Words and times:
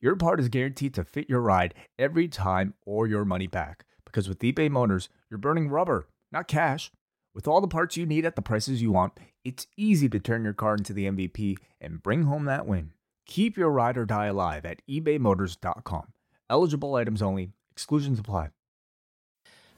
your 0.00 0.16
part 0.16 0.40
is 0.40 0.48
guaranteed 0.48 0.94
to 0.94 1.04
fit 1.04 1.28
your 1.28 1.40
ride 1.40 1.74
every 1.98 2.28
time 2.28 2.74
or 2.84 3.06
your 3.06 3.24
money 3.24 3.46
back. 3.46 3.84
Because 4.04 4.28
with 4.28 4.40
eBay 4.40 4.70
Motors, 4.70 5.08
you're 5.30 5.38
burning 5.38 5.68
rubber, 5.68 6.06
not 6.30 6.48
cash. 6.48 6.90
With 7.34 7.48
all 7.48 7.60
the 7.60 7.68
parts 7.68 7.96
you 7.96 8.06
need 8.06 8.24
at 8.24 8.36
the 8.36 8.42
prices 8.42 8.80
you 8.80 8.92
want, 8.92 9.12
it's 9.44 9.66
easy 9.76 10.08
to 10.08 10.20
turn 10.20 10.44
your 10.44 10.52
car 10.52 10.74
into 10.74 10.92
the 10.92 11.06
MVP 11.06 11.56
and 11.80 12.02
bring 12.02 12.24
home 12.24 12.44
that 12.44 12.66
win. 12.66 12.92
Keep 13.26 13.56
your 13.56 13.70
ride 13.70 13.96
or 13.96 14.04
die 14.04 14.26
alive 14.26 14.64
at 14.64 14.82
ebaymotors.com. 14.88 16.12
Eligible 16.48 16.94
items 16.94 17.22
only, 17.22 17.50
exclusions 17.72 18.18
apply. 18.18 18.50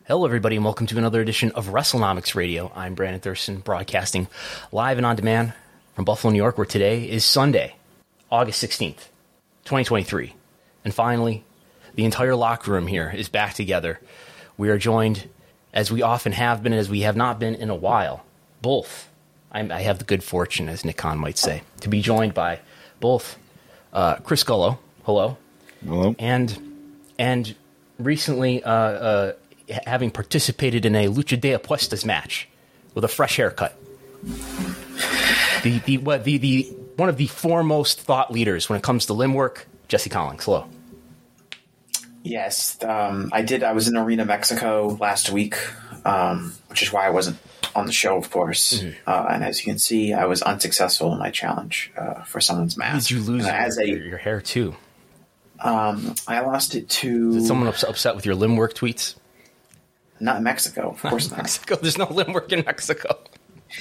Hello, 0.06 0.24
everybody, 0.24 0.56
and 0.56 0.64
welcome 0.64 0.86
to 0.86 0.98
another 0.98 1.20
edition 1.20 1.50
of 1.52 1.68
WrestleNomics 1.68 2.34
Radio. 2.34 2.70
I'm 2.76 2.94
Brandon 2.94 3.20
Thurston, 3.20 3.58
broadcasting 3.58 4.28
live 4.70 4.98
and 4.98 5.06
on 5.06 5.16
demand 5.16 5.52
from 5.94 6.04
Buffalo, 6.04 6.32
New 6.32 6.36
York, 6.36 6.58
where 6.58 6.64
today 6.64 7.08
is 7.08 7.24
Sunday, 7.24 7.74
August 8.30 8.62
16th, 8.62 9.08
2023. 9.66 10.32
And 10.84 10.94
finally, 10.94 11.44
the 11.94 12.04
entire 12.04 12.36
locker 12.36 12.70
room 12.70 12.86
here 12.86 13.12
is 13.14 13.28
back 13.28 13.54
together. 13.54 14.00
We 14.56 14.68
are 14.70 14.78
joined, 14.78 15.28
as 15.74 15.90
we 15.90 16.02
often 16.02 16.32
have 16.32 16.62
been, 16.62 16.72
as 16.72 16.88
we 16.88 17.00
have 17.00 17.16
not 17.16 17.38
been 17.38 17.54
in 17.54 17.68
a 17.68 17.74
while, 17.74 18.24
both. 18.62 19.08
I'm, 19.52 19.70
i 19.70 19.80
have 19.82 19.98
the 19.98 20.04
good 20.04 20.22
fortune, 20.22 20.68
as 20.68 20.84
Nick 20.84 20.96
Khan 20.96 21.18
might 21.18 21.38
say, 21.38 21.62
to 21.80 21.88
be 21.88 22.00
joined 22.00 22.34
by 22.34 22.60
both 23.00 23.36
uh, 23.92 24.16
Chris 24.16 24.44
Gullo, 24.44 24.78
hello, 25.04 25.38
Hello. 25.84 26.14
and 26.18 26.56
and 27.18 27.54
recently 27.98 28.62
uh, 28.62 28.70
uh, 28.70 29.32
having 29.86 30.10
participated 30.10 30.84
in 30.84 30.94
a 30.94 31.08
Lucha 31.08 31.40
de 31.40 31.56
Apuestas 31.56 32.04
match 32.04 32.48
with 32.94 33.04
a 33.04 33.08
fresh 33.08 33.36
haircut. 33.36 33.76
The 35.62 35.78
the 35.84 35.98
what 35.98 36.24
the 36.24 36.38
the 36.38 36.76
one 36.96 37.08
of 37.08 37.16
the 37.16 37.26
foremost 37.26 38.00
thought 38.00 38.32
leaders 38.32 38.68
when 38.68 38.78
it 38.78 38.82
comes 38.82 39.06
to 39.06 39.12
limb 39.12 39.34
work, 39.34 39.66
Jesse 39.88 40.10
Collings. 40.10 40.44
Hello. 40.44 40.66
Yes, 42.22 42.82
um, 42.82 43.30
I 43.32 43.42
did. 43.42 43.62
I 43.62 43.72
was 43.72 43.86
in 43.86 43.96
Arena, 43.96 44.24
Mexico 44.24 44.96
last 45.00 45.30
week, 45.30 45.56
um, 46.04 46.52
which 46.68 46.82
is 46.82 46.92
why 46.92 47.06
I 47.06 47.10
wasn't 47.10 47.36
on 47.76 47.86
the 47.86 47.92
show, 47.92 48.16
of 48.16 48.30
course. 48.30 48.82
Uh, 49.06 49.26
and 49.30 49.44
as 49.44 49.60
you 49.60 49.70
can 49.72 49.78
see, 49.78 50.12
I 50.12 50.24
was 50.24 50.42
unsuccessful 50.42 51.12
in 51.12 51.18
my 51.20 51.30
challenge 51.30 51.92
uh, 51.96 52.22
for 52.24 52.40
someone's 52.40 52.76
mask. 52.76 53.08
Did 53.08 53.14
you 53.16 53.22
lose 53.22 53.46
your, 53.46 53.54
a, 53.54 53.86
your 54.08 54.18
hair 54.18 54.40
too? 54.40 54.74
um, 55.60 56.14
I 56.26 56.40
lost 56.40 56.74
it 56.74 56.88
to 56.88 57.36
Is 57.36 57.46
someone 57.46 57.68
ups- 57.68 57.84
upset 57.84 58.16
with 58.16 58.26
your 58.26 58.34
limb 58.34 58.56
work 58.56 58.74
tweets? 58.74 59.14
not 60.18 60.38
in 60.38 60.42
Mexico, 60.44 60.90
of 60.90 61.02
course 61.02 61.30
not. 61.30 61.36
Mexico. 61.42 61.76
There's 61.76 61.98
no 61.98 62.08
limb 62.10 62.32
work 62.32 62.50
in 62.50 62.64
Mexico. 62.64 63.18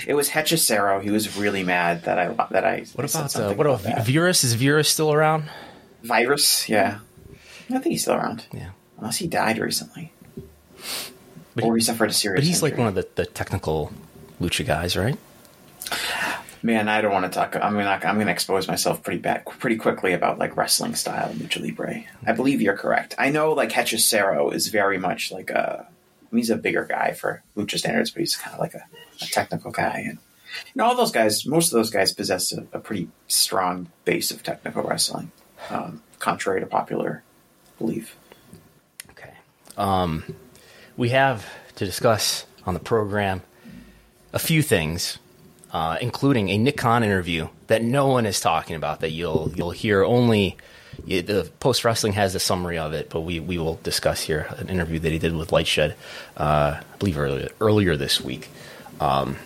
It 0.07 0.13
was 0.15 0.29
Hechicero. 0.29 1.01
He 1.01 1.09
was 1.11 1.37
really 1.37 1.63
mad 1.63 2.03
that 2.03 2.17
I 2.19 2.27
that 2.51 2.65
I. 2.65 2.79
What 2.95 3.09
about 3.09 3.25
uh, 3.25 3.27
something 3.27 3.57
what 3.57 3.67
about 3.67 3.83
that. 3.83 4.05
Virus? 4.05 4.43
Is 4.43 4.53
Virus 4.53 4.89
still 4.89 5.13
around? 5.13 5.45
virus? 6.03 6.69
Yeah, 6.69 6.99
I 7.69 7.73
think 7.79 7.85
he's 7.85 8.01
still 8.03 8.13
around. 8.15 8.45
Yeah. 8.53 8.69
Unless 8.97 9.17
he 9.17 9.27
died 9.27 9.57
recently, 9.57 10.11
But 11.55 11.63
or 11.63 11.75
he- 11.75 11.79
he 11.81 11.85
suffered 11.85 12.09
a 12.09 12.13
serious. 12.13 12.41
But 12.41 12.47
he's 12.47 12.61
like 12.63 12.77
one 12.77 12.87
of 12.87 12.95
the, 12.95 13.07
the 13.15 13.25
technical 13.25 13.91
lucha 14.41 14.65
guys, 14.65 14.95
right? 14.95 15.17
Man, 16.63 16.87
I 16.89 17.01
don't 17.01 17.11
want 17.11 17.25
to 17.25 17.31
talk. 17.31 17.55
I'm 17.55 17.73
gonna 17.73 17.99
I'm 18.03 18.17
gonna 18.17 18.31
expose 18.31 18.67
myself 18.67 19.03
pretty 19.03 19.19
bad, 19.19 19.45
pretty 19.45 19.75
quickly 19.75 20.13
about 20.13 20.39
like 20.39 20.57
wrestling 20.57 20.95
style 20.95 21.29
lucha 21.33 21.61
libre. 21.61 22.03
I 22.25 22.31
believe 22.31 22.59
you're 22.61 22.77
correct. 22.77 23.13
I 23.19 23.29
know 23.29 23.53
like 23.53 23.69
Hechicero 23.69 24.51
is 24.53 24.67
very 24.69 24.97
much 24.97 25.31
like 25.31 25.51
a. 25.51 25.87
I 25.87 26.25
mean, 26.35 26.39
he's 26.39 26.49
a 26.49 26.55
bigger 26.57 26.85
guy 26.85 27.13
for 27.13 27.43
lucha 27.55 27.77
standards, 27.77 28.09
but 28.11 28.21
he's 28.21 28.35
kind 28.35 28.53
of 28.55 28.59
like 28.59 28.73
a, 28.73 28.83
a 29.21 29.25
technical 29.25 29.71
guy, 29.71 30.03
and 30.07 30.17
you 30.67 30.71
know 30.75 30.85
all 30.85 30.95
those 30.95 31.11
guys. 31.11 31.45
Most 31.45 31.71
of 31.71 31.77
those 31.77 31.89
guys 31.89 32.13
possess 32.13 32.51
a, 32.51 32.65
a 32.73 32.79
pretty 32.79 33.09
strong 33.27 33.89
base 34.05 34.31
of 34.31 34.43
technical 34.43 34.83
wrestling, 34.83 35.31
um, 35.69 36.01
contrary 36.19 36.59
to 36.59 36.65
popular 36.65 37.23
belief. 37.77 38.15
Okay. 39.11 39.33
Um, 39.77 40.35
we 40.97 41.09
have 41.09 41.45
to 41.75 41.85
discuss 41.85 42.45
on 42.65 42.73
the 42.73 42.79
program 42.79 43.41
a 44.33 44.39
few 44.39 44.61
things, 44.61 45.17
uh, 45.71 45.97
including 46.01 46.49
a 46.49 46.57
Nick 46.57 46.77
Khan 46.77 47.03
interview 47.03 47.47
that 47.67 47.81
no 47.81 48.07
one 48.07 48.25
is 48.25 48.39
talking 48.39 48.75
about. 48.75 49.01
That 49.01 49.11
you'll 49.11 49.51
you'll 49.55 49.71
hear 49.71 50.03
only. 50.03 50.57
The 51.07 51.51
post 51.59 51.83
wrestling 51.83 52.13
has 52.13 52.35
a 52.35 52.39
summary 52.39 52.77
of 52.77 52.93
it, 52.93 53.09
but 53.09 53.19
we, 53.21 53.41
we 53.41 53.57
will 53.57 53.77
discuss 53.83 54.21
here 54.21 54.47
an 54.57 54.69
interview 54.69 54.97
that 54.99 55.11
he 55.11 55.19
did 55.19 55.35
with 55.35 55.49
LightShed, 55.49 55.93
uh, 56.37 56.79
I 56.79 56.97
believe 56.99 57.17
earlier 57.17 57.49
earlier 57.59 57.97
this 57.97 58.21
week. 58.21 58.49
Um, 58.99 59.37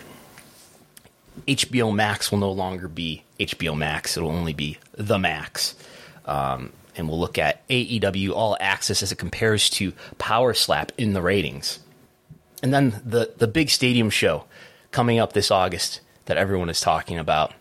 HBO 1.47 1.93
Max 1.93 2.31
will 2.31 2.39
no 2.39 2.51
longer 2.51 2.87
be 2.87 3.23
HBO 3.39 3.77
Max; 3.77 4.17
it'll 4.17 4.31
only 4.31 4.53
be 4.53 4.77
the 4.93 5.17
Max 5.17 5.75
um, 6.29 6.71
and 6.95 7.09
we'll 7.09 7.19
look 7.19 7.37
at 7.37 7.67
AEW 7.69 8.31
All 8.31 8.55
Access 8.59 9.01
as 9.01 9.11
it 9.11 9.17
compares 9.17 9.69
to 9.71 9.93
Power 10.17 10.53
Slap 10.53 10.91
in 10.97 11.13
the 11.13 11.21
ratings. 11.21 11.79
And 12.61 12.73
then 12.73 13.01
the 13.03 13.33
the 13.37 13.47
big 13.47 13.69
stadium 13.69 14.09
show 14.09 14.45
coming 14.91 15.17
up 15.17 15.33
this 15.33 15.49
August 15.49 16.01
that 16.25 16.37
everyone 16.37 16.69
is 16.69 16.81
talking 16.81 17.17
about. 17.17 17.53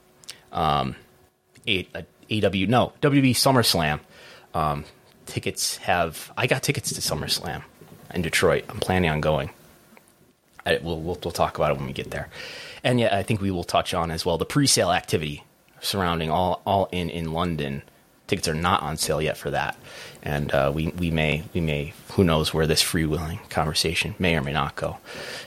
Um, 0.52 0.96
A, 1.66 1.88
uh, 1.94 2.02
AW 2.30 2.66
no 2.68 2.92
WB 3.00 3.30
SummerSlam. 3.30 4.00
Um, 4.54 4.84
tickets 5.26 5.76
have 5.78 6.30
I 6.36 6.46
got 6.46 6.62
tickets 6.62 6.92
to 6.92 7.00
SummerSlam 7.00 7.62
in 8.14 8.22
Detroit. 8.22 8.64
I'm 8.68 8.80
planning 8.80 9.10
on 9.10 9.20
going. 9.20 9.50
I, 10.66 10.78
we'll, 10.82 11.00
we'll 11.00 11.18
we'll 11.22 11.32
talk 11.32 11.56
about 11.56 11.70
it 11.72 11.76
when 11.78 11.86
we 11.86 11.92
get 11.92 12.10
there. 12.10 12.28
And 12.84 13.00
yeah, 13.00 13.16
I 13.16 13.22
think 13.22 13.40
we 13.40 13.50
will 13.50 13.64
touch 13.64 13.94
on 13.94 14.10
as 14.10 14.24
well 14.24 14.38
the 14.38 14.44
pre-sale 14.44 14.90
activity 14.90 15.44
surrounding 15.80 16.30
all 16.30 16.62
all 16.66 16.88
in 16.92 17.10
in 17.10 17.32
London. 17.32 17.82
Tickets 18.26 18.46
are 18.46 18.54
not 18.54 18.82
on 18.82 18.98
sale 18.98 19.22
yet 19.22 19.38
for 19.38 19.50
that, 19.50 19.76
and 20.22 20.52
uh, 20.52 20.70
we 20.74 20.88
we 20.88 21.10
may 21.10 21.44
we 21.54 21.60
may 21.60 21.94
who 22.12 22.24
knows 22.24 22.52
where 22.52 22.66
this 22.66 22.82
freewheeling 22.82 23.48
conversation 23.48 24.14
may 24.18 24.36
or 24.36 24.42
may 24.42 24.52
not 24.52 24.76
go. 24.76 24.98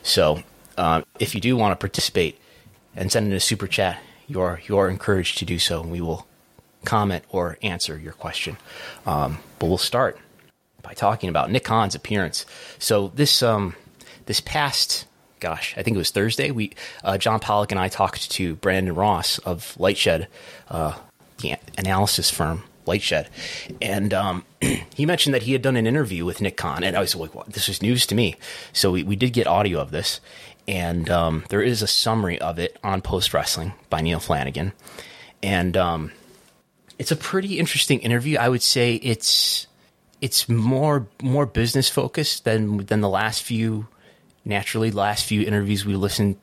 So 0.02 0.42
um, 0.78 1.06
if 1.20 1.36
you 1.36 1.42
do 1.42 1.56
want 1.56 1.74
to 1.74 1.76
participate 1.76 2.40
and 2.96 3.12
send 3.12 3.28
in 3.28 3.34
a 3.34 3.40
super 3.40 3.68
chat, 3.68 4.02
you 4.28 4.42
are 4.42 4.60
you 4.66 4.78
are 4.80 4.90
encouraged 4.90 5.38
to 5.38 5.46
do 5.46 5.60
so, 5.60 5.82
and 5.82 5.92
we 5.92 6.02
will 6.02 6.26
comment 6.84 7.24
or 7.30 7.60
answer 7.62 8.00
your 8.00 8.14
question. 8.14 8.58
Um, 9.06 9.38
but 9.60 9.68
we'll 9.68 9.78
start 9.78 10.18
by 10.82 10.94
talking 10.94 11.30
about 11.30 11.52
Nick 11.52 11.66
Khan's 11.66 11.94
appearance. 11.94 12.48
So 12.80 13.10
this 13.10 13.44
um 13.44 13.76
this 14.26 14.40
past 14.40 15.06
gosh, 15.42 15.74
I 15.76 15.84
think 15.84 15.96
it 15.96 15.98
was 15.98 16.12
Thursday. 16.12 16.52
We 16.52 16.72
uh, 17.04 17.18
John 17.18 17.42
Pollock 17.42 17.72
and 17.72 17.80
I 17.80 17.90
talked 17.90 18.32
to 18.32 18.56
Brandon 18.56 18.96
Ross 18.96 19.40
of 19.40 19.76
LightShed, 19.78 20.28
uh, 20.70 20.98
the 21.40 21.56
analysis 21.78 22.30
firm 22.30 22.64
LightShed, 22.86 23.28
and 23.82 24.14
um, 24.14 24.46
he 24.96 25.06
mentioned 25.06 25.34
that 25.36 25.44
he 25.44 25.52
had 25.52 25.62
done 25.62 25.76
an 25.76 25.86
interview 25.86 26.24
with 26.24 26.40
Nick 26.40 26.56
Khan, 26.56 26.84
and 26.84 26.96
I 26.96 27.02
was 27.02 27.14
like, 27.16 27.32
"This 27.48 27.68
is 27.68 27.82
news 27.82 28.06
to 28.08 28.16
me." 28.16 28.38
So 28.72 28.92
we, 28.92 29.04
we 29.04 29.18
did 29.18 29.34
get 29.34 29.48
audio 29.48 29.80
of 29.80 29.92
this, 29.92 30.22
and 30.68 31.09
um, 31.09 31.44
there 31.50 31.62
is 31.62 31.82
a 31.82 31.88
summary 31.88 32.40
of 32.40 32.58
it 32.58 32.78
on 32.84 33.02
Post 33.02 33.34
Wrestling 33.34 33.74
by 33.90 34.02
Neil 34.02 34.20
Flanagan, 34.20 34.72
and 35.44 35.76
um, 35.76 36.12
it's 36.98 37.12
a 37.12 37.18
pretty 37.18 37.59
interesting 37.59 38.00
interview. 38.00 38.38
I 38.38 38.48
would 38.48 38.64
say 38.64 38.96
it's 38.96 39.68
it's 40.22 40.48
more 40.48 41.08
more 41.22 41.48
business 41.48 41.90
focused 41.90 42.46
than 42.46 42.85
than 42.85 43.02
the 43.02 43.09
last 43.09 43.41
few 43.41 43.88
naturally 44.46 44.91
last 44.91 45.26
few 45.26 45.41
interviews 45.41 45.85
we 45.85 45.96
listened 45.96 46.38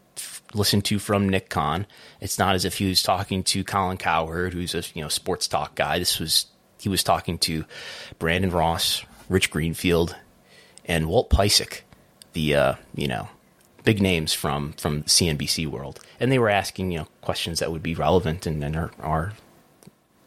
listened 0.54 0.84
to 0.86 0.98
from 0.98 1.28
Nick 1.28 1.48
Khan. 1.48 1.86
It's 2.20 2.38
not 2.38 2.54
as 2.54 2.64
if 2.64 2.78
he 2.78 2.88
was 2.88 3.02
talking 3.02 3.42
to 3.44 3.64
Colin 3.64 3.98
Cowherd, 3.98 4.54
who's 4.54 4.74
a 4.74 4.82
you 4.94 5.02
know 5.02 5.08
sports 5.08 5.48
talk 5.48 5.74
guy. 5.74 5.98
This 5.98 6.18
was 6.18 6.46
he 6.80 6.88
was 6.88 7.02
talking 7.02 7.38
to 7.38 7.64
Brandon 8.18 8.50
Ross, 8.50 9.04
Rich 9.28 9.50
Greenfield, 9.50 10.16
and 10.84 11.08
Walt 11.08 11.30
Piecyk, 11.30 11.82
the 12.32 12.54
uh, 12.54 12.74
you 12.94 13.08
know 13.08 13.28
big 13.84 14.00
names 14.02 14.32
from 14.32 14.72
from 14.74 15.02
CNBC 15.04 15.66
world, 15.66 16.00
and 16.20 16.30
they 16.30 16.38
were 16.38 16.50
asking 16.50 16.92
you 16.92 16.98
know 16.98 17.08
questions 17.20 17.58
that 17.58 17.72
would 17.72 17.82
be 17.82 17.94
relevant 17.94 18.46
and, 18.46 18.62
and 18.62 18.76
are, 18.76 18.90
are 19.00 19.32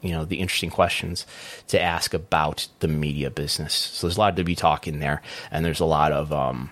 you 0.01 0.11
know 0.11 0.25
the 0.25 0.39
interesting 0.39 0.69
questions 0.69 1.25
to 1.67 1.81
ask 1.81 2.13
about 2.13 2.67
the 2.79 2.87
media 2.87 3.29
business. 3.29 3.73
So 3.73 4.07
there's 4.07 4.17
a 4.17 4.19
lot 4.19 4.35
to 4.35 4.43
be 4.43 4.55
talking 4.55 4.99
there, 4.99 5.21
and 5.51 5.63
there's 5.63 5.79
a 5.79 5.85
lot 5.85 6.11
of, 6.11 6.33
um, 6.33 6.71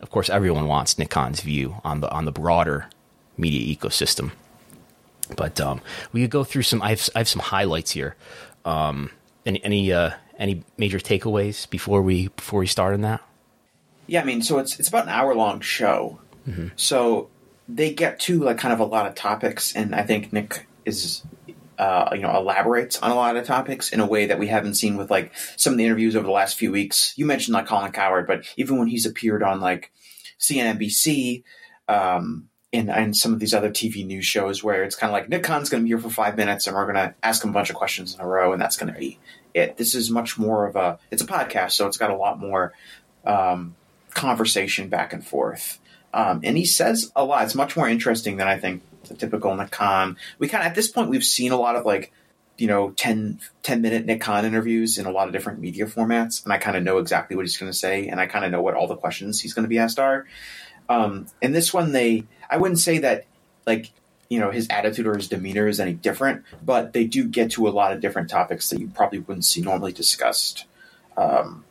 of 0.00 0.10
course, 0.10 0.30
everyone 0.30 0.66
wants 0.66 0.98
Nick 0.98 1.10
Khan's 1.10 1.40
view 1.40 1.76
on 1.84 2.00
the 2.00 2.10
on 2.10 2.24
the 2.24 2.32
broader 2.32 2.88
media 3.36 3.74
ecosystem. 3.74 4.32
But 5.36 5.60
um, 5.60 5.80
we 6.12 6.22
could 6.22 6.30
go 6.30 6.44
through 6.44 6.62
some. 6.62 6.80
I 6.82 6.90
have, 6.90 7.08
I 7.14 7.18
have 7.18 7.28
some 7.28 7.42
highlights 7.42 7.90
here. 7.90 8.16
Um, 8.64 9.10
any 9.44 9.62
any 9.64 9.92
uh, 9.92 10.10
any 10.38 10.64
major 10.76 10.98
takeaways 10.98 11.68
before 11.68 12.02
we 12.02 12.28
before 12.28 12.60
we 12.60 12.66
start 12.66 12.94
on 12.94 13.02
that? 13.02 13.20
Yeah, 14.06 14.22
I 14.22 14.24
mean, 14.24 14.42
so 14.42 14.58
it's 14.58 14.78
it's 14.78 14.88
about 14.88 15.04
an 15.04 15.10
hour 15.10 15.34
long 15.34 15.60
show. 15.60 16.20
So 16.76 17.28
they 17.68 17.92
get 17.92 18.20
to 18.20 18.42
like 18.42 18.56
kind 18.56 18.72
of 18.72 18.80
a 18.80 18.84
lot 18.84 19.06
of 19.06 19.14
topics, 19.14 19.76
and 19.76 19.94
I 19.94 20.02
think 20.02 20.32
Nick 20.32 20.66
is 20.86 21.22
uh, 21.78 22.10
you 22.12 22.20
know 22.20 22.36
elaborates 22.36 22.98
on 22.98 23.10
a 23.10 23.14
lot 23.14 23.36
of 23.36 23.46
topics 23.46 23.92
in 23.92 24.00
a 24.00 24.06
way 24.06 24.26
that 24.26 24.38
we 24.38 24.48
haven't 24.48 24.74
seen 24.74 24.96
with 24.96 25.10
like 25.10 25.32
some 25.56 25.72
of 25.72 25.78
the 25.78 25.84
interviews 25.84 26.16
over 26.16 26.26
the 26.26 26.32
last 26.32 26.58
few 26.58 26.72
weeks. 26.72 27.14
You 27.16 27.26
mentioned 27.26 27.54
like 27.54 27.66
Colin 27.66 27.92
Cowherd, 27.92 28.26
but 28.26 28.44
even 28.56 28.78
when 28.78 28.88
he's 28.88 29.06
appeared 29.06 29.42
on 29.42 29.60
like 29.60 29.92
CNBC. 30.40 31.44
Um, 31.88 32.48
and, 32.70 32.90
and 32.90 33.16
some 33.16 33.32
of 33.32 33.40
these 33.40 33.54
other 33.54 33.70
TV 33.70 34.04
news 34.04 34.26
shows 34.26 34.62
where 34.62 34.84
it's 34.84 34.94
kind 34.94 35.08
of 35.08 35.14
like 35.14 35.30
Nick 35.30 35.42
Khan's 35.42 35.70
going 35.70 35.82
to 35.82 35.84
be 35.84 35.88
here 35.88 35.98
for 35.98 36.10
five 36.10 36.36
minutes 36.36 36.66
and 36.66 36.76
we're 36.76 36.84
going 36.84 36.96
to 36.96 37.14
ask 37.22 37.42
him 37.42 37.48
a 37.48 37.54
bunch 37.54 37.70
of 37.70 37.76
questions 37.76 38.14
in 38.14 38.20
a 38.20 38.26
row 38.26 38.52
and 38.52 38.60
that's 38.60 38.76
going 38.76 38.92
to 38.92 38.98
be 38.98 39.18
it. 39.54 39.76
This 39.76 39.94
is 39.94 40.10
much 40.10 40.38
more 40.38 40.66
of 40.66 40.76
a 40.76 40.98
it's 41.10 41.22
a 41.22 41.26
podcast, 41.26 41.72
so 41.72 41.86
it's 41.86 41.96
got 41.96 42.10
a 42.10 42.16
lot 42.16 42.38
more 42.38 42.72
um, 43.24 43.74
conversation 44.14 44.88
back 44.88 45.12
and 45.12 45.26
forth. 45.26 45.78
Um, 46.12 46.40
and 46.42 46.56
he 46.56 46.64
says 46.64 47.12
a 47.14 47.24
lot. 47.24 47.44
It's 47.44 47.54
much 47.54 47.76
more 47.76 47.88
interesting 47.88 48.38
than 48.38 48.48
I 48.48 48.58
think 48.58 48.82
the 49.08 49.14
typical 49.14 49.54
Nick 49.54 49.70
Khan. 49.70 50.16
We 50.38 50.48
kind 50.48 50.62
of 50.62 50.68
at 50.68 50.74
this 50.74 50.88
point 50.88 51.10
we've 51.10 51.24
seen 51.24 51.52
a 51.52 51.56
lot 51.56 51.76
of 51.76 51.84
like 51.84 52.12
you 52.56 52.66
know 52.66 52.90
10, 52.90 53.40
10 53.62 53.82
minute 53.82 54.04
Nick 54.04 54.20
Khan 54.20 54.44
interviews 54.44 54.98
in 54.98 55.06
a 55.06 55.10
lot 55.10 55.28
of 55.28 55.32
different 55.32 55.60
media 55.60 55.86
formats, 55.86 56.44
and 56.44 56.52
I 56.52 56.58
kind 56.58 56.76
of 56.76 56.82
know 56.82 56.98
exactly 56.98 57.36
what 57.36 57.44
he's 57.44 57.56
going 57.56 57.70
to 57.70 57.76
say, 57.76 58.08
and 58.08 58.20
I 58.20 58.26
kind 58.26 58.44
of 58.44 58.50
know 58.50 58.62
what 58.62 58.74
all 58.74 58.86
the 58.86 58.96
questions 58.96 59.40
he's 59.40 59.54
going 59.54 59.64
to 59.64 59.68
be 59.68 59.78
asked 59.78 59.98
are. 59.98 60.26
Um, 60.88 61.26
and 61.42 61.54
this 61.54 61.72
one, 61.72 61.92
they 61.92 62.24
I 62.50 62.56
wouldn't 62.56 62.80
say 62.80 62.98
that 62.98 63.26
like 63.66 63.90
you 64.28 64.40
know 64.40 64.50
his 64.50 64.66
attitude 64.70 65.06
or 65.06 65.16
his 65.16 65.28
demeanor 65.28 65.68
is 65.68 65.80
any 65.80 65.92
different, 65.92 66.44
but 66.64 66.92
they 66.92 67.04
do 67.04 67.24
get 67.24 67.52
to 67.52 67.68
a 67.68 67.70
lot 67.70 67.92
of 67.92 68.00
different 68.00 68.28
topics 68.28 68.70
that 68.70 68.80
you 68.80 68.88
probably 68.88 69.20
wouldn't 69.20 69.44
see 69.44 69.60
normally 69.60 69.92
discussed 69.92 70.64
um, 71.16 71.64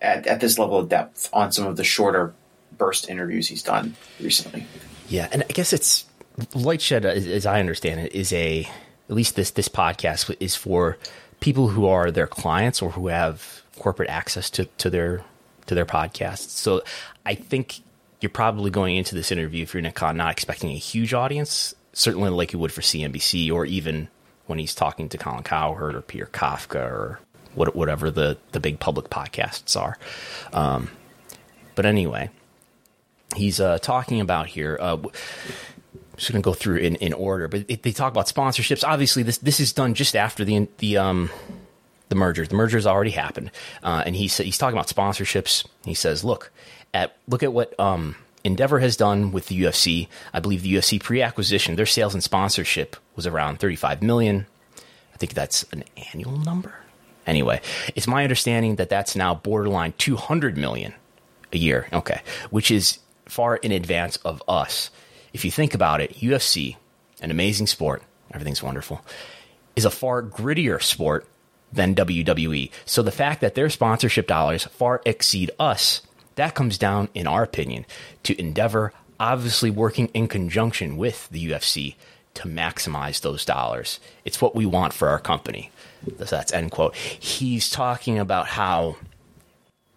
at, 0.00 0.26
at 0.26 0.40
this 0.40 0.58
level 0.58 0.78
of 0.78 0.88
depth 0.88 1.28
on 1.32 1.52
some 1.52 1.66
of 1.66 1.76
the 1.76 1.84
shorter 1.84 2.34
burst 2.76 3.08
interviews 3.08 3.48
he's 3.48 3.62
done 3.62 3.96
recently. 4.20 4.66
Yeah, 5.08 5.28
and 5.32 5.42
I 5.42 5.52
guess 5.52 5.72
it's 5.72 6.06
LightShed, 6.38 7.04
as, 7.04 7.26
as 7.26 7.46
I 7.46 7.60
understand 7.60 8.00
it, 8.00 8.14
is 8.14 8.32
a 8.32 8.68
at 9.08 9.14
least 9.14 9.36
this 9.36 9.50
this 9.52 9.68
podcast 9.68 10.34
is 10.40 10.56
for 10.56 10.98
people 11.40 11.68
who 11.68 11.86
are 11.86 12.10
their 12.10 12.26
clients 12.26 12.82
or 12.82 12.90
who 12.90 13.08
have 13.08 13.62
corporate 13.78 14.10
access 14.10 14.50
to 14.50 14.64
to 14.78 14.90
their 14.90 15.24
to 15.66 15.74
their 15.74 15.86
podcasts. 15.86 16.50
So 16.50 16.82
I 17.24 17.34
think 17.34 17.80
you're 18.20 18.30
probably 18.30 18.70
going 18.70 18.96
into 18.96 19.14
this 19.14 19.30
interview 19.30 19.62
if 19.62 19.74
you're 19.74 19.82
Nick 19.82 19.94
Khan 19.94 20.16
not 20.16 20.32
expecting 20.32 20.70
a 20.70 20.78
huge 20.78 21.12
audience, 21.12 21.74
certainly 21.92 22.30
like 22.30 22.52
you 22.52 22.58
would 22.58 22.72
for 22.72 22.80
CNBC 22.80 23.52
or 23.52 23.66
even 23.66 24.08
when 24.46 24.58
he's 24.58 24.74
talking 24.74 25.08
to 25.10 25.18
Colin 25.18 25.42
Cowherd 25.42 25.94
or 25.94 26.02
Peter 26.02 26.26
Kafka 26.26 26.80
or 26.80 27.20
what, 27.54 27.74
whatever 27.74 28.10
the 28.10 28.38
the 28.52 28.60
big 28.60 28.78
public 28.80 29.10
podcasts 29.10 29.78
are. 29.80 29.98
Um, 30.52 30.90
but 31.74 31.84
anyway, 31.84 32.30
he's 33.34 33.60
uh, 33.60 33.78
talking 33.78 34.20
about 34.20 34.46
here. 34.46 34.78
Uh, 34.80 34.98
just 36.16 36.32
going 36.32 36.42
to 36.42 36.44
go 36.44 36.54
through 36.54 36.78
in, 36.78 36.96
in 36.96 37.12
order, 37.12 37.48
but 37.48 37.64
it, 37.68 37.82
they 37.82 37.92
talk 37.92 38.12
about 38.12 38.26
sponsorships. 38.26 38.82
Obviously, 38.86 39.22
this 39.22 39.38
this 39.38 39.60
is 39.60 39.72
done 39.72 39.94
just 39.94 40.16
after 40.16 40.44
the 40.44 40.68
the 40.78 40.96
um 40.96 41.30
the 42.08 42.14
merger. 42.14 42.46
The 42.46 42.54
merger 42.54 42.76
has 42.76 42.86
already 42.86 43.10
happened, 43.10 43.50
uh, 43.82 44.02
and 44.06 44.16
he's 44.16 44.36
he's 44.36 44.58
talking 44.58 44.76
about 44.76 44.88
sponsorships. 44.88 45.66
He 45.84 45.94
says, 45.94 46.24
"Look 46.24 46.50
at 46.94 47.16
look 47.28 47.42
at 47.42 47.52
what 47.52 47.78
um, 47.78 48.16
Endeavor 48.44 48.78
has 48.78 48.96
done 48.96 49.32
with 49.32 49.46
the 49.46 49.62
UFC. 49.62 50.08
I 50.32 50.40
believe 50.40 50.62
the 50.62 50.74
UFC 50.74 51.02
pre-acquisition, 51.02 51.76
their 51.76 51.84
sales 51.84 52.14
and 52.14 52.22
sponsorship 52.22 52.96
was 53.16 53.26
around 53.26 53.58
35 53.58 54.02
million. 54.02 54.46
I 55.12 55.16
think 55.16 55.34
that's 55.34 55.64
an 55.72 55.82
annual 56.12 56.36
number. 56.36 56.74
Anyway, 57.26 57.60
it's 57.96 58.06
my 58.06 58.22
understanding 58.22 58.76
that 58.76 58.88
that's 58.88 59.16
now 59.16 59.34
borderline 59.34 59.94
200 59.98 60.56
million 60.56 60.94
a 61.52 61.58
year. 61.58 61.88
Okay, 61.92 62.20
which 62.50 62.70
is 62.70 63.00
far 63.24 63.56
in 63.56 63.72
advance 63.72 64.16
of 64.18 64.42
us. 64.46 64.90
If 65.36 65.44
you 65.44 65.50
think 65.50 65.74
about 65.74 66.00
it, 66.00 66.14
UFC, 66.14 66.76
an 67.20 67.30
amazing 67.30 67.66
sport, 67.66 68.02
everything's 68.32 68.62
wonderful, 68.62 69.02
is 69.76 69.84
a 69.84 69.90
far 69.90 70.22
grittier 70.22 70.82
sport 70.82 71.26
than 71.70 71.94
WWE. 71.94 72.70
So 72.86 73.02
the 73.02 73.12
fact 73.12 73.42
that 73.42 73.54
their 73.54 73.68
sponsorship 73.68 74.26
dollars 74.26 74.64
far 74.64 75.02
exceed 75.04 75.50
us, 75.60 76.00
that 76.36 76.54
comes 76.54 76.78
down, 76.78 77.10
in 77.12 77.26
our 77.26 77.42
opinion, 77.42 77.84
to 78.22 78.40
Endeavor 78.40 78.94
obviously 79.20 79.68
working 79.68 80.06
in 80.14 80.26
conjunction 80.26 80.96
with 80.96 81.28
the 81.28 81.50
UFC 81.50 81.96
to 82.32 82.48
maximize 82.48 83.20
those 83.20 83.44
dollars. 83.44 84.00
It's 84.24 84.40
what 84.40 84.54
we 84.54 84.64
want 84.64 84.94
for 84.94 85.08
our 85.10 85.18
company. 85.18 85.70
That's 86.16 86.50
end 86.50 86.70
quote. 86.70 86.96
He's 86.96 87.68
talking 87.68 88.18
about 88.18 88.46
how 88.46 88.96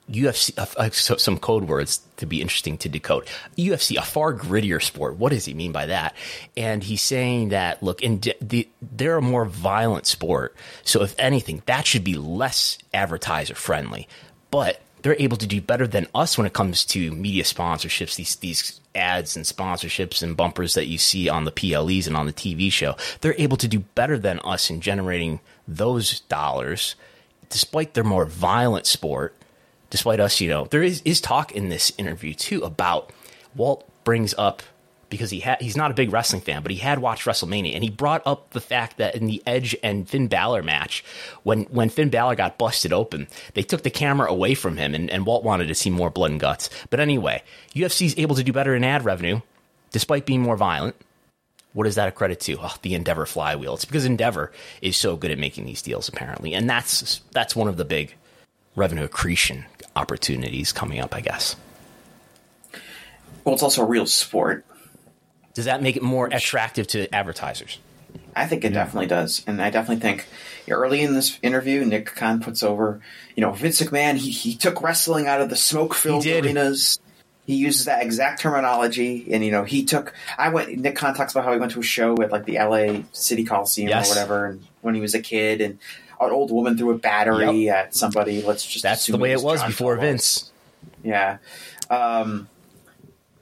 UFC, 0.10 0.58
uh, 0.58 0.90
so, 0.92 1.18
some 1.18 1.38
code 1.38 1.66
words 1.66 2.02
to 2.18 2.26
be 2.26 2.42
interesting 2.42 2.78
to 2.80 2.90
decode. 2.90 3.28
UFC, 3.58 3.98
a 3.98 4.02
far 4.02 4.34
grittier 4.34 4.82
sport. 4.82 5.18
What 5.18 5.32
does 5.32 5.46
he 5.46 5.54
mean 5.54 5.72
by 5.72 5.86
that? 5.86 6.16
And 6.58 6.84
he's 6.84 7.02
saying 7.02 7.50
that, 7.50 7.84
look, 7.84 8.02
in 8.02 8.22
the, 8.42 8.68
they're 8.82 9.18
a 9.18 9.22
more 9.22 9.46
violent 9.46 10.08
sport. 10.08 10.56
So 10.84 11.04
if 11.04 11.16
anything, 11.20 11.62
that 11.66 11.86
should 11.86 12.04
be 12.04 12.16
less 12.16 12.78
advertiser 12.94 13.56
friendly. 13.56 14.08
But 14.52 14.82
they're 15.02 15.16
able 15.20 15.38
to 15.38 15.48
do 15.48 15.62
better 15.62 15.88
than 15.88 16.08
us 16.14 16.38
when 16.38 16.48
it 16.48 16.54
comes 16.54 16.84
to 16.86 17.12
media 17.12 17.44
sponsorships, 17.44 18.16
these, 18.16 18.36
these 18.38 18.82
ads 18.96 19.36
and 19.36 19.46
sponsorships 19.46 20.22
and 20.22 20.36
bumpers 20.36 20.74
that 20.74 20.88
you 20.88 20.98
see 20.98 21.30
on 21.30 21.46
the 21.46 21.52
PLEs 21.52 22.08
and 22.08 22.18
on 22.18 22.26
the 22.26 22.34
TV 22.34 22.72
show. 22.72 22.96
They're 23.22 23.36
able 23.38 23.58
to 23.58 23.68
do 23.68 23.80
better 23.80 24.18
than 24.18 24.40
us 24.40 24.70
in 24.70 24.82
generating 24.82 25.40
those 25.68 26.22
dollars, 26.22 26.96
despite 27.50 27.94
their 27.94 28.04
more 28.04 28.26
violent 28.26 28.88
sport 28.88 29.36
despite 29.90 30.20
us, 30.20 30.40
you 30.40 30.50
know, 30.50 30.66
there 30.66 30.84
is, 30.84 31.02
is 31.06 31.22
talk 31.22 31.52
in 31.52 31.70
this 31.70 31.92
interview 31.98 32.34
too 32.34 32.62
about 32.62 33.12
Walt 33.56 33.88
brings 34.04 34.34
up 34.38 34.64
because 35.10 35.32
he 35.32 35.40
had 35.40 35.62
he's 35.62 35.78
not 35.78 35.92
a 35.92 35.96
big 35.96 36.12
wrestling 36.12 36.42
fan, 36.42 36.62
but 36.62 36.72
he 36.72 36.78
had 36.78 37.00
watched 37.00 37.26
WrestleMania 37.26 37.74
and 37.74 37.84
he 37.84 37.90
brought 37.90 38.22
up 38.26 38.52
the 38.52 38.62
fact 38.62 38.98
that 38.98 39.16
in 39.16 39.26
the 39.26 39.42
Edge 39.46 39.76
and 39.84 40.08
Finn 40.08 40.28
Balor 40.28 40.64
match, 40.64 41.04
when 41.44 41.64
when 41.64 41.90
Finn 41.90 42.10
Balor 42.10 42.36
got 42.36 42.58
busted 42.58 42.94
open, 42.94 43.28
they 43.54 43.64
took 43.64 43.84
the 43.84 43.90
camera 43.90 44.30
away 44.30 44.54
from 44.54 44.78
him 44.78 44.94
and, 44.94 45.10
and 45.10 45.26
Walt 45.26 45.44
wanted 45.44 45.68
to 45.68 45.76
see 45.76 45.90
more 45.90 46.10
blood 46.10 46.32
and 46.32 46.40
guts. 46.40 46.70
But 46.90 47.00
anyway, 47.00 47.44
UFC 47.74 48.06
is 48.06 48.16
able 48.18 48.36
to 48.36 48.44
do 48.44 48.54
better 48.54 48.76
in 48.76 48.84
ad 48.84 49.04
revenue, 49.04 49.42
despite 49.92 50.26
being 50.26 50.42
more 50.42 50.58
violent. 50.58 50.96
What 51.74 51.86
is 51.86 51.96
that 51.96 52.08
a 52.08 52.12
credit 52.12 52.40
to? 52.42 52.58
Oh, 52.60 52.76
the 52.82 52.96
Endeavor 52.96 53.28
flywheel. 53.28 53.76
It's 53.76 53.86
because 53.86 54.06
Endeavor 54.06 54.52
is 54.82 54.98
so 54.98 55.16
good 55.16 55.30
at 55.32 55.38
making 55.38 55.66
these 55.66 55.84
deals, 55.84 56.10
apparently, 56.10 56.54
and 56.54 56.70
that's 56.70 57.22
that's 57.32 57.56
one 57.56 57.68
of 57.68 57.78
the 57.78 57.86
big 57.86 58.16
revenue 58.76 59.04
accretion 59.04 59.66
opportunities 60.00 60.72
coming 60.72 61.00
up, 61.00 61.14
I 61.14 61.22
guess. 61.22 61.56
Well, 63.44 63.54
it's 63.54 63.64
also 63.64 63.82
a 63.84 63.86
real 63.86 64.06
sport. 64.06 64.66
Does 65.54 65.66
that 65.66 65.82
make 65.82 65.98
it 65.98 66.04
more 66.04 66.28
attractive 66.28 66.88
to 66.88 67.14
advertisers? 67.14 67.80
I 68.36 68.48
think 68.48 68.64
it 68.64 68.72
yeah. 68.72 68.84
definitely 68.84 69.08
does, 69.08 69.44
and 69.46 69.62
I 69.62 69.70
definitely 69.70 70.02
think 70.02 70.28
early 70.70 71.02
in 71.02 71.14
this 71.14 71.38
interview, 71.42 71.84
Nick 71.84 72.16
Khan 72.16 72.40
puts 72.40 72.64
over, 72.64 73.02
you 73.36 73.42
know, 73.42 73.52
Vince 73.52 73.82
McMahon. 73.82 74.16
He 74.16 74.32
he 74.32 74.56
took 74.56 74.82
wrestling 74.82 75.28
out 75.28 75.42
of 75.42 75.50
the 75.50 75.56
smoke-filled 75.56 76.26
arenas. 76.26 77.00
He 77.46 77.56
uses 77.56 77.86
that 77.86 78.04
exact 78.04 78.42
terminology, 78.42 79.28
and 79.32 79.44
you 79.44 79.52
know, 79.52 79.64
he 79.64 79.84
took. 79.84 80.14
I 80.38 80.50
went. 80.50 80.78
Nick 80.78 80.96
Khan 80.96 81.16
talks 81.16 81.34
about 81.34 81.44
how 81.44 81.54
he 81.54 81.60
went 81.60 81.72
to 81.74 81.80
a 81.80 81.84
show 81.84 82.22
at 82.22 82.32
like 82.32 82.46
the 82.46 82.58
L.A. 82.58 83.04
City 83.12 83.44
Coliseum 83.44 83.90
yes. 83.90 84.08
or 84.08 84.12
whatever, 84.12 84.46
and 84.46 84.66
when 84.82 84.96
he 84.96 85.02
was 85.02 85.16
a 85.16 85.22
kid, 85.22 85.60
and 85.60 85.80
an 86.20 86.32
old 86.32 86.52
woman 86.52 86.78
threw 86.78 86.92
a 86.92 86.98
battery 86.98 87.66
yep. 87.66 87.76
at 87.76 87.96
somebody. 87.96 88.42
Let's 88.42 88.66
just 88.66 88.84
that's 88.84 89.08
the 89.08 89.18
way 89.18 89.32
it 89.32 89.42
was, 89.42 89.64
before 89.64 89.96
Vince. 89.98 90.52
Yeah, 91.04 91.38
um, 91.90 92.50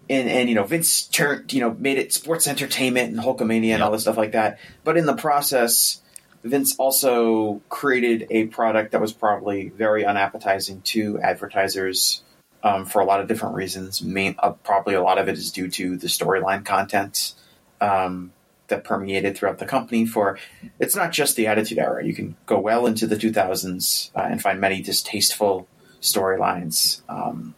and 0.10 0.30
and 0.30 0.50
you 0.50 0.56
know 0.56 0.64
Vince 0.64 1.08
turned 1.08 1.52
you 1.54 1.62
know 1.62 1.74
made 1.74 1.98
it 1.98 2.14
sports 2.14 2.48
entertainment 2.48 3.14
and 3.14 3.20
Hulkamania 3.20 3.68
yep. 3.68 3.74
and 3.76 3.84
all 3.84 3.92
this 3.92 4.04
stuff 4.04 4.18
like 4.18 4.34
that. 4.34 4.60
But 4.84 4.98
in 4.98 5.06
the 5.06 5.16
process, 5.16 6.02
Vince 6.44 6.76
also 6.78 7.62
created 7.70 8.28
a 8.30 8.46
product 8.48 8.92
that 8.92 9.02
was 9.02 9.14
probably 9.14 9.70
very 9.70 10.06
unappetizing 10.06 10.82
to 10.82 11.20
advertisers. 11.20 12.24
Um, 12.64 12.86
for 12.86 13.02
a 13.02 13.06
lot 13.06 13.22
of 13.22 13.28
different 13.28 13.54
reasons, 13.54 14.02
Main, 14.02 14.36
uh, 14.40 14.52
probably 14.52 14.96
a 14.96 15.02
lot 15.02 15.20
of 15.20 15.30
it 15.30 15.38
is 15.38 15.52
due 15.52 15.70
to 15.70 15.96
the 15.96 16.08
storyline 16.08 16.66
content. 16.66 17.34
Um, 17.80 18.34
that 18.68 18.84
permeated 18.84 19.38
throughout 19.38 19.60
the 19.60 19.66
company 19.66 20.06
for 20.06 20.38
it's 20.80 20.96
not 20.96 21.12
just 21.12 21.36
the 21.36 21.48
attitude 21.48 21.78
era. 21.78 22.06
You 22.06 22.14
can 22.14 22.36
go 22.46 22.60
well 22.60 22.86
into 22.86 23.08
the 23.08 23.16
2000s 23.16 24.12
uh, 24.16 24.20
and 24.22 24.42
find 24.42 24.60
many 24.60 24.82
distasteful 24.82 25.68
storylines 26.02 27.02
um, 27.10 27.56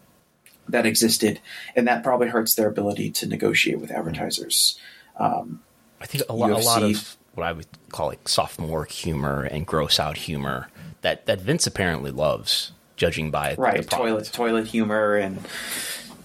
that 0.68 0.86
existed 0.86 1.40
and 1.76 1.88
that 1.88 2.04
probably 2.04 2.28
hurts 2.28 2.56
their 2.56 2.68
ability 2.68 3.12
to 3.12 3.28
negotiate 3.28 3.80
with 3.80 3.92
advertisers. 3.92 4.80
Um, 5.18 5.62
i 6.02 6.06
think 6.06 6.24
a, 6.30 6.34
lo- 6.34 6.48
UFC, 6.48 6.62
a 6.62 6.66
lot 6.66 6.84
of 6.84 7.18
what 7.34 7.44
i 7.46 7.52
would 7.52 7.68
call 7.90 8.08
like 8.08 8.28
sophomore 8.28 8.86
humor 8.86 9.44
and 9.44 9.66
gross 9.66 10.00
out 10.00 10.18
humor 10.18 10.70
that, 11.02 11.26
that 11.26 11.42
vince 11.42 11.66
apparently 11.68 12.12
loves 12.12 12.72
judging 12.96 13.32
by 13.32 13.56
right 13.58 13.90
toilet 13.90 14.30
toilet 14.32 14.68
humor 14.68 15.16
and 15.16 15.40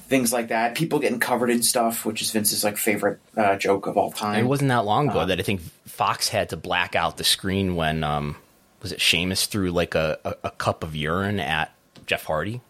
things 0.06 0.32
like 0.32 0.49
that. 0.49 0.75
People 0.75 0.99
getting 0.99 1.20
covered 1.20 1.50
in 1.50 1.62
stuff, 1.62 2.04
which 2.04 2.23
is 2.23 2.30
Vince's 2.30 2.64
like 2.64 2.76
favorite 2.76 3.20
uh, 3.37 3.56
joke 3.56 3.87
of 3.87 3.96
all 3.96 4.12
time. 4.12 4.44
It 4.44 4.49
wasn't 4.49 4.68
that 4.68 4.84
long 4.84 5.08
ago 5.08 5.20
uh, 5.20 5.26
that 5.26 5.38
I 5.38 5.42
think 5.42 5.62
Fox 5.87 6.28
had 6.28 6.50
to 6.50 6.56
black 6.56 6.94
out 6.94 7.16
the 7.16 7.25
screen 7.25 7.75
when 7.75 8.04
um, 8.04 8.37
was 8.82 8.92
it 8.92 9.00
Sheamus 9.00 9.46
threw 9.46 9.70
like 9.70 9.94
a, 9.94 10.18
a, 10.25 10.34
a, 10.44 10.50
cup 10.50 10.84
of 10.84 10.94
urine 10.94 11.40
at 11.40 11.75
Jeff 12.06 12.25
Hardy. 12.25 12.61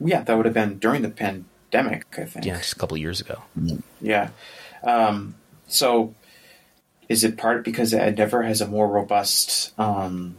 Yeah, 0.00 0.22
that 0.22 0.36
would 0.36 0.46
have 0.46 0.54
been 0.54 0.78
during 0.78 1.02
the 1.02 1.10
pandemic, 1.10 2.06
I 2.16 2.24
think. 2.24 2.46
Yeah, 2.46 2.58
just 2.58 2.74
a 2.74 2.76
couple 2.76 2.94
of 2.94 3.00
years 3.00 3.20
ago. 3.20 3.42
Yeah. 4.00 4.30
Um, 4.84 5.34
so, 5.66 6.14
is 7.08 7.24
it 7.24 7.36
part 7.36 7.64
because 7.64 7.92
Endeavor 7.92 8.42
has 8.42 8.60
a 8.60 8.68
more 8.68 8.86
robust 8.86 9.76
um, 9.78 10.36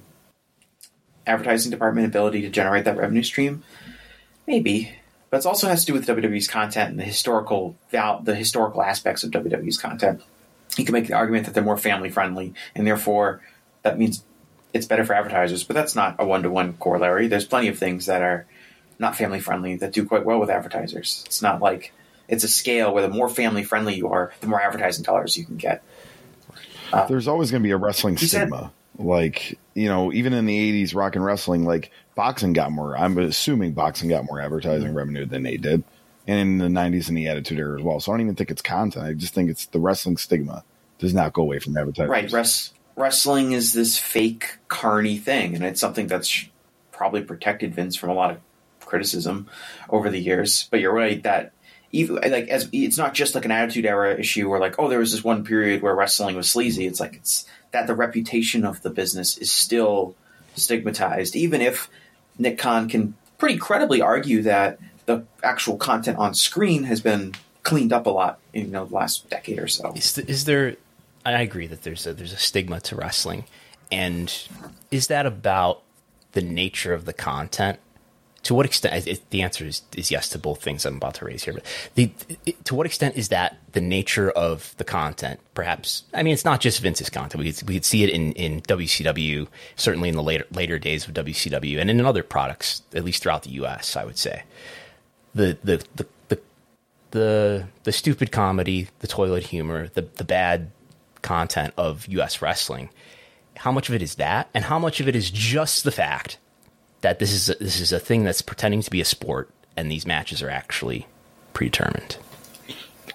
advertising 1.27 1.71
department 1.71 2.07
ability 2.07 2.41
to 2.43 2.49
generate 2.49 2.85
that 2.85 2.95
revenue 2.95 3.23
stream? 3.23 3.63
Maybe, 4.47 4.93
but 5.29 5.37
it 5.37 5.45
also 5.45 5.67
has 5.67 5.85
to 5.85 5.87
do 5.87 5.93
with 5.93 6.07
WWE's 6.07 6.47
content 6.47 6.91
and 6.91 6.99
the 6.99 7.03
historical 7.03 7.75
val- 7.91 8.21
the 8.21 8.35
historical 8.35 8.81
aspects 8.81 9.23
of 9.23 9.31
WWE's 9.31 9.77
content. 9.77 10.21
You 10.77 10.85
can 10.85 10.93
make 10.93 11.07
the 11.07 11.13
argument 11.13 11.45
that 11.45 11.53
they're 11.53 11.63
more 11.63 11.77
family 11.77 12.09
friendly, 12.09 12.53
and 12.75 12.85
therefore 12.85 13.41
that 13.83 13.97
means 13.97 14.23
it's 14.73 14.85
better 14.85 15.05
for 15.05 15.13
advertisers. 15.13 15.63
But 15.63 15.75
that's 15.75 15.95
not 15.95 16.15
a 16.19 16.25
one 16.25 16.43
to 16.43 16.49
one 16.49 16.73
corollary. 16.73 17.27
There's 17.27 17.45
plenty 17.45 17.67
of 17.67 17.77
things 17.77 18.05
that 18.05 18.21
are 18.21 18.45
not 18.97 19.15
family 19.15 19.39
friendly 19.39 19.77
that 19.77 19.93
do 19.93 20.05
quite 20.05 20.25
well 20.25 20.39
with 20.39 20.49
advertisers. 20.49 21.23
It's 21.25 21.41
not 21.41 21.61
like 21.61 21.93
it's 22.27 22.43
a 22.43 22.47
scale 22.47 22.93
where 22.93 23.01
the 23.01 23.13
more 23.13 23.29
family 23.29 23.63
friendly 23.63 23.95
you 23.95 24.09
are, 24.09 24.31
the 24.41 24.47
more 24.47 24.61
advertising 24.61 25.03
dollars 25.03 25.37
you 25.37 25.45
can 25.45 25.57
get. 25.57 25.83
Uh, 26.93 27.05
There's 27.07 27.27
always 27.27 27.51
going 27.51 27.63
to 27.63 27.67
be 27.67 27.71
a 27.71 27.77
wrestling 27.77 28.17
stigma. 28.17 28.71
Said, 28.97 29.05
like 29.05 29.57
you 29.73 29.87
know, 29.87 30.11
even 30.11 30.33
in 30.33 30.45
the 30.45 30.83
'80s, 30.83 30.93
rock 30.95 31.15
and 31.15 31.23
wrestling, 31.23 31.63
like 31.63 31.91
boxing 32.19 32.51
got 32.51 32.69
more. 32.69 32.97
I'm 32.97 33.17
assuming 33.17 33.71
boxing 33.71 34.09
got 34.09 34.25
more 34.25 34.41
advertising 34.41 34.93
revenue 34.93 35.25
than 35.25 35.43
they 35.43 35.55
did, 35.55 35.85
and 36.27 36.37
in 36.37 36.57
the 36.57 36.67
'90s 36.67 37.07
and 37.07 37.17
the 37.17 37.29
Attitude 37.29 37.57
Era 37.57 37.79
as 37.79 37.81
well. 37.81 38.01
So 38.01 38.11
I 38.11 38.15
don't 38.15 38.21
even 38.23 38.35
think 38.35 38.51
it's 38.51 38.61
content. 38.61 39.05
I 39.05 39.13
just 39.13 39.33
think 39.33 39.49
it's 39.49 39.67
the 39.67 39.79
wrestling 39.79 40.17
stigma 40.17 40.65
does 40.97 41.13
not 41.13 41.31
go 41.31 41.43
away 41.43 41.59
from 41.59 41.77
advertising. 41.77 42.11
Right. 42.11 42.29
Res- 42.29 42.73
wrestling 42.97 43.53
is 43.53 43.71
this 43.71 43.97
fake, 43.97 44.57
carny 44.67 45.17
thing, 45.17 45.55
and 45.55 45.63
it's 45.63 45.79
something 45.79 46.07
that's 46.07 46.45
probably 46.91 47.23
protected 47.23 47.73
Vince 47.73 47.95
from 47.95 48.09
a 48.09 48.13
lot 48.13 48.31
of 48.31 48.39
criticism 48.81 49.47
over 49.89 50.09
the 50.09 50.19
years. 50.19 50.67
But 50.71 50.81
you're 50.81 50.93
right 50.93 51.23
that 51.23 51.53
even 51.93 52.15
like 52.17 52.49
as 52.49 52.67
it's 52.73 52.97
not 52.97 53.13
just 53.13 53.33
like 53.33 53.45
an 53.45 53.51
attitude 53.51 53.85
era 53.85 54.19
issue 54.19 54.49
where 54.49 54.59
like 54.59 54.75
oh 54.77 54.89
there 54.89 54.99
was 54.99 55.13
this 55.13 55.23
one 55.23 55.45
period 55.45 55.81
where 55.81 55.95
wrestling 55.95 56.35
was 56.35 56.51
sleazy. 56.51 56.85
It's 56.85 56.99
like 56.99 57.15
it's 57.15 57.45
that 57.71 57.87
the 57.87 57.95
reputation 57.95 58.65
of 58.65 58.81
the 58.81 58.89
business 58.89 59.37
is 59.37 59.49
still 59.49 60.17
stigmatized, 60.55 61.37
even 61.37 61.61
if 61.61 61.89
Nick 62.39 62.57
Khan 62.57 62.89
can 62.89 63.13
pretty 63.37 63.57
credibly 63.57 64.01
argue 64.01 64.41
that 64.43 64.79
the 65.05 65.23
actual 65.43 65.77
content 65.77 66.17
on 66.17 66.33
screen 66.33 66.83
has 66.83 67.01
been 67.01 67.33
cleaned 67.63 67.93
up 67.93 68.05
a 68.05 68.09
lot 68.09 68.39
in 68.53 68.65
you 68.65 68.71
know 68.71 68.85
the 68.85 68.95
last 68.95 69.29
decade 69.29 69.59
or 69.59 69.67
so. 69.67 69.93
Is, 69.93 70.17
is 70.17 70.45
there? 70.45 70.75
I 71.25 71.41
agree 71.41 71.67
that 71.67 71.83
there's 71.83 72.07
a 72.07 72.13
there's 72.13 72.33
a 72.33 72.37
stigma 72.37 72.79
to 72.81 72.95
wrestling, 72.95 73.45
and 73.91 74.33
is 74.89 75.07
that 75.07 75.25
about 75.25 75.83
the 76.31 76.41
nature 76.41 76.93
of 76.93 77.05
the 77.05 77.13
content? 77.13 77.79
To 78.43 78.55
what 78.55 78.65
extent? 78.65 79.05
It, 79.05 79.29
the 79.31 79.41
answer 79.41 79.65
is, 79.65 79.81
is 79.95 80.11
yes 80.11 80.29
to 80.29 80.39
both 80.39 80.61
things 80.61 80.85
I'm 80.85 80.95
about 80.95 81.15
to 81.15 81.25
raise 81.25 81.43
here. 81.43 81.53
But 81.53 81.65
the, 81.95 82.11
it, 82.45 82.63
to 82.65 82.75
what 82.75 82.85
extent 82.85 83.17
is 83.17 83.29
that 83.29 83.57
the 83.73 83.81
nature 83.81 84.31
of 84.31 84.73
the 84.77 84.83
content? 84.83 85.39
Perhaps 85.53 86.03
I 86.13 86.23
mean 86.23 86.33
it's 86.33 86.45
not 86.45 86.61
just 86.61 86.79
Vince's 86.79 87.09
content. 87.09 87.43
We 87.43 87.51
could, 87.51 87.67
we 87.67 87.73
could 87.75 87.85
see 87.85 88.03
it 88.03 88.09
in, 88.09 88.31
in 88.33 88.61
WCW, 88.61 89.47
certainly 89.75 90.09
in 90.09 90.15
the 90.15 90.23
later 90.23 90.45
later 90.51 90.79
days 90.79 91.07
of 91.07 91.13
WCW, 91.13 91.79
and 91.79 91.89
in 91.89 91.99
other 92.05 92.23
products, 92.23 92.81
at 92.93 93.03
least 93.03 93.23
throughout 93.23 93.43
the 93.43 93.51
U.S. 93.51 93.95
I 93.95 94.05
would 94.05 94.17
say 94.17 94.43
the 95.35 95.57
the 95.63 95.83
the 95.95 96.07
the 96.29 96.39
the, 97.11 97.67
the 97.83 97.91
stupid 97.91 98.31
comedy, 98.31 98.87
the 98.99 99.07
toilet 99.07 99.43
humor, 99.43 99.89
the 99.89 100.01
the 100.01 100.23
bad 100.23 100.71
content 101.21 101.73
of 101.77 102.07
US 102.07 102.41
wrestling. 102.41 102.89
How 103.57 103.71
much 103.71 103.89
of 103.89 103.95
it 103.95 104.01
is 104.01 104.15
that 104.15 104.49
and 104.53 104.63
how 104.63 104.79
much 104.79 105.01
of 105.01 105.07
it 105.09 105.15
is 105.15 105.29
just 105.29 105.83
the 105.83 105.91
fact 105.91 106.37
that 107.01 107.19
this 107.19 107.31
is 107.31 107.49
a, 107.49 107.55
this 107.55 107.79
is 107.79 107.91
a 107.91 107.99
thing 107.99 108.23
that's 108.23 108.41
pretending 108.41 108.81
to 108.81 108.91
be 108.91 109.01
a 109.01 109.05
sport 109.05 109.49
and 109.77 109.91
these 109.91 110.05
matches 110.05 110.41
are 110.41 110.49
actually 110.49 111.07
predetermined. 111.53 112.17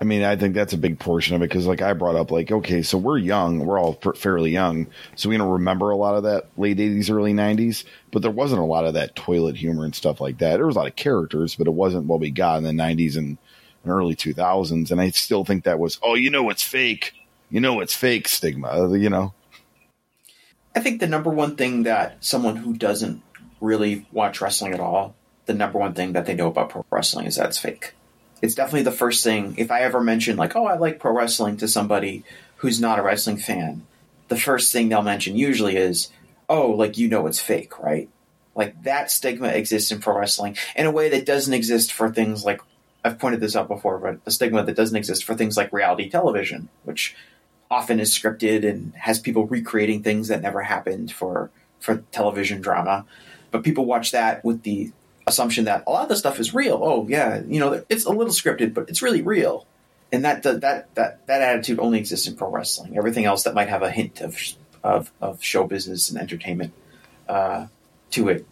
I 0.01 0.05
mean, 0.05 0.25
I 0.25 0.35
think 0.35 0.55
that's 0.55 0.73
a 0.73 0.79
big 0.79 0.99
portion 0.99 1.37
of 1.37 1.43
it 1.43 1.49
because, 1.49 1.67
like 1.67 1.81
I 1.81 1.93
brought 1.93 2.17
up, 2.17 2.33
like 2.33 2.51
okay, 2.51 2.83
so 2.83 2.99
we're 2.99 3.17
young, 3.17 3.61
we're 3.61 3.79
all 3.79 3.93
fairly 4.17 4.51
young, 4.51 4.89
so 5.15 5.29
we 5.29 5.37
don't 5.37 5.49
remember 5.49 5.91
a 5.91 5.97
lot 5.97 6.17
of 6.17 6.25
that 6.25 6.49
late 6.57 6.79
'80s, 6.79 7.11
early 7.11 7.33
'90s. 7.33 7.85
But 8.11 8.23
there 8.23 8.31
wasn't 8.31 8.61
a 8.61 8.65
lot 8.65 8.87
of 8.87 8.95
that 8.95 9.15
toilet 9.15 9.57
humor 9.57 9.85
and 9.85 9.95
stuff 9.95 10.21
like 10.21 10.39
that. 10.39 10.57
There 10.57 10.67
was 10.67 10.75
a 10.75 10.81
lot 10.81 10.89
of 10.89 10.97
characters, 10.97 11.55
but 11.55 11.69
it 11.69 11.75
wasn't 11.75 12.07
what 12.07 12.19
we 12.19 12.31
got 12.31 12.59
in 12.59 12.65
the 12.65 12.71
'90s 12.71 13.17
and, 13.17 13.39
and 13.85 13.93
early 13.93 14.17
2000s. 14.17 14.91
And 14.91 15.01
I 15.01 15.11
still 15.11 15.45
think 15.45 15.63
that 15.63 15.79
was, 15.79 16.01
oh, 16.03 16.15
you 16.15 16.29
know, 16.29 16.51
it's 16.51 16.65
fake 16.65 17.15
you 17.55 17.61
know 17.61 17.81
it's 17.81 17.95
fake 17.95 18.27
stigma, 18.27 18.97
you 18.97 19.09
know. 19.09 19.33
I 20.75 20.81
think 20.81 20.99
the 20.99 21.07
number 21.07 21.31
one 21.31 21.55
thing 21.55 21.85
that 21.85 22.17
someone 22.19 22.57
who 22.57 22.75
doesn't 22.75 23.23
really 23.61 24.07
watch 24.13 24.41
wrestling 24.41 24.73
at 24.73 24.81
all, 24.81 25.15
the 25.47 25.55
number 25.55 25.79
one 25.79 25.95
thing 25.95 26.13
that 26.13 26.27
they 26.27 26.35
know 26.35 26.49
about 26.49 26.71
pro 26.71 26.85
wrestling 26.91 27.27
is 27.27 27.37
that 27.37 27.47
it's 27.47 27.59
fake. 27.59 27.93
It's 28.43 28.55
definitely 28.55 28.83
the 28.83 28.93
first 28.93 29.25
thing. 29.25 29.55
If 29.57 29.71
I 29.71 29.81
ever 29.83 30.01
mention 30.01 30.37
like, 30.37 30.57
"Oh, 30.57 30.67
I 30.67 30.77
like 30.77 30.99
pro 30.99 31.13
wrestling" 31.13 31.57
to 31.59 31.69
somebody 31.69 32.25
who's 32.57 32.81
not 32.81 32.99
a 32.99 33.03
wrestling 33.03 33.37
fan, 33.39 33.83
the 34.29 34.37
first 34.37 34.73
thing 34.73 34.89
they'll 34.89 35.03
mention 35.03 35.37
usually 35.37 35.77
is, 35.77 36.11
"Oh, 36.49 36.71
like 36.71 36.99
you 36.99 37.09
know 37.09 37.27
it's 37.27 37.41
fake, 37.41 37.79
right?" 37.79 38.09
Like 38.55 38.83
that 38.85 39.11
stigma 39.11 39.49
exists 39.49 39.91
in 39.91 40.01
pro 40.01 40.19
wrestling 40.19 40.57
in 40.77 40.87
a 40.87 40.91
way 40.91 41.09
that 41.11 41.27
doesn't 41.27 41.55
exist 41.55 41.93
for 41.93 42.11
things 42.11 42.45
like 42.45 42.61
I've 43.05 43.19
pointed 43.19 43.41
this 43.41 43.55
out 43.55 43.69
before, 43.69 43.99
but 43.99 44.19
a 44.25 44.31
stigma 44.31 44.65
that 44.65 44.77
doesn't 44.77 44.97
exist 44.97 45.25
for 45.25 45.35
things 45.35 45.57
like 45.57 45.73
reality 45.73 46.09
television, 46.09 46.69
which 46.85 47.15
often 47.71 48.01
is 48.01 48.17
scripted 48.17 48.67
and 48.69 48.95
has 48.95 49.19
people 49.19 49.47
recreating 49.47 50.03
things 50.03 50.29
that 50.29 50.41
never 50.41 50.63
happened 50.63 51.13
for 51.13 51.51
for 51.81 51.97
television 52.13 52.63
drama. 52.63 53.05
But 53.55 53.63
people 53.63 53.85
watch 53.85 54.11
that 54.11 54.45
with 54.45 54.65
the 54.65 54.91
assumption 55.29 55.67
that 55.67 55.85
a 55.87 55.91
lot 55.93 56.03
of 56.03 56.09
the 56.09 56.17
stuff 56.17 56.41
is 56.41 56.53
real. 56.53 56.81
Oh 56.83 57.07
yeah, 57.09 57.41
you 57.47 57.61
know 57.61 57.85
it's 57.89 58.05
a 58.05 58.11
little 58.11 58.33
scripted, 58.33 58.75
but 58.75 58.89
it's 58.89 59.01
really 59.01 59.23
real. 59.23 59.65
And 60.11 60.25
that 60.25 60.43
that 60.43 60.61
that 60.97 61.25
that 61.29 61.41
attitude 61.41 61.79
only 61.79 62.01
exists 62.01 62.27
in 62.27 62.35
pro 62.35 62.51
wrestling. 62.51 62.99
Everything 62.99 63.27
else 63.27 63.45
that 63.45 63.55
might 63.55 63.69
have 63.69 63.83
a 63.83 63.93
hint 63.93 64.21
of 64.21 64.37
of, 64.83 65.13
of 65.21 65.41
show 65.41 65.69
business 65.69 66.11
and 66.11 66.19
entertainment 66.19 66.73
uh, 67.29 67.69
to 68.11 68.29
it 68.29 68.45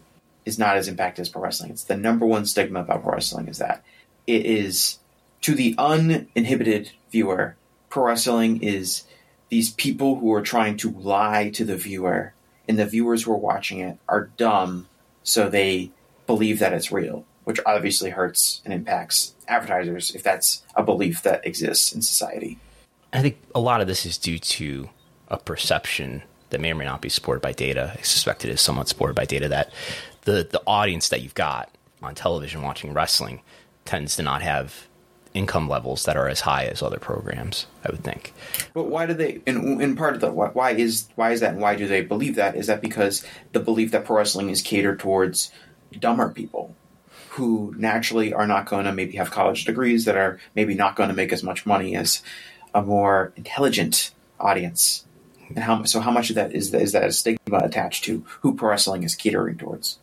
is 0.44 0.56
not 0.56 0.76
as 0.76 0.86
impacted 0.86 1.22
as 1.22 1.28
pro 1.28 1.42
wrestling. 1.42 1.72
It's 1.72 1.82
the 1.82 1.96
number 1.96 2.24
one 2.24 2.46
stigma 2.46 2.82
about 2.82 3.02
pro 3.02 3.14
wrestling 3.14 3.48
is 3.48 3.58
that 3.58 3.82
it 4.28 4.46
is 4.46 5.00
to 5.40 5.56
the 5.56 5.74
uninhibited 5.78 6.92
viewer 7.10 7.56
pro 7.90 8.04
wrestling 8.04 8.62
is 8.62 9.02
these 9.48 9.72
people 9.72 10.14
who 10.20 10.32
are 10.32 10.42
trying 10.42 10.76
to 10.78 10.90
lie 10.90 11.50
to 11.50 11.64
the 11.64 11.76
viewer, 11.76 12.34
and 12.68 12.78
the 12.78 12.86
viewers 12.86 13.24
who 13.24 13.32
are 13.32 13.36
watching 13.36 13.80
it 13.80 13.98
are 14.08 14.30
dumb, 14.38 14.88
so 15.22 15.48
they 15.48 15.90
believe 16.26 16.58
that 16.58 16.72
it's 16.72 16.92
real, 16.92 17.24
which 17.44 17.60
obviously 17.66 18.10
hurts 18.10 18.62
and 18.64 18.72
impacts 18.72 19.34
advertisers 19.48 20.14
if 20.14 20.22
that's 20.22 20.62
a 20.74 20.82
belief 20.82 21.22
that 21.22 21.46
exists 21.46 21.92
in 21.92 22.02
society. 22.02 22.58
I 23.12 23.20
think 23.20 23.38
a 23.54 23.60
lot 23.60 23.80
of 23.80 23.86
this 23.86 24.06
is 24.06 24.16
due 24.16 24.38
to 24.38 24.88
a 25.28 25.36
perception 25.36 26.22
that 26.50 26.60
may 26.60 26.72
or 26.72 26.74
may 26.74 26.84
not 26.84 27.00
be 27.00 27.08
supported 27.08 27.40
by 27.40 27.52
data. 27.52 27.94
I 27.98 28.02
suspect 28.02 28.44
it 28.44 28.50
is 28.50 28.60
somewhat 28.60 28.88
supported 28.88 29.14
by 29.14 29.24
data 29.24 29.48
that 29.48 29.72
the 30.22 30.46
the 30.50 30.62
audience 30.66 31.08
that 31.08 31.22
you've 31.22 31.34
got 31.34 31.70
on 32.02 32.14
television 32.14 32.62
watching 32.62 32.92
wrestling 32.92 33.42
tends 33.84 34.16
to 34.16 34.22
not 34.22 34.42
have 34.42 34.88
income 35.34 35.68
levels 35.68 36.04
that 36.04 36.16
are 36.16 36.28
as 36.28 36.40
high 36.40 36.64
as 36.64 36.82
other 36.82 36.98
programs. 36.98 37.66
I 37.84 37.90
would 37.90 38.04
think. 38.04 38.32
But 38.74 38.84
why 38.84 39.06
do 39.06 39.14
they? 39.14 39.40
In, 39.46 39.80
in 39.80 39.96
part 39.96 40.14
of 40.14 40.20
the 40.20 40.30
why 40.30 40.70
is 40.72 41.08
why 41.16 41.32
is 41.32 41.40
that, 41.40 41.52
and 41.52 41.60
why 41.60 41.76
do 41.76 41.86
they 41.86 42.02
believe 42.02 42.36
that? 42.36 42.56
Is 42.56 42.66
that 42.66 42.80
because 42.80 43.24
the 43.52 43.60
belief 43.60 43.92
that 43.92 44.04
pro 44.04 44.16
wrestling 44.18 44.50
is 44.50 44.62
catered 44.62 44.98
towards 44.98 45.50
dumber 45.98 46.30
people 46.30 46.74
who 47.30 47.74
naturally 47.78 48.34
are 48.34 48.46
not 48.46 48.66
going 48.66 48.84
to 48.84 48.92
maybe 48.92 49.16
have 49.16 49.30
college 49.30 49.64
degrees 49.64 50.04
that 50.04 50.16
are 50.16 50.38
maybe 50.54 50.74
not 50.74 50.96
going 50.96 51.08
to 51.08 51.14
make 51.14 51.32
as 51.32 51.42
much 51.42 51.64
money 51.64 51.96
as 51.96 52.22
a 52.74 52.82
more 52.82 53.32
intelligent 53.36 54.12
audience. 54.38 55.06
And 55.48 55.58
how 55.58 55.82
so? 55.84 56.00
How 56.00 56.10
much 56.10 56.30
of 56.30 56.36
that 56.36 56.52
is 56.52 56.72
is 56.74 56.92
that 56.92 57.04
a 57.04 57.12
stigma 57.12 57.58
attached 57.58 58.04
to 58.04 58.24
who 58.40 58.54
pro 58.54 58.70
wrestling 58.70 59.02
is 59.02 59.14
catering 59.14 59.56
towards? 59.58 59.98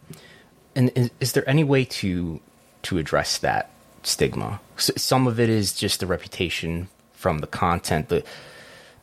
And 0.75 0.91
is, 0.95 1.11
is 1.19 1.33
there 1.33 1.47
any 1.47 1.63
way 1.63 1.85
to 1.85 2.39
to 2.83 2.97
address 2.97 3.37
that 3.39 3.71
stigma. 4.03 4.59
Some 4.77 5.27
of 5.27 5.39
it 5.39 5.49
is 5.49 5.73
just 5.73 5.99
the 5.99 6.07
reputation 6.07 6.89
from 7.13 7.39
the 7.39 7.47
content, 7.47 8.09
the 8.09 8.23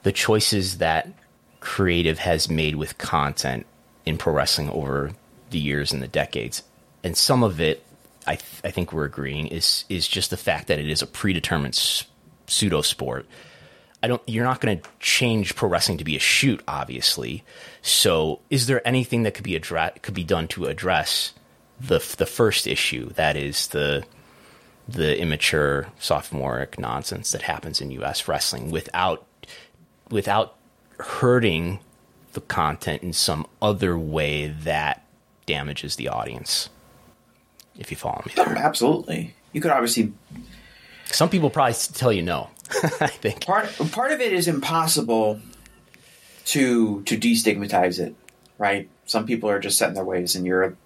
the 0.02 0.12
choices 0.12 0.78
that 0.78 1.08
creative 1.60 2.18
has 2.20 2.48
made 2.48 2.76
with 2.76 2.96
content 2.96 3.66
in 4.04 4.16
pro 4.16 4.32
wrestling 4.32 4.70
over 4.70 5.12
the 5.50 5.58
years 5.58 5.92
and 5.92 6.00
the 6.00 6.08
decades, 6.08 6.62
and 7.02 7.16
some 7.16 7.42
of 7.42 7.60
it, 7.60 7.84
I 8.26 8.36
th- 8.36 8.62
I 8.64 8.70
think 8.70 8.92
we're 8.92 9.04
agreeing 9.04 9.48
is 9.48 9.84
is 9.88 10.08
just 10.08 10.30
the 10.30 10.36
fact 10.36 10.68
that 10.68 10.78
it 10.78 10.88
is 10.88 11.02
a 11.02 11.06
predetermined 11.06 11.74
s- 11.74 12.04
pseudo 12.46 12.82
sport. 12.82 13.26
I 14.02 14.08
don't. 14.08 14.22
You're 14.26 14.44
not 14.44 14.60
going 14.60 14.80
to 14.80 14.88
change 15.00 15.56
pro 15.56 15.68
wrestling 15.68 15.98
to 15.98 16.04
be 16.04 16.16
a 16.16 16.20
shoot, 16.20 16.62
obviously. 16.68 17.44
So, 17.82 18.40
is 18.50 18.66
there 18.66 18.86
anything 18.86 19.24
that 19.24 19.34
could 19.34 19.44
be 19.44 19.56
address 19.56 19.98
could 20.02 20.14
be 20.14 20.24
done 20.24 20.48
to 20.48 20.66
address 20.66 21.32
the 21.80 21.98
the 22.16 22.26
first 22.26 22.66
issue? 22.66 23.10
That 23.10 23.36
is 23.36 23.68
the 23.68 24.04
the 24.88 25.18
immature 25.20 25.88
sophomoric 25.98 26.78
nonsense 26.78 27.32
that 27.32 27.42
happens 27.42 27.80
in 27.80 27.90
U.S. 27.92 28.28
wrestling 28.28 28.70
without 28.70 29.26
without 30.10 30.56
hurting 30.98 31.80
the 32.32 32.40
content 32.42 33.02
in 33.02 33.12
some 33.12 33.46
other 33.60 33.98
way 33.98 34.46
that 34.46 35.04
damages 35.46 35.96
the 35.96 36.08
audience. 36.08 36.68
If 37.78 37.90
you 37.90 37.96
follow 37.96 38.22
me 38.24 38.32
oh, 38.36 38.44
there. 38.44 38.56
Absolutely. 38.56 39.34
You 39.52 39.60
could 39.60 39.70
obviously 39.70 40.12
Some 41.06 41.28
people 41.28 41.50
probably 41.50 41.74
tell 41.74 42.12
you 42.12 42.22
no. 42.22 42.50
I 43.00 43.08
think. 43.08 43.46
part 43.46 43.68
part 43.92 44.12
of 44.12 44.20
it 44.20 44.32
is 44.32 44.48
impossible 44.48 45.40
to 46.46 47.02
to 47.02 47.16
destigmatize 47.16 47.98
it, 47.98 48.14
right? 48.58 48.88
Some 49.04 49.26
people 49.26 49.48
are 49.50 49.60
just 49.60 49.78
set 49.78 49.88
in 49.88 49.94
their 49.94 50.04
ways, 50.04 50.34
and 50.34 50.46
you're 50.46 50.76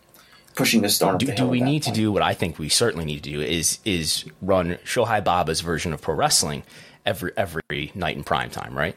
pushing 0.54 0.82
the 0.82 0.88
stone 0.88 1.18
Do, 1.18 1.26
do 1.32 1.46
we 1.46 1.60
need 1.60 1.82
to 1.84 1.92
do 1.92 2.12
what 2.12 2.22
I 2.22 2.34
think 2.34 2.58
we 2.58 2.68
certainly 2.68 3.04
need 3.04 3.22
to 3.22 3.30
do 3.30 3.40
is 3.40 3.78
is 3.84 4.24
run 4.42 4.78
Shohei 4.84 5.22
Baba's 5.22 5.60
version 5.60 5.92
of 5.92 6.00
pro 6.00 6.14
wrestling 6.14 6.62
every 7.06 7.32
every 7.36 7.92
night 7.94 8.16
in 8.16 8.24
prime 8.24 8.50
time, 8.50 8.76
right? 8.76 8.96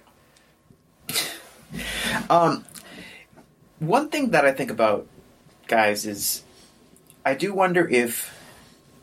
Um, 2.29 2.65
One 3.79 4.09
thing 4.09 4.31
that 4.31 4.45
I 4.45 4.53
think 4.53 4.71
about, 4.71 5.07
guys, 5.67 6.05
is 6.05 6.43
I 7.25 7.33
do 7.35 7.53
wonder 7.53 7.85
if, 7.87 8.31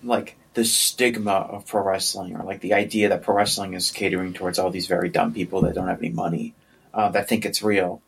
like, 0.03 0.37
the 0.55 0.65
stigma 0.65 1.33
of 1.33 1.67
pro 1.67 1.83
wrestling, 1.83 2.37
or 2.37 2.45
like 2.45 2.61
the 2.61 2.75
idea 2.75 3.11
that 3.11 3.23
pro 3.23 3.35
wrestling 3.35 3.75
is 3.75 3.91
catering 3.91 4.33
towards 4.33 4.59
all 4.59 4.71
these 4.71 4.87
very 4.87 5.09
dumb 5.09 5.33
people 5.33 5.61
that 5.63 5.75
don't 5.75 5.89
have 5.89 5.99
any 5.99 6.09
money, 6.09 6.55
uh, 6.95 7.09
that 7.11 7.29
think 7.29 7.45
it's 7.45 7.63
real. 7.63 8.01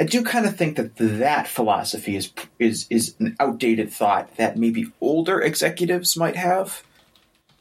I 0.00 0.04
do 0.04 0.24
kind 0.24 0.46
of 0.46 0.56
think 0.56 0.76
that 0.76 0.96
that 0.96 1.46
philosophy 1.46 2.16
is 2.16 2.32
is 2.58 2.86
is 2.88 3.14
an 3.20 3.36
outdated 3.38 3.92
thought 3.92 4.34
that 4.38 4.56
maybe 4.56 4.90
older 4.98 5.42
executives 5.42 6.16
might 6.16 6.36
have, 6.36 6.82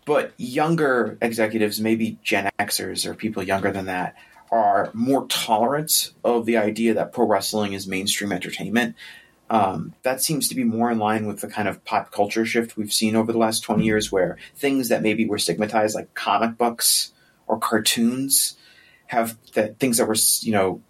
but 0.05 0.31
younger 0.38 1.17
executives, 1.22 1.81
maybe 1.81 2.17
Gen 2.24 2.50
Xers 2.58 3.05
or 3.05 3.13
people 3.13 3.43
younger 3.43 3.72
than 3.72 3.88
that, 3.88 4.15
are 4.51 4.89
more 4.93 5.27
tolerant 5.27 6.13
of 6.24 6.46
the 6.46 6.55
idea 6.55 6.93
that 6.93 7.12
pro 7.12 7.25
wrestling 7.27 7.74
is 7.74 7.88
mainstream 7.88 8.31
entertainment. 8.31 8.96
Um, 9.50 9.93
that 10.03 10.22
seems 10.22 10.48
to 10.48 10.55
be 10.55 10.63
more 10.63 10.89
in 10.89 10.98
line 10.98 11.25
with 11.25 11.41
the 11.41 11.50
kind 11.50 11.67
of 11.67 11.84
pop 11.84 12.12
culture 12.12 12.46
shift 12.46 12.77
we've 12.77 12.93
seen 12.93 13.17
over 13.17 13.34
the 13.34 13.38
last 13.38 13.62
20 13.62 13.84
years, 13.84 14.13
where 14.13 14.38
things 14.55 14.88
that 14.89 15.01
maybe 15.01 15.25
were 15.25 15.39
stigmatized, 15.39 15.93
like 15.93 16.13
comic 16.13 16.58
books 16.58 17.12
or 17.48 17.60
cartoons, 17.60 18.55
have 19.08 19.38
that 19.55 19.77
things 19.79 19.98
that 19.98 20.08
were, 20.08 20.15
you 20.41 20.53
know, 20.53 20.81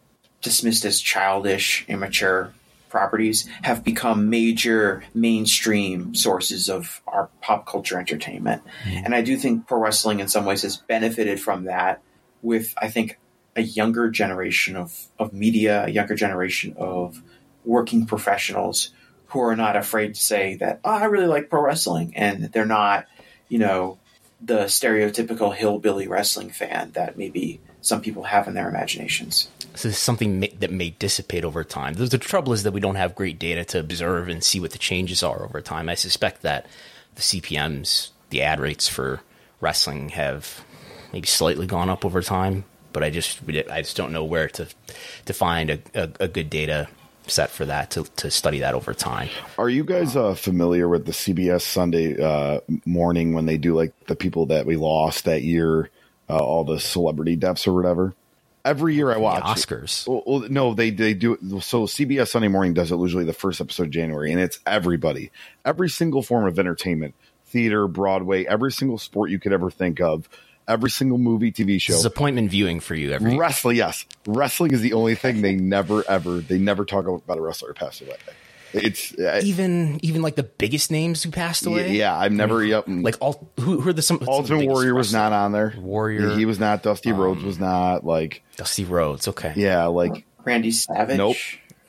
dismissed 0.41 0.85
as 0.85 0.99
childish, 0.99 1.85
immature 1.87 2.53
properties 2.89 3.47
have 3.61 3.83
become 3.83 4.29
major 4.29 5.03
mainstream 5.13 6.15
sources 6.15 6.69
of 6.69 7.01
our 7.07 7.29
pop 7.41 7.65
culture 7.65 7.99
entertainment. 7.99 8.63
Mm-hmm. 8.83 9.05
And 9.05 9.15
I 9.15 9.21
do 9.21 9.37
think 9.37 9.67
pro 9.67 9.79
wrestling 9.79 10.19
in 10.19 10.27
some 10.27 10.45
ways 10.45 10.63
has 10.63 10.77
benefited 10.77 11.39
from 11.39 11.65
that 11.65 12.01
with, 12.41 12.73
I 12.77 12.89
think, 12.89 13.19
a 13.55 13.61
younger 13.61 14.09
generation 14.09 14.75
of, 14.75 15.07
of 15.17 15.33
media, 15.33 15.85
a 15.85 15.89
younger 15.89 16.15
generation 16.15 16.75
of 16.77 17.21
working 17.65 18.05
professionals 18.05 18.91
who 19.27 19.41
are 19.41 19.55
not 19.55 19.75
afraid 19.75 20.15
to 20.15 20.21
say 20.21 20.55
that, 20.55 20.79
oh, 20.83 20.91
I 20.91 21.05
really 21.05 21.27
like 21.27 21.49
pro 21.49 21.61
wrestling. 21.61 22.13
And 22.15 22.45
they're 22.51 22.65
not, 22.65 23.05
you 23.47 23.59
know, 23.59 23.99
the 24.41 24.65
stereotypical 24.65 25.53
hillbilly 25.53 26.07
wrestling 26.07 26.49
fan 26.49 26.91
that 26.91 27.17
maybe 27.17 27.59
some 27.81 28.01
people 28.01 28.23
have 28.23 28.47
in 28.47 28.53
their 28.53 28.69
imaginations. 28.69 29.49
So 29.75 29.87
this 29.87 29.97
is 29.97 29.97
something 29.97 30.39
may, 30.39 30.49
that 30.59 30.71
may 30.71 30.91
dissipate 30.91 31.45
over 31.45 31.63
time. 31.63 31.93
The, 31.93 32.05
the 32.05 32.17
trouble 32.17 32.53
is 32.53 32.63
that 32.63 32.71
we 32.71 32.81
don't 32.81 32.95
have 32.95 33.15
great 33.15 33.39
data 33.39 33.63
to 33.65 33.79
observe 33.79 34.27
and 34.27 34.43
see 34.43 34.59
what 34.59 34.71
the 34.71 34.77
changes 34.77 35.23
are 35.23 35.43
over 35.43 35.61
time. 35.61 35.89
I 35.89 35.95
suspect 35.95 36.41
that 36.41 36.65
the 37.15 37.21
CPMS, 37.21 38.09
the 38.29 38.41
ad 38.41 38.59
rates 38.59 38.87
for 38.87 39.21
wrestling, 39.61 40.09
have 40.09 40.63
maybe 41.13 41.27
slightly 41.27 41.67
gone 41.67 41.89
up 41.89 42.05
over 42.05 42.21
time. 42.21 42.65
But 42.91 43.03
I 43.03 43.11
just 43.11 43.39
I 43.47 43.81
just 43.81 43.95
don't 43.95 44.11
know 44.11 44.25
where 44.25 44.49
to 44.49 44.67
to 45.25 45.33
find 45.33 45.69
a, 45.69 45.79
a, 45.93 46.09
a 46.21 46.27
good 46.27 46.49
data 46.49 46.89
set 47.27 47.49
for 47.49 47.65
that 47.65 47.91
to, 47.91 48.03
to 48.17 48.31
study 48.31 48.59
that 48.59 48.73
over 48.73 48.93
time. 48.93 49.29
Are 49.57 49.69
you 49.69 49.83
guys 49.83 50.15
uh, 50.15 50.33
familiar 50.35 50.87
with 50.87 51.05
the 51.05 51.11
CBS 51.11 51.61
Sunday 51.61 52.19
uh, 52.21 52.61
morning 52.85 53.33
when 53.33 53.45
they 53.45 53.57
do 53.57 53.75
like 53.75 53.93
the 54.07 54.15
people 54.15 54.47
that 54.47 54.65
we 54.65 54.75
lost 54.75 55.25
that 55.25 55.43
year, 55.43 55.89
uh, 56.29 56.37
all 56.37 56.63
the 56.63 56.79
celebrity 56.79 57.35
deaths 57.35 57.67
or 57.67 57.73
whatever? 57.73 58.13
Every 58.65 58.93
year 58.93 59.11
I 59.11 59.17
watch 59.17 59.39
it. 59.39 59.67
Oscars. 59.67 60.07
Well, 60.07 60.23
well, 60.25 60.49
no, 60.49 60.73
they 60.73 60.89
they 60.89 61.13
do. 61.13 61.37
So 61.61 61.85
CBS 61.85 62.27
Sunday 62.27 62.49
Morning 62.49 62.73
does 62.73 62.91
it 62.91 62.97
usually 62.97 63.23
the 63.23 63.33
first 63.33 63.61
episode 63.61 63.83
of 63.83 63.89
January, 63.91 64.31
and 64.31 64.39
it's 64.39 64.59
everybody, 64.65 65.31
every 65.65 65.89
single 65.89 66.21
form 66.21 66.45
of 66.45 66.59
entertainment, 66.59 67.15
theater, 67.47 67.87
Broadway, 67.87 68.45
every 68.45 68.71
single 68.71 68.97
sport 68.97 69.29
you 69.29 69.39
could 69.39 69.53
ever 69.53 69.71
think 69.71 70.01
of, 70.01 70.27
every 70.67 70.89
single 70.89 71.17
movie, 71.17 71.51
TV 71.51 71.81
show. 71.81 71.93
This 71.93 72.01
is 72.01 72.05
appointment 72.05 72.51
viewing 72.51 72.81
for 72.81 72.95
you 72.95 73.11
every 73.11 73.37
Wrestling, 73.37 73.77
yes, 73.77 74.05
wrestling 74.27 74.71
is 74.71 74.81
the 74.81 74.93
only 74.93 75.15
thing 75.15 75.41
they 75.41 75.55
never 75.55 76.03
ever 76.09 76.39
they 76.39 76.59
never 76.59 76.83
talk 76.85 77.07
about 77.07 77.37
a 77.37 77.41
wrestler 77.41 77.69
who 77.69 77.73
passed 77.75 78.01
away. 78.01 78.17
It's 78.73 79.17
uh, 79.17 79.41
even 79.43 79.99
even 80.03 80.21
like 80.21 80.35
the 80.35 80.43
biggest 80.43 80.91
names 80.91 81.23
who 81.23 81.31
passed 81.31 81.65
away. 81.65 81.93
yeah, 81.95 82.15
I've 82.17 82.31
never 82.31 82.63
yep. 82.63 82.85
Like 82.87 83.15
all 83.19 83.49
who, 83.59 83.79
who 83.81 83.89
are 83.89 83.93
the 83.93 84.01
some 84.01 84.17
some 84.17 84.25
the 84.25 84.31
Ultimate 84.31 84.59
biggest 84.59 84.73
Warrior 84.75 84.95
was 84.95 85.11
not 85.13 85.33
on 85.33 85.51
there. 85.51 85.73
Warrior. 85.79 86.35
he 86.37 86.45
was 86.45 86.59
not. 86.59 86.83
Dusty 86.83 87.11
Rhodes 87.11 87.43
was 87.43 87.59
not. 87.59 88.05
Like 88.05 88.43
Dusty 88.57 88.85
Rhodes. 88.85 89.27
Okay. 89.27 89.53
yeah, 89.55 89.85
like 89.85 90.25
Randy 90.45 90.71
Savage. 90.71 91.17
Nope. 91.17 91.37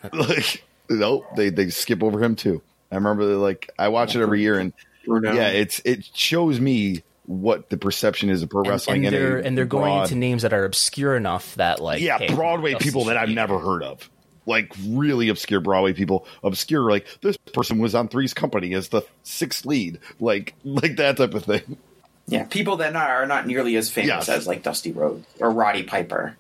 like 0.12 0.64
nope. 0.88 1.26
They 1.36 1.50
they 1.50 1.68
skip 1.70 2.02
over 2.02 2.22
him 2.22 2.36
too. 2.36 2.62
I 2.90 2.96
remember 2.96 3.24
like 3.36 3.70
I 3.78 3.88
watch 3.88 4.16
it 4.16 4.22
every 4.22 4.40
year, 4.40 4.58
and 4.58 4.72
Bruno. 5.04 5.32
yeah, 5.34 5.48
it's 5.48 5.80
it 5.84 6.04
shows 6.14 6.58
me 6.60 7.02
what 7.26 7.70
the 7.70 7.76
perception 7.76 8.28
is 8.30 8.42
of 8.42 8.50
pro 8.50 8.62
And, 8.62 8.70
wrestling. 8.70 9.06
and 9.06 9.14
in 9.14 9.22
they're 9.22 9.38
and 9.38 9.56
they're 9.56 9.64
going 9.66 9.92
broad- 9.92 10.02
into 10.04 10.16
names 10.16 10.42
that 10.42 10.52
are 10.52 10.64
obscure 10.64 11.14
enough 11.14 11.54
that 11.56 11.80
like 11.80 12.00
yeah 12.00 12.18
hey, 12.18 12.34
Broadway 12.34 12.74
people 12.74 13.04
that 13.04 13.16
I've 13.16 13.28
never 13.28 13.58
heard 13.58 13.82
of. 13.84 14.08
Like 14.50 14.74
really 14.88 15.28
obscure 15.30 15.60
Broadway 15.60 15.92
people, 15.94 16.26
obscure 16.44 16.90
like 16.90 17.06
this 17.22 17.36
person 17.38 17.78
was 17.78 17.94
on 17.94 18.08
Three's 18.08 18.34
Company 18.34 18.74
as 18.74 18.88
the 18.88 19.02
sixth 19.22 19.64
lead, 19.64 19.98
like 20.18 20.54
like 20.64 20.96
that 20.96 21.16
type 21.16 21.32
of 21.34 21.44
thing. 21.44 21.78
Yeah, 22.26 22.44
people 22.44 22.76
that 22.76 22.94
are 22.94 23.26
not 23.26 23.46
nearly 23.46 23.76
as 23.76 23.90
famous 23.90 24.08
Yes. 24.08 24.28
as 24.28 24.46
like 24.46 24.62
Dusty 24.62 24.92
Rhodes 24.92 25.26
or 25.40 25.50
Roddy 25.50 25.82
Piper. 25.84 26.36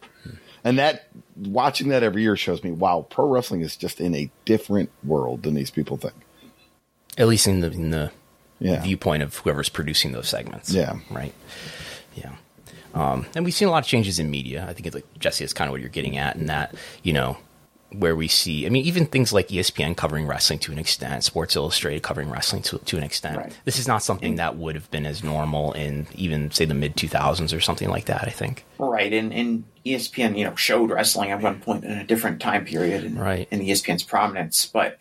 And 0.62 0.78
that 0.78 1.06
watching 1.36 1.88
that 1.88 2.02
every 2.02 2.22
year 2.22 2.36
shows 2.36 2.62
me, 2.62 2.70
wow, 2.70 3.06
pro 3.08 3.26
wrestling 3.26 3.62
is 3.62 3.76
just 3.76 3.98
in 4.00 4.14
a 4.14 4.30
different 4.44 4.90
world 5.02 5.42
than 5.44 5.54
these 5.54 5.70
people 5.70 5.96
think. 5.96 6.14
at 7.18 7.26
least 7.28 7.46
in 7.48 7.60
the 7.60 7.70
in 7.72 7.90
the 7.90 8.10
Yeah. 8.60 8.80
viewpoint 8.82 9.22
of 9.22 9.36
whoever's 9.38 9.68
producing 9.70 10.12
those 10.12 10.28
segments. 10.28 10.70
Yeah. 10.70 10.98
Right. 11.10 11.32
Yeah. 12.14 12.32
Um, 12.94 13.26
and 13.34 13.44
we've 13.44 13.54
seen 13.54 13.68
a 13.68 13.70
lot 13.70 13.82
of 13.84 13.88
changes 13.88 14.18
in 14.18 14.30
media. 14.30 14.66
I 14.68 14.74
think 14.74 14.86
it's 14.86 14.94
like 14.94 15.06
Jesse 15.18 15.44
is 15.44 15.52
kind 15.52 15.68
of 15.68 15.72
what 15.72 15.80
you're 15.80 15.88
getting 15.90 16.18
at, 16.18 16.36
and 16.36 16.48
that 16.50 16.74
you 17.02 17.12
know 17.12 17.38
where 17.92 18.14
we 18.14 18.28
see. 18.28 18.66
I 18.66 18.68
mean, 18.68 18.84
even 18.84 19.06
things 19.06 19.32
like 19.32 19.48
ESPN 19.48 19.96
covering 19.96 20.26
wrestling 20.26 20.58
to 20.60 20.72
an 20.72 20.78
extent, 20.78 21.24
Sports 21.24 21.56
Illustrated 21.56 22.02
covering 22.02 22.30
wrestling 22.30 22.62
to 22.62 22.78
to 22.78 22.96
an 22.96 23.02
extent. 23.02 23.36
Right. 23.38 23.58
This 23.64 23.78
is 23.78 23.88
not 23.88 24.02
something 24.02 24.36
that 24.36 24.56
would 24.56 24.74
have 24.74 24.90
been 24.90 25.06
as 25.06 25.24
normal 25.24 25.72
in 25.72 26.06
even 26.14 26.50
say 26.50 26.64
the 26.64 26.74
mid 26.74 26.96
2000s 26.96 27.56
or 27.56 27.60
something 27.60 27.88
like 27.88 28.04
that. 28.06 28.22
I 28.26 28.30
think. 28.30 28.64
Right, 28.78 29.12
and, 29.12 29.32
and 29.32 29.64
ESPN, 29.84 30.38
you 30.38 30.44
know, 30.44 30.54
showed 30.54 30.90
wrestling 30.90 31.30
at 31.30 31.40
one 31.42 31.60
point 31.60 31.84
in 31.84 31.92
a 31.92 32.04
different 32.04 32.40
time 32.40 32.64
period 32.64 33.04
in, 33.04 33.18
Right. 33.18 33.48
in 33.50 33.62
E 33.62 33.70
ESPN's 33.70 34.02
prominence. 34.04 34.66
But 34.66 34.98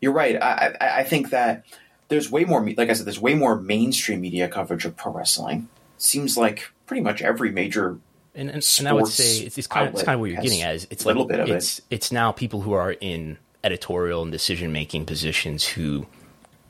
you're 0.00 0.12
right. 0.12 0.36
I, 0.40 0.74
I, 0.80 0.98
I 1.00 1.04
think 1.04 1.30
that 1.30 1.64
there's 2.08 2.30
way 2.30 2.44
more, 2.44 2.64
like 2.76 2.90
I 2.90 2.92
said, 2.92 3.06
there's 3.06 3.20
way 3.20 3.34
more 3.34 3.56
mainstream 3.60 4.20
media 4.20 4.48
coverage 4.48 4.84
of 4.84 4.96
pro 4.96 5.12
wrestling. 5.12 5.68
Seems 5.98 6.36
like 6.36 6.70
pretty 6.86 7.02
much 7.02 7.22
every 7.22 7.50
major 7.50 7.98
And, 8.38 8.48
and, 8.50 8.64
and 8.78 8.88
I 8.88 8.92
would 8.92 9.08
say 9.08 9.44
it's, 9.44 9.58
it's 9.58 9.66
kind 9.66 9.88
of 9.88 9.94
it's 9.94 10.04
kind 10.04 10.14
of 10.14 10.20
what 10.20 10.30
you're 10.30 10.40
getting 10.40 10.62
at. 10.62 10.76
Is 10.76 10.86
it's 10.90 11.04
a 11.04 11.08
little 11.08 11.24
like 11.24 11.30
bit 11.30 11.40
of 11.40 11.48
it. 11.48 11.56
it's 11.56 11.80
it's 11.90 12.12
now 12.12 12.30
people 12.30 12.60
who 12.60 12.72
are 12.72 12.92
in 12.92 13.36
editorial 13.64 14.22
and 14.22 14.30
decision 14.30 14.70
making 14.70 15.06
positions 15.06 15.66
who 15.66 16.06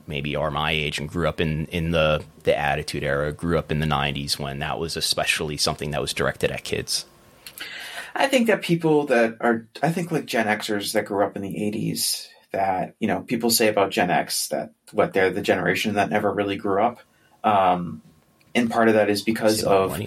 maybe 0.07 0.35
are 0.35 0.49
my 0.49 0.71
age 0.71 0.97
and 0.97 1.07
grew 1.07 1.29
up 1.29 1.39
in 1.39 1.67
in 1.67 1.91
the 1.91 2.23
the 2.43 2.57
attitude 2.57 3.03
era, 3.03 3.31
grew 3.31 3.57
up 3.59 3.71
in 3.71 3.79
the 3.79 3.85
'90s 3.85 4.39
when 4.39 4.59
that 4.59 4.79
was 4.79 4.97
especially 4.97 5.57
something 5.57 5.91
that 5.91 6.01
was 6.01 6.11
directed 6.11 6.49
at 6.49 6.63
kids. 6.63 7.05
I 8.15 8.27
think 8.27 8.47
that 8.47 8.63
people 8.63 9.05
that 9.05 9.37
are, 9.39 9.67
I 9.83 9.91
think 9.91 10.11
like 10.11 10.25
Gen 10.25 10.47
Xers 10.47 10.93
that 10.93 11.05
grew 11.05 11.23
up 11.23 11.35
in 11.35 11.43
the 11.43 11.53
80s, 11.53 12.27
that, 12.51 12.95
you 12.99 13.07
know, 13.07 13.21
people 13.21 13.49
say 13.51 13.67
about 13.67 13.91
Gen 13.91 14.09
X 14.09 14.47
that 14.47 14.71
what 14.91 15.13
they're 15.13 15.29
the 15.29 15.41
generation 15.41 15.93
that 15.93 16.09
never 16.09 16.33
really 16.33 16.57
grew 16.57 16.81
up. 16.81 16.99
Um, 17.43 18.01
and 18.55 18.69
part 18.69 18.87
of 18.87 18.95
that 18.95 19.09
is 19.09 19.21
because 19.21 19.63
of. 19.63 19.97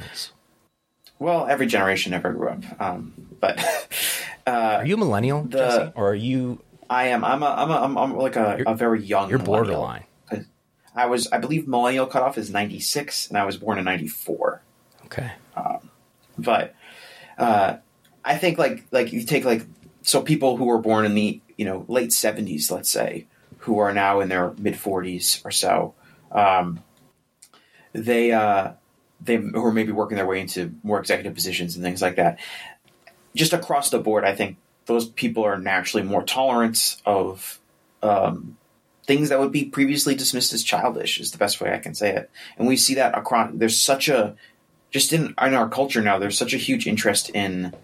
Well, 1.23 1.47
every 1.47 1.67
generation 1.67 2.11
never 2.11 2.33
grew 2.33 2.49
up. 2.51 2.63
Um, 2.81 3.13
but 3.41 3.59
uh, 4.47 4.51
Are 4.51 4.87
you 4.87 4.95
a 4.95 4.99
millennial, 4.99 5.43
the- 5.45 5.59
Jesse? 5.59 5.93
or 5.95 6.11
are 6.11 6.15
you 6.15 6.61
I 6.91 7.09
am, 7.09 7.25
I'm 7.25 7.43
a, 7.43 7.47
I'm 7.47 7.71
a, 7.71 7.75
I'm, 7.75 7.97
I'm 7.97 8.17
like 8.17 8.37
a, 8.37 8.63
a 8.67 8.75
very 8.75 9.03
young 9.03 9.31
you're 9.31 9.39
borderline? 9.39 10.05
I 10.95 11.07
was, 11.07 11.27
I 11.33 11.39
believe 11.39 11.67
millennial 11.67 12.07
cutoff 12.07 12.37
is 12.37 12.51
96 12.51 13.29
and 13.29 13.39
I 13.39 13.45
was 13.47 13.57
born 13.57 13.79
in 13.79 13.85
94. 13.85 14.61
Okay, 15.07 15.31
but 16.37 16.75
uh, 17.39 17.77
I 18.25 18.37
think 18.37 18.59
like 18.59 18.85
like 18.91 19.13
you 19.13 19.23
take 19.25 19.45
like 19.45 19.65
so 20.03 20.23
people 20.23 20.57
who 20.57 20.65
were 20.67 20.79
born 20.79 21.05
in 21.05 21.15
the 21.15 21.41
you 21.57 21.65
know 21.65 21.85
late 21.89 22.13
seventies, 22.13 22.71
let's 22.71 22.91
say, 22.91 23.27
who 23.59 23.79
are 23.79 23.93
now 23.93 24.21
in 24.21 24.29
their 24.29 24.53
mid 24.59 24.77
forties 24.79 25.41
or 25.45 25.51
so, 25.51 25.95
um, 26.31 26.83
they 27.93 28.33
uh, 28.33 28.73
they 29.25 29.37
who 29.37 29.65
are 29.65 29.73
maybe 29.73 29.93
working 29.93 30.17
their 30.17 30.27
way 30.27 30.41
into 30.41 30.75
more 30.83 30.99
executive 30.99 31.35
positions 31.35 31.77
and 31.77 31.85
things 31.85 32.03
like 32.03 32.17
that. 32.17 32.39
Just 33.35 33.53
across 33.53 33.91
the 33.91 33.99
board, 33.99 34.25
I 34.25 34.35
think 34.35 34.57
those 34.87 35.09
people 35.09 35.45
are 35.45 35.59
naturally 35.59 36.05
more 36.05 36.23
tolerant 36.23 37.01
of 37.07 37.59
um, 38.03 38.57
things 39.07 39.29
that 39.29 39.41
would 39.41 39.53
be 39.53 39.65
previously 39.65 40.15
dismissed 40.15 40.53
as 40.53 40.63
childish 40.63 41.21
is 41.21 41.33
the 41.33 41.39
best 41.39 41.61
way 41.61 41.73
I 41.73 41.79
can 41.79 41.95
say 41.95 42.15
it. 42.15 42.31
And 42.59 42.67
we 42.67 42.77
see 42.77 42.95
that 42.95 43.17
across. 43.17 43.51
There's 43.55 43.81
such 43.81 44.09
a 44.09 44.37
just 44.91 45.13
in 45.13 45.35
in 45.41 45.55
our 45.55 45.69
culture 45.69 46.03
now. 46.03 46.19
There's 46.19 46.39
such 46.39 46.55
a 46.55 46.59
huge 46.59 46.87
interest 46.87 47.31
in 47.31 47.75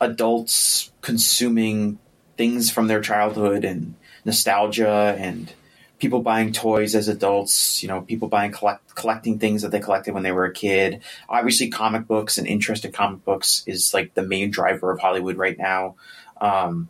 adults 0.00 0.90
consuming 1.00 1.98
things 2.36 2.70
from 2.70 2.86
their 2.86 3.00
childhood 3.00 3.64
and 3.64 3.94
nostalgia 4.24 5.16
and 5.18 5.52
people 6.00 6.22
buying 6.22 6.52
toys 6.52 6.94
as 6.94 7.08
adults, 7.08 7.82
you 7.82 7.88
know, 7.88 8.00
people 8.00 8.26
buying 8.26 8.50
collect, 8.50 8.94
collecting 8.94 9.38
things 9.38 9.62
that 9.62 9.70
they 9.70 9.78
collected 9.78 10.14
when 10.14 10.22
they 10.22 10.32
were 10.32 10.46
a 10.46 10.52
kid. 10.52 11.02
Obviously, 11.28 11.68
comic 11.68 12.06
books 12.08 12.38
and 12.38 12.46
interest 12.46 12.84
in 12.84 12.90
comic 12.92 13.24
books 13.24 13.62
is 13.66 13.94
like 13.94 14.14
the 14.14 14.22
main 14.22 14.50
driver 14.50 14.90
of 14.90 14.98
Hollywood 14.98 15.36
right 15.36 15.56
now. 15.56 15.94
Um, 16.40 16.88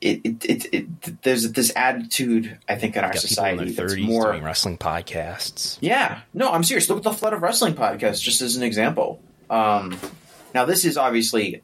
it, 0.00 0.20
it, 0.24 0.44
it, 0.44 0.74
it, 0.74 1.22
there's 1.22 1.52
this 1.52 1.72
attitude 1.76 2.58
I 2.68 2.76
think 2.76 2.96
in 2.96 3.04
our 3.04 3.14
society 3.14 3.68
in 3.68 3.74
that's 3.74 3.96
more 3.96 4.32
doing 4.32 4.42
wrestling 4.42 4.78
podcasts. 4.78 5.78
yeah, 5.80 6.22
no, 6.34 6.50
I'm 6.50 6.64
serious. 6.64 6.88
Look 6.88 6.98
at 6.98 7.04
the 7.04 7.12
Flood 7.12 7.34
of 7.34 7.42
Wrestling 7.42 7.74
podcasts, 7.74 8.20
just 8.20 8.40
as 8.40 8.56
an 8.56 8.62
example. 8.62 9.20
Um, 9.48 9.96
now, 10.54 10.64
this 10.64 10.84
is 10.84 10.96
obviously 10.96 11.62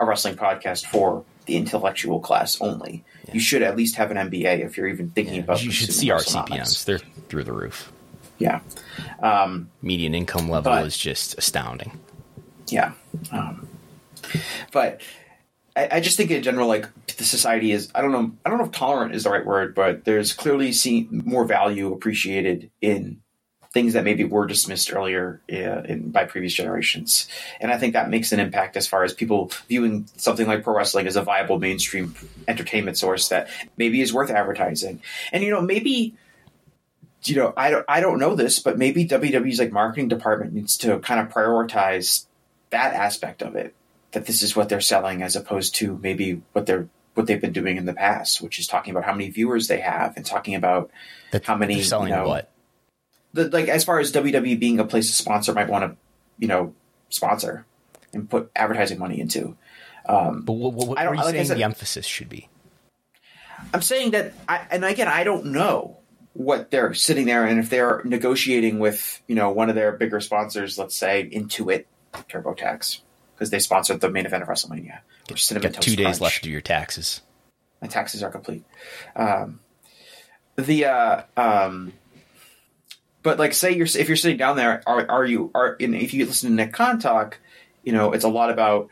a 0.00 0.04
wrestling 0.04 0.36
podcast 0.36 0.86
for 0.86 1.24
the 1.46 1.56
intellectual 1.56 2.20
class 2.20 2.60
only. 2.60 3.04
You 3.32 3.40
should 3.40 3.62
at 3.62 3.76
least 3.76 3.96
have 3.96 4.10
an 4.10 4.16
MBA 4.30 4.64
if 4.64 4.76
you're 4.76 4.88
even 4.88 5.10
thinking 5.10 5.40
about. 5.40 5.62
you 5.62 5.70
should 5.70 5.92
see 5.92 6.10
our. 6.10 6.20
CPMs; 6.20 6.84
they're 6.84 6.98
through 7.28 7.44
the 7.44 7.52
roof. 7.52 7.92
Yeah, 8.38 8.60
um, 9.20 9.68
Median 9.82 10.14
income 10.14 10.48
level 10.48 10.72
But- 10.72 10.86
is 10.86 10.96
just 10.96 11.36
astounding. 11.38 11.98
yeah. 12.68 12.92
Um, 13.32 13.68
but 14.72 15.00
I, 15.76 15.88
I 15.92 16.00
just 16.00 16.16
think 16.16 16.30
in 16.30 16.42
general, 16.42 16.68
like 16.68 16.86
the 17.16 17.24
society 17.24 17.72
is. 17.72 17.90
I 17.94 18.02
don't 18.02 18.12
know. 18.12 18.32
I 18.44 18.50
don't 18.50 18.58
know 18.58 18.64
if 18.66 18.72
tolerant 18.72 19.14
is 19.14 19.24
the 19.24 19.30
right 19.30 19.44
word, 19.44 19.74
but 19.74 20.04
there's 20.04 20.32
clearly 20.32 20.72
seen 20.72 21.22
more 21.24 21.44
value 21.44 21.92
appreciated 21.92 22.70
in 22.80 23.20
things 23.78 23.92
that 23.92 24.02
maybe 24.02 24.24
were 24.24 24.44
dismissed 24.44 24.92
earlier 24.92 25.40
uh, 25.52 25.82
in, 25.82 26.10
by 26.10 26.24
previous 26.24 26.52
generations. 26.52 27.28
And 27.60 27.70
I 27.70 27.78
think 27.78 27.92
that 27.92 28.10
makes 28.10 28.32
an 28.32 28.40
impact 28.40 28.76
as 28.76 28.88
far 28.88 29.04
as 29.04 29.14
people 29.14 29.52
viewing 29.68 30.08
something 30.16 30.48
like 30.48 30.64
pro 30.64 30.74
wrestling 30.74 31.06
as 31.06 31.14
a 31.14 31.22
viable 31.22 31.60
mainstream 31.60 32.12
entertainment 32.48 32.98
source 32.98 33.28
that 33.28 33.48
maybe 33.76 34.00
is 34.00 34.12
worth 34.12 34.30
advertising. 34.30 35.00
And 35.30 35.44
you 35.44 35.50
know, 35.50 35.60
maybe 35.60 36.16
you 37.22 37.36
know, 37.36 37.52
I 37.56 37.70
don't 37.70 37.84
I 37.88 38.00
don't 38.00 38.18
know 38.18 38.34
this, 38.34 38.58
but 38.58 38.78
maybe 38.78 39.06
WWE's 39.06 39.60
like 39.60 39.70
marketing 39.70 40.08
department 40.08 40.54
needs 40.54 40.76
to 40.78 40.98
kind 40.98 41.20
of 41.20 41.32
prioritize 41.32 42.26
that 42.70 42.94
aspect 42.94 43.42
of 43.42 43.54
it. 43.54 43.76
That 44.10 44.26
this 44.26 44.42
is 44.42 44.56
what 44.56 44.68
they're 44.68 44.80
selling 44.80 45.22
as 45.22 45.36
opposed 45.36 45.76
to 45.76 45.96
maybe 46.02 46.42
what 46.52 46.66
they're 46.66 46.88
what 47.14 47.28
they've 47.28 47.40
been 47.40 47.52
doing 47.52 47.76
in 47.76 47.84
the 47.84 47.94
past, 47.94 48.42
which 48.42 48.58
is 48.58 48.66
talking 48.66 48.90
about 48.90 49.04
how 49.04 49.12
many 49.12 49.30
viewers 49.30 49.68
they 49.68 49.80
have 49.80 50.16
and 50.16 50.26
talking 50.26 50.56
about 50.56 50.90
That 51.30 51.44
how 51.44 51.54
many 51.54 51.80
selling 51.82 52.08
you 52.08 52.16
know, 52.16 52.26
what? 52.26 52.50
The, 53.38 53.48
like 53.50 53.68
as 53.68 53.84
far 53.84 53.98
as 53.98 54.12
WWE 54.12 54.58
being 54.58 54.78
a 54.80 54.84
place 54.84 55.06
to 55.08 55.12
sponsor 55.16 55.52
might 55.54 55.68
want 55.68 55.84
to, 55.90 55.96
you 56.38 56.48
know, 56.48 56.74
sponsor 57.08 57.64
and 58.12 58.28
put 58.28 58.50
advertising 58.56 58.98
money 58.98 59.20
into. 59.20 59.56
Um, 60.06 60.42
but 60.42 60.52
what, 60.54 60.72
what, 60.74 60.88
what 60.88 60.98
I 60.98 61.04
don't- 61.04 61.16
you 61.16 61.22
like 61.24 61.34
saying 61.34 61.46
said- 61.46 61.56
the 61.58 61.62
emphasis 61.64 62.06
should 62.06 62.28
be? 62.28 62.48
I'm 63.74 63.82
saying 63.82 64.12
that, 64.12 64.34
I, 64.48 64.66
and 64.70 64.84
again, 64.84 65.08
I 65.08 65.24
don't 65.24 65.46
know 65.46 65.96
what 66.32 66.70
they're 66.70 66.94
sitting 66.94 67.26
there 67.26 67.44
and 67.44 67.58
if 67.58 67.68
they're 67.70 68.00
negotiating 68.04 68.78
with, 68.78 69.20
you 69.26 69.34
know, 69.34 69.50
one 69.50 69.68
of 69.68 69.74
their 69.74 69.92
bigger 69.92 70.20
sponsors, 70.20 70.78
let's 70.78 70.94
say 70.96 71.28
Intuit, 71.32 71.84
TurboTax, 72.14 73.00
because 73.34 73.50
they 73.50 73.58
sponsored 73.58 74.00
the 74.00 74.10
main 74.10 74.26
event 74.26 74.42
of 74.44 74.48
WrestleMania. 74.48 75.00
Got 75.28 75.36
Toast 75.62 75.82
two 75.82 75.96
days 75.96 76.20
left 76.20 76.36
to 76.36 76.42
do 76.42 76.50
your 76.50 76.60
taxes. 76.60 77.20
my 77.82 77.88
taxes 77.88 78.22
are 78.22 78.30
complete. 78.30 78.64
Um, 79.16 79.60
the 80.56 80.86
uh, 80.86 81.22
um, 81.36 81.92
but 83.22 83.38
like 83.38 83.52
say 83.52 83.74
you're 83.74 83.86
if 83.86 84.08
you're 84.08 84.16
sitting 84.16 84.36
down 84.36 84.56
there, 84.56 84.82
are 84.86 85.10
are 85.10 85.24
you 85.24 85.50
are 85.54 85.76
if 85.78 86.14
you 86.14 86.26
listen 86.26 86.50
to 86.50 86.54
Nick 86.54 86.72
Khan 86.72 86.98
talk, 86.98 87.38
you 87.82 87.92
know 87.92 88.12
it's 88.12 88.24
a 88.24 88.28
lot 88.28 88.50
about 88.50 88.88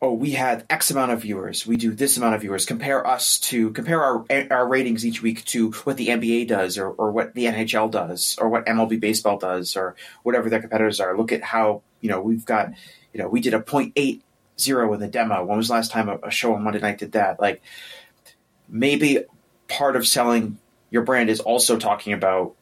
oh 0.00 0.12
we 0.12 0.32
had 0.32 0.64
X 0.70 0.90
amount 0.90 1.12
of 1.12 1.22
viewers, 1.22 1.66
we 1.66 1.76
do 1.76 1.92
this 1.92 2.16
amount 2.16 2.34
of 2.34 2.40
viewers. 2.40 2.66
Compare 2.66 3.06
us 3.06 3.38
to 3.40 3.70
compare 3.72 4.02
our 4.02 4.24
our 4.50 4.68
ratings 4.68 5.04
each 5.04 5.22
week 5.22 5.44
to 5.46 5.72
what 5.72 5.96
the 5.96 6.08
NBA 6.08 6.48
does 6.48 6.78
or 6.78 6.88
or 6.90 7.10
what 7.10 7.34
the 7.34 7.46
NHL 7.46 7.90
does 7.90 8.36
or 8.40 8.48
what 8.48 8.66
MLB 8.66 9.00
baseball 9.00 9.38
does 9.38 9.76
or 9.76 9.96
whatever 10.22 10.48
their 10.48 10.60
competitors 10.60 11.00
are. 11.00 11.16
Look 11.16 11.32
at 11.32 11.42
how 11.42 11.82
you 12.00 12.08
know 12.08 12.20
we've 12.20 12.44
got 12.44 12.72
you 13.12 13.20
know 13.20 13.28
we 13.28 13.40
did 13.40 13.54
a 13.54 13.60
point 13.60 13.92
eight 13.96 14.22
zero 14.58 14.92
in 14.94 15.00
the 15.00 15.08
demo. 15.08 15.44
When 15.44 15.56
was 15.56 15.68
the 15.68 15.74
last 15.74 15.90
time 15.90 16.08
a 16.08 16.30
show 16.30 16.54
on 16.54 16.62
Monday 16.62 16.80
night 16.80 16.98
did 16.98 17.12
that? 17.12 17.40
Like 17.40 17.62
maybe 18.68 19.24
part 19.68 19.96
of 19.96 20.06
selling 20.06 20.58
your 20.90 21.02
brand 21.02 21.30
is 21.30 21.40
also 21.40 21.78
talking 21.78 22.12
about 22.12 22.54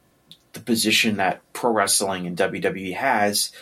the 0.53 0.61
position 0.61 1.17
that 1.17 1.41
pro 1.53 1.73
wrestling 1.73 2.27
and 2.27 2.37
WWE 2.37 2.95
has 2.95 3.53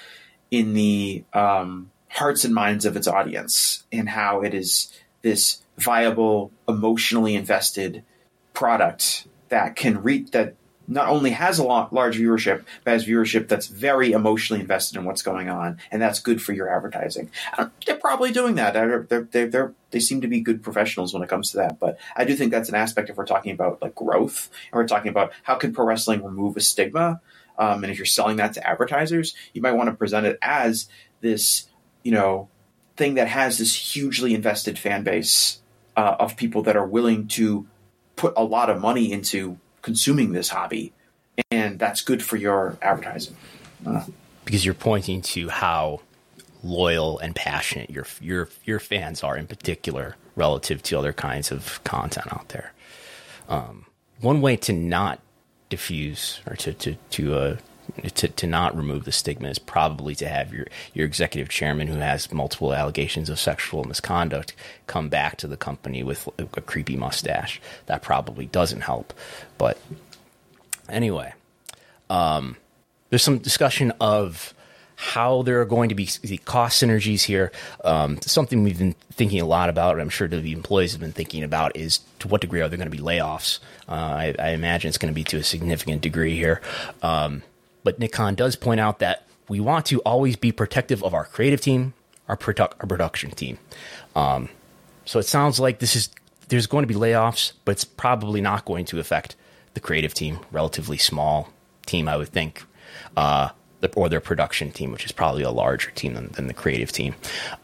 in 0.50 0.74
the 0.74 1.24
um, 1.32 1.90
hearts 2.08 2.44
and 2.44 2.54
minds 2.54 2.84
of 2.84 2.96
its 2.96 3.06
audience 3.06 3.84
and 3.92 4.08
how 4.08 4.42
it 4.42 4.54
is 4.54 4.92
this 5.22 5.62
viable, 5.78 6.50
emotionally 6.68 7.34
invested 7.34 8.04
product 8.52 9.26
that 9.48 9.76
can 9.76 10.02
reach 10.02 10.30
that 10.32 10.54
not 10.90 11.08
only 11.08 11.30
has 11.30 11.58
a 11.58 11.64
lot, 11.64 11.92
large 11.92 12.18
viewership, 12.18 12.64
but 12.84 12.90
has 12.90 13.06
viewership 13.06 13.48
that's 13.48 13.68
very 13.68 14.12
emotionally 14.12 14.60
invested 14.60 14.98
in 14.98 15.04
what's 15.04 15.22
going 15.22 15.48
on, 15.48 15.78
and 15.90 16.02
that's 16.02 16.18
good 16.18 16.42
for 16.42 16.52
your 16.52 16.68
advertising. 16.68 17.30
Uh, 17.56 17.68
They're 17.86 17.96
probably 17.96 18.32
doing 18.32 18.56
that. 18.56 18.74
They're, 18.74 19.06
they're, 19.08 19.46
they're, 19.46 19.74
they 19.92 20.00
seem 20.00 20.20
to 20.20 20.28
be 20.28 20.40
good 20.40 20.62
professionals 20.62 21.14
when 21.14 21.22
it 21.22 21.28
comes 21.28 21.52
to 21.52 21.58
that. 21.58 21.78
But 21.78 21.98
I 22.16 22.24
do 22.24 22.34
think 22.34 22.50
that's 22.50 22.68
an 22.68 22.74
aspect 22.74 23.08
if 23.08 23.16
we're 23.16 23.24
talking 23.24 23.52
about 23.52 23.80
like 23.80 23.94
growth, 23.94 24.50
and 24.70 24.78
we're 24.78 24.88
talking 24.88 25.10
about 25.10 25.32
how 25.44 25.54
can 25.54 25.72
pro 25.72 25.86
wrestling 25.86 26.24
remove 26.24 26.56
a 26.56 26.60
stigma. 26.60 27.20
Um, 27.56 27.84
and 27.84 27.92
if 27.92 27.98
you're 27.98 28.06
selling 28.06 28.36
that 28.36 28.54
to 28.54 28.66
advertisers, 28.66 29.34
you 29.52 29.62
might 29.62 29.72
want 29.72 29.88
to 29.90 29.94
present 29.94 30.26
it 30.26 30.38
as 30.42 30.88
this, 31.20 31.68
you 32.02 32.10
know, 32.10 32.48
thing 32.96 33.14
that 33.14 33.28
has 33.28 33.58
this 33.58 33.74
hugely 33.74 34.34
invested 34.34 34.78
fan 34.78 35.04
base 35.04 35.60
uh, 35.96 36.16
of 36.18 36.36
people 36.36 36.62
that 36.64 36.76
are 36.76 36.86
willing 36.86 37.28
to 37.28 37.66
put 38.16 38.34
a 38.36 38.44
lot 38.44 38.70
of 38.70 38.80
money 38.80 39.12
into 39.12 39.58
consuming 39.82 40.32
this 40.32 40.48
hobby, 40.48 40.92
and 41.50 41.78
that's 41.78 42.02
good 42.02 42.22
for 42.22 42.36
your 42.36 42.78
advertising. 42.82 43.36
because 44.44 44.64
you're 44.64 44.74
pointing 44.74 45.22
to 45.22 45.48
how 45.48 46.00
loyal 46.62 47.18
and 47.18 47.34
passionate 47.34 47.88
your 47.90 48.06
your 48.20 48.48
your 48.64 48.78
fans 48.78 49.22
are 49.22 49.36
in 49.36 49.46
particular 49.46 50.16
relative 50.36 50.82
to 50.82 50.98
other 50.98 51.12
kinds 51.12 51.50
of 51.50 51.82
content 51.84 52.32
out 52.32 52.48
there. 52.48 52.72
Um, 53.48 53.86
one 54.20 54.40
way 54.40 54.56
to 54.56 54.72
not 54.72 55.20
diffuse 55.68 56.40
or 56.46 56.56
to 56.56 56.72
to 56.74 56.94
to 57.10 57.34
uh, 57.34 57.56
to, 58.02 58.28
to 58.28 58.46
not 58.46 58.76
remove 58.76 59.04
the 59.04 59.12
stigma 59.12 59.48
is 59.48 59.58
probably 59.58 60.14
to 60.16 60.28
have 60.28 60.52
your, 60.52 60.66
your 60.94 61.06
executive 61.06 61.48
chairman 61.48 61.88
who 61.88 61.98
has 61.98 62.32
multiple 62.32 62.74
allegations 62.74 63.28
of 63.28 63.38
sexual 63.38 63.84
misconduct 63.84 64.54
come 64.86 65.08
back 65.08 65.36
to 65.38 65.46
the 65.46 65.56
company 65.56 66.02
with 66.02 66.28
a, 66.38 66.60
creepy 66.60 66.96
mustache. 66.96 67.60
That 67.86 68.02
probably 68.02 68.46
doesn't 68.46 68.82
help. 68.82 69.12
But 69.58 69.78
anyway, 70.88 71.34
there's 73.10 73.22
some 73.22 73.38
discussion 73.38 73.92
of 74.00 74.54
how 74.96 75.42
there 75.42 75.60
are 75.60 75.66
going 75.66 75.88
to 75.88 75.94
be 75.94 76.08
the 76.22 76.38
cost 76.38 76.82
synergies 76.82 77.22
here. 77.22 77.52
Um, 77.84 78.20
something 78.22 78.62
we've 78.62 78.78
been 78.78 78.94
thinking 79.12 79.40
a 79.40 79.46
lot 79.46 79.70
about, 79.70 79.92
and 79.92 80.02
I'm 80.02 80.10
sure 80.10 80.28
the 80.28 80.52
employees 80.52 80.92
have 80.92 81.00
been 81.00 81.12
thinking 81.12 81.42
about, 81.42 81.76
is 81.76 82.00
to 82.18 82.28
what 82.28 82.42
degree 82.42 82.60
are 82.60 82.68
there 82.68 82.76
going 82.76 82.90
to 82.90 82.96
be 82.96 83.02
layoffs? 83.02 83.60
Uh, 83.88 83.92
I, 83.92 84.34
I 84.38 84.48
imagine 84.50 84.90
it's 84.90 84.98
going 84.98 85.12
to 85.12 85.14
be 85.14 85.24
to 85.24 85.38
a 85.38 85.42
significant 85.42 86.02
degree 86.02 86.36
here. 86.36 86.60
Um, 87.02 87.42
but 87.82 87.98
Nick 87.98 88.12
Khan 88.12 88.34
does 88.34 88.56
point 88.56 88.80
out 88.80 88.98
that 88.98 89.26
we 89.48 89.60
want 89.60 89.86
to 89.86 90.00
always 90.00 90.36
be 90.36 90.52
protective 90.52 91.02
of 91.02 91.14
our 91.14 91.24
creative 91.24 91.60
team, 91.60 91.94
our, 92.28 92.36
produ- 92.36 92.72
our 92.80 92.86
production 92.86 93.30
team. 93.32 93.58
Um, 94.14 94.48
so 95.04 95.18
it 95.18 95.26
sounds 95.26 95.58
like 95.58 95.78
this 95.80 95.96
is 95.96 96.10
there's 96.48 96.66
going 96.66 96.82
to 96.82 96.86
be 96.86 96.94
layoffs, 96.94 97.52
but 97.64 97.72
it's 97.72 97.84
probably 97.84 98.40
not 98.40 98.64
going 98.64 98.84
to 98.86 98.98
affect 98.98 99.36
the 99.74 99.80
creative 99.80 100.14
team, 100.14 100.40
relatively 100.50 100.98
small 100.98 101.48
team, 101.86 102.08
I 102.08 102.16
would 102.16 102.28
think, 102.28 102.64
uh, 103.16 103.50
or 103.94 104.08
their 104.08 104.20
production 104.20 104.72
team, 104.72 104.92
which 104.92 105.04
is 105.04 105.12
probably 105.12 105.42
a 105.42 105.50
larger 105.50 105.90
team 105.92 106.14
than, 106.14 106.28
than 106.32 106.46
the 106.48 106.54
creative 106.54 106.92
team. 106.92 107.14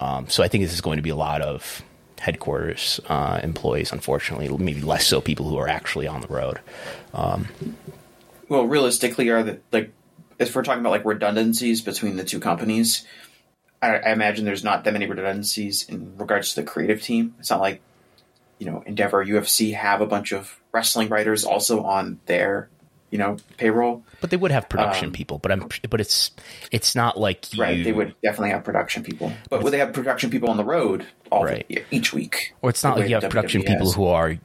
Um, 0.00 0.29
so 0.29 0.42
I 0.42 0.48
think 0.48 0.64
this 0.64 0.72
is 0.72 0.81
going 0.81 0.96
to 0.96 1.02
be 1.02 1.11
a 1.11 1.16
lot 1.16 1.42
of 1.42 1.83
headquarters 2.18 3.00
uh, 3.09 3.40
employees, 3.42 3.92
unfortunately, 3.92 4.48
maybe 4.57 4.81
less 4.81 5.07
so 5.07 5.20
people 5.20 5.48
who 5.48 5.59
are 5.59 5.68
actually 5.68 6.07
on 6.07 6.20
the 6.20 6.29
road. 6.29 6.61
Well, 8.48 8.66
realistically, 8.66 9.29
are 9.29 9.42
the 9.42 9.61
like 9.72 9.92
if 10.38 10.55
we're 10.55 10.62
talking 10.62 10.81
about 10.81 10.90
like 10.90 11.05
redundancies 11.05 11.81
between 11.81 12.16
the 12.16 12.25
two 12.25 12.40
companies, 12.40 13.05
I, 13.83 13.96
I 13.96 14.12
imagine 14.12 14.44
there's 14.44 14.64
not 14.64 14.85
that 14.85 14.92
many 14.92 15.07
redundancies 15.07 15.88
in 15.88 16.16
regards 16.18 16.55
to 16.55 16.61
the 16.61 16.66
creative 16.66 17.03
team. 17.03 17.35
It's 17.38 17.51
not 17.51 17.61
like 17.61 17.81
you 18.59 18.66
know 18.70 18.83
Endeavor, 18.87 19.25
UFC 19.25 19.75
have 19.75 20.01
a 20.01 20.07
bunch 20.07 20.33
of 20.33 20.61
wrestling 20.72 21.09
writers 21.09 21.44
also 21.44 21.83
on 21.83 22.20
their 22.27 22.68
you 23.11 23.18
know 23.18 23.37
payroll. 23.57 24.05
But 24.20 24.31
they 24.31 24.37
would 24.37 24.51
have 24.51 24.68
production 24.68 25.07
Um, 25.07 25.12
people, 25.12 25.38
but 25.38 25.53
I'm 25.53 25.68
but 25.88 26.01
it's 26.01 26.31
it's 26.70 26.94
not 26.94 27.18
like 27.18 27.55
you, 27.55 27.62
Right, 27.62 27.85
they 27.85 27.92
would 27.92 28.14
definitely 28.22 28.51
have 28.51 28.64
production 28.64 29.03
people, 29.03 29.33
but 29.51 29.62
would 29.62 29.72
they 29.72 29.79
have 29.79 29.92
production 29.92 30.31
people 30.31 30.51
on 30.51 30.57
the 30.57 30.64
road 30.64 31.07
all 31.31 31.44
Right. 31.44 31.66
the, 31.68 31.85
each 31.90 32.12
week? 32.12 32.55
or 32.62 32.70
it's 32.70 32.83
not 32.83 32.99
like 32.99 33.09
you 33.09 33.14
have 33.14 33.31
production 33.31 33.62
WWE 33.62 33.66
people 33.66 33.92
who 33.92 34.07
are 34.07 34.37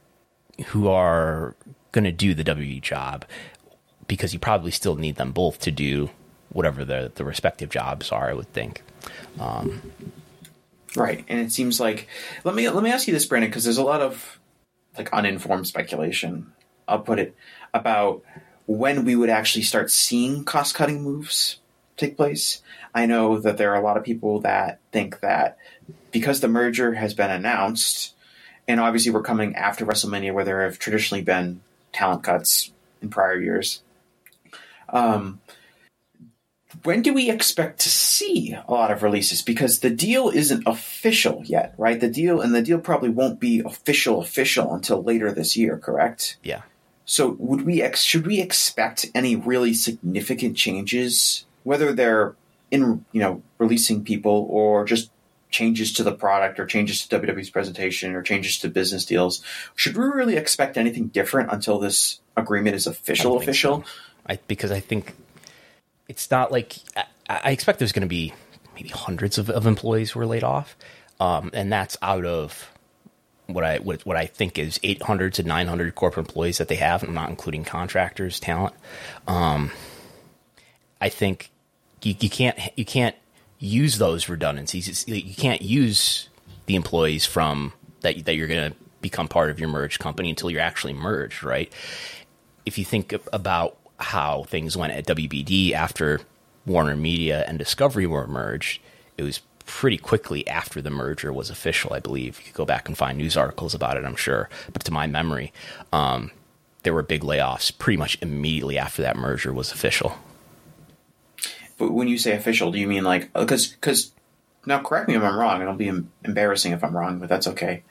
who 0.66 0.88
are 0.88 1.56
going 1.92 2.04
to 2.04 2.12
do 2.12 2.34
the 2.34 2.44
WWE 2.44 2.80
job 2.80 3.24
because 4.14 4.32
you 4.32 4.38
probably 4.38 4.70
still 4.70 4.96
need 4.96 5.16
them 5.16 5.32
both 5.32 5.60
to 5.60 5.70
do 5.70 6.10
whatever 6.50 6.84
the 6.84 7.10
the 7.14 7.24
respective 7.24 7.70
jobs 7.70 8.12
are. 8.12 8.30
I 8.30 8.34
would 8.34 8.52
think. 8.52 8.82
Um, 9.40 9.92
right, 10.96 11.24
and 11.28 11.40
it 11.40 11.52
seems 11.52 11.80
like 11.80 12.08
let 12.44 12.54
me 12.54 12.68
let 12.68 12.82
me 12.82 12.90
ask 12.90 13.06
you 13.06 13.14
this, 13.14 13.26
Brandon, 13.26 13.50
because 13.50 13.64
there's 13.64 13.78
a 13.78 13.84
lot 13.84 14.02
of 14.02 14.38
like 14.96 15.12
uninformed 15.12 15.66
speculation. 15.66 16.52
I'll 16.86 17.00
put 17.00 17.18
it 17.18 17.34
about 17.72 18.22
when 18.66 19.04
we 19.04 19.16
would 19.16 19.30
actually 19.30 19.62
start 19.62 19.90
seeing 19.90 20.44
cost 20.44 20.74
cutting 20.74 21.02
moves 21.02 21.60
take 21.96 22.16
place. 22.16 22.62
I 22.94 23.06
know 23.06 23.38
that 23.38 23.56
there 23.56 23.72
are 23.72 23.80
a 23.80 23.84
lot 23.84 23.96
of 23.96 24.04
people 24.04 24.40
that 24.40 24.80
think 24.90 25.20
that 25.20 25.56
because 26.10 26.40
the 26.40 26.48
merger 26.48 26.94
has 26.94 27.14
been 27.14 27.30
announced, 27.30 28.14
and 28.68 28.80
obviously 28.80 29.12
we're 29.12 29.22
coming 29.22 29.56
after 29.56 29.86
WrestleMania 29.86 30.34
where 30.34 30.44
there 30.44 30.64
have 30.64 30.78
traditionally 30.78 31.22
been 31.22 31.62
talent 31.92 32.22
cuts 32.22 32.72
in 33.00 33.10
prior 33.10 33.40
years. 33.40 33.82
Um, 34.92 35.40
when 36.84 37.02
do 37.02 37.12
we 37.12 37.30
expect 37.30 37.80
to 37.80 37.88
see 37.88 38.54
a 38.54 38.70
lot 38.70 38.90
of 38.90 39.02
releases? 39.02 39.42
Because 39.42 39.80
the 39.80 39.90
deal 39.90 40.30
isn't 40.30 40.64
official 40.66 41.42
yet, 41.44 41.74
right? 41.78 42.00
The 42.00 42.08
deal 42.08 42.40
and 42.40 42.54
the 42.54 42.62
deal 42.62 42.78
probably 42.78 43.10
won't 43.10 43.40
be 43.40 43.60
official 43.60 44.20
official 44.20 44.74
until 44.74 45.02
later 45.02 45.32
this 45.32 45.56
year, 45.56 45.78
correct? 45.78 46.38
Yeah. 46.42 46.62
So 47.04 47.36
would 47.38 47.62
we 47.62 47.82
ex- 47.82 48.02
should 48.02 48.26
we 48.26 48.40
expect 48.40 49.06
any 49.14 49.36
really 49.36 49.74
significant 49.74 50.56
changes, 50.56 51.44
whether 51.64 51.92
they're 51.92 52.34
in 52.70 53.04
you 53.12 53.20
know 53.20 53.42
releasing 53.58 54.02
people 54.02 54.46
or 54.50 54.84
just 54.84 55.10
changes 55.50 55.92
to 55.92 56.02
the 56.02 56.12
product 56.12 56.58
or 56.58 56.64
changes 56.64 57.06
to 57.06 57.20
WWE's 57.20 57.50
presentation 57.50 58.14
or 58.14 58.22
changes 58.22 58.58
to 58.60 58.68
business 58.68 59.04
deals? 59.04 59.44
Should 59.76 59.96
we 59.96 60.04
really 60.04 60.36
expect 60.36 60.78
anything 60.78 61.08
different 61.08 61.52
until 61.52 61.78
this 61.78 62.20
agreement 62.36 62.76
is 62.76 62.86
official? 62.86 63.36
Official? 63.36 63.84
So. 63.84 63.90
I, 64.26 64.38
because 64.46 64.70
I 64.70 64.80
think 64.80 65.14
it's 66.08 66.30
not 66.30 66.52
like 66.52 66.76
I, 66.96 67.04
I 67.28 67.50
expect 67.50 67.78
there's 67.78 67.92
going 67.92 68.02
to 68.02 68.08
be 68.08 68.32
maybe 68.74 68.88
hundreds 68.88 69.38
of, 69.38 69.50
of 69.50 69.66
employees 69.66 70.12
who 70.12 70.20
are 70.20 70.26
laid 70.26 70.44
off, 70.44 70.76
um, 71.20 71.50
and 71.54 71.72
that's 71.72 71.96
out 72.02 72.24
of 72.24 72.70
what 73.46 73.64
I 73.64 73.78
what, 73.78 74.04
what 74.06 74.16
I 74.16 74.26
think 74.26 74.58
is 74.58 74.78
800 74.82 75.34
to 75.34 75.42
900 75.42 75.94
corporate 75.94 76.26
employees 76.26 76.58
that 76.58 76.68
they 76.68 76.76
have. 76.76 77.02
And 77.02 77.10
I'm 77.10 77.14
not 77.14 77.30
including 77.30 77.64
contractors, 77.64 78.40
talent. 78.40 78.74
Um, 79.26 79.70
I 81.00 81.08
think 81.08 81.50
you, 82.02 82.14
you 82.18 82.30
can't 82.30 82.58
you 82.76 82.84
can't 82.84 83.16
use 83.58 83.98
those 83.98 84.28
redundancies. 84.28 85.06
you 85.06 85.34
can't 85.34 85.62
use 85.62 86.28
the 86.66 86.74
employees 86.74 87.26
from 87.26 87.72
that 88.00 88.24
that 88.24 88.34
you're 88.34 88.48
going 88.48 88.72
to 88.72 88.76
become 89.00 89.28
part 89.28 89.50
of 89.50 89.58
your 89.58 89.68
merged 89.68 89.98
company 89.98 90.30
until 90.30 90.50
you're 90.50 90.60
actually 90.60 90.92
merged, 90.92 91.42
right? 91.42 91.72
If 92.64 92.78
you 92.78 92.84
think 92.84 93.14
about 93.32 93.76
how 94.02 94.44
things 94.44 94.76
went 94.76 94.92
at 94.92 95.06
WBD 95.06 95.72
after 95.72 96.20
Warner 96.66 96.96
Media 96.96 97.44
and 97.46 97.58
Discovery 97.58 98.06
were 98.06 98.26
merged, 98.26 98.80
it 99.16 99.22
was 99.22 99.40
pretty 99.64 99.98
quickly 99.98 100.46
after 100.48 100.80
the 100.80 100.90
merger 100.90 101.32
was 101.32 101.50
official, 101.50 101.92
I 101.92 102.00
believe. 102.00 102.38
You 102.38 102.46
could 102.46 102.54
go 102.54 102.64
back 102.64 102.88
and 102.88 102.96
find 102.96 103.18
news 103.18 103.36
articles 103.36 103.74
about 103.74 103.96
it, 103.96 104.04
I'm 104.04 104.16
sure. 104.16 104.48
But 104.72 104.84
to 104.84 104.92
my 104.92 105.06
memory, 105.06 105.52
um, 105.92 106.30
there 106.82 106.92
were 106.92 107.02
big 107.02 107.22
layoffs 107.22 107.76
pretty 107.76 107.96
much 107.96 108.18
immediately 108.20 108.78
after 108.78 109.02
that 109.02 109.16
merger 109.16 109.52
was 109.52 109.72
official. 109.72 110.18
But 111.78 111.92
when 111.92 112.08
you 112.08 112.18
say 112.18 112.36
official, 112.36 112.70
do 112.70 112.78
you 112.78 112.86
mean 112.86 113.04
like 113.04 113.32
because 113.32 113.68
because 113.68 114.12
now 114.66 114.80
correct 114.82 115.08
me 115.08 115.16
if 115.16 115.22
I'm 115.22 115.36
wrong, 115.36 115.60
it'll 115.60 115.74
be 115.74 115.90
embarrassing 116.24 116.72
if 116.72 116.84
I'm 116.84 116.96
wrong, 116.96 117.18
but 117.18 117.28
that's 117.28 117.48
okay. 117.48 117.82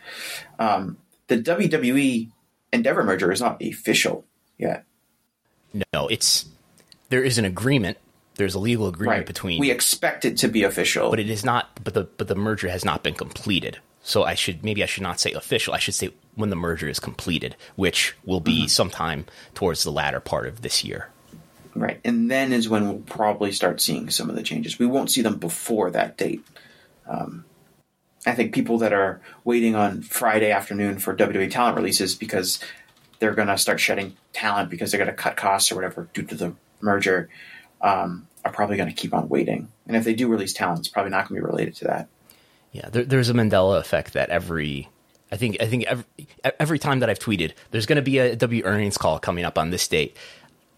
Um, 0.60 0.98
the 1.28 1.38
WWE 1.38 2.30
Endeavor 2.74 3.04
merger 3.04 3.32
is 3.32 3.42
not 3.42 3.62
official 3.62 4.26
yet. 4.58 4.86
No, 5.74 6.08
it's 6.08 6.46
there 7.10 7.24
is 7.24 7.38
an 7.38 7.46
agreement. 7.46 7.98
There's 8.36 8.56
a 8.56 8.60
legal 8.60 8.88
agreement 8.88 9.20
right. 9.20 9.26
between. 9.28 9.60
We 9.60 9.72
expect 9.72 10.26
it 10.26 10.38
to 10.38 10.48
be 10.48 10.64
official, 10.64 11.10
but 11.10 11.20
it 11.20 11.30
is 11.30 11.44
not. 11.44 11.84
But 11.84 11.94
the 11.94 12.04
but 12.04 12.28
the 12.28 12.36
merger 12.36 12.70
has 12.70 12.86
not 12.86 13.04
been 13.04 13.14
completed. 13.14 13.80
So 14.04 14.24
I 14.24 14.34
should 14.34 14.64
maybe 14.64 14.84
I 14.84 14.88
should 14.88 15.04
not 15.04 15.20
say 15.20 15.32
official. 15.34 15.74
I 15.74 15.80
should 15.80 15.94
say 15.94 16.10
when 16.36 16.50
the 16.50 16.56
merger 16.56 16.88
is 16.88 17.00
completed, 17.00 17.56
which 17.76 18.16
will 18.26 18.40
be 18.40 18.60
mm-hmm. 18.60 18.68
sometime 18.68 19.26
towards 19.54 19.84
the 19.84 19.92
latter 19.92 20.20
part 20.20 20.48
of 20.48 20.62
this 20.62 20.84
year. 20.84 21.10
Right, 21.74 22.02
and 22.04 22.30
then 22.30 22.52
is 22.52 22.68
when 22.68 22.88
we'll 22.88 23.00
probably 23.00 23.52
start 23.52 23.80
seeing 23.80 24.10
some 24.10 24.30
of 24.30 24.36
the 24.36 24.44
changes. 24.44 24.78
We 24.78 24.86
won't 24.86 25.12
see 25.12 25.22
them 25.22 25.38
before 25.38 25.92
that 25.92 26.18
date. 26.18 26.44
Um, 27.08 27.46
I 28.26 28.34
think 28.34 28.54
people 28.54 28.78
that 28.80 28.94
are 28.94 29.22
waiting 29.46 29.76
on 29.76 30.02
Friday 30.02 30.52
afternoon 30.52 31.00
for 31.00 31.16
WWE 31.16 31.50
talent 31.50 31.78
releases 31.78 32.14
because 32.14 32.60
they're 33.22 33.36
going 33.36 33.48
to 33.48 33.58
start 33.58 33.80
shedding 33.80 34.18
talent 34.34 34.72
because 34.72 34.92
they're 34.92 34.98
going 34.98 35.16
to 35.16 35.16
cut 35.16 35.38
costs 35.38 35.72
or 35.72 35.76
whatever 35.76 36.10
due 36.12 36.24
to 36.24 36.34
the 36.34 36.56
merger 36.82 37.30
um, 37.82 38.28
are 38.44 38.52
probably 38.52 38.78
going 38.78 38.90
to 38.90 38.96
keep 38.96 39.14
on 39.14 39.30
waiting. 39.30 39.72
And 39.86 39.96
if 39.96 40.04
they 40.04 40.16
do 40.16 40.28
release 40.28 40.54
talent, 40.54 40.80
it's 40.80 40.88
probably 40.88 41.12
not 41.12 41.30
going 41.30 41.40
to 41.40 41.46
be 41.46 41.52
related 41.52 41.76
to 41.76 41.86
that. 41.86 42.10
Yeah, 42.72 42.90
there, 42.90 43.06
there's 43.06 43.30
a 43.30 43.34
Mandela 43.34 43.80
effect 43.80 44.14
that 44.14 44.30
every 44.30 44.90
I 45.32 45.38
think 45.38 45.58
I 45.62 45.68
think 45.68 45.86
every 45.86 46.06
every 46.60 46.80
time 46.80 47.00
that 47.00 47.10
I've 47.10 47.20
tweeted, 47.20 47.54
there's 47.70 47.86
going 47.86 47.98
to 47.98 48.02
be 48.02 48.18
a 48.18 48.36
W 48.36 48.64
earnings 48.64 48.98
call 48.98 49.20
coming 49.20 49.46
up 49.46 49.58
on 49.58 49.70
this 49.70 49.88
date. 49.88 50.18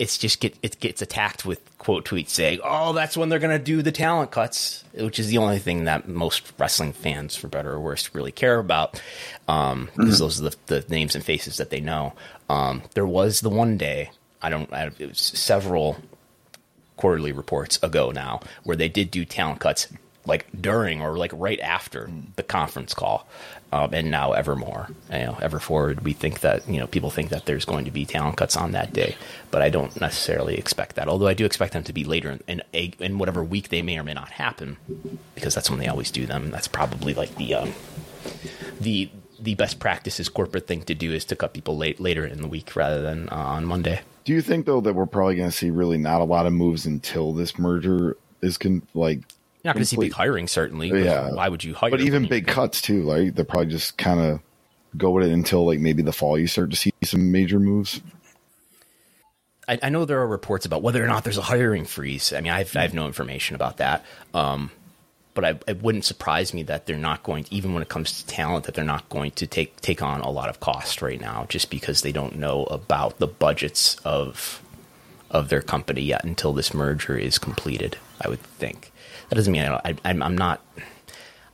It's 0.03 0.17
just 0.17 0.41
get 0.41 0.57
it 0.61 0.79
gets 0.81 1.01
attacked 1.01 1.45
with 1.45 1.61
quote 1.77 2.03
tweets 2.03 2.29
saying, 2.29 2.59
"Oh, 2.61 2.91
that's 2.91 3.15
when 3.15 3.29
they're 3.29 3.39
going 3.39 3.57
to 3.57 3.63
do 3.63 3.81
the 3.81 3.93
talent 3.93 4.31
cuts," 4.31 4.83
which 4.93 5.17
is 5.17 5.29
the 5.29 5.37
only 5.37 5.59
thing 5.59 5.85
that 5.85 6.09
most 6.09 6.51
wrestling 6.57 6.91
fans, 6.91 7.37
for 7.37 7.47
better 7.47 7.71
or 7.71 7.79
worse, 7.79 8.13
really 8.13 8.33
care 8.33 8.59
about, 8.59 9.01
um, 9.47 9.85
because 9.95 10.15
mm-hmm. 10.15 10.23
those 10.23 10.41
are 10.41 10.49
the, 10.49 10.55
the, 10.65 10.85
names 10.89 11.15
and 11.15 11.23
faces 11.23 11.55
that 11.55 11.69
they 11.69 11.79
know. 11.79 12.11
Um, 12.49 12.83
there 12.95 13.07
was 13.07 13.39
the 13.39 13.49
one 13.49 13.77
day 13.77 14.11
I 14.41 14.49
don't, 14.49 14.71
I, 14.73 14.91
it 14.99 15.07
was 15.07 15.19
several 15.19 15.97
quarterly 16.97 17.31
reports 17.31 17.79
ago 17.81 18.11
now 18.11 18.41
where 18.63 18.75
they 18.75 18.89
did 18.89 19.09
do 19.09 19.23
talent 19.23 19.61
cuts 19.61 19.87
like 20.25 20.45
during 20.59 21.01
or 21.01 21.17
like 21.17 21.31
right 21.33 21.59
after 21.61 22.09
the 22.35 22.43
conference 22.43 22.93
call. 22.93 23.27
Um, 23.73 23.91
and 23.91 24.11
now 24.11 24.33
Evermore, 24.33 24.87
you 25.11 25.17
know, 25.17 25.37
Ever 25.41 25.57
Forward, 25.57 26.01
we 26.05 26.13
think 26.13 26.41
that 26.41 26.69
you 26.69 26.79
know 26.79 26.85
people 26.85 27.09
think 27.09 27.29
that 27.29 27.47
there's 27.47 27.65
going 27.65 27.85
to 27.85 27.91
be 27.91 28.05
talent 28.05 28.37
cuts 28.37 28.55
on 28.55 28.71
that 28.73 28.93
day, 28.93 29.15
but 29.49 29.63
I 29.63 29.69
don't 29.69 29.99
necessarily 29.99 30.59
expect 30.59 30.95
that. 30.95 31.07
Although 31.07 31.25
I 31.25 31.33
do 31.33 31.43
expect 31.43 31.73
them 31.73 31.83
to 31.85 31.93
be 31.93 32.03
later 32.03 32.37
in 32.47 32.61
in, 32.71 32.93
in 32.99 33.17
whatever 33.17 33.43
week 33.43 33.69
they 33.69 33.81
may 33.81 33.97
or 33.97 34.03
may 34.03 34.13
not 34.13 34.29
happen, 34.29 34.77
because 35.33 35.55
that's 35.55 35.71
when 35.71 35.79
they 35.79 35.87
always 35.87 36.11
do 36.11 36.27
them. 36.27 36.51
That's 36.51 36.67
probably 36.67 37.15
like 37.15 37.35
the 37.37 37.55
um, 37.55 37.73
the 38.79 39.09
the 39.39 39.55
best 39.55 39.79
practices 39.79 40.29
corporate 40.29 40.67
thing 40.67 40.83
to 40.83 40.93
do 40.93 41.11
is 41.11 41.25
to 41.25 41.35
cut 41.35 41.55
people 41.55 41.75
late 41.75 41.99
later 41.99 42.27
in 42.27 42.43
the 42.43 42.47
week 42.47 42.75
rather 42.75 43.01
than 43.01 43.27
uh, 43.29 43.35
on 43.35 43.65
Monday. 43.65 44.01
Do 44.23 44.33
you 44.33 44.43
think 44.43 44.67
though 44.67 44.81
that 44.81 44.93
we're 44.93 45.07
probably 45.07 45.37
going 45.37 45.49
to 45.49 45.55
see 45.55 45.71
really 45.71 45.97
not 45.97 46.21
a 46.21 46.25
lot 46.25 46.45
of 46.45 46.53
moves 46.53 46.85
until 46.85 47.33
this 47.33 47.57
merger 47.57 48.17
is 48.43 48.59
con- 48.59 48.83
like 48.93 49.21
you're 49.63 49.69
not 49.69 49.75
going 49.75 49.83
to 49.83 49.87
see 49.87 49.97
big 49.97 50.13
hiring, 50.13 50.47
certainly. 50.47 50.89
Yeah. 50.89 51.31
Why 51.31 51.47
would 51.47 51.63
you 51.63 51.73
hire? 51.73 51.89
But 51.89 52.01
even 52.01 52.27
big 52.27 52.47
cuts 52.47 52.81
too, 52.81 53.09
right? 53.09 53.33
They'll 53.33 53.45
probably 53.45 53.67
just 53.67 53.97
kind 53.97 54.19
of 54.19 54.41
go 54.97 55.11
with 55.11 55.25
it 55.25 55.31
until 55.31 55.65
like 55.65 55.79
maybe 55.79 56.03
the 56.03 56.11
fall. 56.11 56.37
You 56.37 56.47
start 56.47 56.71
to 56.71 56.75
see 56.75 56.91
some 57.03 57.31
major 57.31 57.59
moves. 57.59 58.01
I, 59.67 59.79
I, 59.81 59.89
know 59.89 60.03
there 60.03 60.19
are 60.19 60.27
reports 60.27 60.65
about 60.65 60.81
whether 60.81 61.03
or 61.03 61.07
not 61.07 61.23
there's 61.23 61.37
a 61.37 61.43
hiring 61.43 61.85
freeze. 61.85 62.33
I 62.33 62.41
mean, 62.41 62.51
I've, 62.51 62.75
I 62.75 62.81
have 62.81 62.93
no 62.93 63.07
information 63.07 63.55
about 63.55 63.77
that. 63.77 64.03
Um, 64.33 64.71
but 65.33 65.45
I, 65.45 65.59
it 65.67 65.81
wouldn't 65.81 66.05
surprise 66.05 66.53
me 66.53 66.63
that 66.63 66.85
they're 66.85 66.97
not 66.97 67.23
going, 67.23 67.45
to, 67.45 67.55
even 67.55 67.73
when 67.73 67.81
it 67.81 67.89
comes 67.89 68.21
to 68.21 68.27
talent, 68.27 68.65
that 68.65 68.75
they're 68.75 68.83
not 68.83 69.07
going 69.09 69.31
to 69.31 69.47
take 69.47 69.79
take 69.81 70.01
on 70.01 70.21
a 70.21 70.29
lot 70.29 70.49
of 70.49 70.59
cost 70.59 71.01
right 71.01 71.19
now, 71.19 71.45
just 71.49 71.69
because 71.69 72.01
they 72.01 72.11
don't 72.11 72.35
know 72.35 72.65
about 72.65 73.19
the 73.19 73.27
budgets 73.27 73.95
of 74.03 74.62
of 75.33 75.49
their 75.49 75.61
company 75.61 76.01
yet 76.01 76.23
until 76.23 76.53
this 76.53 76.73
merger 76.73 77.17
is 77.17 77.37
completed. 77.37 77.97
I 78.21 78.29
would 78.29 78.39
think. 78.39 78.91
That 79.29 79.35
doesn't 79.35 79.51
mean 79.51 79.63
I, 79.63 79.95
I'm 80.05 80.37
not. 80.37 80.61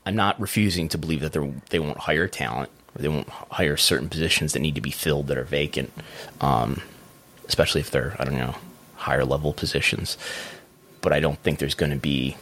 I'm 0.05 0.15
not 0.15 0.39
refusing 0.39 0.89
to 0.89 0.97
believe 0.97 1.21
that 1.21 1.33
they 1.69 1.79
won't 1.79 1.97
hire 1.97 2.27
talent 2.27 2.69
or 2.95 3.01
they 3.01 3.07
won't 3.07 3.29
hire 3.29 3.77
certain 3.77 4.09
positions 4.09 4.53
that 4.53 4.59
need 4.59 4.75
to 4.75 4.81
be 4.81 4.91
filled 4.91 5.27
that 5.27 5.37
are 5.37 5.43
vacant, 5.43 5.91
um, 6.41 6.81
especially 7.47 7.81
if 7.81 7.91
they're 7.91 8.15
I 8.19 8.25
don't 8.25 8.37
know 8.37 8.55
higher 8.95 9.25
level 9.25 9.53
positions. 9.53 10.17
But 11.01 11.13
I 11.13 11.21
don't 11.21 11.39
think 11.39 11.59
there's 11.59 11.75
going 11.75 11.91
to 11.91 11.97
be 11.97 12.35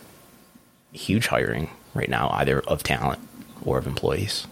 huge 0.91 1.27
hiring 1.27 1.69
right 1.93 2.09
now, 2.09 2.29
either 2.33 2.59
of 2.61 2.81
talent 2.81 3.19
or 3.63 3.77
of 3.77 3.85
employees. 3.85 4.47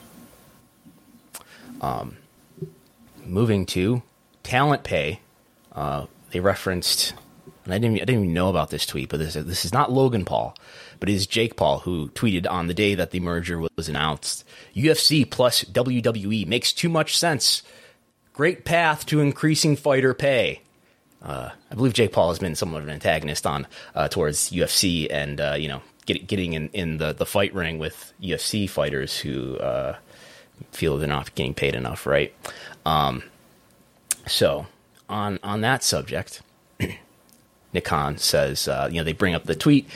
Um, 1.82 2.18
moving 3.26 3.66
to 3.68 4.04
talent 4.44 4.84
pay, 4.84 5.20
uh, 5.74 6.06
they 6.36 6.42
referenced 6.42 7.14
and 7.64 7.74
I 7.74 7.78
didn't, 7.78 7.96
I 7.96 8.00
didn't 8.00 8.16
even 8.24 8.34
know 8.34 8.50
about 8.50 8.72
this 8.72 8.86
tweet, 8.86 9.08
but 9.08 9.20
this, 9.20 9.36
this 9.36 9.64
is 9.64 9.72
not 9.72 9.90
Logan 9.90 10.26
Paul, 10.26 10.54
but 11.00 11.08
it 11.08 11.14
is 11.14 11.26
Jake 11.26 11.56
Paul 11.56 11.80
who 11.80 12.10
tweeted 12.10 12.46
on 12.46 12.68
the 12.68 12.74
day 12.74 12.94
that 12.94 13.12
the 13.12 13.22
merger 13.22 13.58
was 13.78 13.88
announced 13.88 14.44
UFC 14.76 15.28
plus 15.28 15.64
WWE 15.64 16.46
makes 16.46 16.74
too 16.74 16.90
much 16.90 17.18
sense. 17.18 17.64
Great 18.34 18.66
path 18.66 19.06
to 19.06 19.22
increasing 19.22 19.78
fighter 19.78 20.14
pay. 20.14 20.62
Uh, 21.24 21.52
I 21.72 21.76
believe 21.76 21.94
Jake 21.94 22.12
Paul 22.12 22.28
has 22.30 22.40
been 22.40 22.54
somewhat 22.54 22.80
of 22.82 22.90
an 22.90 22.94
antagonist 22.94 23.48
on 23.48 23.66
uh, 23.96 24.10
towards 24.10 24.52
UFC 24.52 25.08
and 25.10 25.40
uh, 25.40 25.56
you 25.58 25.70
know 25.70 25.82
get, 26.06 26.28
getting 26.28 26.52
in, 26.52 26.68
in 26.74 26.98
the, 26.98 27.14
the 27.14 27.26
fight 27.26 27.54
ring 27.56 27.80
with 27.80 28.12
UFC 28.22 28.70
fighters 28.70 29.18
who 29.18 29.56
uh, 29.56 29.96
feel 30.74 30.98
they're 30.98 31.08
not 31.08 31.34
getting 31.34 31.54
paid 31.54 31.76
enough, 31.76 32.06
right? 32.06 32.34
Um, 32.86 33.24
So 34.28 34.68
on 35.10 35.40
on 35.44 35.62
that 35.62 35.84
subject, 35.84 36.42
Nick 37.74 37.86
Khan 37.86 38.18
says, 38.18 38.68
uh, 38.68 38.88
you 38.92 38.98
know, 39.00 39.04
they 39.04 39.14
bring 39.14 39.36
up 39.36 39.46
the 39.46 39.56
tweet, 39.56 39.88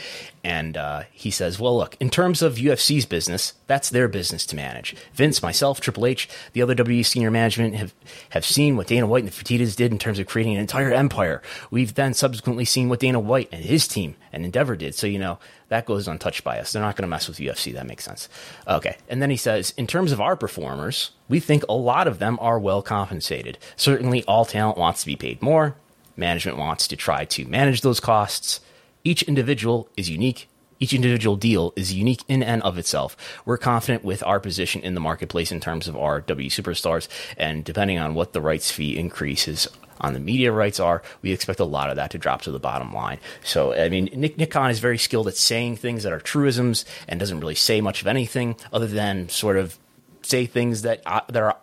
and 0.42 0.76
uh, 0.76 1.02
he 1.12 1.30
says, 1.30 1.60
well, 1.60 1.76
look, 1.76 1.96
in 2.00 2.08
terms 2.08 2.40
of 2.40 2.54
UFC's 2.54 3.04
business, 3.04 3.52
that's 3.66 3.90
their 3.90 4.08
business 4.08 4.46
to 4.46 4.56
manage. 4.56 4.96
Vince, 5.12 5.42
myself, 5.42 5.80
Triple 5.80 6.06
H, 6.06 6.28
the 6.54 6.62
other 6.62 6.74
WWE 6.74 7.04
senior 7.04 7.30
management 7.30 7.74
have, 7.74 7.94
have 8.30 8.46
seen 8.46 8.76
what 8.76 8.86
Dana 8.86 9.06
White 9.06 9.24
and 9.24 9.30
the 9.30 9.36
Fertittas 9.36 9.76
did 9.76 9.92
in 9.92 9.98
terms 9.98 10.18
of 10.18 10.26
creating 10.26 10.54
an 10.54 10.60
entire 10.60 10.92
empire. 10.92 11.42
We've 11.70 11.94
then 11.94 12.14
subsequently 12.14 12.64
seen 12.64 12.88
what 12.88 13.00
Dana 13.00 13.20
White 13.20 13.50
and 13.52 13.62
his 13.62 13.86
team 13.86 14.16
and 14.32 14.44
Endeavor 14.44 14.76
did. 14.76 14.94
So, 14.94 15.06
you 15.06 15.18
know, 15.18 15.38
that 15.68 15.84
goes 15.84 16.08
untouched 16.08 16.42
by 16.42 16.58
us. 16.58 16.72
They're 16.72 16.82
not 16.82 16.96
going 16.96 17.02
to 17.02 17.08
mess 17.08 17.28
with 17.28 17.38
UFC. 17.38 17.74
That 17.74 17.86
makes 17.86 18.04
sense. 18.04 18.28
Okay. 18.66 18.96
And 19.08 19.20
then 19.20 19.30
he 19.30 19.36
says, 19.36 19.74
in 19.76 19.86
terms 19.86 20.10
of 20.10 20.22
our 20.22 20.36
performers, 20.36 21.10
we 21.28 21.38
think 21.38 21.64
a 21.68 21.74
lot 21.74 22.08
of 22.08 22.18
them 22.18 22.38
are 22.40 22.58
well 22.58 22.80
compensated. 22.80 23.58
Certainly, 23.76 24.24
all 24.24 24.46
talent 24.46 24.78
wants 24.78 25.00
to 25.00 25.06
be 25.06 25.16
paid 25.16 25.42
more. 25.42 25.76
Management 26.16 26.58
wants 26.58 26.88
to 26.88 26.96
try 26.96 27.24
to 27.26 27.46
manage 27.46 27.82
those 27.82 28.00
costs. 28.00 28.60
Each 29.04 29.22
individual 29.22 29.88
is 29.96 30.10
unique. 30.10 30.48
Each 30.78 30.94
individual 30.94 31.36
deal 31.36 31.74
is 31.76 31.92
unique 31.92 32.22
in 32.26 32.42
and 32.42 32.62
of 32.62 32.78
itself. 32.78 33.14
We're 33.44 33.58
confident 33.58 34.02
with 34.02 34.22
our 34.22 34.40
position 34.40 34.80
in 34.80 34.94
the 34.94 35.00
marketplace 35.00 35.52
in 35.52 35.60
terms 35.60 35.88
of 35.88 35.96
our 35.96 36.22
W 36.22 36.48
superstars, 36.48 37.06
and 37.36 37.64
depending 37.64 37.98
on 37.98 38.14
what 38.14 38.32
the 38.32 38.40
rights 38.40 38.70
fee 38.70 38.96
increases 38.96 39.68
on 40.00 40.14
the 40.14 40.20
media 40.20 40.50
rights 40.50 40.80
are, 40.80 41.02
we 41.20 41.32
expect 41.32 41.60
a 41.60 41.64
lot 41.64 41.90
of 41.90 41.96
that 41.96 42.10
to 42.12 42.18
drop 42.18 42.40
to 42.42 42.50
the 42.50 42.58
bottom 42.58 42.94
line. 42.94 43.18
So, 43.44 43.74
I 43.74 43.90
mean, 43.90 44.08
Nick, 44.14 44.50
Khan 44.50 44.70
is 44.70 44.78
very 44.78 44.96
skilled 44.96 45.28
at 45.28 45.36
saying 45.36 45.76
things 45.76 46.02
that 46.04 46.12
are 46.14 46.20
truisms 46.20 46.86
and 47.06 47.20
doesn't 47.20 47.40
really 47.40 47.54
say 47.54 47.82
much 47.82 48.00
of 48.00 48.06
anything 48.06 48.56
other 48.72 48.86
than 48.86 49.28
sort 49.28 49.58
of 49.58 49.78
say 50.22 50.46
things 50.46 50.82
that 50.82 51.02
uh, 51.04 51.20
that 51.28 51.42
are 51.42 51.56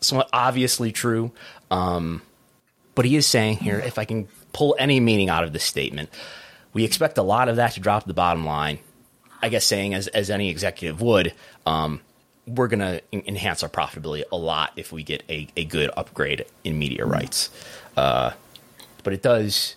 somewhat 0.00 0.28
obviously 0.32 0.92
true. 0.92 1.32
Um, 1.70 2.20
but 2.94 3.04
he 3.04 3.16
is 3.16 3.26
saying 3.26 3.58
here, 3.58 3.78
if 3.78 3.98
I 3.98 4.04
can 4.04 4.28
pull 4.52 4.76
any 4.78 5.00
meaning 5.00 5.30
out 5.30 5.44
of 5.44 5.52
this 5.52 5.64
statement, 5.64 6.10
we 6.76 6.84
expect 6.84 7.16
a 7.16 7.22
lot 7.22 7.48
of 7.48 7.56
that 7.56 7.72
to 7.72 7.80
drop 7.80 8.02
to 8.02 8.08
the 8.08 8.12
bottom 8.12 8.44
line. 8.44 8.78
I 9.40 9.48
guess 9.48 9.64
saying 9.64 9.94
as 9.94 10.08
as 10.08 10.28
any 10.28 10.50
executive 10.50 11.00
would, 11.00 11.32
um, 11.64 12.02
we're 12.46 12.68
going 12.68 12.80
to 12.80 13.02
enhance 13.12 13.62
our 13.62 13.70
profitability 13.70 14.24
a 14.30 14.36
lot 14.36 14.72
if 14.76 14.92
we 14.92 15.02
get 15.02 15.22
a, 15.30 15.48
a 15.56 15.64
good 15.64 15.90
upgrade 15.96 16.44
in 16.64 16.78
media 16.78 17.06
rights. 17.06 17.48
Uh, 17.96 18.32
but 19.04 19.14
it 19.14 19.22
does 19.22 19.76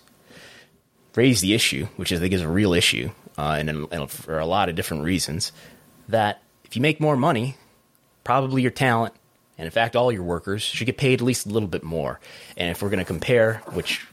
raise 1.16 1.40
the 1.40 1.54
issue, 1.54 1.86
which 1.96 2.12
I 2.12 2.18
think 2.18 2.34
is 2.34 2.42
a 2.42 2.48
real 2.48 2.74
issue, 2.74 3.10
uh, 3.38 3.56
and, 3.58 3.70
and 3.70 4.10
for 4.10 4.38
a 4.38 4.44
lot 4.44 4.68
of 4.68 4.74
different 4.74 5.02
reasons, 5.02 5.52
that 6.06 6.42
if 6.64 6.76
you 6.76 6.82
make 6.82 7.00
more 7.00 7.16
money, 7.16 7.56
probably 8.24 8.60
your 8.60 8.70
talent 8.70 9.14
and 9.56 9.64
in 9.64 9.70
fact, 9.70 9.96
all 9.96 10.12
your 10.12 10.22
workers 10.22 10.62
should 10.62 10.84
get 10.86 10.98
paid 10.98 11.20
at 11.20 11.24
least 11.24 11.46
a 11.46 11.48
little 11.48 11.68
bit 11.68 11.82
more. 11.82 12.20
And 12.58 12.70
if 12.70 12.82
we're 12.82 12.90
going 12.90 12.98
to 12.98 13.04
compare, 13.06 13.62
which 13.72 14.06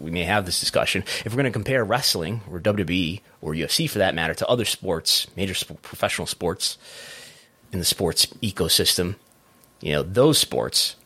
we 0.00 0.10
may 0.10 0.24
have 0.24 0.46
this 0.46 0.60
discussion, 0.60 1.02
if 1.24 1.26
we're 1.32 1.36
going 1.42 1.44
to 1.44 1.50
compare 1.50 1.84
wrestling 1.84 2.40
or 2.50 2.60
WWE 2.60 3.20
or 3.40 3.52
UFC 3.52 3.88
for 3.88 3.98
that 3.98 4.14
matter 4.14 4.34
to 4.34 4.46
other 4.46 4.64
sports, 4.64 5.26
major 5.36 5.54
sp- 5.54 5.80
professional 5.82 6.26
sports 6.26 6.78
in 7.72 7.78
the 7.78 7.84
sports 7.84 8.26
ecosystem, 8.42 9.16
you 9.80 9.92
know 9.92 10.02
those 10.02 10.38
sports, 10.38 10.96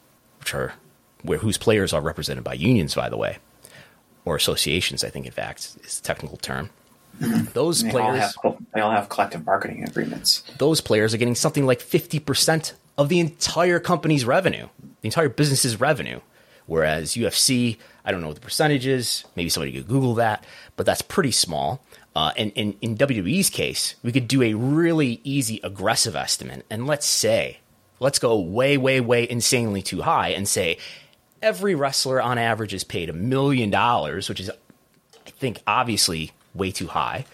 which 0.41 0.55
are 0.55 0.75
where 1.23 1.39
whose 1.39 1.59
players 1.59 1.93
are 1.93 2.01
represented 2.01 2.45
by 2.45 2.55
unions, 2.55 2.95
by 2.95 3.09
the 3.09 3.17
way, 3.17 3.39
or 4.25 4.37
associations, 4.37 5.05
I 5.05 5.11
think 5.11 5.27
in 5.27 5.33
fact 5.33 5.77
is 5.85 6.01
the 6.01 6.07
technical 6.07 6.37
term. 6.37 6.71
Those 7.53 7.83
They 7.83 7.91
all, 7.91 8.11
players, 8.11 8.35
have, 8.43 8.57
they 8.75 8.81
all 8.81 8.91
have 8.91 9.11
collective 9.11 9.45
bargaining 9.45 9.85
agreements. 9.85 10.43
those 10.57 10.81
players 10.81 11.13
are 11.13 11.19
getting 11.19 11.35
something 11.35 11.67
like 11.67 11.79
50% 11.81 12.73
of 12.97 13.11
the 13.11 13.21
entire 13.21 13.79
company's 13.79 14.25
revenue, 14.25 14.67
the 15.03 15.09
entire 15.09 15.29
business's 15.29 15.79
revenue. 15.79 16.21
Whereas 16.65 17.13
UFC, 17.15 17.77
I 18.05 18.11
don't 18.11 18.21
know 18.21 18.29
what 18.29 18.37
the 18.37 18.43
percentage 18.43 18.87
is. 18.87 19.25
Maybe 19.37 19.49
somebody 19.49 19.73
could 19.73 19.89
Google 19.89 20.15
that, 20.15 20.45
but 20.77 20.87
that's 20.87 21.03
pretty 21.03 21.31
small. 21.31 21.85
Uh, 22.15 22.33
and, 22.37 22.53
and 22.57 22.75
in 22.81 22.97
WWE's 22.97 23.49
case, 23.49 23.95
we 24.03 24.13
could 24.13 24.29
do 24.29 24.43
a 24.43 24.55
really 24.55 25.21
easy, 25.25 25.61
aggressive 25.63 26.15
estimate. 26.17 26.67
And 26.69 26.87
let's 26.87 27.07
say, 27.07 27.59
let's 28.01 28.19
go 28.19 28.39
way, 28.39 28.77
way, 28.77 29.01
way 29.01 29.29
insanely 29.29 29.83
too 29.83 30.03
high 30.03 30.31
and 30.31 30.47
say 30.47 30.79
every 31.41 31.75
wrestler 31.75 32.21
on 32.21 32.39
average 32.39 32.75
is 32.75 32.85
paid 32.85 33.09
a 33.09 33.15
million 33.15 33.71
dollars, 33.71 34.29
which 34.29 34.41
is, 34.41 34.51
I 34.51 35.31
think, 35.31 35.63
obviously 35.67 36.33
way 36.55 36.71
too 36.71 36.89
high 36.89 37.25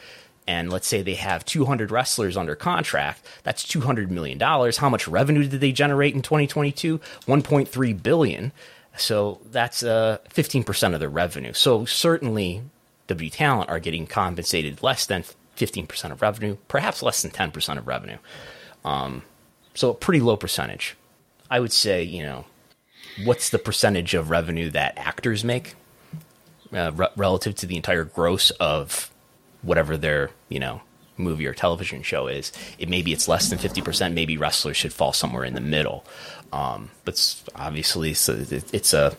and 0.49 0.73
let's 0.73 0.89
say 0.89 1.03
they 1.03 1.15
have 1.15 1.45
200 1.45 1.91
wrestlers 1.91 2.35
under 2.35 2.57
contract, 2.57 3.25
that's 3.43 3.63
200 3.63 4.11
million 4.11 4.39
dollars. 4.39 4.79
How 4.79 4.89
much 4.89 5.07
revenue 5.07 5.47
did 5.47 5.61
they 5.61 5.73
generate 5.73 6.15
in 6.15 6.23
2022? 6.23 6.99
1.3 6.99 8.03
billion. 8.03 8.53
So 8.99 9.41
that's 9.51 9.83
uh, 9.83 10.19
15% 10.31 10.95
of 10.95 11.01
their 11.01 11.09
revenue. 11.09 11.53
So 11.53 11.85
certainly 11.85 12.63
W 13.07 13.31
Talent 13.31 13.71
are 13.71 13.81
getting 13.81 14.07
compensated 14.07 14.83
less 14.83 15.07
than 15.07 15.25
15% 15.57 16.13
of 16.13 16.23
revenue, 16.23 16.57
perhaps 16.69 17.03
less 17.03 17.23
than 17.23 17.31
10% 17.31 17.79
of 17.79 17.87
revenue. 17.87 18.19
Um, 18.85 19.23
so 19.75 19.91
a 19.91 19.95
pretty 19.95 20.21
low 20.21 20.37
percentage. 20.37 20.97
I 21.51 21.61
would 21.61 21.73
say, 21.73 22.03
you 22.03 22.23
know, 22.23 22.45
what's 23.25 23.51
the 23.51 23.59
percentage 23.59 24.15
of 24.15 24.31
revenue 24.31 24.71
that 24.71 24.95
actors 24.97 25.45
make 25.45 25.75
uh, 26.73 26.93
re- 26.95 27.09
relative 27.17 27.55
to 27.57 27.67
the 27.67 27.77
entire 27.77 28.05
gross 28.05 28.51
of 28.53 29.11
whatever 29.63 29.97
their 29.97 30.31
you 30.49 30.61
know 30.61 30.81
movie 31.19 31.47
or 31.47 31.55
television 31.55 32.03
show 32.03 32.27
is. 32.27 32.53
It 32.79 32.89
maybe 32.89 33.13
it's 33.13 33.29
less 33.29 33.49
than 33.49 33.59
fifty 33.59 33.83
percent. 33.83 34.15
Maybe 34.15 34.37
wrestlers 34.37 34.77
should 34.77 34.93
fall 34.93 35.13
somewhere 35.13 35.45
in 35.45 35.55
the 35.55 35.61
middle. 35.61 36.05
Um, 36.53 36.91
but 37.05 37.43
obviously, 37.55 38.15
so 38.15 38.35
it, 38.35 38.73
it's 38.73 38.93
a 38.93 39.17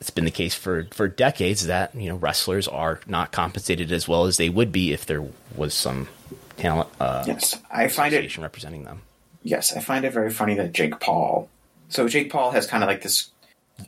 it's 0.00 0.10
been 0.10 0.24
the 0.24 0.30
case 0.30 0.54
for 0.54 0.86
for 0.90 1.08
decades 1.08 1.66
that 1.66 1.94
you 1.94 2.08
know 2.08 2.16
wrestlers 2.16 2.66
are 2.68 3.00
not 3.06 3.32
compensated 3.32 3.92
as 3.92 4.08
well 4.08 4.24
as 4.24 4.36
they 4.36 4.48
would 4.48 4.72
be 4.72 4.92
if 4.92 5.06
there 5.06 5.24
was 5.54 5.74
some 5.74 6.08
talent 6.56 6.88
uh, 7.00 7.24
Yes, 7.26 7.58
I 7.70 7.88
find 7.88 8.12
it 8.14 8.36
representing 8.38 8.84
them. 8.84 9.02
Yes, 9.42 9.74
I 9.74 9.80
find 9.80 10.04
it 10.04 10.12
very 10.12 10.30
funny 10.30 10.54
that 10.54 10.72
Jake 10.72 11.00
Paul. 11.00 11.48
So 11.88 12.08
Jake 12.08 12.30
Paul 12.30 12.50
has 12.52 12.66
kind 12.66 12.82
of 12.82 12.88
like 12.88 13.02
this 13.02 13.30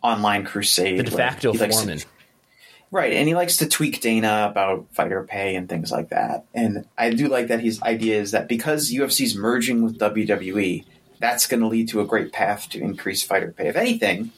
online 0.03 0.45
crusade. 0.45 0.99
The 0.99 1.03
de 1.05 1.11
facto 1.11 1.53
likes 1.53 1.77
to- 1.77 1.83
foreman. 1.83 2.01
Right? 2.93 3.15
And 3.15 3.27
he 3.27 3.35
likes 3.35 3.57
to 3.57 3.69
tweak 3.69 4.03
Dana 4.03 4.47
about 4.49 4.87
fighter 4.93 5.25
pay 5.25 5.57
and 5.57 5.69
things 5.69 5.91
like 5.91 6.11
that. 6.11 6.45
And 6.55 6.87
I 6.97 7.11
do 7.11 7.27
like 7.27 7.49
that 7.49 7.61
his 7.61 7.83
idea 7.83 8.21
is 8.21 8.33
that 8.33 8.49
because 8.49 8.93
UFC's 8.93 9.35
merging 9.35 9.83
with 9.83 9.99
WWE, 9.99 10.85
that's 11.19 11.47
going 11.47 11.61
to 11.61 11.67
lead 11.67 11.89
to 11.89 12.01
a 12.01 12.05
great 12.05 12.33
path 12.33 12.69
to 12.71 12.81
increase 12.81 13.23
fighter 13.23 13.53
pay. 13.57 13.69
If 13.69 13.77
anything, 13.77 14.31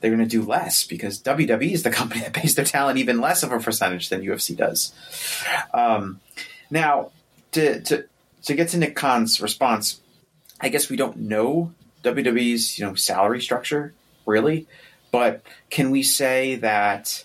they're 0.00 0.14
going 0.14 0.22
to 0.22 0.30
do 0.30 0.44
less 0.44 0.86
because 0.86 1.20
WWE 1.20 1.72
is 1.72 1.82
the 1.82 1.90
company 1.90 2.20
that 2.20 2.32
pays 2.32 2.54
their 2.54 2.64
talent 2.64 2.98
even 2.98 3.20
less 3.20 3.42
of 3.42 3.50
a 3.50 3.58
percentage 3.58 4.08
than 4.08 4.22
UFC 4.22 4.56
does. 4.56 4.94
Um, 5.74 6.20
now, 6.70 7.10
to 7.52 7.80
to 7.80 8.04
to 8.44 8.54
get 8.54 8.68
to 8.68 8.78
Nick 8.78 8.94
Khan's 8.94 9.40
response, 9.40 10.00
I 10.60 10.68
guess 10.68 10.88
we 10.88 10.96
don't 10.96 11.16
know 11.16 11.72
WWE's 12.04 12.78
you 12.78 12.84
know 12.84 12.94
salary 12.94 13.40
structure 13.40 13.94
really, 14.26 14.66
but 15.10 15.42
can 15.70 15.90
we 15.90 16.02
say 16.02 16.56
that 16.56 17.24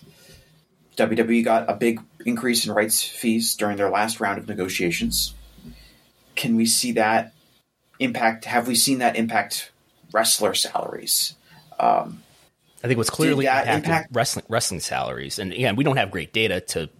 WWE 0.96 1.44
got 1.44 1.70
a 1.70 1.74
big 1.74 2.00
increase 2.24 2.66
in 2.66 2.72
rights 2.72 3.02
fees 3.02 3.54
during 3.56 3.76
their 3.76 3.90
last 3.90 4.20
round 4.20 4.38
of 4.38 4.48
negotiations? 4.48 5.34
Can 6.34 6.56
we 6.56 6.66
see 6.66 6.92
that 6.92 7.32
impact? 7.98 8.44
Have 8.44 8.68
we 8.68 8.74
seen 8.74 8.98
that 8.98 9.16
impact 9.16 9.72
wrestler 10.12 10.54
salaries? 10.54 11.34
Um, 11.78 12.22
I 12.84 12.88
think 12.88 12.98
what's 12.98 13.10
clearly 13.10 13.46
impacted 13.46 13.74
impact- 13.74 14.08
wrestling 14.12 14.44
wrestling 14.48 14.80
salaries, 14.80 15.38
and 15.38 15.52
again, 15.52 15.76
we 15.76 15.84
don't 15.84 15.96
have 15.96 16.10
great 16.10 16.32
data 16.32 16.60
to 16.60 16.90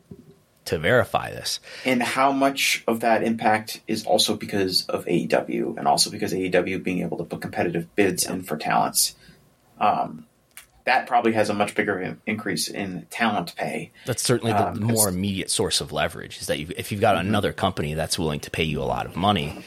to 0.64 0.78
verify 0.78 1.30
this. 1.30 1.58
and 1.84 2.00
how 2.00 2.30
much 2.30 2.84
of 2.86 3.00
that 3.00 3.24
impact 3.24 3.80
is 3.88 4.06
also 4.06 4.36
because 4.36 4.86
of 4.86 5.04
AEW 5.06 5.76
and 5.76 5.88
also 5.88 6.08
because 6.08 6.32
AEW 6.32 6.82
being 6.84 7.00
able 7.00 7.18
to 7.18 7.24
put 7.24 7.40
competitive 7.40 7.92
bids 7.96 8.24
in 8.28 8.42
for 8.44 8.56
talents. 8.56 9.16
Um, 9.80 10.26
that 10.84 11.06
probably 11.06 11.32
has 11.32 11.48
a 11.50 11.54
much 11.54 11.74
bigger 11.74 12.00
in- 12.00 12.20
increase 12.26 12.68
in 12.68 13.06
talent 13.10 13.54
pay. 13.56 13.90
That's 14.06 14.22
certainly 14.22 14.52
the 14.52 14.68
Um, 14.68 14.82
more 14.82 15.08
immediate 15.08 15.50
source 15.50 15.80
of 15.80 15.92
leverage. 15.92 16.38
Is 16.40 16.46
that 16.48 16.58
you 16.58 16.68
if 16.76 16.90
you've 16.92 17.00
got 17.00 17.16
another 17.16 17.52
company 17.52 17.94
that's 17.94 18.18
willing 18.18 18.40
to 18.40 18.50
pay 18.50 18.64
you 18.64 18.80
a 18.82 18.84
lot 18.84 19.06
of 19.06 19.16
money, 19.16 19.62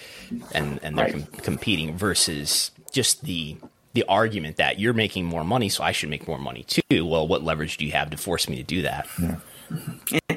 and 0.52 0.80
and 0.84 0.98
they're 0.98 1.06
Right. 1.06 1.14
com- 1.32 1.42
competing 1.42 1.98
versus 1.98 2.72
just 2.92 3.24
the 3.24 3.58
the 3.94 4.04
argument 4.10 4.58
that 4.58 4.78
you're 4.78 4.94
making 4.94 5.24
more 5.24 5.46
money, 5.46 5.70
so 5.70 5.82
I 5.84 5.94
should 5.94 6.10
make 6.10 6.28
more 6.28 6.38
money 6.38 6.66
too. 6.68 7.06
Well, 7.06 7.28
what 7.28 7.44
leverage 7.44 7.78
do 7.78 7.86
you 7.86 7.94
have 7.94 8.10
to 8.10 8.18
force 8.18 8.50
me 8.50 8.58
to 8.58 8.64
do 8.64 8.82
that? 8.82 9.08
And, 9.18 9.40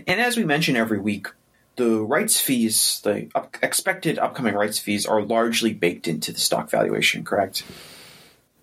and 0.06 0.20
as 0.20 0.36
we 0.36 0.44
mention 0.44 0.76
every 0.76 1.00
week, 1.00 1.26
the 1.74 2.00
rights 2.00 2.40
fees, 2.40 3.00
the 3.02 3.28
up- 3.34 3.56
expected 3.62 4.16
upcoming 4.18 4.54
rights 4.54 4.78
fees, 4.78 5.06
are 5.06 5.20
largely 5.22 5.72
baked 5.72 6.06
into 6.06 6.32
the 6.32 6.38
stock 6.38 6.70
valuation. 6.70 7.24
Correct? 7.24 7.64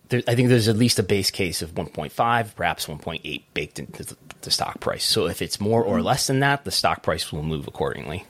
There, 0.10 0.22
I 0.28 0.36
think 0.36 0.50
there's 0.50 0.68
at 0.68 0.78
least 0.78 1.00
a 1.00 1.04
base 1.04 1.32
case 1.32 1.62
of 1.62 1.74
1.5, 1.74 2.56
perhaps 2.56 2.86
1.8 2.86 3.42
baked 3.54 3.80
into 3.80 4.04
the, 4.04 4.18
the 4.42 4.52
stock 4.52 4.80
price. 4.80 5.04
So 5.04 5.28
if 5.28 5.42
it's 5.42 5.60
more 5.60 5.84
or 5.84 6.02
less 6.02 6.28
than 6.28 6.40
that, 6.42 6.64
the 6.64 6.72
stock 6.72 7.02
price 7.02 7.32
will 7.32 7.44
move 7.44 7.68
accordingly. 7.68 8.26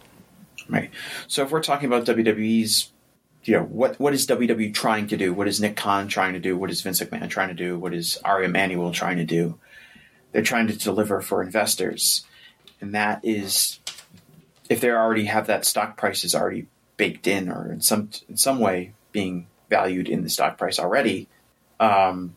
Right. 0.69 0.89
So 1.27 1.43
if 1.43 1.51
we're 1.51 1.61
talking 1.61 1.87
about 1.87 2.05
WWE's 2.05 2.91
you 3.45 3.53
know 3.53 3.63
what 3.63 3.99
what 3.99 4.13
is 4.13 4.25
WWE 4.27 4.73
trying 4.73 5.07
to 5.07 5.17
do? 5.17 5.33
What 5.33 5.47
is 5.47 5.61
Nick 5.61 5.75
Khan 5.75 6.07
trying 6.07 6.33
to 6.33 6.39
do? 6.39 6.57
What 6.57 6.71
is 6.71 6.81
Vince 6.81 6.99
McMahon 6.99 7.29
trying 7.29 7.49
to 7.49 7.53
do? 7.53 7.77
What 7.77 7.93
is 7.93 8.17
Ari 8.25 8.45
Emanuel 8.45 8.91
trying 8.91 9.17
to 9.17 9.23
do? 9.23 9.59
They're 10.31 10.41
trying 10.41 10.67
to 10.67 10.77
deliver 10.77 11.21
for 11.21 11.43
investors, 11.43 12.25
and 12.81 12.93
that 12.95 13.21
is 13.23 13.79
if 14.67 14.81
they 14.81 14.89
already 14.89 15.25
have 15.25 15.47
that 15.47 15.65
stock 15.65 15.95
price 15.95 16.23
is 16.23 16.33
already 16.33 16.65
baked 16.97 17.27
in 17.27 17.49
or 17.49 17.71
in 17.71 17.81
some 17.81 18.09
in 18.27 18.35
some 18.35 18.59
way 18.59 18.93
being 19.11 19.47
valued 19.69 20.09
in 20.09 20.23
the 20.23 20.29
stock 20.29 20.57
price 20.57 20.79
already. 20.79 21.27
Um, 21.79 22.35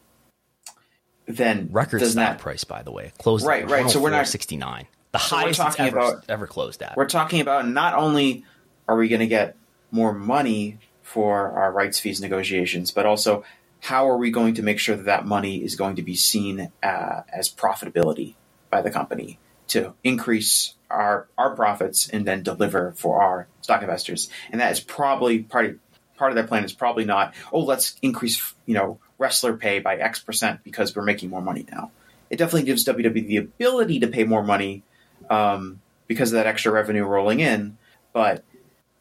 then 1.26 1.68
record 1.70 2.05
stock 2.05 2.39
price, 2.39 2.64
by 2.64 2.82
the 2.82 2.91
way, 2.91 3.12
closed 3.18 3.47
Right, 3.47 3.64
at 3.64 3.70
right, 3.70 3.91
so 3.91 4.01
we're 4.01 4.11
not- 4.11 4.26
sixty 4.26 4.57
nine, 4.57 4.86
the 5.12 5.18
So 5.18 5.36
highest 5.36 5.61
it's 5.61 5.78
ever, 5.78 5.99
about- 5.99 6.24
ever 6.28 6.47
closed 6.47 6.82
at. 6.82 6.97
we're 6.97 7.07
talking 7.07 7.41
about 7.41 7.68
not 7.68 7.95
only 7.95 8.45
are 8.89 8.97
we 8.97 9.09
going 9.09 9.20
to 9.20 9.26
get 9.26 9.55
more 9.91 10.12
money 10.14 10.78
for 11.03 11.51
our 11.53 11.70
rights 11.72 12.01
fees 12.01 12.20
negotiations, 12.20 12.91
but 12.91 13.05
also 13.07 13.45
how 13.80 14.09
are 14.09 14.16
we 14.16 14.30
going 14.30 14.55
to 14.55 14.62
make 14.62 14.78
sure 14.78 14.97
that 14.97 15.05
that 15.05 15.26
money 15.26 15.62
is 15.62 15.76
going 15.76 15.97
to 15.97 16.03
be 16.03 16.14
seen 16.14 16.72
uh, 16.82 17.22
as 17.32 17.49
profitability 17.53 18.34
by 18.70 18.80
the 18.82 18.91
company 18.91 19.39
to 19.68 19.93
increase 20.03 20.74
our 20.91 21.28
our 21.36 21.55
profits 21.55 22.09
and 22.09 22.26
then 22.26 22.43
deliver 22.43 22.93
for 22.97 23.20
our 23.22 23.47
stock 23.61 23.82
investors. 23.82 24.30
And 24.51 24.61
that 24.62 24.72
is 24.72 24.80
probably 24.80 25.41
part 25.43 25.66
of, 25.66 25.78
part 26.16 26.32
of 26.32 26.36
that 26.36 26.49
plan 26.49 26.64
is 26.64 26.72
probably 26.72 27.05
not 27.05 27.34
oh 27.53 27.61
let's 27.61 27.97
increase 28.01 28.55
you 28.64 28.74
know 28.74 28.99
wrestler 29.19 29.57
pay 29.57 29.81
by 29.81 29.97
X 29.97 30.21
percent 30.21 30.64
because 30.64 30.95
we're 30.95 31.03
making 31.03 31.31
more 31.31 31.43
money 31.43 31.66
now. 31.71 31.91
It 32.31 32.37
definitely 32.37 32.64
gives 32.64 32.85
WWE 32.85 33.27
the 33.27 33.37
ability 33.39 34.01
to 34.01 34.09
pay 34.09 34.25
more 34.25 34.43
money 34.43 34.83
um, 35.31 35.81
because 36.07 36.33
of 36.33 36.37
that 36.37 36.47
extra 36.47 36.73
revenue 36.73 37.05
rolling 37.05 37.41
in. 37.41 37.77
But 38.12 38.45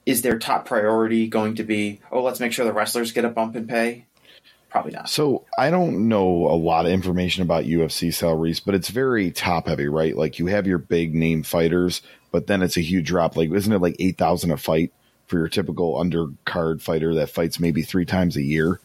is 0.05 0.21
their 0.21 0.39
top 0.39 0.65
priority 0.65 1.27
going 1.27 1.55
to 1.55 1.63
be, 1.63 1.99
oh, 2.11 2.23
let's 2.23 2.39
make 2.39 2.53
sure 2.53 2.65
the 2.65 2.73
wrestlers 2.73 3.11
get 3.11 3.25
a 3.25 3.29
bump 3.29 3.55
in 3.55 3.67
pay? 3.67 4.05
Probably 4.69 4.91
not. 4.91 5.09
So 5.09 5.45
I 5.57 5.69
don't 5.69 6.07
know 6.07 6.47
a 6.47 6.55
lot 6.55 6.85
of 6.85 6.91
information 6.91 7.43
about 7.43 7.65
UFC 7.65 8.13
salaries, 8.13 8.59
but 8.59 8.75
it's 8.75 8.89
very 8.89 9.31
top 9.31 9.67
heavy, 9.67 9.87
right? 9.87 10.15
Like 10.15 10.39
you 10.39 10.47
have 10.47 10.67
your 10.67 10.77
big 10.77 11.15
name 11.15 11.43
fighters, 11.43 12.01
but 12.31 12.47
then 12.47 12.61
it's 12.61 12.77
a 12.77 12.81
huge 12.81 13.07
drop. 13.07 13.37
Like 13.37 13.51
isn't 13.51 13.71
it 13.71 13.81
like 13.81 13.95
eight 13.99 14.17
thousand 14.17 14.51
a 14.51 14.57
fight 14.57 14.93
for 15.27 15.37
your 15.37 15.47
typical 15.47 15.95
undercard 15.95 16.81
fighter 16.81 17.15
that 17.15 17.29
fights 17.29 17.59
maybe 17.59 17.81
three 17.81 18.05
times 18.05 18.35
a 18.35 18.41
year? 18.41 18.79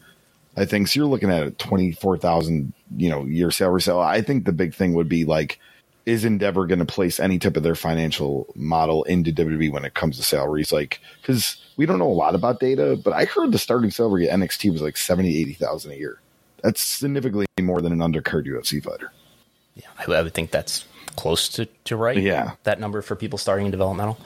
I 0.55 0.65
think 0.65 0.87
so. 0.87 0.99
You're 0.99 1.09
looking 1.09 1.31
at 1.31 1.47
a 1.47 1.51
twenty 1.51 1.91
four 1.91 2.17
thousand, 2.17 2.73
you 2.95 3.09
know, 3.09 3.25
year 3.25 3.51
salary. 3.51 3.81
So 3.81 3.99
I 3.99 4.21
think 4.21 4.45
the 4.45 4.51
big 4.51 4.73
thing 4.73 4.93
would 4.93 5.09
be 5.09 5.25
like, 5.25 5.59
is 6.05 6.25
Endeavor 6.25 6.67
going 6.67 6.79
to 6.79 6.85
place 6.85 7.19
any 7.19 7.39
type 7.39 7.57
of 7.57 7.63
their 7.63 7.75
financial 7.75 8.47
model 8.55 9.03
into 9.03 9.31
WWE 9.31 9.71
when 9.71 9.85
it 9.85 9.93
comes 9.93 10.17
to 10.17 10.23
salaries? 10.23 10.71
Like, 10.71 10.99
because 11.21 11.57
we 11.77 11.85
don't 11.85 11.99
know 11.99 12.09
a 12.09 12.13
lot 12.13 12.35
about 12.35 12.59
data, 12.59 12.99
but 13.01 13.13
I 13.13 13.25
heard 13.25 13.51
the 13.51 13.57
starting 13.57 13.89
salary 13.89 14.29
at 14.29 14.37
NXT 14.37 14.71
was 14.71 14.81
like 14.81 14.97
70, 14.97 15.37
80,000 15.39 15.91
a 15.91 15.95
year. 15.95 16.19
That's 16.61 16.81
significantly 16.81 17.45
more 17.61 17.81
than 17.81 17.93
an 17.93 17.99
undercard 17.99 18.47
UFC 18.47 18.83
fighter. 18.83 19.11
Yeah, 19.75 19.87
I, 19.97 20.11
I 20.11 20.21
would 20.21 20.33
think 20.33 20.51
that's 20.51 20.85
close 21.15 21.49
to, 21.49 21.65
to 21.85 21.95
right. 21.95 22.17
Yeah. 22.17 22.53
that 22.63 22.79
number 22.79 23.01
for 23.01 23.15
people 23.15 23.37
starting 23.37 23.65
in 23.65 23.71
developmental. 23.71 24.17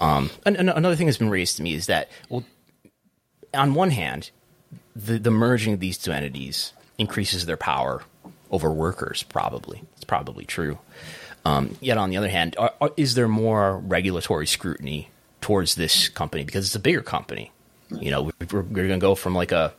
Um, 0.00 0.30
and, 0.44 0.56
and 0.56 0.70
another 0.70 0.96
thing 0.96 1.06
that's 1.06 1.18
been 1.18 1.30
raised 1.30 1.56
to 1.56 1.62
me 1.62 1.74
is 1.74 1.86
that, 1.86 2.10
well, 2.28 2.44
on 3.54 3.74
one 3.74 3.90
hand, 3.90 4.30
the 4.94 5.18
the 5.18 5.30
merging 5.30 5.74
of 5.74 5.80
these 5.80 5.98
two 5.98 6.12
entities 6.12 6.72
increases 6.98 7.46
their 7.46 7.56
power 7.56 8.02
over 8.50 8.70
workers. 8.70 9.22
Probably, 9.22 9.82
it's 9.96 10.04
probably 10.04 10.44
true. 10.44 10.78
Um, 11.44 11.76
yet 11.80 11.98
on 11.98 12.10
the 12.10 12.16
other 12.16 12.28
hand, 12.28 12.54
are, 12.58 12.72
are, 12.80 12.92
is 12.96 13.14
there 13.14 13.28
more 13.28 13.78
regulatory 13.78 14.46
scrutiny 14.46 15.10
towards 15.40 15.74
this 15.74 16.08
company 16.08 16.44
because 16.44 16.66
it's 16.66 16.74
a 16.74 16.80
bigger 16.80 17.02
company? 17.02 17.50
You 17.90 18.10
know, 18.10 18.22
we're, 18.22 18.32
we're 18.50 18.62
going 18.62 18.88
to 18.90 18.98
go 18.98 19.14
from 19.14 19.34
like 19.34 19.52
a 19.52 19.74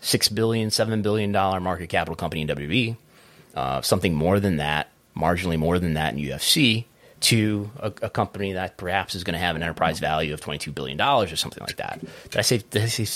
six 0.00 0.28
billion, 0.28 0.70
seven 0.70 1.02
billion 1.02 1.32
dollar 1.32 1.60
market 1.60 1.88
capital 1.88 2.16
company 2.16 2.42
in 2.42 2.48
WB, 2.48 2.96
uh, 3.54 3.80
something 3.80 4.14
more 4.14 4.40
than 4.40 4.58
that, 4.58 4.90
marginally 5.16 5.58
more 5.58 5.78
than 5.78 5.94
that 5.94 6.14
in 6.14 6.20
UFC, 6.20 6.84
to 7.20 7.70
a, 7.78 7.86
a 8.02 8.10
company 8.10 8.52
that 8.52 8.76
perhaps 8.76 9.14
is 9.14 9.24
going 9.24 9.34
to 9.34 9.38
have 9.40 9.56
an 9.56 9.62
enterprise 9.62 9.98
value 9.98 10.34
of 10.34 10.40
twenty 10.40 10.58
two 10.58 10.70
billion 10.72 10.98
dollars 10.98 11.32
or 11.32 11.36
something 11.36 11.62
like 11.62 11.76
that. 11.76 12.00
Did 12.24 12.36
I 12.36 12.42
say 12.42 12.58
did 12.58 12.82
I 12.82 12.86
say 12.86 13.06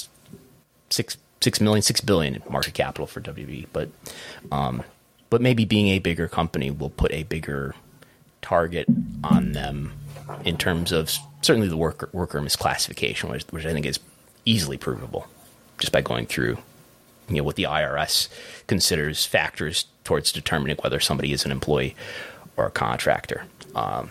six 0.88 1.18
six 1.40 1.60
million, 1.60 1.82
six 1.82 2.00
billion 2.00 2.36
in 2.36 2.42
market 2.48 2.74
capital 2.74 3.06
for 3.06 3.20
WB? 3.20 3.66
But 3.72 3.90
um, 4.50 4.82
but 5.30 5.40
maybe 5.40 5.64
being 5.64 5.88
a 5.88 5.98
bigger 5.98 6.28
company 6.28 6.70
will 6.70 6.90
put 6.90 7.12
a 7.12 7.22
bigger 7.24 7.74
target 8.42 8.86
on 9.22 9.52
them 9.52 9.92
in 10.44 10.56
terms 10.56 10.92
of 10.92 11.10
certainly 11.42 11.68
the 11.68 11.76
worker 11.76 12.08
worker 12.12 12.40
misclassification, 12.40 13.30
which, 13.30 13.44
which 13.50 13.66
I 13.66 13.72
think 13.72 13.86
is 13.86 14.00
easily 14.44 14.76
provable 14.76 15.26
just 15.78 15.92
by 15.92 16.00
going 16.00 16.26
through 16.26 16.58
you 17.28 17.36
know 17.36 17.44
what 17.44 17.56
the 17.56 17.64
IRS 17.64 18.28
considers 18.66 19.24
factors 19.24 19.86
towards 20.04 20.32
determining 20.32 20.76
whether 20.78 21.00
somebody 21.00 21.32
is 21.32 21.44
an 21.44 21.52
employee 21.52 21.94
or 22.56 22.66
a 22.66 22.70
contractor. 22.70 23.44
Um, 23.74 24.10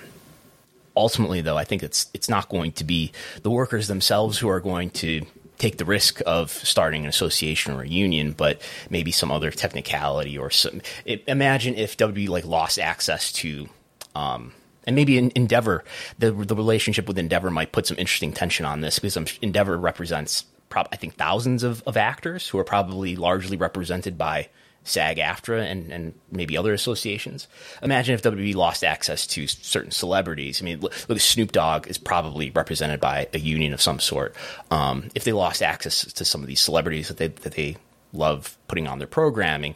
ultimately, 0.95 1.41
though, 1.41 1.57
I 1.57 1.65
think 1.65 1.83
it's 1.83 2.09
it's 2.13 2.29
not 2.29 2.49
going 2.49 2.71
to 2.73 2.83
be 2.83 3.11
the 3.43 3.51
workers 3.51 3.87
themselves 3.87 4.39
who 4.39 4.49
are 4.49 4.59
going 4.59 4.89
to 4.91 5.25
take 5.59 5.77
the 5.77 5.85
risk 5.85 6.21
of 6.25 6.49
starting 6.49 7.03
an 7.03 7.09
association 7.09 7.73
or 7.73 7.83
a 7.83 7.87
union, 7.87 8.31
but 8.31 8.61
maybe 8.89 9.11
some 9.11 9.31
other 9.31 9.51
technicality 9.51 10.37
or 10.37 10.49
some. 10.49 10.81
It, 11.05 11.23
imagine 11.27 11.75
if 11.75 11.95
WB 11.97 12.27
like 12.29 12.45
lost 12.45 12.79
access 12.79 13.31
to. 13.33 13.69
Um, 14.15 14.53
and 14.87 14.95
maybe 14.95 15.19
in 15.19 15.31
Endeavor, 15.35 15.83
the 16.17 16.31
the 16.31 16.55
relationship 16.55 17.07
with 17.07 17.19
Endeavor 17.19 17.51
might 17.51 17.71
put 17.71 17.85
some 17.85 17.97
interesting 17.99 18.33
tension 18.33 18.65
on 18.65 18.81
this 18.81 18.97
because 18.97 19.37
Endeavor 19.41 19.77
represents, 19.77 20.45
prob- 20.69 20.87
I 20.91 20.95
think, 20.95 21.15
thousands 21.15 21.61
of, 21.61 21.83
of 21.85 21.95
actors 21.95 22.47
who 22.47 22.57
are 22.57 22.63
probably 22.63 23.15
largely 23.15 23.55
represented 23.55 24.17
by 24.17 24.49
SAG-AFTRA 24.89 25.69
and, 25.69 25.91
and 25.91 26.13
maybe 26.31 26.57
other 26.57 26.73
associations. 26.73 27.47
Imagine 27.81 28.15
if 28.15 28.21
WWE 28.21 28.55
lost 28.55 28.83
access 28.83 29.27
to 29.27 29.47
certain 29.47 29.91
celebrities. 29.91 30.61
I 30.61 30.65
mean, 30.65 30.79
look, 30.81 31.19
Snoop 31.19 31.51
Dogg 31.51 31.87
is 31.87 31.97
probably 31.97 32.49
represented 32.51 32.99
by 32.99 33.27
a 33.33 33.39
union 33.39 33.73
of 33.73 33.81
some 33.81 33.99
sort. 33.99 34.35
Um, 34.71 35.09
if 35.15 35.23
they 35.23 35.33
lost 35.33 35.61
access 35.61 36.11
to 36.13 36.25
some 36.25 36.41
of 36.41 36.47
these 36.47 36.61
celebrities 36.61 37.07
that 37.07 37.17
they 37.17 37.27
that 37.27 37.53
they 37.53 37.77
love 38.13 38.57
putting 38.67 38.87
on 38.87 38.99
their 38.99 39.07
programming, 39.07 39.75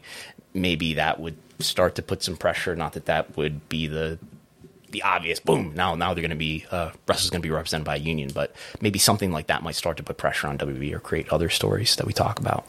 maybe 0.54 0.96
that 0.96 1.20
would 1.20 1.38
start 1.60 1.96
to 1.96 2.02
put 2.02 2.24
some 2.24 2.36
pressure. 2.36 2.76
Not 2.76 2.94
that 2.94 3.06
that 3.06 3.38
would 3.38 3.70
be 3.70 3.88
the 3.88 4.20
the 4.94 5.02
obvious 5.02 5.40
boom. 5.40 5.74
Now, 5.76 5.96
now 5.96 6.14
they're 6.14 6.22
going 6.22 6.30
to 6.30 6.36
be 6.36 6.66
uh, 6.72 6.92
wrestlers 7.08 7.32
going 7.32 7.42
to 7.42 7.48
be 7.48 7.52
represented 7.52 7.84
by 7.84 7.96
a 7.96 8.00
union, 8.00 8.30
but 8.34 8.56
maybe 8.80 9.00
something 9.00 9.32
like 9.32 9.48
that 9.48 9.64
might 9.64 9.76
start 9.76 9.98
to 9.98 10.04
put 10.04 10.18
pressure 10.18 10.48
on 10.48 10.58
WWE 10.58 10.94
or 10.94 11.00
create 11.00 11.30
other 11.30 11.50
stories 11.50 11.96
that 11.96 12.06
we 12.06 12.14
talk 12.14 12.40
about. 12.40 12.66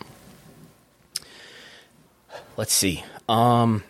Let's 2.57 2.72
see. 2.72 3.05
Um, 3.28 3.82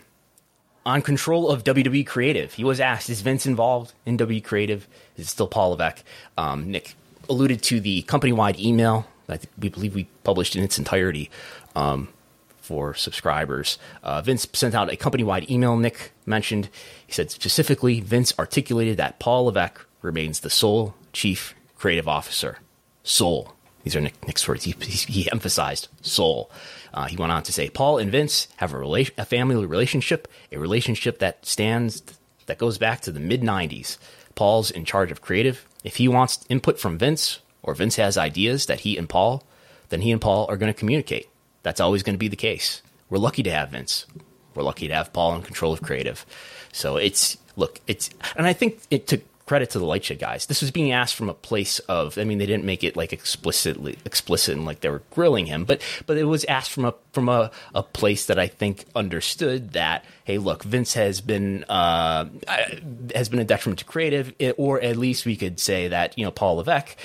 on 0.85 1.01
control 1.01 1.49
of 1.49 1.63
WWE 1.63 2.05
Creative, 2.05 2.53
he 2.53 2.63
was 2.63 2.79
asked, 2.79 3.09
"Is 3.09 3.21
Vince 3.21 3.45
involved 3.45 3.93
in 4.05 4.17
WWE 4.17 4.43
Creative? 4.43 4.87
Is 5.17 5.27
it 5.27 5.29
still 5.29 5.47
Paul 5.47 5.71
Levesque?" 5.71 6.03
Um, 6.37 6.71
Nick 6.71 6.95
alluded 7.29 7.61
to 7.63 7.79
the 7.79 8.03
company-wide 8.03 8.59
email 8.59 9.07
that 9.27 9.45
we 9.57 9.69
believe 9.69 9.95
we 9.95 10.05
published 10.23 10.55
in 10.55 10.63
its 10.63 10.77
entirety 10.77 11.31
um, 11.75 12.07
for 12.57 12.93
subscribers. 12.93 13.79
Uh, 14.03 14.21
Vince 14.21 14.47
sent 14.53 14.75
out 14.75 14.91
a 14.91 14.95
company-wide 14.95 15.49
email. 15.49 15.75
Nick 15.77 16.11
mentioned 16.25 16.69
he 17.05 17.13
said 17.13 17.31
specifically, 17.31 17.99
Vince 17.99 18.33
articulated 18.37 18.97
that 18.97 19.19
Paul 19.19 19.45
Levesque 19.45 19.85
remains 20.01 20.41
the 20.41 20.49
sole 20.49 20.95
chief 21.13 21.55
creative 21.77 22.07
officer. 22.07 22.59
Sole. 23.03 23.53
These 23.85 23.95
are 23.95 24.01
Nick, 24.01 24.27
Nick's 24.27 24.47
words. 24.47 24.63
He, 24.63 24.71
he, 24.71 25.31
emphasized 25.31 25.89
sole. 26.01 26.49
Uh, 26.91 27.05
he 27.05 27.15
went 27.15 27.31
on 27.31 27.43
to 27.43 27.53
say, 27.53 27.69
Paul 27.69 27.99
and 27.99 28.11
Vince 28.11 28.47
have 28.57 28.73
a, 28.73 28.77
rela- 28.77 29.11
a 29.15 29.25
family 29.25 29.63
relationship, 29.63 30.27
a 30.51 30.57
relationship 30.57 31.19
that 31.19 31.45
stands, 31.45 32.01
that 32.47 32.57
goes 32.57 32.79
back 32.79 33.01
to 33.01 33.11
the 33.11 33.19
mid 33.19 33.41
90s. 33.41 33.99
Paul's 34.33 34.71
in 34.71 34.85
charge 34.85 35.11
of 35.11 35.21
creative. 35.21 35.67
If 35.83 35.97
he 35.97 36.07
wants 36.07 36.43
input 36.49 36.79
from 36.79 36.97
Vince, 36.97 37.39
or 37.61 37.75
Vince 37.75 37.97
has 37.97 38.17
ideas 38.17 38.65
that 38.65 38.79
he 38.79 38.97
and 38.97 39.07
Paul, 39.07 39.43
then 39.89 40.01
he 40.01 40.11
and 40.11 40.19
Paul 40.19 40.47
are 40.49 40.57
going 40.57 40.73
to 40.73 40.77
communicate. 40.77 41.29
That's 41.61 41.79
always 41.79 42.01
going 42.01 42.15
to 42.15 42.19
be 42.19 42.27
the 42.27 42.35
case. 42.35 42.81
We're 43.11 43.19
lucky 43.19 43.43
to 43.43 43.51
have 43.51 43.69
Vince. 43.69 44.07
We're 44.55 44.63
lucky 44.63 44.87
to 44.87 44.95
have 44.95 45.13
Paul 45.13 45.35
in 45.35 45.43
control 45.43 45.73
of 45.73 45.83
creative. 45.83 46.25
So 46.71 46.97
it's, 46.97 47.37
look, 47.55 47.81
it's, 47.85 48.09
and 48.35 48.47
I 48.47 48.53
think 48.53 48.81
it 48.89 49.05
took 49.05 49.21
credit 49.45 49.69
to 49.71 49.79
the 49.79 49.85
LightShed 49.85 50.19
guys. 50.19 50.47
This 50.47 50.61
was 50.61 50.71
being 50.71 50.91
asked 50.91 51.15
from 51.15 51.29
a 51.29 51.33
place 51.33 51.79
of, 51.79 52.17
I 52.17 52.23
mean, 52.23 52.39
they 52.39 52.47
didn't 52.47 52.65
make 52.65 52.83
it 52.83 52.97
like 52.97 53.13
explicitly 53.13 53.97
explicit 54.03 54.55
and 54.55 54.65
like 54.65 54.81
they 54.81 54.89
were 54.89 55.03
grilling 55.11 55.45
him, 55.45 55.65
but 55.65 55.81
but 56.05 56.17
it 56.17 56.23
was 56.23 56.43
asked 56.45 56.71
from 56.71 56.85
a 56.85 56.95
from 57.13 57.29
a, 57.29 57.51
a 57.73 57.83
place 57.83 58.25
that 58.25 58.39
I 58.39 58.47
think 58.47 58.85
understood 58.95 59.73
that, 59.73 60.03
hey, 60.23 60.39
look, 60.39 60.63
Vince 60.63 60.93
has 60.95 61.21
been 61.21 61.63
uh, 61.65 62.25
has 63.13 63.29
been 63.29 63.39
a 63.39 63.45
detriment 63.45 63.79
to 63.79 63.85
creative, 63.85 64.33
or 64.57 64.81
at 64.81 64.97
least 64.97 65.25
we 65.25 65.35
could 65.35 65.59
say 65.59 65.87
that 65.89 66.17
you 66.17 66.25
know 66.25 66.31
Paul 66.31 66.55
Levesque. 66.55 66.97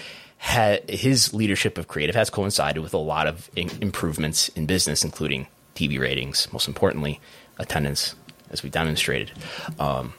Had, 0.42 0.88
his 0.88 1.34
leadership 1.34 1.76
of 1.76 1.86
creative 1.86 2.14
has 2.14 2.30
coincided 2.30 2.82
with 2.82 2.94
a 2.94 2.98
lot 2.98 3.26
of 3.26 3.50
in, 3.56 3.68
improvements 3.82 4.48
in 4.48 4.64
business, 4.64 5.04
including 5.04 5.46
TV 5.74 6.00
ratings, 6.00 6.50
most 6.50 6.66
importantly, 6.66 7.20
attendance, 7.58 8.14
as 8.48 8.62
we 8.62 8.70
demonstrated. 8.70 9.32
Um, 9.78 10.14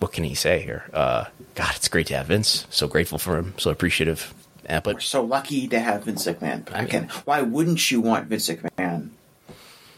what 0.00 0.12
can 0.12 0.24
he 0.24 0.34
say 0.34 0.60
here? 0.60 0.84
Uh, 0.92 1.26
God, 1.54 1.72
it's 1.76 1.88
great 1.88 2.06
to 2.08 2.16
have 2.16 2.26
Vince. 2.26 2.66
So 2.70 2.88
grateful 2.88 3.18
for 3.18 3.38
him. 3.38 3.54
So 3.58 3.70
appreciative. 3.70 4.34
Uh, 4.68 4.80
but 4.80 4.94
We're 4.96 5.00
so 5.00 5.22
lucky 5.22 5.68
to 5.68 5.78
have 5.80 6.04
Vince 6.04 6.26
McMahon 6.26 6.64
back. 6.64 6.74
I 6.74 6.80
mean- 6.82 6.94
and 6.94 7.10
why 7.10 7.42
wouldn't 7.42 7.90
you 7.90 8.00
want 8.00 8.26
Vince 8.26 8.48
McMahon? 8.48 9.10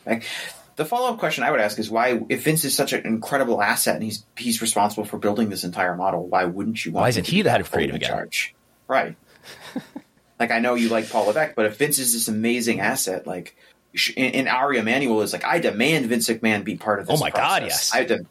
Like, 0.05 0.25
the 0.77 0.85
follow 0.85 1.11
up 1.13 1.19
question 1.19 1.45
I 1.45 1.51
would 1.51 1.61
ask 1.61 1.79
is 1.79 1.91
why, 1.91 2.21
if 2.29 2.45
Vince 2.45 2.65
is 2.65 2.75
such 2.75 2.93
an 2.93 3.07
incredible 3.07 3.63
asset 3.63 3.95
and 3.97 4.03
he's 4.05 4.25
he's 4.37 4.61
responsible 4.63 5.05
for 5.05 5.19
building 5.19 5.49
this 5.51 5.65
entire 5.65 5.95
model, 5.95 6.27
why 6.27 6.45
wouldn't 6.45 6.85
you 6.85 6.93
want? 6.93 7.03
Why 7.03 7.09
isn't 7.11 7.27
he 7.27 7.43
the 7.43 7.51
head 7.51 7.61
of 7.61 7.71
creative 7.71 7.95
again? 7.97 8.09
Charge? 8.09 8.55
Right. 8.89 9.15
like 10.41 10.51
I 10.51 10.59
know 10.61 10.75
you 10.75 10.89
like 10.89 11.11
Paul 11.11 11.27
Levesque, 11.27 11.55
but 11.55 11.67
if 11.67 11.77
Vince 11.77 11.99
is 11.99 12.15
this 12.15 12.27
amazing 12.29 12.81
asset, 12.81 13.27
like 13.27 13.55
in 14.17 14.49
Ari 14.49 14.79
Emanuel 14.79 15.21
is 15.21 15.33
like, 15.35 15.45
I 15.45 15.59
demand 15.59 16.07
Vince 16.07 16.29
McMahon 16.29 16.65
be 16.65 16.77
part 16.77 16.99
of 17.01 17.07
this. 17.07 17.21
Oh 17.21 17.23
my 17.23 17.31
God, 17.31 17.63
yes. 17.65 17.95
I 17.95 18.05
de- 18.05 18.25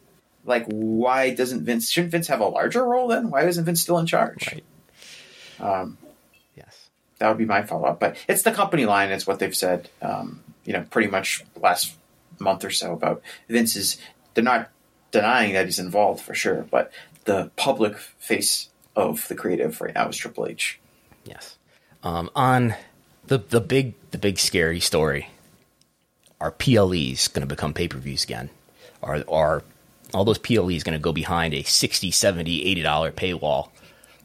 like 0.45 0.65
why 0.67 1.33
doesn't 1.33 1.63
Vince? 1.63 1.89
Shouldn't 1.89 2.11
Vince 2.11 2.27
have 2.27 2.39
a 2.39 2.47
larger 2.47 2.83
role 2.83 3.07
then? 3.07 3.29
Why 3.29 3.43
isn't 3.45 3.63
Vince 3.63 3.81
still 3.81 3.97
in 3.99 4.05
charge? 4.05 4.47
Right. 4.47 4.63
Um, 5.59 5.97
yes, 6.55 6.89
that 7.19 7.27
would 7.27 7.37
be 7.37 7.45
my 7.45 7.61
follow 7.63 7.87
up. 7.87 7.99
But 7.99 8.17
it's 8.27 8.41
the 8.43 8.51
company 8.51 8.85
line. 8.85 9.11
It's 9.11 9.27
what 9.27 9.39
they've 9.39 9.55
said. 9.55 9.89
Um, 10.01 10.41
you 10.65 10.73
know, 10.73 10.85
pretty 10.89 11.09
much 11.09 11.43
last 11.55 11.95
month 12.39 12.65
or 12.65 12.71
so 12.71 12.93
about 12.93 13.21
Vince 13.49 13.75
is. 13.75 13.97
They're 14.33 14.43
not 14.43 14.69
denying 15.11 15.53
that 15.53 15.65
he's 15.65 15.79
involved 15.79 16.21
for 16.21 16.33
sure, 16.33 16.65
but 16.71 16.91
the 17.25 17.51
public 17.57 17.97
face 17.97 18.69
of 18.95 19.27
the 19.27 19.35
creative 19.35 19.79
right 19.81 19.93
now 19.93 20.07
is 20.07 20.17
Triple 20.17 20.47
H. 20.47 20.79
yes. 21.25 21.57
Um, 22.03 22.29
on 22.35 22.75
the 23.27 23.37
the 23.37 23.61
big 23.61 23.93
the 24.11 24.17
big 24.17 24.39
scary 24.39 24.79
story, 24.79 25.29
are 26.39 26.51
PLEs 26.51 27.27
going 27.27 27.41
to 27.41 27.45
become 27.45 27.73
pay 27.73 27.87
per 27.87 27.97
views 27.97 28.23
again? 28.23 28.49
Are 29.03 29.23
are 29.27 29.63
all 30.13 30.25
those 30.25 30.37
PLE 30.37 30.69
is 30.69 30.83
going 30.83 30.97
to 30.97 31.01
go 31.01 31.13
behind 31.13 31.53
a 31.53 31.63
60 31.63 32.11
70 32.11 32.65
80 32.65 32.81
dollar 32.81 33.11
paywall 33.11 33.69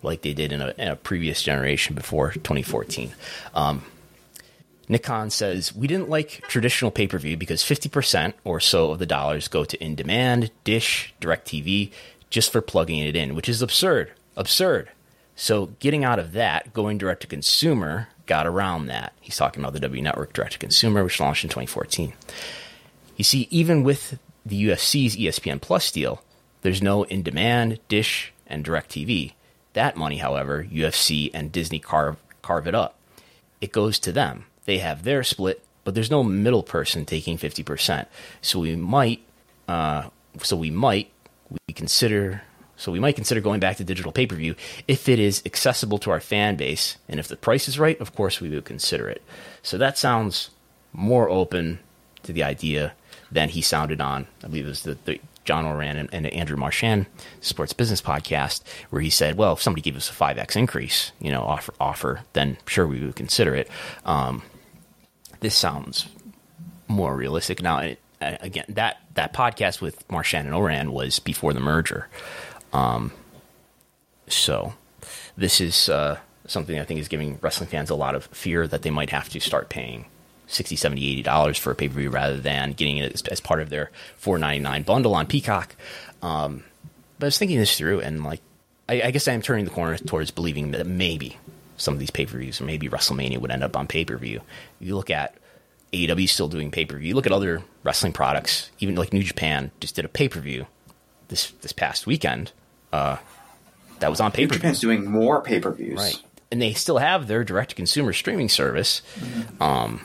like 0.02 0.22
they 0.22 0.34
did 0.34 0.52
in 0.52 0.60
a, 0.60 0.74
in 0.78 0.88
a 0.88 0.96
previous 0.96 1.42
generation 1.42 1.94
before 1.94 2.32
2014? 2.32 3.12
Um, 3.54 3.82
Nick 4.88 5.02
Khan 5.02 5.30
says, 5.30 5.74
We 5.74 5.86
didn't 5.86 6.08
like 6.08 6.42
traditional 6.48 6.90
pay 6.90 7.06
per 7.06 7.18
view 7.18 7.36
because 7.36 7.62
50% 7.62 8.34
or 8.44 8.60
so 8.60 8.92
of 8.92 8.98
the 8.98 9.06
dollars 9.06 9.48
go 9.48 9.64
to 9.64 9.80
iN 9.82 9.96
DEMAND, 9.96 10.50
Dish, 10.64 11.14
DirecTV, 11.20 11.90
just 12.30 12.52
for 12.52 12.60
plugging 12.60 13.00
it 13.00 13.16
in, 13.16 13.34
which 13.34 13.48
is 13.48 13.62
absurd. 13.62 14.12
Absurd. 14.36 14.90
So 15.34 15.66
getting 15.80 16.04
out 16.04 16.18
of 16.18 16.32
that, 16.32 16.72
going 16.72 16.98
direct 16.98 17.22
to 17.22 17.26
consumer, 17.26 18.08
got 18.26 18.46
around 18.46 18.86
that. 18.86 19.12
He's 19.20 19.36
talking 19.36 19.62
about 19.62 19.72
the 19.72 19.80
W 19.80 20.02
Network 20.02 20.32
direct 20.32 20.52
to 20.52 20.58
consumer, 20.58 21.04
which 21.04 21.20
launched 21.20 21.44
in 21.44 21.50
2014. 21.50 22.12
You 23.16 23.24
see, 23.24 23.48
even 23.50 23.82
with 23.82 24.18
the 24.46 24.68
UFC's 24.68 25.16
ESPN 25.16 25.60
Plus 25.60 25.90
deal, 25.90 26.22
there's 26.62 26.82
no 26.82 27.04
iN 27.06 27.22
DEMAND, 27.22 27.80
Dish, 27.88 28.32
and 28.46 28.64
DirecTV. 28.64 29.32
That 29.72 29.96
money, 29.96 30.18
however, 30.18 30.64
UFC 30.64 31.30
and 31.34 31.52
Disney 31.52 31.78
carve, 31.78 32.16
carve 32.42 32.66
it 32.66 32.74
up. 32.74 32.96
It 33.60 33.72
goes 33.72 33.98
to 34.00 34.12
them. 34.12 34.46
They 34.64 34.78
have 34.78 35.02
their 35.02 35.22
split, 35.22 35.64
but 35.84 35.94
there's 35.94 36.10
no 36.10 36.22
middle 36.22 36.62
person 36.62 37.04
taking 37.04 37.36
50%. 37.36 38.06
So 38.40 38.60
we 38.60 38.76
might, 38.76 39.20
uh, 39.68 40.08
so 40.42 40.56
we 40.56 40.70
might, 40.70 41.10
we 41.50 41.74
consider, 41.74 42.42
so 42.76 42.92
we 42.92 43.00
might 43.00 43.16
consider 43.16 43.40
going 43.40 43.60
back 43.60 43.76
to 43.76 43.84
digital 43.84 44.12
pay 44.12 44.26
per 44.26 44.36
view 44.36 44.54
if 44.86 45.08
it 45.08 45.18
is 45.18 45.42
accessible 45.44 45.98
to 45.98 46.10
our 46.10 46.20
fan 46.20 46.56
base, 46.56 46.96
and 47.08 47.18
if 47.18 47.28
the 47.28 47.36
price 47.36 47.68
is 47.68 47.78
right. 47.78 48.00
Of 48.00 48.14
course, 48.14 48.40
we 48.40 48.48
would 48.50 48.64
consider 48.64 49.08
it. 49.08 49.22
So 49.62 49.76
that 49.78 49.98
sounds 49.98 50.50
more 50.92 51.28
open 51.28 51.80
to 52.22 52.32
the 52.32 52.42
idea 52.42 52.94
than 53.30 53.48
he 53.48 53.62
sounded 53.62 54.00
on. 54.00 54.26
I 54.42 54.48
believe 54.48 54.66
it 54.66 54.70
was 54.70 54.82
the, 54.82 54.98
the 55.04 55.20
John 55.44 55.64
Ourand 55.64 55.98
and, 55.98 56.08
and 56.12 56.26
Andrew 56.26 56.56
Marchand 56.56 57.06
Sports 57.40 57.72
Business 57.72 58.02
podcast, 58.02 58.62
where 58.90 59.00
he 59.00 59.10
said, 59.10 59.36
"Well, 59.36 59.54
if 59.54 59.62
somebody 59.62 59.82
gave 59.82 59.96
us 59.96 60.10
a 60.10 60.12
five 60.12 60.38
x 60.38 60.56
increase, 60.56 61.12
you 61.20 61.30
know, 61.30 61.42
offer 61.42 61.72
offer, 61.80 62.20
then 62.32 62.58
sure 62.66 62.86
we 62.86 63.04
would 63.04 63.16
consider 63.16 63.54
it." 63.54 63.70
Um, 64.04 64.42
this 65.40 65.54
sounds 65.54 66.06
more 66.88 67.16
realistic 67.16 67.62
now. 67.62 67.78
It, 67.78 68.00
again, 68.20 68.64
that 68.68 68.98
that 69.14 69.32
podcast 69.32 69.80
with 69.80 70.08
Marchand 70.10 70.46
and 70.46 70.54
Ourand 70.54 70.92
was 70.92 71.18
before 71.18 71.52
the 71.52 71.60
merger, 71.60 72.08
um, 72.72 73.12
so 74.28 74.74
this 75.36 75.60
is 75.60 75.88
uh, 75.88 76.18
something 76.46 76.78
I 76.78 76.84
think 76.84 77.00
is 77.00 77.08
giving 77.08 77.38
wrestling 77.40 77.68
fans 77.68 77.90
a 77.90 77.94
lot 77.94 78.14
of 78.14 78.26
fear 78.26 78.66
that 78.66 78.82
they 78.82 78.90
might 78.90 79.10
have 79.10 79.28
to 79.30 79.40
start 79.40 79.68
paying 79.68 80.06
60 80.46 80.76
70 80.76 81.10
80 81.12 81.22
dollars 81.22 81.58
for 81.58 81.70
a 81.70 81.74
pay-per-view 81.74 82.10
rather 82.10 82.36
than 82.36 82.72
getting 82.72 82.98
it 82.98 83.12
as, 83.12 83.22
as 83.22 83.40
part 83.40 83.60
of 83.60 83.70
their 83.70 83.90
499 84.18 84.82
bundle 84.82 85.14
on 85.14 85.26
peacock 85.26 85.74
um, 86.22 86.64
but 87.18 87.26
i 87.26 87.28
was 87.28 87.38
thinking 87.38 87.58
this 87.58 87.76
through 87.76 88.00
and 88.00 88.24
like 88.24 88.40
I, 88.88 89.02
I 89.02 89.10
guess 89.10 89.28
i 89.28 89.32
am 89.32 89.42
turning 89.42 89.64
the 89.64 89.70
corner 89.70 89.96
towards 89.98 90.30
believing 90.30 90.72
that 90.72 90.86
maybe 90.86 91.36
some 91.76 91.94
of 91.94 92.00
these 92.00 92.10
pay-per-views 92.10 92.60
or 92.60 92.64
maybe 92.64 92.88
wrestlemania 92.88 93.38
would 93.38 93.50
end 93.50 93.64
up 93.64 93.76
on 93.76 93.86
pay-per-view 93.86 94.40
you 94.80 94.96
look 94.96 95.10
at 95.10 95.34
AEW 95.92 96.28
still 96.28 96.48
doing 96.48 96.70
pay-per-view 96.70 97.08
you 97.08 97.14
look 97.14 97.26
at 97.26 97.32
other 97.32 97.62
wrestling 97.82 98.12
products 98.12 98.70
even 98.80 98.94
like 98.94 99.12
new 99.12 99.22
japan 99.22 99.70
just 99.80 99.94
did 99.96 100.04
a 100.04 100.08
pay-per-view 100.08 100.66
this 101.28 101.50
this 101.62 101.72
past 101.72 102.06
weekend 102.06 102.52
uh, 102.92 103.16
that 104.00 104.10
was 104.10 104.20
on 104.20 104.32
pay-per-view 104.32 104.58
Japan's 104.58 104.80
doing 104.80 105.10
more 105.10 105.40
pay 105.40 105.60
per 105.60 105.70
views. 105.70 105.98
Right. 105.98 106.22
And 106.50 106.62
they 106.62 106.74
still 106.74 106.98
have 106.98 107.26
their 107.26 107.44
direct 107.44 107.70
to 107.70 107.76
consumer 107.76 108.12
streaming 108.12 108.48
service. 108.48 109.02
Um, 109.60 110.00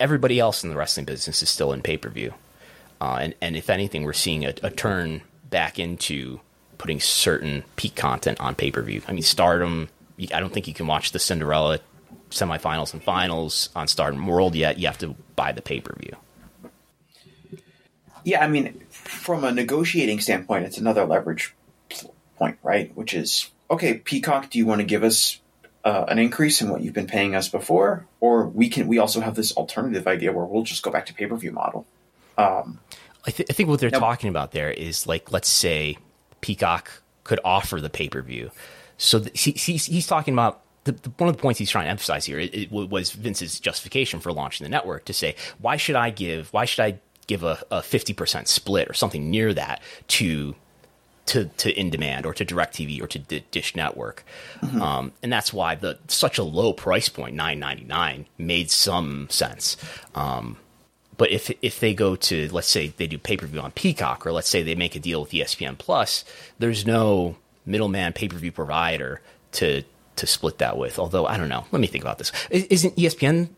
everybody 0.00 0.40
else 0.40 0.64
in 0.64 0.70
the 0.70 0.76
wrestling 0.76 1.06
business 1.06 1.42
is 1.42 1.50
still 1.50 1.72
in 1.72 1.82
pay 1.82 1.96
per 1.96 2.08
view. 2.08 2.34
Uh, 3.00 3.18
and, 3.20 3.34
and 3.40 3.56
if 3.56 3.70
anything, 3.70 4.02
we're 4.02 4.12
seeing 4.12 4.44
a, 4.44 4.54
a 4.62 4.70
turn 4.70 5.22
back 5.48 5.78
into 5.78 6.40
putting 6.78 7.00
certain 7.00 7.62
peak 7.76 7.94
content 7.94 8.40
on 8.40 8.54
pay 8.54 8.70
per 8.70 8.82
view. 8.82 9.02
I 9.06 9.12
mean, 9.12 9.22
Stardom, 9.22 9.88
I 10.18 10.40
don't 10.40 10.52
think 10.52 10.66
you 10.66 10.74
can 10.74 10.86
watch 10.86 11.12
the 11.12 11.18
Cinderella 11.18 11.78
semifinals 12.30 12.92
and 12.92 13.02
finals 13.02 13.68
on 13.76 13.88
Stardom 13.88 14.26
World 14.26 14.54
yet. 14.54 14.78
You 14.78 14.86
have 14.86 14.98
to 14.98 15.14
buy 15.36 15.52
the 15.52 15.62
pay 15.62 15.80
per 15.80 15.94
view. 15.98 16.16
Yeah, 18.24 18.44
I 18.44 18.48
mean, 18.48 18.82
from 18.90 19.44
a 19.44 19.52
negotiating 19.52 20.20
standpoint, 20.20 20.66
it's 20.66 20.78
another 20.78 21.06
leverage 21.06 21.54
point, 22.36 22.58
right? 22.62 22.94
Which 22.94 23.14
is 23.14 23.50
okay, 23.70 23.94
Peacock, 23.94 24.50
do 24.50 24.58
you 24.58 24.66
want 24.66 24.80
to 24.80 24.86
give 24.86 25.04
us 25.04 25.39
uh, 25.84 26.04
an 26.08 26.18
increase 26.18 26.60
in 26.60 26.68
what 26.68 26.82
you've 26.82 26.94
been 26.94 27.06
paying 27.06 27.34
us 27.34 27.48
before, 27.48 28.06
or 28.20 28.46
we 28.46 28.68
can? 28.68 28.86
We 28.86 28.98
also 28.98 29.20
have 29.20 29.34
this 29.34 29.52
alternative 29.56 30.06
idea 30.06 30.32
where 30.32 30.44
we'll 30.44 30.62
just 30.64 30.82
go 30.82 30.90
back 30.90 31.06
to 31.06 31.14
pay 31.14 31.26
per 31.26 31.36
view 31.36 31.52
model. 31.52 31.86
I, 33.26 33.30
th- 33.30 33.50
I 33.50 33.52
think 33.52 33.68
what 33.68 33.80
they're 33.80 33.90
Yep. 33.90 34.00
talking 34.00 34.30
about 34.30 34.52
there 34.52 34.70
is 34.70 35.06
like, 35.06 35.30
let's 35.30 35.48
say 35.48 35.98
Peacock 36.40 37.02
could 37.24 37.38
offer 37.44 37.80
the 37.80 37.90
pay 37.90 38.08
per 38.08 38.22
view. 38.22 38.50
So 38.96 39.20
th- 39.20 39.38
he, 39.42 39.50
he's, 39.52 39.86
he's 39.86 40.06
talking 40.06 40.32
about 40.34 40.62
the, 40.84 40.92
the, 40.92 41.10
one 41.18 41.28
of 41.28 41.36
the 41.36 41.42
points 41.42 41.58
he's 41.58 41.68
trying 41.70 41.84
to 41.84 41.90
emphasize 41.90 42.24
here 42.24 42.38
it, 42.38 42.54
it 42.54 42.72
was 42.72 43.10
Vince's 43.12 43.60
justification 43.60 44.20
for 44.20 44.32
launching 44.32 44.64
the 44.64 44.70
network 44.70 45.04
to 45.06 45.12
say, 45.12 45.36
why 45.58 45.76
should 45.76 45.96
I 45.96 46.08
give, 46.10 46.50
why 46.54 46.64
should 46.64 46.82
I 46.82 46.98
give 47.26 47.44
a, 47.44 47.62
a 47.70 47.80
50% 47.80 48.48
split 48.48 48.88
or 48.88 48.94
something 48.94 49.30
near 49.30 49.52
that 49.52 49.82
to 50.08 50.54
to, 51.26 51.44
to 51.44 51.70
iN 51.72 51.90
DEMAND 51.90 52.26
or 52.26 52.34
to 52.34 52.44
DirecTV 52.44 53.02
or 53.02 53.06
to 53.06 53.18
D- 53.18 53.44
Dish 53.50 53.76
Network, 53.76 54.24
um, 54.80 55.12
and 55.22 55.32
that's 55.32 55.52
why 55.52 55.74
the 55.74 55.98
such 56.08 56.38
a 56.38 56.42
low 56.42 56.72
price 56.72 57.08
point 57.08 57.34
nine 57.34 57.58
ninety 57.58 57.84
nine 57.84 58.26
made 58.38 58.70
some 58.70 59.28
sense. 59.30 59.76
Um, 60.14 60.56
but 61.16 61.30
if 61.30 61.50
if 61.62 61.80
they 61.80 61.94
go 61.94 62.16
to 62.16 62.48
let's 62.50 62.68
say 62.68 62.88
they 62.88 63.06
do 63.06 63.18
pay 63.18 63.36
per 63.36 63.46
view 63.46 63.60
on 63.60 63.72
Peacock, 63.72 64.26
or 64.26 64.32
let's 64.32 64.48
say 64.48 64.62
they 64.62 64.74
make 64.74 64.96
a 64.96 65.00
deal 65.00 65.20
with 65.20 65.30
ESPN 65.30 65.76
Plus, 65.78 66.24
there's 66.58 66.86
no 66.86 67.36
middleman 67.66 68.12
pay 68.12 68.26
per 68.26 68.36
view 68.36 68.52
provider 68.52 69.20
to 69.52 69.84
to 70.16 70.26
split 70.26 70.58
that 70.58 70.76
with. 70.76 70.98
Although 70.98 71.26
I 71.26 71.36
don't 71.36 71.48
know. 71.48 71.66
Let 71.70 71.80
me 71.80 71.86
think 71.86 72.02
about 72.02 72.18
this. 72.18 72.32
Isn't 72.50 72.96
ESPN 72.96 73.50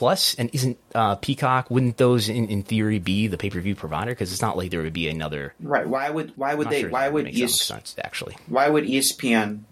Plus 0.00 0.34
and 0.36 0.48
isn't 0.54 0.78
uh, 0.94 1.16
Peacock? 1.16 1.70
Wouldn't 1.70 1.98
those 1.98 2.30
in, 2.30 2.48
in 2.48 2.62
theory 2.62 2.98
be 2.98 3.26
the 3.26 3.36
pay 3.36 3.50
per 3.50 3.60
view 3.60 3.74
provider? 3.74 4.12
Because 4.12 4.32
it's 4.32 4.40
not 4.40 4.56
like 4.56 4.70
there 4.70 4.80
would 4.80 4.94
be 4.94 5.08
another. 5.08 5.52
Right? 5.60 5.86
Why 5.86 6.08
would 6.08 6.32
why 6.36 6.54
would 6.54 6.70
they? 6.70 6.80
sure 6.80 6.88
why 6.88 7.10
would 7.10 7.24
makes 7.24 7.36
that 7.36 7.42
much 7.42 7.50
ES, 7.50 7.60
sense 7.60 7.96
actually? 8.02 8.34
why 8.48 8.70
would 8.70 8.84
ESPN? 8.84 9.64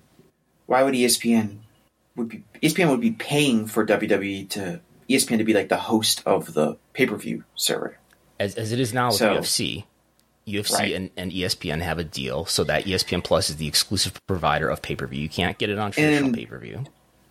Why 0.66 0.82
would 0.82 0.92
ESPN 0.92 1.60
would 2.14 2.28
be 2.28 2.44
ESPN 2.62 2.90
would 2.90 3.00
be 3.00 3.12
paying 3.12 3.66
for 3.66 3.86
WWE 3.86 4.50
to 4.50 4.80
ESPN 5.08 5.38
to 5.38 5.44
be 5.44 5.54
like 5.54 5.70
the 5.70 5.78
host 5.78 6.22
of 6.26 6.52
the 6.52 6.76
pay 6.92 7.06
per 7.06 7.16
view 7.16 7.44
server? 7.54 7.96
as, 8.38 8.54
as 8.56 8.70
it 8.70 8.78
is 8.80 8.92
now 8.92 9.08
with 9.08 9.16
So- 9.16 9.34
UFC, 9.34 9.84
UFC 10.46 10.72
Right. 10.74 10.92
and, 10.92 11.10
and 11.16 11.32
ESPN 11.32 11.80
have 11.80 11.98
a 11.98 12.04
deal 12.04 12.44
so 12.44 12.64
that 12.64 12.84
ESPN 12.84 13.24
Plus 13.24 13.48
is 13.48 13.56
the 13.56 13.66
exclusive 13.66 14.20
provider 14.26 14.68
of 14.68 14.82
pay 14.82 14.94
per 14.94 15.06
view. 15.06 15.22
You 15.22 15.30
can't 15.30 15.56
get 15.56 15.70
it 15.70 15.78
on 15.78 15.90
traditional 15.92 16.34
pay 16.34 16.44
per 16.44 16.58
view. 16.58 16.84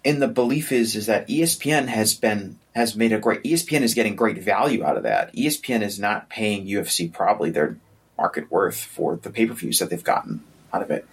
And 0.07 0.19
the 0.21 0.27
belief 0.27 0.71
is 0.71 0.95
is 0.95 1.05
that 1.05 1.27
ESPN 1.27 1.87
has 1.87 2.15
been 2.15 2.57
has 2.73 2.95
made 2.95 3.11
a 3.13 3.19
great 3.19 3.43
ESPN 3.43 3.81
is 3.81 3.93
getting 3.93 4.15
great 4.15 4.37
value 4.43 4.83
out 4.83 4.97
of 4.97 5.03
that. 5.03 5.35
ESPN 5.35 5.81
is 5.83 5.99
not 5.99 6.29
paying 6.29 6.65
UFC 6.65 7.11
probably 7.11 7.51
their 7.51 7.77
market 8.17 8.49
worth 8.51 8.77
for 8.79 9.17
the 9.17 9.29
pay 9.29 9.45
per 9.45 9.53
views 9.53 9.77
that 9.79 9.89
they've 9.91 10.03
gotten 10.03 10.41
out 10.73 10.81
of 10.81 10.89
it. 10.89 11.07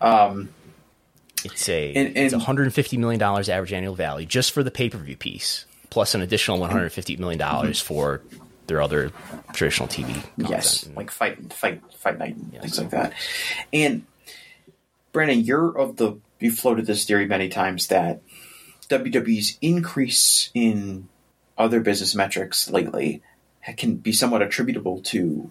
Um, 0.00 0.48
It's 1.44 1.68
a 1.68 1.92
and- 1.94 2.16
it's 2.16 2.34
150 2.34 2.96
million 2.96 3.20
dollars 3.20 3.48
average 3.48 3.72
annual 3.72 3.94
value 3.94 4.26
just 4.26 4.50
for 4.52 4.62
the 4.64 4.70
pay 4.72 4.88
per 4.88 4.98
view 4.98 5.16
piece, 5.16 5.66
plus 5.90 6.14
an 6.14 6.22
additional 6.22 6.58
150 6.58 7.16
million 7.16 7.38
dollars 7.38 7.80
for 7.80 8.22
their 8.66 8.82
other 8.82 9.12
traditional 9.52 9.88
TV. 9.88 10.12
Content. 10.14 10.48
yes, 10.50 10.88
like 10.96 11.10
fight 11.10 11.52
fight 11.52 11.80
fight 11.96 12.18
night 12.18 12.34
and 12.36 12.50
Yes. 12.52 12.62
things 12.62 12.78
like 12.78 12.90
that. 12.90 13.12
And 13.72 14.04
Brandon, 15.12 15.40
you're 15.40 15.76
of 15.78 15.96
the 15.96 16.18
you 16.40 16.52
floated 16.52 16.86
this 16.86 17.04
theory 17.04 17.26
many 17.26 17.48
times 17.48 17.88
that 17.88 18.20
WWE's 18.88 19.58
increase 19.60 20.50
in 20.54 21.08
other 21.56 21.80
business 21.80 22.14
metrics 22.14 22.70
lately 22.70 23.22
can 23.76 23.96
be 23.96 24.12
somewhat 24.12 24.42
attributable 24.42 25.00
to 25.02 25.50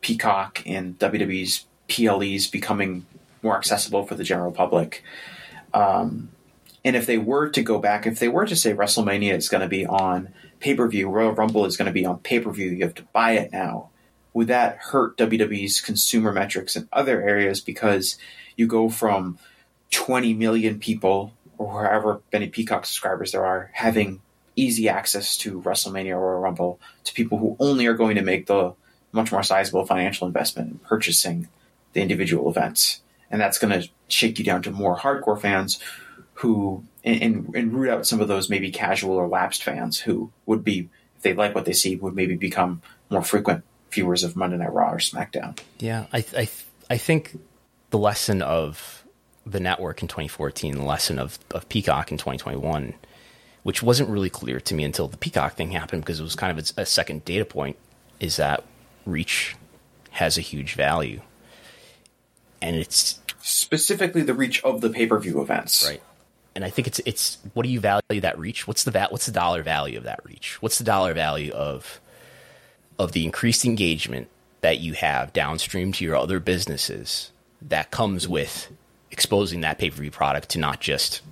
Peacock 0.00 0.62
and 0.66 0.98
WWE's 0.98 1.66
PLEs 1.88 2.48
becoming 2.48 3.06
more 3.42 3.56
accessible 3.56 4.06
for 4.06 4.14
the 4.14 4.24
general 4.24 4.52
public. 4.52 5.02
Um, 5.72 6.30
and 6.84 6.96
if 6.96 7.06
they 7.06 7.18
were 7.18 7.48
to 7.50 7.62
go 7.62 7.78
back, 7.78 8.06
if 8.06 8.18
they 8.18 8.28
were 8.28 8.46
to 8.46 8.56
say 8.56 8.74
WrestleMania 8.74 9.34
is 9.34 9.48
going 9.48 9.62
to 9.62 9.68
be 9.68 9.86
on 9.86 10.32
pay 10.60 10.74
per 10.74 10.88
view, 10.88 11.08
Royal 11.08 11.32
Rumble 11.32 11.64
is 11.64 11.76
going 11.76 11.86
to 11.86 11.92
be 11.92 12.06
on 12.06 12.18
pay 12.18 12.40
per 12.40 12.50
view, 12.50 12.70
you 12.70 12.84
have 12.84 12.94
to 12.94 13.02
buy 13.12 13.32
it 13.32 13.52
now. 13.52 13.90
Would 14.32 14.48
that 14.48 14.76
hurt 14.76 15.16
WWE's 15.16 15.80
consumer 15.80 16.32
metrics 16.32 16.76
in 16.76 16.88
other 16.92 17.20
areas 17.20 17.60
because 17.60 18.16
you 18.56 18.66
go 18.66 18.88
from 18.88 19.38
20 19.90 20.34
million 20.34 20.78
people 20.78 21.32
or 21.60 21.84
however 21.84 22.22
many 22.32 22.48
Peacock 22.48 22.86
subscribers 22.86 23.32
there 23.32 23.44
are 23.44 23.70
having 23.74 24.22
easy 24.56 24.88
access 24.88 25.36
to 25.36 25.60
WrestleMania 25.60 26.16
or 26.16 26.40
Rumble 26.40 26.80
to 27.04 27.12
people 27.12 27.36
who 27.36 27.56
only 27.60 27.86
are 27.86 27.94
going 27.94 28.16
to 28.16 28.22
make 28.22 28.46
the 28.46 28.72
much 29.12 29.30
more 29.30 29.42
sizable 29.42 29.84
financial 29.84 30.26
investment 30.26 30.70
in 30.70 30.78
purchasing 30.78 31.48
the 31.92 32.00
individual 32.00 32.48
events? 32.48 33.02
And 33.30 33.40
that's 33.40 33.58
going 33.58 33.78
to 33.78 33.88
shake 34.08 34.38
you 34.38 34.44
down 34.44 34.62
to 34.62 34.70
more 34.70 34.96
hardcore 34.96 35.40
fans 35.40 35.78
who 36.34 36.82
and, 37.04 37.22
and, 37.22 37.54
and 37.54 37.72
root 37.74 37.90
out 37.90 38.06
some 38.06 38.20
of 38.20 38.28
those 38.28 38.48
maybe 38.48 38.70
casual 38.70 39.16
or 39.16 39.28
lapsed 39.28 39.62
fans 39.62 39.98
who 39.98 40.32
would 40.46 40.64
be 40.64 40.88
if 41.16 41.22
they 41.22 41.34
like 41.34 41.54
what 41.54 41.66
they 41.66 41.74
see 41.74 41.96
would 41.96 42.14
maybe 42.14 42.36
become 42.36 42.80
more 43.10 43.22
frequent 43.22 43.64
viewers 43.90 44.24
of 44.24 44.34
Monday 44.34 44.56
Night 44.56 44.72
Raw 44.72 44.92
or 44.92 44.98
SmackDown. 44.98 45.58
Yeah, 45.78 46.06
I 46.10 46.24
I 46.34 46.48
I 46.88 46.96
think 46.96 47.38
the 47.90 47.98
lesson 47.98 48.40
of 48.40 48.99
the 49.46 49.60
network 49.60 50.02
in 50.02 50.08
2014, 50.08 50.76
the 50.76 50.84
lesson 50.84 51.18
of 51.18 51.38
of 51.52 51.68
Peacock 51.68 52.10
in 52.10 52.18
2021, 52.18 52.94
which 53.62 53.82
wasn't 53.82 54.08
really 54.08 54.30
clear 54.30 54.60
to 54.60 54.74
me 54.74 54.84
until 54.84 55.08
the 55.08 55.16
Peacock 55.16 55.54
thing 55.54 55.70
happened 55.70 56.02
because 56.02 56.20
it 56.20 56.24
was 56.24 56.34
kind 56.34 56.56
of 56.56 56.72
a, 56.76 56.82
a 56.82 56.86
second 56.86 57.24
data 57.24 57.44
point, 57.44 57.76
is 58.18 58.36
that 58.36 58.64
reach 59.06 59.56
has 60.10 60.36
a 60.36 60.42
huge 60.42 60.74
value, 60.74 61.20
and 62.60 62.76
it's 62.76 63.20
specifically 63.40 64.22
the 64.22 64.34
reach 64.34 64.62
of 64.64 64.80
the 64.80 64.90
pay 64.90 65.06
per 65.06 65.18
view 65.18 65.40
events, 65.40 65.86
right 65.86 66.02
and 66.54 66.64
I 66.64 66.70
think 66.70 66.86
it's 66.86 67.00
it's 67.06 67.38
what 67.54 67.64
do 67.64 67.70
you 67.70 67.80
value 67.80 68.20
that 68.20 68.38
reach? 68.38 68.66
What's 68.66 68.84
the 68.84 68.90
va- 68.90 69.08
what's 69.10 69.26
the 69.26 69.32
dollar 69.32 69.62
value 69.62 69.98
of 69.98 70.04
that 70.04 70.20
reach? 70.24 70.60
What's 70.60 70.78
the 70.78 70.84
dollar 70.84 71.14
value 71.14 71.52
of 71.52 72.00
of 72.98 73.12
the 73.12 73.24
increased 73.24 73.64
engagement 73.64 74.28
that 74.60 74.78
you 74.80 74.92
have 74.94 75.32
downstream 75.32 75.92
to 75.92 76.04
your 76.04 76.16
other 76.16 76.38
businesses 76.40 77.32
that 77.62 77.90
comes 77.90 78.28
with 78.28 78.70
exposing 79.10 79.60
that 79.60 79.78
pay 79.78 79.90
per 79.90 79.96
view 80.00 80.10
product 80.10 80.50
to 80.50 80.58
not 80.58 80.80
just 80.80 81.22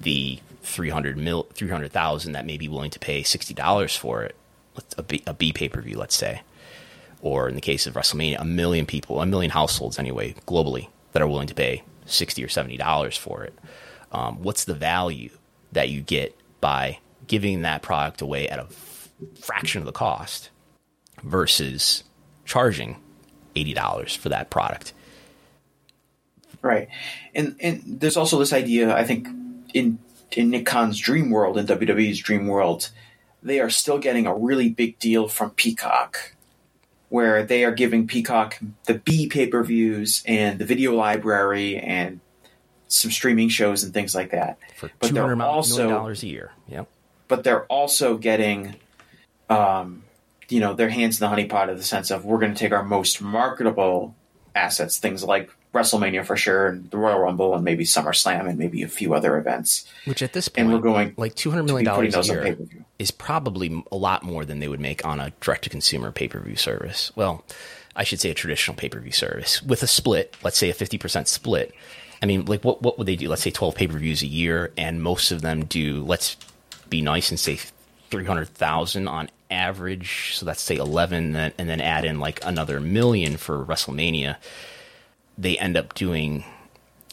the 0.00 0.38
300 0.62 1.16
mil 1.16 1.44
300,000 1.52 2.32
that 2.32 2.46
may 2.46 2.56
be 2.56 2.68
willing 2.68 2.90
to 2.90 2.98
pay 2.98 3.22
$60 3.22 3.96
for 3.96 4.24
it 4.24 4.34
a 4.98 5.02
B, 5.02 5.22
a 5.26 5.34
B 5.34 5.52
pay 5.52 5.68
per 5.68 5.80
view 5.80 5.96
let's 5.96 6.14
say. 6.14 6.42
Or 7.22 7.48
in 7.48 7.54
the 7.54 7.60
case 7.60 7.86
of 7.86 7.94
WrestleMania 7.94 8.40
a 8.40 8.44
million 8.44 8.86
people 8.86 9.20
a 9.20 9.26
million 9.26 9.50
households 9.50 9.98
anyway 9.98 10.34
globally 10.46 10.88
that 11.12 11.22
are 11.22 11.28
willing 11.28 11.48
to 11.48 11.54
pay 11.54 11.82
60 12.06 12.44
or 12.44 12.48
70 12.48 12.76
dollars 12.76 13.16
for 13.16 13.44
it. 13.44 13.54
Um, 14.12 14.42
what's 14.42 14.64
the 14.64 14.74
value 14.74 15.30
that 15.72 15.88
you 15.88 16.00
get 16.00 16.36
by 16.60 16.98
giving 17.26 17.62
that 17.62 17.82
product 17.82 18.20
away 18.20 18.48
at 18.48 18.58
a 18.58 18.62
f- 18.62 19.08
fraction 19.40 19.80
of 19.80 19.86
the 19.86 19.92
cost 19.92 20.50
versus 21.22 22.04
charging 22.44 22.96
$80 23.56 24.16
for 24.16 24.28
that 24.28 24.50
product 24.50 24.92
right 26.66 26.88
and 27.34 27.56
and 27.60 27.82
there's 27.86 28.16
also 28.16 28.38
this 28.38 28.52
idea 28.52 28.94
i 28.94 29.04
think 29.04 29.28
in 29.72 29.98
in 30.32 30.50
nick 30.50 30.66
khan's 30.66 30.98
dream 30.98 31.30
world 31.30 31.56
in 31.56 31.66
wwe's 31.66 32.18
dream 32.18 32.46
world 32.46 32.90
they 33.42 33.60
are 33.60 33.70
still 33.70 33.98
getting 33.98 34.26
a 34.26 34.34
really 34.34 34.68
big 34.68 34.98
deal 34.98 35.28
from 35.28 35.50
peacock 35.50 36.34
where 37.08 37.44
they 37.44 37.64
are 37.64 37.72
giving 37.72 38.06
peacock 38.06 38.58
the 38.84 38.94
b 38.94 39.28
pay-per-views 39.28 40.22
and 40.26 40.58
the 40.58 40.64
video 40.64 40.94
library 40.94 41.78
and 41.78 42.20
some 42.88 43.10
streaming 43.10 43.48
shows 43.48 43.82
and 43.82 43.92
things 43.92 44.14
like 44.14 44.30
that. 44.30 44.58
For 44.76 44.90
but 44.98 45.12
they're 45.12 45.40
also 45.42 45.88
dollars 45.88 46.22
a 46.22 46.28
year. 46.28 46.52
Yep. 46.68 46.88
But 47.28 47.44
they're 47.44 47.64
also 47.64 48.16
getting, 48.16 48.76
um, 49.50 50.04
you 50.48 50.60
know, 50.60 50.74
their 50.74 50.88
hands 50.88 51.20
in 51.20 51.28
the 51.28 51.36
honeypot 51.36 51.68
in 51.68 51.76
the 51.76 51.82
sense 51.82 52.10
of 52.10 52.24
we're 52.24 52.38
going 52.38 52.54
to 52.54 52.58
take 52.58 52.72
our 52.72 52.84
most 52.84 53.20
marketable 53.20 54.14
assets, 54.54 54.98
things 54.98 55.24
like 55.24 55.50
WrestleMania 55.76 56.24
for 56.24 56.36
sure, 56.36 56.68
and 56.68 56.90
the 56.90 56.96
Royal 56.96 57.18
Rumble, 57.18 57.54
and 57.54 57.64
maybe 57.64 57.84
SummerSlam, 57.84 58.48
and 58.48 58.58
maybe 58.58 58.82
a 58.82 58.88
few 58.88 59.14
other 59.14 59.36
events. 59.36 59.86
Which 60.04 60.22
at 60.22 60.32
this 60.32 60.48
point, 60.48 60.66
and 60.66 60.72
we're 60.74 60.80
going 60.80 61.14
like 61.16 61.34
two 61.34 61.50
hundred 61.50 61.64
million 61.64 61.84
dollars 61.84 62.14
a 62.28 62.32
year 62.32 62.56
is 62.98 63.10
probably 63.10 63.84
a 63.92 63.96
lot 63.96 64.22
more 64.22 64.44
than 64.44 64.58
they 64.58 64.68
would 64.68 64.80
make 64.80 65.04
on 65.04 65.20
a 65.20 65.30
direct 65.40 65.64
to 65.64 65.70
consumer 65.70 66.10
pay 66.10 66.28
per 66.28 66.40
view 66.40 66.56
service. 66.56 67.12
Well, 67.14 67.44
I 67.94 68.04
should 68.04 68.20
say 68.20 68.30
a 68.30 68.34
traditional 68.34 68.76
pay 68.76 68.88
per 68.88 69.00
view 69.00 69.12
service 69.12 69.62
with 69.62 69.82
a 69.82 69.86
split. 69.86 70.36
Let's 70.42 70.58
say 70.58 70.70
a 70.70 70.74
fifty 70.74 70.98
percent 70.98 71.28
split 71.28 71.74
I 72.22 72.26
mean, 72.26 72.44
like 72.46 72.64
what 72.64 72.82
what 72.82 72.98
would 72.98 73.06
they 73.06 73.16
do? 73.16 73.28
Let's 73.28 73.42
say 73.42 73.50
twelve 73.50 73.74
pay 73.74 73.86
per 73.86 73.98
views 73.98 74.22
a 74.22 74.26
year, 74.26 74.72
and 74.76 75.02
most 75.02 75.30
of 75.30 75.42
them 75.42 75.64
do. 75.64 76.02
Let's 76.04 76.36
be 76.88 77.02
nice 77.02 77.30
and 77.30 77.38
say 77.38 77.58
three 78.10 78.24
hundred 78.24 78.48
thousand 78.48 79.08
on 79.08 79.30
average. 79.50 80.34
So 80.34 80.46
that's 80.46 80.62
say 80.62 80.76
eleven, 80.76 81.36
and 81.36 81.68
then 81.68 81.80
add 81.80 82.04
in 82.04 82.18
like 82.18 82.40
another 82.44 82.80
million 82.80 83.36
for 83.36 83.64
WrestleMania. 83.64 84.36
They 85.38 85.58
end 85.58 85.76
up 85.76 85.94
doing 85.94 86.44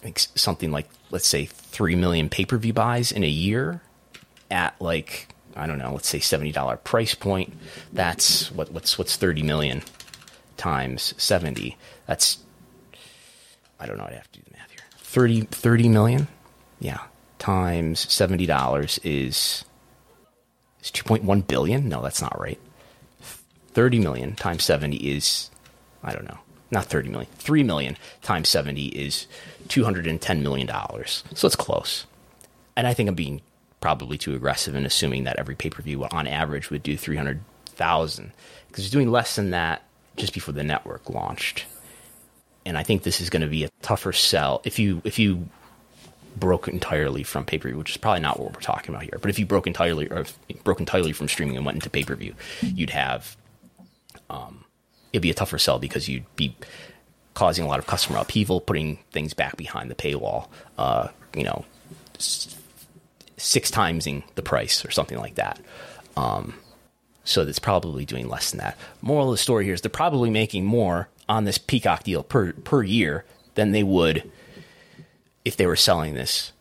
like 0.04 0.20
something 0.20 0.72
like 0.72 0.88
let's 1.12 1.28
say 1.28 1.46
three 1.46 1.96
million 1.96 2.30
pay 2.30 2.46
per 2.46 2.58
view 2.58 2.74
buys 2.74 3.12
in 3.12 3.24
a 3.24 3.28
year 3.28 3.82
at 4.52 4.76
like 4.80 5.28
I 5.56 5.68
don't 5.68 5.78
know, 5.78 5.94
let's 5.94 6.08
say 6.08 6.20
seventy 6.20 6.52
dollar 6.52 6.78
price 6.78 7.16
point. 7.16 7.54
That's 7.92 8.52
what 8.52 8.72
what's 8.72 8.98
what's 8.98 9.16
thirty 9.16 9.44
million 9.44 9.84
times 10.58 11.14
seventy. 11.18 11.78
That's 12.08 12.40
I 13.80 13.86
don't 13.86 13.98
know. 13.98 14.06
I'd 14.06 14.14
have 14.14 14.32
to 14.32 14.40
do 14.40 14.46
the 14.46 14.58
math 14.58 14.74
30, 15.14 15.42
30 15.42 15.90
million, 15.90 16.28
yeah, 16.80 17.02
times 17.38 18.12
seventy 18.12 18.48
dollars 18.48 19.00
is 19.04 19.64
is 20.82 20.90
two 20.90 21.04
point 21.04 21.24
one 21.24 21.42
billion. 21.42 21.88
No, 21.88 22.02
that's 22.02 22.22
not 22.22 22.40
right. 22.40 22.60
Thirty 23.74 24.00
million 24.00 24.36
times 24.36 24.64
seventy 24.64 24.98
is 24.98 25.52
I 26.04 26.14
don't 26.14 26.26
know, 26.26 26.40
not 26.72 26.86
thirty 26.86 27.10
million. 27.10 27.30
Three 27.36 27.64
million 27.64 27.98
times 28.22 28.50
seventy 28.50 28.88
is 28.88 29.28
two 29.68 29.84
hundred 29.84 30.08
and 30.08 30.22
ten 30.22 30.44
million 30.44 30.68
dollars. 30.68 31.24
So 31.34 31.46
it's 31.46 31.56
close. 31.56 32.06
And 32.76 32.88
I 32.88 32.94
think 32.94 33.10
I'm 33.10 33.16
being 33.16 33.42
probably 33.80 34.18
too 34.18 34.34
aggressive 34.34 34.76
in 34.76 34.86
assuming 34.86 35.26
that 35.26 35.38
every 35.38 35.56
pay 35.56 35.70
per 35.70 35.82
view 35.82 36.06
on 36.06 36.28
average 36.28 36.70
would 36.70 36.84
do 36.84 36.98
three 36.98 37.18
hundred 37.18 37.42
thousand 37.66 38.32
because 38.68 38.86
it's 38.86 38.94
doing 38.94 39.12
less 39.12 39.36
than 39.36 39.52
that 39.52 39.84
just 40.16 40.34
before 40.34 40.54
the 40.54 40.64
network 40.64 41.10
launched 41.10 41.66
and 42.66 42.78
I 42.78 42.84
think 42.84 43.04
this 43.04 43.20
is 43.22 43.30
going 43.30 43.42
to 43.42 43.48
be 43.48 43.64
a 43.64 43.70
tougher 43.82 44.14
sell 44.14 44.62
if 44.64 44.80
you 44.80 45.02
if 45.04 45.20
you 45.20 45.48
broke 46.36 46.68
entirely 46.68 47.24
from 47.24 47.46
pay 47.46 47.58
per 47.58 47.70
view, 47.70 47.78
which 47.78 47.92
is 47.92 47.98
probably 47.98 48.22
not 48.22 48.40
what 48.40 48.54
we're 48.54 48.62
talking 48.62 48.94
about 48.94 49.04
here. 49.04 49.20
But 49.22 49.30
if 49.30 49.38
you 49.38 49.46
broke 49.46 49.68
entirely 49.68 50.08
or 50.10 50.26
broke 50.64 50.80
entirely 50.80 51.14
from 51.14 51.28
streaming 51.28 51.58
and 51.58 51.66
went 51.66 51.76
into 51.76 51.90
pay 51.90 52.04
per 52.04 52.16
view, 52.16 52.34
you'd 52.62 52.90
have 52.90 53.38
um, 54.30 54.63
it'd 55.14 55.22
be 55.22 55.32
a 55.32 55.36
tougher 55.36 55.60
sell 55.60 55.80
because 55.80 56.10
you'd 56.10 56.26
be 56.36 56.56
causing 57.36 57.64
a 57.64 57.68
lot 57.68 57.80
of 57.80 57.88
customer 57.88 58.20
upheaval, 58.20 58.60
putting 58.60 58.98
things 59.12 59.34
back 59.34 59.56
behind 59.56 59.90
the 59.90 59.96
paywall. 59.96 60.48
Uh, 60.78 61.08
you 61.36 61.44
know, 61.44 61.66
six 62.18 63.72
timesing 63.72 64.24
the 64.36 64.42
price 64.42 64.84
or 64.84 64.92
something 64.92 65.18
like 65.18 65.36
that. 65.36 65.60
Um, 66.18 66.56
so 67.24 67.46
that's 67.46 67.60
probably 67.60 68.06
doing 68.06 68.28
less 68.28 68.52
than 68.52 68.60
that. 68.60 68.78
Moral 69.02 69.30
of 69.30 69.34
the 69.34 69.38
story 69.38 69.66
here 69.66 69.74
is 69.74 69.82
they're 69.82 69.90
probably 69.90 70.30
making 70.30 70.66
more 70.66 71.10
on 71.30 71.46
this 71.46 71.58
Peacock 71.58 72.04
deal 72.04 72.24
per 72.24 72.54
per 72.54 72.84
year 72.84 73.26
than 73.56 73.72
they 73.72 73.84
would 73.84 74.30
if 75.46 75.56
they 75.58 75.66
were 75.66 75.76
selling 75.76 76.14
this 76.14 76.52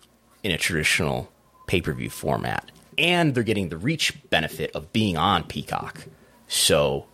in 0.42 0.52
a 0.52 0.58
traditional 0.58 1.30
pay 1.66 1.80
per 1.80 1.92
view 1.92 2.10
format. 2.10 2.70
And 2.98 3.34
they're 3.34 3.42
getting 3.42 3.70
the 3.70 3.76
reach 3.76 4.14
benefit 4.30 4.70
of 4.74 4.92
being 4.92 5.16
on 5.16 5.44
Peacock. 5.44 6.06
So 6.46 7.06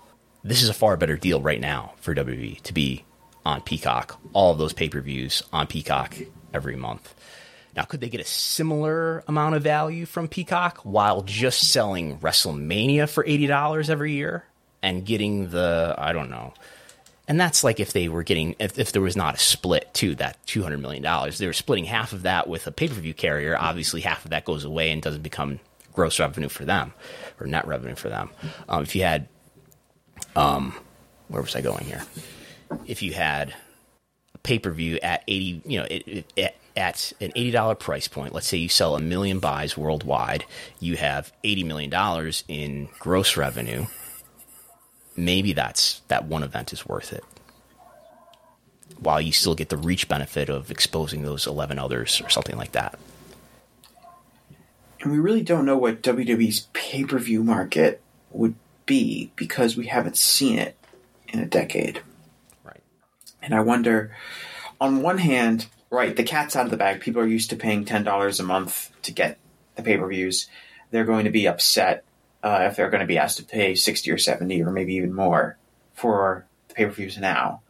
this 0.45 0.63
is 0.63 0.69
a 0.69 0.75
far 0.75 0.97
better 0.97 1.17
deal 1.17 1.41
right 1.41 1.61
now 1.61 1.95
for 1.97 2.15
WWE 2.15 2.61
to 2.63 2.73
be 2.73 3.05
on 3.45 3.61
Peacock. 3.63 4.21
All 4.33 4.53
of 4.53 4.59
those 4.59 4.73
pay 4.73 4.89
per 4.89 5.01
views 5.01 5.43
on 5.53 5.67
Peacock 5.67 6.17
every 6.53 6.77
month. 6.77 7.15
Now, 7.77 7.85
could 7.85 8.01
they 8.01 8.09
get 8.09 8.21
a 8.21 8.25
similar 8.25 9.23
amount 9.29 9.55
of 9.55 9.63
value 9.63 10.05
from 10.05 10.27
Peacock 10.27 10.79
while 10.79 11.23
just 11.23 11.71
selling 11.71 12.19
WrestleMania 12.19 13.09
for 13.09 13.23
$80 13.23 13.89
every 13.89 14.13
year 14.13 14.45
and 14.83 15.05
getting 15.07 15.51
the, 15.51 15.95
I 15.97 16.13
don't 16.13 16.31
know, 16.31 16.55
and 17.29 17.39
that's 17.39 17.63
like 17.63 17.79
if 17.79 17.93
they 17.93 18.09
were 18.09 18.23
getting, 18.23 18.57
if, 18.59 18.79
if 18.79 18.91
there 18.93 19.03
was 19.03 19.15
not 19.15 19.35
a 19.35 19.39
split 19.39 19.93
to 19.95 20.15
that 20.17 20.45
$200 20.47 20.81
million, 20.81 21.03
they 21.39 21.47
were 21.47 21.53
splitting 21.53 21.85
half 21.85 22.15
of 22.15 22.23
that 22.23 22.49
with 22.49 22.67
a 22.67 22.73
pay 22.73 22.89
per 22.89 22.95
view 22.95 23.13
carrier. 23.13 23.57
Obviously, 23.57 24.01
half 24.01 24.25
of 24.25 24.31
that 24.31 24.47
goes 24.47 24.65
away 24.65 24.91
and 24.91 25.03
doesn't 25.03 25.23
become 25.23 25.61
gross 25.93 26.19
revenue 26.19 26.49
for 26.49 26.65
them 26.65 26.95
or 27.39 27.47
net 27.47 27.67
revenue 27.67 27.95
for 27.95 28.09
them. 28.09 28.31
Um, 28.69 28.83
if 28.83 28.97
you 28.97 29.03
had, 29.03 29.29
um, 30.39 30.73
where 31.27 31.43
was 31.43 31.57
I 31.57 31.61
going 31.61 31.85
here? 31.85 32.03
If 32.87 33.03
you 33.03 33.13
had 33.13 33.55
a 34.35 34.39
pay 34.39 34.59
per 34.59 34.71
view 34.71 34.99
at 35.03 35.25
80, 35.27 35.63
you 35.67 35.79
know, 35.81 35.87
it, 35.91 36.27
it, 36.37 36.57
at 36.77 37.13
an 37.21 37.33
$80 37.33 37.79
price 37.81 38.07
point, 38.07 38.33
let's 38.33 38.47
say 38.47 38.57
you 38.57 38.69
sell 38.69 38.95
a 38.95 39.01
million 39.01 39.41
buys 39.41 39.77
worldwide, 39.77 40.45
you 40.79 40.97
have 40.97 41.33
$80 41.43 41.65
million 41.67 42.33
in 42.47 42.89
gross 43.01 43.37
revenue. 43.37 43.87
Maybe 45.17 45.53
that's 45.53 46.03
that 46.07 46.27
one 46.27 46.45
event 46.45 46.73
is 46.73 46.87
worth 46.87 47.13
it. 47.13 47.25
While 49.01 49.21
you 49.21 49.33
still 49.33 49.57
get 49.57 49.71
the 49.71 49.77
reach 49.77 50.09
benefit 50.09 50.49
of 50.49 50.71
exposing 50.71 51.23
those 51.23 51.49
11 51.49 51.81
others 51.81 52.21
or 52.21 52.29
something 52.29 52.57
like 52.57 52.73
that. 52.73 52.97
And 55.01 55.11
we 55.11 55.19
really 55.19 55.43
don't 55.43 55.65
know 55.65 55.77
what 55.77 56.03
WWE's 56.03 56.69
pay 56.73 57.03
per 57.05 57.19
view 57.19 57.43
market 57.43 58.01
would 58.31 58.55
be 58.89 59.31
because 59.37 59.77
we 59.77 59.87
haven't 59.87 60.17
seen 60.17 60.59
it 60.59 60.77
in 61.29 61.39
a 61.39 61.47
decade. 61.47 62.03
Right. 62.65 62.83
And 63.41 63.55
I 63.55 63.61
wonder, 63.61 64.17
on 64.81 65.03
one 65.03 65.19
hand, 65.19 65.67
right, 65.91 66.17
the 66.17 66.25
cat's 66.25 66.57
out 66.57 66.65
of 66.65 66.73
the 66.73 66.77
bag. 66.77 67.01
People 67.01 67.23
are 67.23 67.27
used 67.27 67.51
to 67.51 67.57
paying 67.57 67.85
$10 67.85 68.41
a 68.41 68.43
month 68.43 68.91
to 69.03 69.13
get 69.13 69.39
the 69.77 69.83
pay 69.83 69.97
per 69.97 70.09
views. 70.09 70.49
They're 70.91 71.05
going 71.05 71.27
to 71.27 71.31
be 71.31 71.47
upset 71.47 72.05
uh, 72.43 72.67
if 72.69 72.77
they're 72.77 72.91
going 72.91 73.03
to 73.03 73.07
be 73.07 73.19
asked 73.19 73.37
to 73.37 73.45
pay 73.45 73.77
60 73.77 74.11
or 74.11 74.19
70 74.19 74.63
or 74.63 74.73
maybe 74.73 74.95
even 74.95 75.15
more 75.15 75.57
for 75.93 76.47
the 76.69 76.75
pay 76.75 76.87
per 76.87 76.91
views 76.91 77.19
now. 77.19 77.61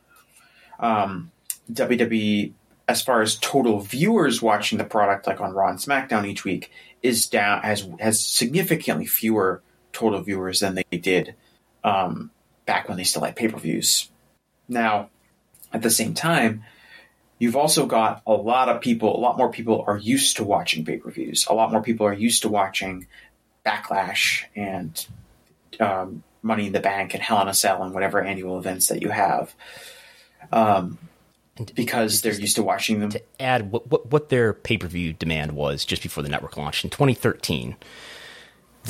Um, 0.79 1.33
WWE, 1.71 2.53
as 2.87 3.03
far 3.03 3.21
as 3.21 3.37
total 3.37 3.81
viewers 3.81 4.41
watching 4.41 4.79
the 4.79 4.85
product, 4.85 5.27
like 5.27 5.41
on 5.41 5.53
Raw 5.53 5.69
and 5.69 5.79
SmackDown 5.79 6.27
each 6.27 6.45
week, 6.45 6.71
is 7.03 7.27
down 7.27 7.62
has 7.62 7.89
has 8.01 8.25
significantly 8.25 9.07
fewer 9.07 9.62
total 9.93 10.20
viewers 10.20 10.61
than 10.61 10.74
they 10.74 10.99
did 10.99 11.34
um, 11.84 12.30
back 12.66 12.89
when 12.89 12.97
they 12.97 13.05
still 13.05 13.22
had 13.22 13.36
pay 13.36 13.49
per 13.49 13.59
views. 13.59 14.11
Now, 14.68 15.11
at 15.72 15.82
the 15.82 15.91
same 15.91 16.14
time, 16.14 16.64
you've 17.39 17.57
also 17.57 17.86
got 17.86 18.22
a 18.26 18.32
lot 18.32 18.68
of 18.68 18.80
people, 18.80 19.16
a 19.16 19.20
lot 19.20 19.39
more 19.39 19.51
people 19.51 19.84
are 19.86 19.97
used 19.97 20.36
to 20.36 20.45
watching 20.45 20.84
pay 20.84 20.99
per 20.99 21.11
views. 21.11 21.47
A 21.49 21.55
lot 21.55 21.72
more 21.72 21.82
people 21.82 22.07
are 22.07 22.12
used 22.12 22.43
to 22.43 22.49
watching 22.49 23.07
Backlash 23.64 24.45
and 24.55 25.07
um, 25.80 26.22
Money 26.43 26.66
in 26.66 26.72
the 26.72 26.80
Bank 26.80 27.14
and 27.14 27.22
Hell 27.22 27.43
in 27.43 27.49
a 27.49 27.55
Cell 27.55 27.82
and 27.82 27.93
whatever 27.93 28.22
annual 28.22 28.59
events 28.59 28.89
that 28.89 29.03
you 29.03 29.11
have. 29.11 29.55
Um, 30.53 30.99
because 31.74 32.22
they're 32.22 32.32
used 32.32 32.57
to 32.57 32.62
watching 32.62 33.01
them. 33.01 33.11
To 33.11 33.22
add 33.41 33.72
what, 33.72 33.91
what, 33.91 34.07
what 34.11 34.28
their 34.28 34.53
pay 34.53 34.78
per 34.78 34.86
view 34.86 35.12
demand 35.12 35.53
was 35.53 35.84
just 35.84 36.03
before 36.03 36.22
the 36.22 36.28
network 36.28 36.57
launched 36.57 36.84
in 36.84 36.91
2013, 36.91 37.76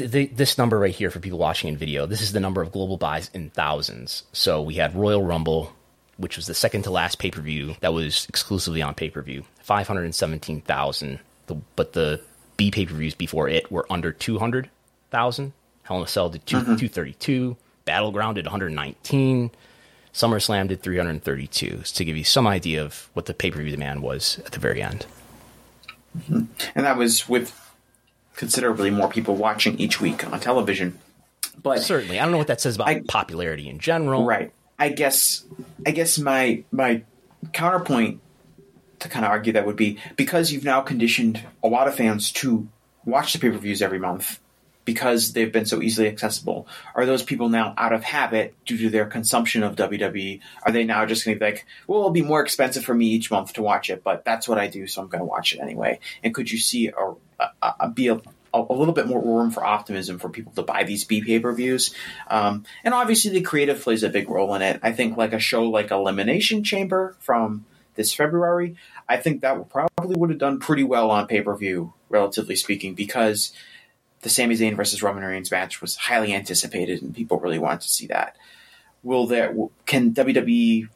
the, 0.07 0.27
this 0.27 0.59
number 0.59 0.79
right 0.79 0.95
here 0.95 1.11
for 1.11 1.21
people 1.21 1.39
watching 1.39 1.69
in 1.69 1.77
video, 1.77 2.07
this 2.07 2.21
is 2.21 2.33
the 2.33 2.41
number 2.41 2.63
of 2.63 2.73
global 2.73 2.97
buys 2.97 3.31
in 3.35 3.51
thousands. 3.51 4.25
So 4.33 4.63
we 4.63 4.75
had 4.75 4.95
Royal 4.95 5.25
Rumble, 5.25 5.75
which 6.17 6.37
was 6.37 6.47
the 6.47 6.55
second 6.55 6.83
to 6.83 6.91
last 6.91 7.19
pay 7.19 7.31
per 7.31 7.41
view 7.41 7.77
that 7.81 7.93
was 7.93 8.27
exclusively 8.29 8.83
on 8.83 8.95
pay 8.95 9.11
per 9.11 9.23
view, 9.23 9.45
517,000. 9.63 11.21
But 11.77 11.93
the 11.93 12.21
B 12.57 12.71
pay 12.71 12.87
per 12.87 12.95
views 12.95 13.15
before 13.15 13.49
it 13.49 13.71
were 13.71 13.87
under 13.91 14.13
200,000. 14.13 15.53
Hell 15.83 15.97
in 15.97 16.03
a 16.03 16.07
Cell 16.07 16.29
did 16.29 16.45
two, 16.47 16.57
mm-hmm. 16.57 16.77
232, 16.77 17.57
Battleground 17.85 18.35
did 18.35 18.45
119. 18.45 19.51
SummerSlam 20.13 20.69
did 20.69 20.83
332 20.83 21.83
to 21.85 22.05
give 22.05 22.17
you 22.17 22.25
some 22.25 22.47
idea 22.47 22.83
of 22.83 23.09
what 23.13 23.27
the 23.27 23.35
pay 23.35 23.51
per 23.51 23.63
view 23.63 23.71
demand 23.71 24.03
was 24.03 24.41
at 24.45 24.53
the 24.53 24.59
very 24.59 24.83
end. 24.83 25.07
Mm-hmm. 26.19 26.43
And 26.75 26.87
that 26.87 26.97
was 26.97 27.29
with 27.29 27.68
considerably 28.39 28.89
more 28.89 29.09
people 29.09 29.35
watching 29.35 29.79
each 29.81 30.01
week 30.01 30.25
on 30.33 30.39
television. 30.39 30.97
But 31.61 31.81
certainly, 31.81 32.21
I 32.21 32.23
don't 32.23 32.31
know 32.31 32.39
what 32.39 32.47
that 32.47 32.61
says 32.61 32.77
about 32.77 32.89
I, 32.89 33.01
popularity 33.01 33.69
in 33.69 33.81
general. 33.81 34.25
Right. 34.25 34.53
I 34.79 34.91
guess. 34.91 35.45
I 35.85 35.91
guess 35.91 36.19
my 36.19 36.63
my 36.71 37.03
counterpoint 37.53 38.21
to 39.01 39.09
kind 39.09 39.25
of 39.25 39.33
argue 39.33 39.55
that 39.55 39.67
would 39.67 39.77
be 39.77 39.99
because 40.17 40.53
you've 40.53 40.65
now 40.65 40.81
conditioned 40.81 41.43
a 41.63 41.69
lot 41.69 41.89
of 41.89 41.97
fans 41.97 42.33
to 42.33 42.69
watch 43.05 43.33
the 43.33 43.41
pay 43.41 43.51
per 43.51 43.59
views 43.59 43.83
every 43.83 43.99
month 43.99 44.41
because 44.85 45.33
they've 45.33 45.53
been 45.53 45.67
so 45.67 45.83
easily 45.83 46.09
accessible? 46.09 46.69
Are 46.95 47.07
those 47.07 47.23
people 47.23 47.49
now 47.49 47.75
out 47.77 47.93
of 47.93 48.05
habit 48.05 48.55
due 48.65 48.79
to 48.79 48.89
their 48.89 49.05
consumption 49.05 49.63
of 49.63 49.77
WWE? 49.77 50.41
Are 50.63 50.73
they 50.73 50.85
now 50.85 51.05
just 51.07 51.25
going 51.25 51.37
to 51.37 51.39
be 51.39 51.45
like, 51.45 51.67
well, 51.87 51.99
it'll 51.99 52.11
be 52.11 52.23
more 52.23 52.41
expensive 52.41 52.85
for 52.85 52.95
me 52.95 53.07
each 53.07 53.31
month 53.31 53.53
to 53.55 53.63
watch 53.63 53.91
it, 53.91 54.03
but 54.03 54.25
that's 54.25 54.49
what 54.49 54.59
I 54.59 54.69
do, 54.69 54.87
so 54.87 55.03
I'm 55.03 55.09
going 55.09 55.21
to 55.21 55.27
watch 55.27 55.53
it 55.53 55.61
anyway? 55.61 55.99
And 56.23 56.35
could 56.35 56.51
you 56.51 56.59
see 56.59 56.89
a, 56.89 57.15
a, 57.39 57.75
a 57.81 57.89
be 57.91 58.09
a, 58.09 58.21
a 58.55 58.75
little 58.75 58.95
bit 58.95 59.07
more 59.07 59.23
room 59.23 59.51
for 59.51 59.65
optimism 59.65 60.19
for 60.19 60.29
people 60.29 60.53
to 60.53 60.63
buy 60.63 60.85
these 60.85 61.05
B 61.05 61.23
pay 61.23 61.39
per 61.39 61.53
views. 61.53 61.95
Um, 62.29 62.65
and 62.85 62.95
obviously, 62.95 63.31
the 63.33 63.43
creative 63.43 63.81
plays 63.81 64.03
a 64.03 64.09
big 64.09 64.29
role 64.29 64.55
in 64.55 64.63
it. 64.63 64.81
I 64.83 64.93
think, 64.93 65.17
like 65.17 65.33
a 65.33 65.39
show 65.39 65.65
like 65.65 65.91
Elimination 65.91 66.65
Chamber 66.65 67.17
from 67.21 67.65
this 67.95 68.15
February, 68.15 68.77
I 69.09 69.17
think 69.17 69.41
that 69.41 69.69
probably 69.69 70.17
would 70.17 70.31
have 70.31 70.39
done 70.39 70.61
pretty 70.61 70.85
well 70.85 71.11
on 71.11 71.27
pay 71.27 71.41
per 71.41 71.57
view, 71.57 71.93
relatively 72.09 72.57
speaking, 72.57 72.95
because 72.95 73.53
the 74.23 74.29
Sami 74.29 74.57
Zayn 74.57 74.77
versus 74.77 75.03
Roman 75.03 75.25
Reigns 75.25 75.51
match 75.51 75.81
was 75.81 75.97
highly 75.97 76.35
anticipated, 76.35 77.03
and 77.03 77.15
people 77.15 77.39
really 77.39 77.59
wanted 77.59 77.83
to 77.83 77.89
see 77.89 78.07
that. 78.07 78.37
Will 79.03 79.27
there 79.27 79.55
can 79.87 80.13
WWE 80.13 80.89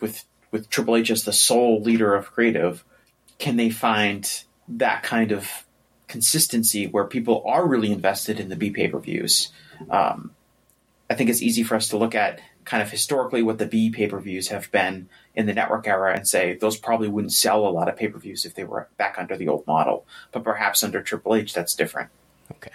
with 0.00 0.24
with 0.50 0.70
Triple 0.70 0.96
H 0.96 1.10
as 1.10 1.24
the 1.24 1.32
sole 1.32 1.82
leader 1.82 2.14
of 2.14 2.30
creative, 2.30 2.84
can 3.38 3.56
they 3.56 3.70
find 3.70 4.44
that 4.68 5.02
kind 5.02 5.32
of 5.32 5.63
consistency 6.14 6.86
where 6.86 7.06
people 7.06 7.42
are 7.44 7.66
really 7.66 7.90
invested 7.90 8.38
in 8.38 8.48
the 8.48 8.54
B 8.54 8.70
pay 8.70 8.86
per 8.86 9.00
views? 9.00 9.50
Um, 9.90 10.30
I 11.10 11.14
think 11.16 11.28
it's 11.28 11.42
easy 11.42 11.64
for 11.64 11.74
us 11.74 11.88
to 11.88 11.96
look 11.96 12.14
at 12.14 12.38
kind 12.64 12.80
of 12.84 12.88
historically 12.88 13.42
what 13.42 13.58
the 13.58 13.66
B 13.66 13.90
pay 13.90 14.06
per 14.06 14.20
views 14.20 14.46
have 14.48 14.70
been 14.70 15.08
in 15.34 15.46
the 15.46 15.52
network 15.52 15.88
era 15.88 16.14
and 16.14 16.26
say 16.28 16.54
those 16.54 16.76
probably 16.76 17.08
wouldn't 17.08 17.32
sell 17.32 17.66
a 17.66 17.74
lot 17.78 17.88
of 17.88 17.96
pay 17.96 18.06
per 18.06 18.18
views 18.18 18.44
if 18.44 18.54
they 18.54 18.62
were 18.62 18.86
back 18.96 19.16
under 19.18 19.36
the 19.36 19.48
old 19.48 19.66
model. 19.66 20.06
But 20.30 20.44
perhaps 20.44 20.84
under 20.84 21.02
Triple 21.02 21.34
H, 21.34 21.52
that's 21.52 21.74
different. 21.74 22.10
Okay. 22.52 22.70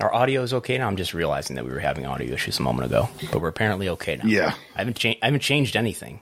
Our 0.00 0.12
audio 0.12 0.42
is 0.42 0.52
okay 0.54 0.76
now. 0.76 0.88
I'm 0.88 0.96
just 0.96 1.14
realizing 1.14 1.54
that 1.54 1.64
we 1.64 1.70
were 1.70 1.78
having 1.78 2.06
audio 2.06 2.34
issues 2.34 2.58
a 2.58 2.62
moment 2.62 2.86
ago, 2.86 3.08
but 3.30 3.40
we're 3.40 3.48
apparently 3.48 3.88
okay 3.90 4.16
now. 4.16 4.24
Yeah. 4.26 4.54
I 4.74 4.78
haven't 4.78 4.96
changed. 4.96 5.20
I 5.22 5.26
haven't 5.26 5.42
changed 5.42 5.76
anything. 5.76 6.18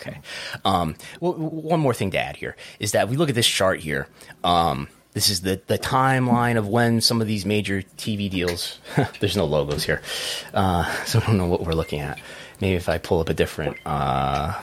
Okay. 0.00 0.20
Um, 0.64 0.94
well, 1.18 1.32
one 1.32 1.80
more 1.80 1.94
thing 1.94 2.12
to 2.12 2.18
add 2.18 2.36
here 2.36 2.54
is 2.78 2.92
that 2.92 3.08
we 3.08 3.16
look 3.16 3.28
at 3.28 3.34
this 3.34 3.48
chart 3.48 3.80
here. 3.80 4.06
Um, 4.44 4.88
this 5.14 5.30
is 5.30 5.40
the, 5.40 5.60
the 5.68 5.78
timeline 5.78 6.58
of 6.58 6.68
when 6.68 7.00
some 7.00 7.20
of 7.20 7.26
these 7.26 7.46
major 7.46 7.82
TV 7.96 8.28
deals. 8.28 8.78
there's 9.20 9.36
no 9.36 9.46
logos 9.46 9.84
here, 9.84 10.02
uh, 10.52 10.84
so 11.06 11.20
I 11.20 11.26
don't 11.26 11.38
know 11.38 11.46
what 11.46 11.62
we're 11.62 11.72
looking 11.72 12.00
at. 12.00 12.20
Maybe 12.60 12.74
if 12.74 12.88
I 12.88 12.98
pull 12.98 13.20
up 13.20 13.28
a 13.28 13.34
different 13.34 13.76
uh, 13.86 14.60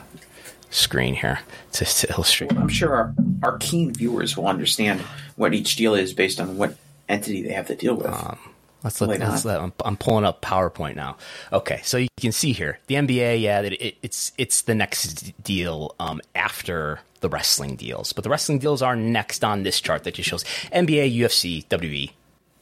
screen 0.70 1.16
here 1.16 1.39
to, 1.74 1.86
to 1.86 2.10
illustrate. 2.12 2.56
I'm 2.56 2.70
sure 2.70 2.93
our, 2.93 3.14
our 3.43 3.58
keen 3.58 3.93
viewers 3.93 4.38
will 4.38 4.47
understand 4.47 5.02
what 5.36 5.54
each 5.54 5.76
deal 5.76 5.95
is 5.95 6.14
based 6.14 6.39
on 6.39 6.58
what 6.58 6.76
entity 7.10 7.41
they 7.41 7.54
have 7.54 7.68
to 7.68 7.76
deal 7.76 7.95
with. 7.95 8.08
Um, 8.08 8.39
let's 8.84 9.02
look. 9.02 9.18
Let's 9.20 9.46
let, 9.46 9.60
I'm, 9.60 9.74
I'm, 9.84 9.98
pulling 9.98 10.26
up 10.26 10.42
PowerPoint 10.42 10.96
now. 10.96 11.18
Okay, 11.52 11.82
so 11.84 11.98
you 11.98 12.08
can 12.20 12.32
see 12.32 12.52
here 12.52 12.80
the 12.88 12.96
NBA. 12.96 13.42
Yeah, 13.42 13.62
it, 13.62 13.98
it's 14.02 14.32
it's 14.38 14.62
the 14.64 14.76
next 14.76 15.34
deal 15.44 15.96
um, 16.00 16.22
after 16.36 17.00
the 17.22 17.30
wrestling 17.30 17.76
deals, 17.76 18.14
but 18.14 18.24
the 18.24 18.30
wrestling 18.30 18.60
deals 18.60 18.82
are 18.82 18.96
next 18.96 19.44
on 19.44 19.64
this 19.64 19.80
chart 19.80 20.04
that 20.04 20.16
just 20.16 20.30
shows 20.30 20.44
NBA, 20.74 21.16
UFC, 21.16 21.66
WWE, 21.68 22.12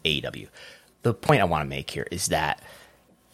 AEW. 0.05 0.47
The 1.01 1.13
point 1.13 1.41
I 1.41 1.45
want 1.45 1.63
to 1.63 1.70
make 1.70 1.89
here 1.89 2.07
is 2.11 2.28
that 2.28 2.61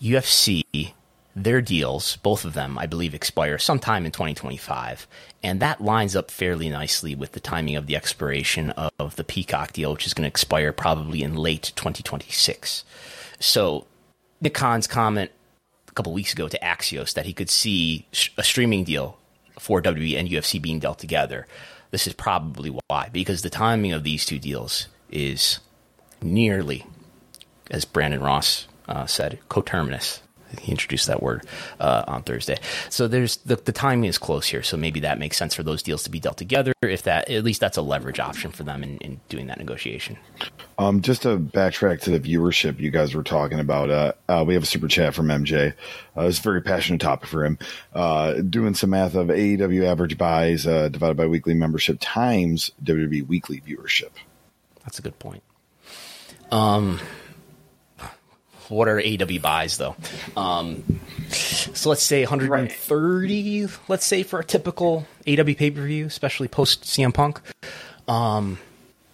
UFC 0.02 0.94
their 1.36 1.62
deals, 1.62 2.16
both 2.18 2.46
of 2.46 2.54
them, 2.54 2.78
I 2.78 2.86
believe, 2.86 3.14
expire 3.14 3.58
sometime 3.58 4.06
in 4.06 4.12
2025. 4.12 5.06
And 5.44 5.60
that 5.60 5.82
lines 5.82 6.16
up 6.16 6.32
fairly 6.32 6.70
nicely 6.70 7.14
with 7.14 7.34
the 7.34 7.42
timing 7.42 7.76
of 7.76 7.88
the 7.88 7.96
expiration 7.96 8.70
of 8.72 9.18
the 9.18 9.26
Peacock 9.26 9.74
deal, 9.74 9.92
which 9.92 10.08
is 10.08 10.14
going 10.14 10.24
to 10.24 10.30
expire 10.30 10.72
probably 10.72 11.24
in 11.24 11.36
late 11.36 11.74
2026. 11.76 12.86
So, 13.40 13.86
Nick 14.40 14.54
Khan's 14.54 14.88
comment 14.88 15.30
a 15.90 15.92
couple 15.92 16.14
weeks 16.14 16.32
ago 16.32 16.48
to 16.48 16.60
Axios 16.60 17.14
that 17.14 17.26
he 17.26 17.34
could 17.34 17.50
see 17.50 18.08
a 18.38 18.44
streaming 18.44 18.86
deal 18.86 19.18
for 19.60 19.82
WWE 19.82 20.18
and 20.18 20.30
UFC 20.30 20.62
being 20.62 20.80
dealt 20.80 21.00
together. 21.00 21.48
This 21.92 22.08
is 22.08 22.14
probably 22.14 22.70
why, 22.88 23.10
because 23.12 23.42
the 23.42 23.50
timing 23.50 23.92
of 23.92 24.04
these 24.04 24.26
two 24.26 24.40
deals 24.40 24.88
is 25.12 25.60
nearly, 26.22 26.86
as 27.70 27.84
Brandon 27.84 28.22
Ross 28.22 28.68
uh, 28.88 29.06
said, 29.06 29.40
coterminous 29.50 30.22
he 30.60 30.72
introduced 30.72 31.08
that 31.08 31.22
word 31.22 31.46
uh, 31.80 32.04
on 32.08 32.24
Thursday. 32.24 32.58
So 32.90 33.08
there's 33.08 33.38
the, 33.38 33.56
the 33.56 33.72
timing 33.72 34.10
is 34.10 34.18
close 34.18 34.48
here. 34.48 34.64
So 34.64 34.78
maybe 34.78 35.00
that 35.02 35.20
makes 35.20 35.38
sense 35.38 35.54
for 35.54 35.64
those 35.64 35.84
deals 35.84 36.04
to 36.04 36.10
be 36.10 36.20
dealt 36.20 36.38
together. 36.38 36.74
If 36.82 37.04
that 37.04 37.30
at 37.30 37.44
least 37.44 37.62
that's 37.62 37.78
a 37.78 37.82
leverage 37.82 38.20
option 38.20 38.52
for 38.52 38.64
them 38.64 38.84
in, 38.84 38.98
in 38.98 39.20
doing 39.30 39.48
that 39.48 39.58
negotiation. 39.58 40.18
Um, 40.78 41.02
just 41.02 41.22
to 41.22 41.38
backtrack 41.38 42.02
to 42.02 42.18
the 42.18 42.20
viewership 42.20 42.80
you 42.80 42.92
guys 42.92 43.16
were 43.16 43.24
talking 43.24 43.60
about, 43.60 43.90
uh, 43.90 44.14
uh, 44.28 44.44
we 44.46 44.54
have 44.56 44.64
a 44.64 44.66
super 44.68 44.88
chat 44.88 45.14
from 45.14 45.28
MJ. 45.28 45.74
Uh, 46.18 46.22
it's 46.24 46.40
a 46.40 46.42
very 46.42 46.62
passionate 46.62 47.00
topic 47.02 47.30
for 47.30 47.46
him. 47.46 47.58
Uh, 47.94 48.34
doing 48.34 48.74
some 48.74 48.90
math 48.90 49.16
of 49.16 49.28
AEW 49.28 49.86
average 49.86 50.18
buys 50.18 50.68
uh, 50.68 50.90
divided 50.90 51.16
by 51.16 51.28
weekly 51.28 51.54
membership 51.54 51.98
times 52.02 52.72
WWE 52.84 53.28
weekly 53.28 53.62
viewership. 53.62 54.12
That's 54.84 55.00
a 55.00 55.02
good 55.02 55.18
point. 55.18 55.44
Um, 56.52 57.00
what 58.70 58.88
are 58.88 59.00
AW 59.00 59.40
buys 59.42 59.78
though? 59.78 59.96
Um, 60.38 61.00
so 61.30 61.90
let's 61.90 62.04
say 62.04 62.22
130. 62.24 63.62
Right. 63.66 63.72
Let's 63.88 64.06
say 64.06 64.24
for 64.24 64.40
a 64.40 64.44
typical 64.44 65.08
AW 65.28 65.44
pay 65.58 65.72
per 65.72 65.86
view, 65.86 66.06
especially 66.06 66.48
post 66.48 66.84
CM 66.84 67.14
Punk. 67.14 67.42
Um, 68.08 68.60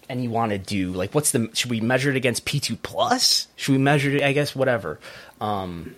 and 0.08 0.22
you 0.22 0.30
want 0.30 0.52
to 0.52 0.58
do 0.58 0.92
like 0.92 1.14
what's 1.14 1.30
the 1.32 1.48
should 1.54 1.70
we 1.70 1.80
measure 1.80 2.10
it 2.10 2.16
against 2.16 2.44
P2 2.44 2.78
plus? 2.82 3.48
Should 3.56 3.72
we 3.72 3.78
measure 3.78 4.10
it? 4.10 4.22
I 4.22 4.32
guess 4.32 4.54
whatever. 4.54 4.98
Um, 5.40 5.94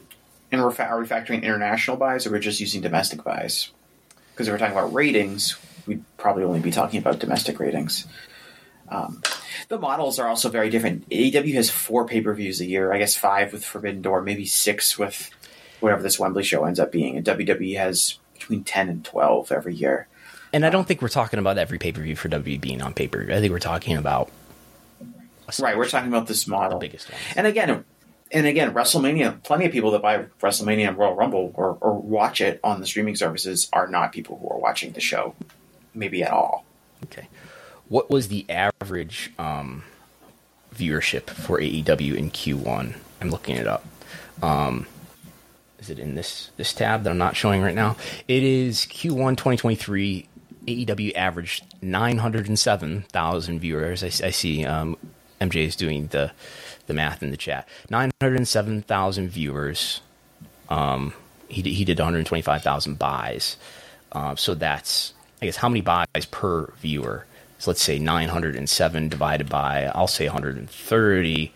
And 0.52 0.62
we're 0.62 0.70
fa- 0.70 0.86
are 0.86 1.00
we 1.00 1.07
factoring 1.07 1.42
international 1.42 1.96
buys 1.96 2.26
or 2.26 2.30
we're 2.30 2.38
just 2.38 2.61
using 2.61 2.80
domestic 2.80 3.24
buys? 3.24 3.70
Because 4.32 4.46
if 4.48 4.52
we're 4.52 4.59
talking 4.59 4.76
about 4.76 4.92
ratings, 4.94 5.57
we'd 5.86 6.05
probably 6.16 6.44
only 6.44 6.61
be 6.61 6.70
talking 6.70 6.98
about 6.98 7.18
domestic 7.18 7.59
ratings. 7.61 8.07
Um, 8.88 9.22
the 9.68 9.78
models 9.78 10.18
are 10.18 10.26
also 10.28 10.48
very 10.48 10.70
different. 10.70 11.09
AEW 11.11 11.55
has 11.55 11.70
four 11.70 12.07
pay 12.07 12.20
per 12.20 12.34
views 12.34 12.61
a 12.61 12.64
year. 12.66 12.92
I 12.92 12.98
guess 12.98 13.14
five 13.16 13.52
with 13.52 13.64
Forbidden 13.64 14.02
Door, 14.02 14.22
maybe 14.22 14.46
six 14.46 14.98
with 14.98 15.30
whatever 15.80 16.02
this 16.02 16.18
Wembley 16.18 16.42
show 16.44 16.64
ends 16.64 16.80
up 16.80 16.90
being. 16.92 17.16
And 17.16 17.26
WWE 17.26 17.76
has 17.76 18.18
between 18.34 18.64
ten 18.64 18.88
and 18.88 19.05
twelve 19.05 19.50
every 19.52 19.74
year. 19.74 20.07
and 20.52 20.64
I 20.64 20.70
don't 20.70 20.86
think 20.86 21.02
we're 21.02 21.09
talking 21.09 21.38
about 21.38 21.59
every 21.59 21.78
pay 21.78 21.92
per 21.92 22.00
view 22.02 22.16
for 22.16 22.28
WWE 22.28 22.61
being 22.61 22.82
on 22.82 22.94
pay 22.94 23.09
per 23.09 23.24
view. 23.24 23.34
I 23.34 23.40
think 23.40 23.52
we're 23.52 23.59
talking 23.59 23.96
about 23.96 24.30
Right, 25.61 25.76
we're 25.76 25.88
talking 25.88 26.09
about 26.09 26.26
this 26.26 26.46
model. 26.48 26.78
biggest 26.78 27.11
one. 27.11 27.20
And 27.36 27.46
again, 27.46 27.84
and 28.32 28.46
again, 28.46 28.72
WrestleMania. 28.72 29.42
Plenty 29.42 29.66
of 29.66 29.72
people 29.72 29.90
that 29.92 30.00
buy 30.02 30.24
WrestleMania 30.40 30.88
and 30.88 30.96
Royal 30.98 31.14
Rumble 31.14 31.52
or, 31.55 31.76
or 31.82 31.94
watch 32.00 32.40
it 32.40 32.61
on 32.64 32.80
the 32.80 32.86
streaming 32.86 33.14
services 33.14 33.68
are 33.72 33.86
not 33.86 34.12
people 34.12 34.38
who 34.38 34.48
are 34.48 34.59
watching 34.59 34.92
the 34.92 35.00
show, 35.00 35.34
maybe 35.94 36.22
at 36.22 36.30
all. 36.32 36.64
Okay. 37.05 37.28
What 37.89 38.11
was 38.11 38.28
the 38.28 38.47
average 38.49 39.32
um, 39.39 39.85
viewership 40.74 41.28
for 41.30 41.61
AEW 41.61 42.16
in 42.16 42.30
Q1? 42.30 42.95
I'm 43.20 43.30
looking 43.30 43.57
it 43.57 43.66
up. 43.66 43.85
Um, 44.43 44.87
is 45.78 45.91
it 45.91 45.99
in 45.99 46.14
this 46.14 46.51
this 46.57 46.72
tab 46.72 47.05
that 47.05 47.11
I'm 47.11 47.18
not 47.18 47.37
showing 47.37 47.62
right 47.62 47.74
now? 47.74 47.97
It 48.26 48.43
is 48.43 48.80
Q1 48.87 49.37
2023. 49.37 50.28
AEW 50.66 51.14
averaged 51.14 51.62
907,000 51.82 53.59
viewers. 53.59 54.03
I, 54.03 54.07
I 54.07 54.30
see 54.30 54.64
um, 54.64 54.97
MJ 55.41 55.66
is 55.66 55.76
doing 55.76 56.07
the 56.09 56.32
the 56.87 56.95
math 56.95 57.22
in 57.22 57.30
the 57.30 57.37
chat. 57.37 57.68
907,000 57.91 59.28
viewers. 59.28 60.01
Um, 60.68 61.12
he 61.49 61.62
did, 61.62 61.70
he 61.70 61.85
did 61.85 61.99
125,000 61.99 62.99
buys. 62.99 63.57
Uh, 64.12 64.37
so 64.37 64.55
that's 64.55 65.12
I 65.43 65.47
guess 65.47 65.57
how 65.57 65.68
many 65.68 65.82
buys 65.82 66.26
per 66.30 66.72
viewer? 66.78 67.26
So 67.59 67.70
let's 67.70 67.82
say 67.82 67.98
907 67.98 69.09
divided 69.09 69.48
by 69.48 69.90
I'll 69.94 70.07
say 70.07 70.26
130. 70.26 71.52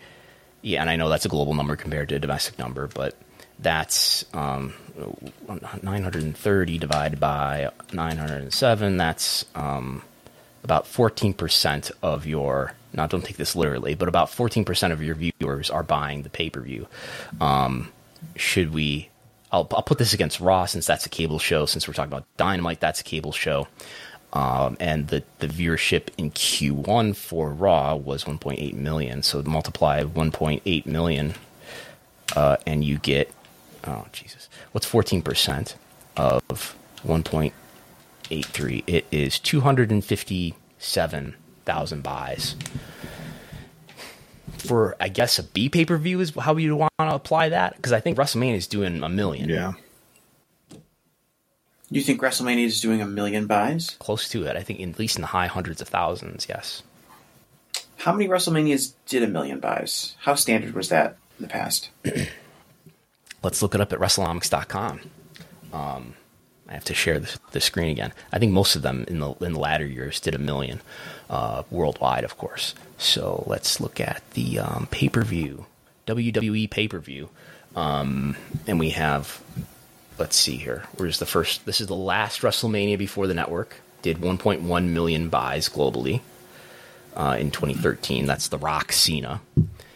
Yeah, 0.61 0.81
and 0.81 0.89
I 0.89 0.95
know 0.95 1.09
that's 1.09 1.25
a 1.25 1.29
global 1.29 1.53
number 1.53 1.75
compared 1.75 2.09
to 2.09 2.15
a 2.15 2.19
domestic 2.19 2.59
number, 2.59 2.87
but 2.87 3.15
that's 3.59 4.25
um, 4.33 4.73
930 5.81 6.77
divided 6.77 7.19
by 7.19 7.69
907. 7.93 8.97
That's 8.97 9.45
um, 9.55 10.01
about 10.63 10.85
14% 10.85 11.91
of 12.01 12.25
your. 12.25 12.73
Now, 12.93 13.05
don't 13.05 13.23
take 13.23 13.37
this 13.37 13.55
literally, 13.55 13.93
but 13.95 14.07
about 14.07 14.29
14% 14.29 14.91
of 14.91 15.03
your 15.03 15.15
viewers 15.15 15.69
are 15.69 15.83
buying 15.83 16.23
the 16.23 16.29
pay 16.29 16.49
per 16.49 16.61
view. 16.61 16.87
Um, 17.39 17.91
should 18.35 18.73
we? 18.73 19.09
I'll, 19.51 19.67
I'll 19.71 19.83
put 19.83 19.97
this 19.97 20.13
against 20.13 20.39
Raw 20.39 20.65
since 20.65 20.85
that's 20.85 21.05
a 21.05 21.09
cable 21.09 21.39
show. 21.39 21.65
Since 21.65 21.87
we're 21.87 21.93
talking 21.93 22.11
about 22.11 22.25
Dynamite, 22.37 22.79
that's 22.79 23.01
a 23.01 23.03
cable 23.03 23.31
show. 23.31 23.67
Um, 24.31 24.77
and 24.79 25.07
the, 25.07 25.23
the 25.39 25.47
viewership 25.47 26.09
in 26.17 26.29
Q1 26.31 27.15
for 27.15 27.49
Raw 27.49 27.95
was 27.95 28.25
1.8 28.25 28.75
million. 28.75 29.23
So 29.23 29.41
multiply 29.41 30.03
1.8 30.03 30.85
million, 30.85 31.33
uh, 32.35 32.57
and 32.67 32.83
you 32.83 32.99
get 32.99 33.31
oh 33.85 34.05
Jesus, 34.11 34.47
what's 34.71 34.85
14 34.85 35.23
percent 35.23 35.75
of 36.15 36.75
1.83? 37.05 38.83
It 38.85 39.07
is 39.11 39.39
257,000 39.39 42.03
buys. 42.03 42.55
For 44.57 44.95
I 44.99 45.07
guess 45.07 45.39
a 45.39 45.43
B 45.43 45.69
pay 45.69 45.85
per 45.85 45.97
view 45.97 46.19
is 46.19 46.35
how 46.35 46.55
you 46.57 46.75
want 46.75 46.91
to 46.99 47.15
apply 47.15 47.49
that 47.49 47.77
because 47.77 47.93
I 47.93 47.99
think 47.99 48.17
WrestleMania 48.17 48.57
is 48.57 48.67
doing 48.67 49.01
a 49.01 49.09
million. 49.09 49.49
Yeah. 49.49 49.73
You 51.91 52.01
think 52.01 52.21
WrestleMania 52.21 52.65
is 52.65 52.81
doing 52.81 53.01
a 53.01 53.07
million 53.07 53.47
buys? 53.47 53.95
close 53.99 54.29
to 54.29 54.43
it. 54.45 54.55
I 54.55 54.61
think 54.61 54.79
at 54.79 54.99
least 54.99 55.15
in 55.17 55.21
the 55.21 55.27
high 55.27 55.47
hundreds 55.47 55.81
of 55.81 55.87
thousands. 55.87 56.47
Yes. 56.47 56.83
How 57.97 58.13
many 58.13 58.29
WrestleManias 58.29 58.93
did 59.07 59.23
a 59.23 59.27
million 59.27 59.59
buys? 59.59 60.15
How 60.19 60.35
standard 60.35 60.73
was 60.73 60.89
that 60.89 61.17
in 61.37 61.43
the 61.43 61.49
past? 61.49 61.89
Let's 63.43 63.61
look 63.61 63.75
it 63.75 63.81
up 63.81 63.91
at 63.91 63.99
WrestleNomics.com. 63.99 65.01
Um, 65.73 66.13
I 66.67 66.73
have 66.73 66.85
to 66.85 66.93
share 66.93 67.19
the, 67.19 67.37
the 67.51 67.59
screen 67.59 67.89
again. 67.89 68.13
I 68.31 68.39
think 68.39 68.51
most 68.51 68.75
of 68.75 68.83
them 68.83 69.05
in 69.07 69.19
the 69.19 69.31
in 69.35 69.53
the 69.53 69.59
latter 69.59 69.85
years 69.85 70.19
did 70.19 70.35
a 70.35 70.39
million 70.39 70.81
uh, 71.29 71.63
worldwide, 71.71 72.23
of 72.23 72.37
course. 72.37 72.75
So 72.97 73.43
let's 73.47 73.79
look 73.79 73.99
at 73.99 74.21
the 74.31 74.59
um, 74.59 74.87
pay 74.91 75.09
per 75.09 75.23
view, 75.23 75.65
WWE 76.05 76.69
pay 76.69 76.87
per 76.87 76.99
view, 76.99 77.29
um, 77.75 78.35
and 78.67 78.79
we 78.79 78.91
have. 78.91 79.41
Let's 80.19 80.35
see 80.35 80.57
here. 80.57 80.83
Where's 80.97 81.17
the 81.19 81.25
first? 81.25 81.65
This 81.65 81.79
is 81.81 81.87
the 81.87 81.95
last 81.95 82.41
WrestleMania 82.41 82.97
before 82.97 83.25
the 83.25 83.33
network. 83.33 83.77
Did 84.01 84.17
1.1 84.17 84.87
million 84.89 85.29
buys 85.29 85.69
globally 85.69 86.21
uh, 87.15 87.37
in 87.39 87.51
2013. 87.51 88.25
That's 88.25 88.49
The 88.49 88.57
Rock 88.57 88.91
Cena. 88.91 89.41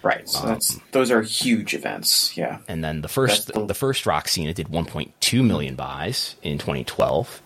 Right. 0.02 0.28
So 0.30 0.46
that's 0.48 0.78
those 0.92 1.12
are 1.12 1.22
huge 1.22 1.74
events. 1.74 2.36
Yeah. 2.38 2.60
And 2.68 2.84
then 2.84 3.02
the 3.02 3.08
first 3.08 3.48
the- 3.54 3.66
the 3.66 3.74
first 3.74 4.06
Rock 4.06 4.28
Cena 4.28 4.54
did 4.54 4.68
1.2 4.68 5.46
million 5.46 5.76
buys 5.76 6.36
in 6.42 6.58
2012. 6.58 7.42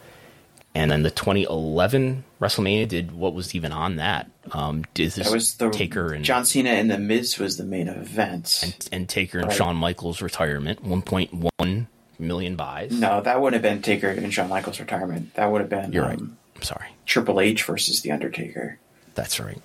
And 0.76 0.92
then 0.92 1.02
the 1.02 1.10
2011 1.12 2.24
WrestleMania 2.40 2.88
did 2.88 3.12
what 3.12 3.34
was 3.34 3.56
even 3.56 3.72
on 3.72 3.96
that? 3.96 4.30
Um, 4.52 4.84
did 4.94 5.12
this 5.12 5.26
That 5.28 5.34
was 5.34 5.56
the 5.56 5.70
Taker 5.72 6.14
and 6.14 6.24
John 6.24 6.46
Cena 6.46 6.70
and 6.70 6.90
the 6.92 7.00
Miz 7.00 7.38
was 7.40 7.58
the 7.58 7.64
main 7.64 7.88
event. 7.88 8.88
and 8.92 9.08
Taker 9.10 9.40
and 9.40 9.48
Right. 9.48 9.58
Shawn 9.58 9.76
Michaels 9.76 10.22
retirement 10.22 10.84
1.1 10.84 11.88
million 12.20 12.56
buys. 12.56 12.92
no, 12.92 13.22
that 13.22 13.42
would 13.42 13.54
have 13.54 13.62
been 13.62 13.82
Taker 13.82 14.10
and 14.10 14.34
Shawn 14.34 14.50
Michaels' 14.50 14.80
retirement. 14.80 15.34
That 15.36 15.52
would 15.52 15.62
have 15.62 15.70
been 15.70 15.92
You're 15.92 16.06
um, 16.06 16.10
right. 16.10 16.20
I'm 16.56 16.62
sorry. 16.62 16.88
Triple 17.06 17.40
H 17.40 17.64
versus 17.64 18.02
The 18.02 18.12
Undertaker. 18.12 18.80
That's 19.16 19.40
right. 19.40 19.62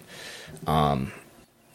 Um, 0.66 1.12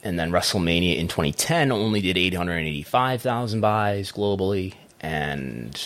and 0.03 0.17
then 0.17 0.31
WrestleMania 0.31 0.97
in 0.97 1.07
2010 1.07 1.71
only 1.71 2.01
did 2.01 2.17
885,000 2.17 3.61
buys 3.61 4.11
globally. 4.11 4.75
And 5.01 5.79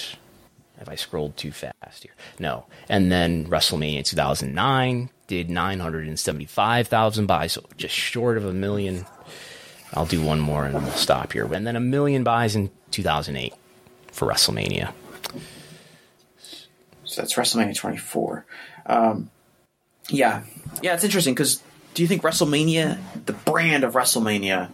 have 0.77 0.89
I 0.89 0.95
scrolled 0.95 1.37
too 1.37 1.51
fast 1.51 2.03
here? 2.03 2.13
No. 2.39 2.65
And 2.89 3.11
then 3.11 3.47
WrestleMania 3.47 3.97
in 3.97 4.03
2009 4.03 5.09
did 5.27 5.49
975,000 5.49 7.25
buys, 7.25 7.53
so 7.53 7.63
just 7.77 7.95
short 7.95 8.37
of 8.37 8.45
a 8.45 8.53
million. 8.53 9.05
I'll 9.93 10.05
do 10.05 10.21
one 10.21 10.39
more 10.39 10.65
and 10.65 10.75
then 10.75 10.83
we'll 10.83 10.91
stop 10.93 11.33
here. 11.33 11.51
And 11.53 11.65
then 11.65 11.75
a 11.75 11.81
million 11.81 12.23
buys 12.23 12.55
in 12.55 12.69
2008 12.91 13.53
for 14.11 14.27
WrestleMania. 14.27 14.93
So 17.03 17.21
that's 17.21 17.33
WrestleMania 17.33 17.75
24. 17.75 18.45
Um, 18.85 19.29
yeah. 20.09 20.43
Yeah, 20.81 20.93
it's 20.93 21.03
interesting 21.03 21.33
because 21.33 21.61
do 21.93 22.01
you 22.01 22.07
think 22.07 22.21
WrestleMania, 22.21 22.99
the 23.25 23.33
brand 23.33 23.83
of 23.83 23.93
WrestleMania, 23.93 24.69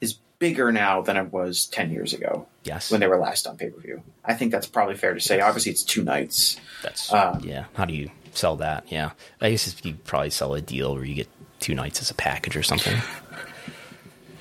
is 0.00 0.14
bigger 0.38 0.72
now 0.72 1.02
than 1.02 1.16
it 1.16 1.32
was 1.32 1.66
10 1.66 1.90
years 1.90 2.12
ago 2.14 2.46
Yes. 2.64 2.90
when 2.90 3.00
they 3.00 3.06
were 3.06 3.18
last 3.18 3.46
on 3.46 3.56
pay 3.56 3.68
per 3.68 3.80
view? 3.80 4.02
I 4.24 4.34
think 4.34 4.52
that's 4.52 4.66
probably 4.66 4.96
fair 4.96 5.14
to 5.14 5.20
say. 5.20 5.40
Obviously, 5.40 5.72
it's 5.72 5.82
two 5.82 6.02
nights. 6.02 6.56
That's 6.82 7.12
Um, 7.12 7.40
yeah. 7.44 7.64
How 7.74 7.84
do 7.84 7.92
you 7.94 8.10
sell 8.32 8.56
that? 8.56 8.84
Yeah, 8.90 9.10
I 9.40 9.50
guess 9.50 9.74
you 9.84 9.94
probably 10.04 10.30
sell 10.30 10.54
a 10.54 10.60
deal 10.62 10.94
where 10.94 11.04
you 11.04 11.14
get 11.14 11.28
two 11.60 11.74
nights 11.74 12.00
as 12.00 12.10
a 12.10 12.14
package 12.14 12.56
or 12.56 12.62
something. 12.62 12.96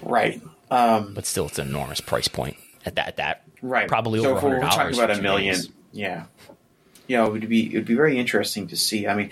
Right. 0.01 0.41
Um, 0.71 1.13
But 1.13 1.25
still, 1.25 1.47
it's 1.47 1.59
an 1.59 1.67
enormous 1.67 1.99
price 2.01 2.27
point 2.29 2.57
at 2.85 2.95
that. 2.95 3.17
That 3.17 3.43
right. 3.61 3.87
probably 3.87 4.21
so 4.21 4.35
over 4.35 4.49
we're 4.49 4.59
talking 4.59 4.93
about 4.93 5.11
a 5.11 5.21
million, 5.21 5.57
yeah. 5.91 6.25
You 7.07 7.17
know, 7.17 7.25
it 7.25 7.31
would 7.31 7.49
be 7.49 7.73
it 7.73 7.77
would 7.77 7.85
be 7.85 7.95
very 7.95 8.17
interesting 8.17 8.67
to 8.67 8.77
see. 8.77 9.07
I 9.07 9.15
mean, 9.15 9.31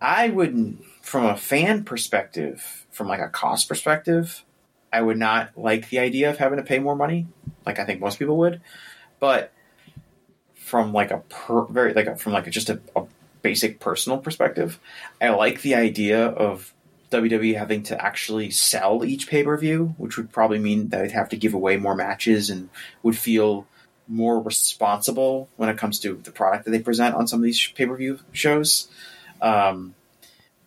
I 0.00 0.28
wouldn't, 0.28 0.84
from 1.02 1.26
a 1.26 1.36
fan 1.36 1.84
perspective, 1.84 2.86
from 2.90 3.08
like 3.08 3.20
a 3.20 3.28
cost 3.28 3.68
perspective, 3.68 4.44
I 4.92 5.00
would 5.00 5.18
not 5.18 5.56
like 5.56 5.88
the 5.90 5.98
idea 5.98 6.30
of 6.30 6.38
having 6.38 6.58
to 6.58 6.64
pay 6.64 6.78
more 6.78 6.96
money, 6.96 7.26
like 7.64 7.78
I 7.78 7.84
think 7.84 8.00
most 8.00 8.18
people 8.18 8.36
would. 8.38 8.60
But 9.20 9.52
from 10.54 10.92
like 10.92 11.10
a 11.10 11.18
per, 11.28 11.64
very 11.66 11.92
like 11.94 12.06
a, 12.06 12.16
from 12.16 12.32
like 12.32 12.46
a, 12.46 12.50
just 12.50 12.70
a, 12.70 12.80
a 12.96 13.04
basic 13.42 13.80
personal 13.80 14.18
perspective, 14.18 14.78
I 15.20 15.30
like 15.30 15.62
the 15.62 15.74
idea 15.74 16.26
of 16.26 16.72
WWE 17.12 17.56
having 17.56 17.82
to 17.84 18.04
actually 18.04 18.50
sell 18.50 19.04
each 19.04 19.28
pay 19.28 19.44
per 19.44 19.56
view, 19.56 19.94
which 19.98 20.16
would 20.16 20.32
probably 20.32 20.58
mean 20.58 20.88
that 20.88 21.02
they'd 21.02 21.12
have 21.12 21.28
to 21.30 21.36
give 21.36 21.54
away 21.54 21.76
more 21.76 21.94
matches 21.94 22.50
and 22.50 22.68
would 23.02 23.16
feel 23.16 23.66
more 24.08 24.40
responsible 24.40 25.48
when 25.56 25.68
it 25.68 25.78
comes 25.78 26.00
to 26.00 26.20
the 26.22 26.32
product 26.32 26.64
that 26.64 26.70
they 26.70 26.80
present 26.80 27.14
on 27.14 27.26
some 27.26 27.40
of 27.40 27.44
these 27.44 27.68
pay 27.74 27.86
per 27.86 27.96
view 27.96 28.18
shows. 28.32 28.88
Um, 29.40 29.94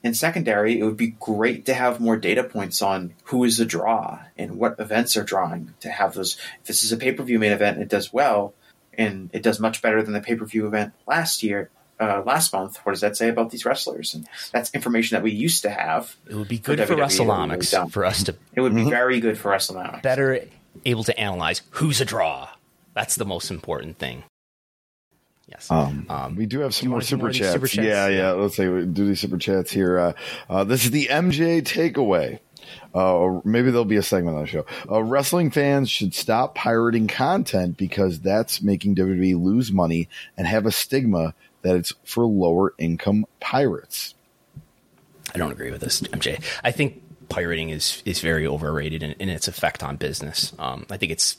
and 0.03 0.15
secondary, 0.15 0.79
it 0.79 0.83
would 0.83 0.97
be 0.97 1.15
great 1.19 1.65
to 1.65 1.73
have 1.73 1.99
more 1.99 2.15
data 2.15 2.43
points 2.43 2.83
on 2.83 3.15
who 3.23 3.43
is 3.43 3.57
the 3.57 3.65
draw 3.65 4.19
and 4.37 4.57
what 4.57 4.79
events 4.79 5.17
are 5.17 5.23
drawing. 5.23 5.73
To 5.79 5.89
have 5.89 6.13
those, 6.13 6.37
if 6.61 6.67
this 6.67 6.83
is 6.83 6.91
a 6.91 6.97
pay 6.97 7.11
per 7.11 7.23
view 7.23 7.39
main 7.39 7.51
event 7.51 7.77
and 7.77 7.83
it 7.83 7.89
does 7.89 8.13
well, 8.13 8.53
and 8.97 9.29
it 9.33 9.41
does 9.41 9.59
much 9.59 9.81
better 9.81 10.03
than 10.03 10.13
the 10.13 10.21
pay 10.21 10.35
per 10.35 10.45
view 10.45 10.67
event 10.67 10.93
last 11.07 11.41
year, 11.41 11.71
uh, 11.99 12.23
last 12.25 12.53
month. 12.53 12.77
What 12.83 12.91
does 12.93 13.01
that 13.01 13.15
say 13.17 13.29
about 13.29 13.49
these 13.51 13.65
wrestlers? 13.65 14.13
And 14.13 14.27
that's 14.51 14.73
information 14.73 15.15
that 15.15 15.23
we 15.23 15.31
used 15.31 15.61
to 15.63 15.69
have. 15.69 16.15
It 16.29 16.35
would 16.35 16.47
be 16.47 16.57
good 16.59 16.79
For 16.79 16.85
for, 16.87 16.93
WWE, 16.95 16.97
it 16.97 17.19
really 17.19 17.29
WrestleNomics 17.29 17.71
don't. 17.71 17.89
for 17.91 18.05
us 18.05 18.23
to 18.23 18.35
It 18.53 18.61
would 18.61 18.75
be 18.75 18.89
very 18.89 19.19
good 19.19 19.37
for 19.37 19.51
WrestleMania. 19.51 20.01
better 20.01 20.41
able 20.85 21.03
to 21.05 21.17
analyze 21.19 21.61
who's 21.71 22.01
a 22.01 22.05
draw. 22.05 22.49
That's 22.93 23.15
the 23.15 23.25
most 23.25 23.49
important 23.51 23.97
thing. 23.97 24.23
Yes. 25.47 25.69
Um, 25.69 26.05
Um, 26.09 26.35
we 26.35 26.45
do 26.47 26.59
have 26.61 26.73
some 26.73 26.87
you 26.87 26.89
more 26.91 27.01
super 27.01 27.23
more 27.23 27.31
chats. 27.31 27.53
super 27.53 27.67
chats? 27.67 27.85
Yeah, 27.87 28.07
yeah. 28.07 28.31
Let's 28.31 28.55
say 28.55 28.67
we 28.67 28.85
do 28.85 29.05
these 29.05 29.19
super 29.19 29.37
chats 29.37 29.71
here. 29.71 29.99
Uh, 29.99 30.13
uh, 30.49 30.63
this 30.63 30.85
is 30.85 30.91
the 30.91 31.07
MJ 31.07 31.61
takeaway. 31.61 32.39
Uh, 32.95 33.13
or 33.15 33.41
maybe 33.45 33.69
there'll 33.69 33.85
be 33.85 33.97
a 33.97 34.01
segment 34.01 34.35
on 34.37 34.41
the 34.43 34.47
show. 34.47 34.65
Uh, 34.89 35.03
wrestling 35.03 35.51
fans 35.51 35.87
should 35.89 36.15
stop 36.15 36.55
pirating 36.55 37.07
content 37.07 37.77
because 37.77 38.19
that's 38.21 38.59
making 38.61 38.95
WWE 38.95 39.39
lose 39.39 39.71
money 39.71 40.09
and 40.35 40.47
have 40.47 40.65
a 40.65 40.71
stigma 40.71 41.35
that 41.65 41.75
it's 41.75 41.93
for 42.03 42.25
lower 42.25 42.73
income 42.77 43.25
pirates. 43.39 44.13
I 45.33 45.37
don't 45.37 45.51
agree 45.51 45.71
with 45.71 45.81
this, 45.81 46.01
MJ. 46.01 46.41
I 46.63 46.71
think 46.71 47.01
pirating 47.27 47.69
is 47.69 48.01
is 48.05 48.21
very 48.21 48.45
overrated 48.45 49.03
in, 49.03 49.11
in 49.13 49.29
its 49.29 49.47
effect 49.47 49.83
on 49.83 49.97
business. 49.97 50.53
Um, 50.59 50.85
I 50.89 50.97
think 50.97 51.11
it's 51.11 51.37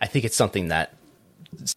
I 0.00 0.06
think 0.06 0.24
it's 0.24 0.36
something 0.36 0.68
that 0.68 0.94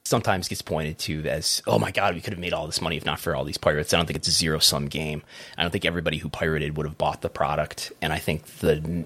sometimes 0.06 0.48
gets 0.48 0.62
pointed 0.62 0.98
to 0.98 1.26
as, 1.28 1.62
oh 1.68 1.78
my 1.78 1.92
god, 1.92 2.16
we 2.16 2.22
could 2.22 2.34
have 2.34 2.40
made 2.40 2.54
all 2.54 2.66
this 2.66 2.82
money 2.82 2.98
if 2.98 3.06
not 3.06 3.20
for 3.20 3.36
all 3.36 3.44
these 3.44 3.58
pirates. 3.58 3.94
I 3.94 3.98
don't 3.98 4.06
think 4.06 4.18
it's 4.18 4.28
a 4.28 4.32
zero 4.32 4.60
sum 4.60 4.88
game. 4.88 5.22
I 5.58 5.62
don't 5.62 5.72
think 5.72 5.86
everybody 5.86 6.18
who 6.18 6.30
pirated 6.30 6.78
would 6.78 6.86
have 6.86 6.98
bought 6.98 7.22
the 7.22 7.30
product, 7.30 7.92
and 8.02 8.12
I 8.12 8.20
think 8.20 8.46
the 8.58 9.06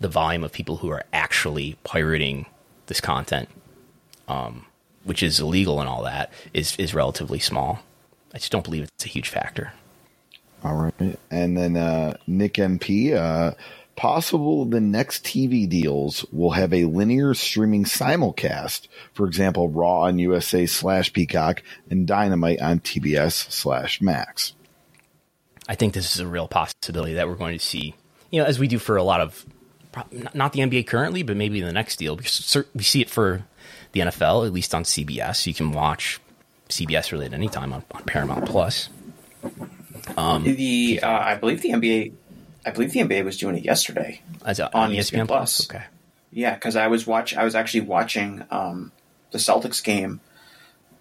the 0.00 0.08
volume 0.08 0.44
of 0.44 0.52
people 0.52 0.76
who 0.76 0.90
are 0.90 1.04
actually 1.12 1.76
pirating 1.84 2.46
this 2.86 3.00
content, 3.00 3.48
um, 4.28 4.66
which 5.04 5.22
is 5.22 5.40
illegal 5.40 5.80
and 5.80 5.88
all 5.88 6.04
that, 6.04 6.32
is 6.52 6.76
is 6.76 6.94
relatively 6.94 7.38
small. 7.38 7.80
I 8.34 8.38
just 8.38 8.52
don't 8.52 8.64
believe 8.64 8.84
it's 8.84 9.04
a 9.04 9.08
huge 9.08 9.28
factor. 9.28 9.72
All 10.64 10.74
right. 10.74 11.18
And 11.30 11.56
then 11.56 11.76
uh, 11.76 12.16
Nick 12.26 12.54
MP, 12.54 13.14
uh, 13.14 13.54
possible 13.96 14.64
the 14.64 14.80
next 14.80 15.24
TV 15.24 15.68
deals 15.68 16.24
will 16.32 16.52
have 16.52 16.72
a 16.72 16.84
linear 16.84 17.34
streaming 17.34 17.84
simulcast. 17.84 18.88
For 19.12 19.26
example, 19.26 19.68
Raw 19.68 20.02
on 20.02 20.18
USA 20.18 20.66
slash 20.66 21.12
Peacock 21.12 21.62
and 21.90 22.06
Dynamite 22.06 22.60
on 22.60 22.80
TBS 22.80 23.50
slash 23.50 24.00
Max. 24.00 24.54
I 25.68 25.74
think 25.74 25.94
this 25.94 26.14
is 26.14 26.20
a 26.20 26.26
real 26.26 26.48
possibility 26.48 27.14
that 27.14 27.28
we're 27.28 27.36
going 27.36 27.56
to 27.58 27.64
see, 27.64 27.94
you 28.30 28.40
know, 28.40 28.46
as 28.46 28.58
we 28.58 28.66
do 28.66 28.78
for 28.78 28.96
a 28.96 29.02
lot 29.02 29.20
of, 29.20 29.44
not 30.34 30.52
the 30.52 30.60
NBA 30.60 30.86
currently, 30.86 31.22
but 31.22 31.36
maybe 31.36 31.60
the 31.60 31.72
next 31.72 31.96
deal. 31.96 32.16
Because 32.16 32.56
we 32.74 32.82
see 32.82 33.00
it 33.00 33.10
for 33.10 33.44
the 33.92 34.00
NFL, 34.00 34.46
at 34.46 34.52
least 34.52 34.74
on 34.74 34.84
CBS. 34.84 35.46
You 35.46 35.54
can 35.54 35.72
watch 35.72 36.20
CBS 36.68 37.12
really 37.12 37.26
at 37.26 37.34
any 37.34 37.48
time 37.48 37.72
on, 37.72 37.84
on 37.92 38.02
Paramount 38.04 38.46
Plus. 38.46 38.88
the 40.44 41.00
uh, 41.02 41.08
I 41.08 41.36
believe 41.36 41.62
the 41.62 41.70
NBA, 41.70 42.12
I 42.66 42.70
believe 42.70 42.92
the 42.92 43.00
NBA 43.00 43.24
was 43.24 43.36
doing 43.38 43.56
it 43.56 43.64
yesterday. 43.64 44.20
As 44.44 44.58
a, 44.58 44.74
On 44.74 44.84
on, 44.84 44.90
ESPN 44.90 45.22
ESPN 45.22 45.26
Plus. 45.28 45.66
Plus. 45.66 45.70
Okay. 45.70 45.84
Yeah, 46.32 46.54
because 46.54 46.76
I 46.76 46.86
was 46.86 47.06
watch. 47.06 47.36
I 47.36 47.44
was 47.44 47.54
actually 47.54 47.82
watching 47.82 48.44
um, 48.50 48.92
the 49.30 49.38
Celtics 49.38 49.84
game 49.84 50.20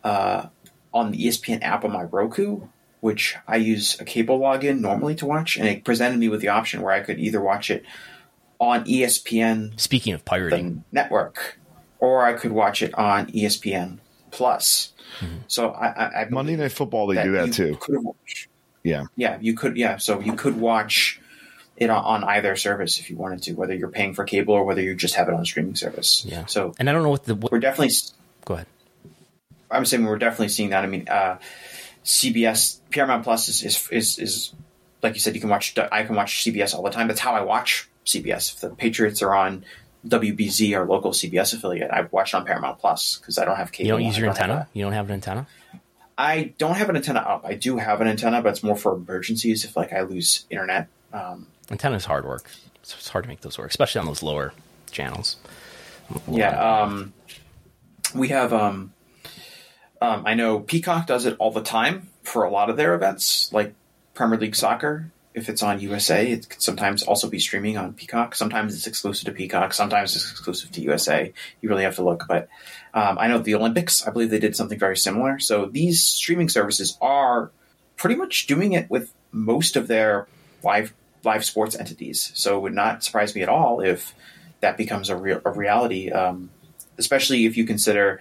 uh, 0.04 0.48
on 0.94 1.12
the 1.12 1.26
ESPN 1.26 1.64
app 1.64 1.86
on 1.86 1.92
my 1.92 2.04
Roku, 2.04 2.68
which 3.00 3.38
I 3.48 3.56
use 3.56 4.00
a 4.00 4.06
cable 4.06 4.40
login 4.40 4.82
normally 4.82 5.16
to 5.16 5.26
watch, 5.26 5.56
and 5.58 5.68
it 5.68 5.86
presented 5.86 6.20
me 6.20 6.28
with 6.28 6.42
the 6.42 6.50
option 6.50 6.82
where 6.82 6.94
I 6.94 7.00
could 7.00 7.20
either 7.20 7.40
watch 7.40 7.72
it 7.72 7.86
on 8.62 8.86
ESPN 8.86 9.78
Speaking 9.80 10.14
of 10.14 10.22
the 10.22 10.30
pirating, 10.30 10.84
network, 10.92 11.58
or 12.00 12.24
I 12.24 12.34
could 12.34 12.52
watch 12.52 12.84
it 12.84 12.94
on 12.94 13.26
ESPN 13.28 13.98
Plus. 14.30 14.94
Mm-hmm. 15.20 15.38
So 15.48 15.72
I, 15.72 15.88
I, 15.88 16.22
I 16.22 16.30
Monday 16.30 16.56
Night 16.56 16.72
Football, 16.72 17.08
they 17.08 17.22
do 17.22 17.32
that 17.34 17.48
you 17.48 17.54
too. 17.54 17.78
Could 17.82 18.04
watch. 18.04 18.48
Yeah. 18.84 19.06
Yeah, 19.16 19.40
you 19.42 19.56
could. 19.56 19.76
Yeah, 19.76 19.98
so 19.98 20.22
you 20.22 20.34
could 20.34 20.58
watch 20.58 21.20
it 21.76 21.90
on, 21.90 22.04
on 22.04 22.24
either 22.24 22.56
service 22.56 23.00
if 23.00 23.10
you 23.10 23.18
wanted 23.18 23.42
to, 23.44 23.54
whether 23.54 23.74
you're 23.74 23.90
paying 23.90 24.14
for 24.14 24.24
cable 24.24 24.54
or 24.54 24.64
whether 24.64 24.82
you 24.82 24.94
just 24.96 25.16
have 25.16 25.28
it 25.28 25.34
on 25.34 25.42
a 25.42 25.46
streaming 25.46 25.76
service. 25.76 26.24
yeah. 26.26 26.46
So 26.46 26.74
and 26.80 26.88
I 26.90 26.94
don't 26.94 27.04
know 27.04 27.10
what 27.10 27.26
the. 27.26 27.36
What, 27.36 27.52
we're 27.52 27.60
definitely. 27.60 27.96
go 28.46 28.54
ahead. 28.54 28.68
I'm 29.72 29.86
saying 29.86 30.06
we're 30.06 30.20
definitely 30.20 30.50
seeing 30.50 30.70
that. 30.70 30.84
I 30.84 30.88
mean, 30.88 31.08
uh, 31.10 31.40
CBS 32.06 32.80
Paramount 32.92 33.24
Plus 33.24 33.50
is, 33.50 33.64
is 33.64 33.90
is 33.90 34.20
is 34.20 34.54
like 35.02 35.16
you 35.16 35.20
said. 35.20 35.34
You 35.34 35.42
can 35.42 35.50
watch. 35.50 35.78
I 35.78 36.04
can 36.04 36.16
watch 36.16 36.44
CBS 36.44 36.76
all 36.76 36.84
the 36.84 36.92
time. 36.92 37.08
That's 37.08 37.20
how 37.20 37.34
I 37.34 37.42
watch 37.42 37.90
CBS. 38.06 38.54
If 38.54 38.62
the 38.62 38.70
Patriots 38.70 39.22
are 39.22 39.34
on 39.34 39.66
WBZ, 40.08 40.76
our 40.78 40.86
local 40.86 41.12
CBS 41.12 41.54
affiliate, 41.54 41.92
I 41.92 42.02
watch 42.12 42.34
it 42.34 42.38
on 42.38 42.46
Paramount 42.46 42.80
Plus 42.80 43.18
because 43.18 43.38
I 43.38 43.46
don't 43.46 43.58
have 43.58 43.72
cable. 43.72 43.88
You 43.88 43.94
don't 43.94 44.04
use 44.04 44.18
your 44.18 44.28
have 44.28 44.38
antenna? 44.38 44.68
You 44.74 44.84
don't 44.84 44.94
have 44.94 45.08
an 45.08 45.14
antenna? 45.14 45.48
I 46.18 46.54
don't 46.58 46.76
have 46.76 46.90
an 46.90 46.96
antenna 46.96 47.20
up. 47.20 47.46
I 47.46 47.56
do 47.56 47.78
have 47.78 48.02
an 48.02 48.08
antenna, 48.08 48.42
but 48.42 48.50
it's 48.50 48.64
more 48.64 48.76
for 48.76 48.94
emergencies 48.94 49.66
if 49.66 49.76
like 49.76 49.94
I 49.94 50.02
lose 50.02 50.46
internet. 50.50 50.88
Um, 51.14 51.48
Antenna 51.70 51.96
is 51.96 52.06
hard 52.06 52.26
work. 52.26 52.50
It's, 52.76 52.94
it's 52.94 53.10
hard 53.10 53.24
to 53.24 53.28
make 53.28 53.42
those 53.42 53.58
work, 53.58 53.70
especially 53.70 54.00
on 54.00 54.06
those 54.06 54.22
lower 54.22 54.54
channels. 54.92 55.38
Yeah, 56.30 56.82
um, 56.84 57.14
we 58.14 58.30
have. 58.30 58.54
Um, 58.54 58.94
um, 60.02 60.24
I 60.26 60.34
know 60.34 60.60
Peacock 60.60 61.08
does 61.08 61.26
it 61.26 61.36
all 61.40 61.52
the 61.52 61.62
time 61.62 62.10
for 62.24 62.44
a 62.44 62.52
lot 62.52 62.70
of 62.70 62.78
their 62.78 62.96
events, 62.96 63.52
like 63.54 63.74
Premier 64.14 64.38
League 64.38 64.56
Soccer. 64.56 65.12
If 65.34 65.48
it's 65.48 65.64
on 65.64 65.80
USA, 65.80 66.30
it 66.30 66.50
could 66.50 66.62
sometimes 66.62 67.04
also 67.04 67.30
be 67.30 67.40
streaming 67.40 67.78
on 67.78 67.94
Peacock. 67.94 68.36
Sometimes 68.36 68.76
it's 68.76 68.88
exclusive 68.88 69.26
to 69.26 69.32
Peacock. 69.32 69.74
Sometimes 69.74 70.16
it's 70.16 70.30
exclusive 70.30 70.72
to 70.72 70.82
USA. 70.82 71.32
You 71.62 71.70
really 71.70 71.84
have 71.84 71.96
to 71.96 72.04
look. 72.04 72.26
But 72.28 72.50
um, 72.94 73.18
I 73.18 73.28
know 73.28 73.40
the 73.40 73.56
Olympics. 73.56 74.06
I 74.06 74.12
believe 74.12 74.30
they 74.30 74.40
did 74.40 74.56
something 74.56 74.78
very 74.78 74.98
similar. 74.98 75.40
So 75.40 75.68
these 75.68 76.06
streaming 76.06 76.50
services 76.50 76.98
are 77.02 77.52
pretty 77.96 78.16
much 78.16 78.48
doing 78.48 78.74
it 78.74 78.90
with 78.90 79.14
most 79.32 79.76
of 79.76 79.88
their 79.88 80.28
live 80.64 80.94
live 81.24 81.46
sports 81.46 81.76
entities. 81.76 82.32
So 82.34 82.58
it 82.58 82.62
would 82.62 82.74
not 82.74 83.04
surprise 83.04 83.36
me 83.36 83.42
at 83.42 83.50
all 83.50 83.80
if 83.80 84.14
that 84.62 84.78
becomes 84.78 85.10
a 85.10 85.16
real 85.16 85.42
a 85.46 85.52
reality, 85.52 86.12
um, 86.12 86.50
especially 86.98 87.46
if 87.46 87.58
you 87.58 87.66
consider 87.66 88.20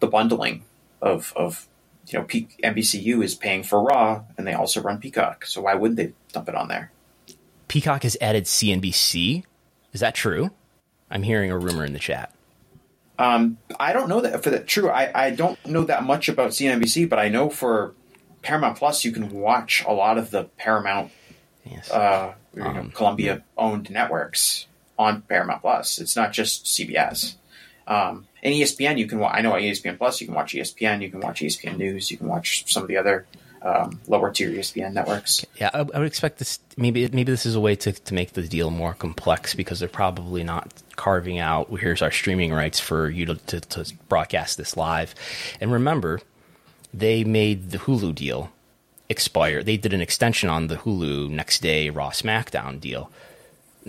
the 0.00 0.06
bundling 0.06 0.64
of 1.00 1.32
of 1.36 1.66
you 2.12 2.18
know 2.18 2.24
P- 2.24 2.48
NBCU 2.62 3.22
is 3.22 3.34
paying 3.34 3.62
for 3.62 3.82
Raw 3.82 4.22
and 4.36 4.46
they 4.46 4.52
also 4.52 4.80
run 4.82 4.98
Peacock. 4.98 5.46
So 5.46 5.62
why 5.62 5.74
wouldn't 5.74 5.96
they 5.96 6.12
dump 6.32 6.48
it 6.48 6.54
on 6.54 6.68
there? 6.68 6.90
Peacock 7.68 8.02
has 8.02 8.16
added 8.20 8.44
CNBC. 8.44 9.44
Is 9.92 10.00
that 10.00 10.14
true? 10.14 10.50
I'm 11.10 11.22
hearing 11.22 11.50
a 11.50 11.58
rumor 11.58 11.84
in 11.84 11.92
the 11.92 11.98
chat. 11.98 12.34
Um, 13.18 13.58
I 13.78 13.92
don't 13.92 14.08
know 14.08 14.20
that 14.22 14.42
for 14.42 14.50
that 14.50 14.66
true. 14.66 14.88
I, 14.88 15.26
I 15.26 15.30
don't 15.30 15.64
know 15.66 15.84
that 15.84 16.04
much 16.04 16.28
about 16.28 16.50
CNBC, 16.50 17.08
but 17.08 17.18
I 17.18 17.28
know 17.28 17.50
for 17.50 17.94
Paramount 18.42 18.78
Plus 18.78 19.04
you 19.04 19.12
can 19.12 19.30
watch 19.30 19.84
a 19.86 19.92
lot 19.92 20.16
of 20.18 20.30
the 20.30 20.44
Paramount 20.44 21.10
Yes. 21.64 21.90
uh, 21.90 22.32
you 22.54 22.62
know, 22.62 22.70
Um, 22.70 22.90
Columbia 22.90 23.44
owned 23.58 23.90
networks 23.90 24.66
on 24.98 25.20
Paramount 25.22 25.60
Plus. 25.60 25.98
It's 26.00 26.16
not 26.16 26.32
just 26.32 26.64
CBS. 26.64 27.34
Um, 27.86 28.26
and 28.42 28.54
ESPN, 28.54 28.98
you 28.98 29.06
can. 29.06 29.18
Wa- 29.18 29.30
I 29.32 29.40
know 29.42 29.52
on 29.52 29.60
ESPN 29.60 29.98
Plus, 29.98 30.20
you 30.20 30.26
can 30.26 30.34
watch 30.34 30.52
ESPN, 30.52 31.02
you 31.02 31.10
can 31.10 31.20
watch 31.20 31.40
ESPN 31.40 31.76
News, 31.76 32.10
you 32.10 32.16
can 32.16 32.28
watch 32.28 32.72
some 32.72 32.82
of 32.82 32.88
the 32.88 32.96
other 32.96 33.26
um, 33.62 34.00
lower 34.06 34.30
tier 34.30 34.50
ESPN 34.50 34.92
networks. 34.92 35.44
Yeah, 35.56 35.70
I, 35.72 35.80
I 35.80 35.98
would 35.98 36.06
expect 36.06 36.38
this. 36.38 36.58
Maybe 36.76 37.06
maybe 37.08 37.30
this 37.30 37.46
is 37.46 37.54
a 37.54 37.60
way 37.60 37.76
to, 37.76 37.92
to 37.92 38.14
make 38.14 38.32
the 38.32 38.42
deal 38.42 38.70
more 38.70 38.94
complex 38.94 39.54
because 39.54 39.80
they're 39.80 39.88
probably 39.88 40.44
not 40.44 40.72
carving 40.96 41.38
out. 41.38 41.68
Here's 41.78 42.02
our 42.02 42.10
streaming 42.10 42.52
rights 42.52 42.80
for 42.80 43.08
you 43.08 43.26
to, 43.26 43.34
to, 43.34 43.60
to 43.60 43.94
broadcast 44.08 44.56
this 44.56 44.76
live. 44.76 45.14
And 45.60 45.72
remember, 45.72 46.20
they 46.92 47.24
made 47.24 47.70
the 47.70 47.78
Hulu 47.78 48.14
deal 48.14 48.50
expire. 49.08 49.62
They 49.62 49.76
did 49.76 49.92
an 49.92 50.00
extension 50.00 50.48
on 50.48 50.68
the 50.68 50.76
Hulu 50.76 51.28
next 51.28 51.60
day 51.60 51.90
Raw 51.90 52.10
SmackDown 52.10 52.80
deal, 52.80 53.10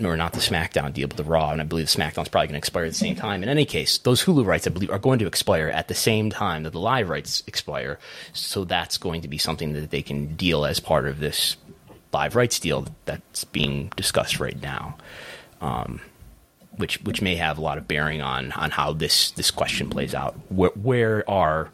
or 0.02 0.16
not 0.16 0.32
the 0.32 0.40
SmackDown 0.40 0.92
deal, 0.92 1.08
but 1.08 1.16
the 1.16 1.24
Raw. 1.24 1.50
And 1.50 1.60
I 1.60 1.64
believe 1.64 1.86
SmackDown's 1.86 2.28
probably 2.28 2.48
going 2.48 2.52
to 2.52 2.58
expire 2.58 2.84
at 2.84 2.92
the 2.92 2.98
same 2.98 3.16
time. 3.16 3.42
In 3.42 3.48
any 3.48 3.64
case, 3.64 3.98
those 3.98 4.24
Hulu 4.24 4.44
rights, 4.44 4.66
I 4.66 4.70
believe, 4.70 4.90
are 4.90 4.98
going 4.98 5.18
to 5.18 5.26
expire 5.26 5.68
at 5.68 5.88
the 5.88 5.94
same 5.94 6.30
time 6.30 6.62
that 6.62 6.70
the 6.70 6.80
live 6.80 7.08
rights 7.08 7.42
expire. 7.46 7.98
So 8.32 8.64
that's 8.64 8.96
going 8.96 9.22
to 9.22 9.28
be 9.28 9.38
something 9.38 9.72
that 9.74 9.90
they 9.90 10.02
can 10.02 10.34
deal 10.34 10.64
as 10.64 10.80
part 10.80 11.06
of 11.06 11.20
this 11.20 11.56
live 12.12 12.36
rights 12.36 12.58
deal 12.58 12.86
that's 13.04 13.44
being 13.44 13.92
discussed 13.96 14.40
right 14.40 14.60
now. 14.60 14.96
Um, 15.60 16.00
which 16.76 17.00
which 17.02 17.20
may 17.20 17.36
have 17.36 17.58
a 17.58 17.60
lot 17.60 17.78
of 17.78 17.86
bearing 17.86 18.22
on 18.22 18.52
on 18.52 18.70
how 18.70 18.92
this 18.92 19.30
this 19.32 19.50
question 19.50 19.90
plays 19.90 20.14
out. 20.14 20.34
Where 20.48 20.70
where 20.70 21.30
are 21.30 21.70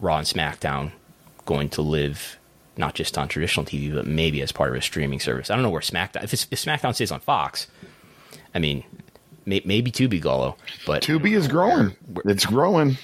Raw 0.00 0.18
and 0.18 0.26
SmackDown 0.26 0.90
going 1.46 1.68
to 1.70 1.82
live? 1.82 2.36
Not 2.80 2.94
just 2.94 3.18
on 3.18 3.28
traditional 3.28 3.66
TV, 3.66 3.94
but 3.94 4.06
maybe 4.06 4.40
as 4.40 4.52
part 4.52 4.70
of 4.70 4.76
a 4.76 4.80
streaming 4.80 5.20
service. 5.20 5.50
I 5.50 5.54
don't 5.54 5.62
know 5.62 5.70
where 5.70 5.82
SmackDown. 5.82 6.24
If, 6.24 6.32
it's, 6.32 6.46
if 6.50 6.58
SmackDown 6.64 6.94
stays 6.94 7.12
on 7.12 7.20
Fox, 7.20 7.66
I 8.54 8.58
mean, 8.58 8.84
may, 9.44 9.60
maybe 9.66 9.92
Tubi 9.92 10.18
Golo, 10.18 10.56
but 10.86 11.02
Tubi 11.02 11.36
is 11.36 11.46
growing. 11.46 11.94
It's 12.24 12.46
growing. 12.46 12.96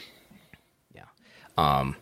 yeah. 0.94 1.04
Um, 1.58 1.94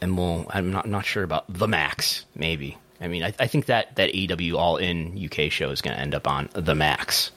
and 0.00 0.18
we'll. 0.18 0.46
I'm 0.50 0.72
not 0.72 0.88
not 0.88 1.06
sure 1.06 1.22
about 1.22 1.44
the 1.48 1.68
Max. 1.68 2.24
Maybe. 2.34 2.76
I 3.00 3.06
mean, 3.06 3.22
I, 3.22 3.32
I 3.38 3.46
think 3.46 3.66
that 3.66 3.94
that 3.94 4.12
AEW 4.12 4.56
All 4.56 4.76
In 4.76 5.16
UK 5.24 5.52
show 5.52 5.70
is 5.70 5.82
going 5.82 5.96
to 5.96 6.02
end 6.02 6.16
up 6.16 6.26
on 6.26 6.48
the 6.52 6.74
Max. 6.74 7.30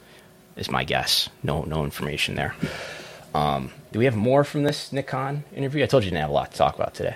Is 0.56 0.72
my 0.72 0.84
guess. 0.86 1.30
No 1.43 1.62
no 1.64 1.84
information 1.84 2.34
there. 2.34 2.56
Um, 3.36 3.70
do 3.91 4.00
we 4.00 4.06
have 4.06 4.16
more 4.16 4.43
from 4.46 4.64
this 4.64 4.93
Nick 4.93 5.08
Khan 5.08 5.43
interview? 5.54 5.84
I 5.84 5.88
told 5.88 6.04
you 6.04 6.10
didn't 6.10 6.22
have 6.22 6.30
a 6.30 6.34
lot 6.34 6.52
to 6.52 6.58
talk 6.58 6.76
about 6.76 6.93
today. 6.96 7.16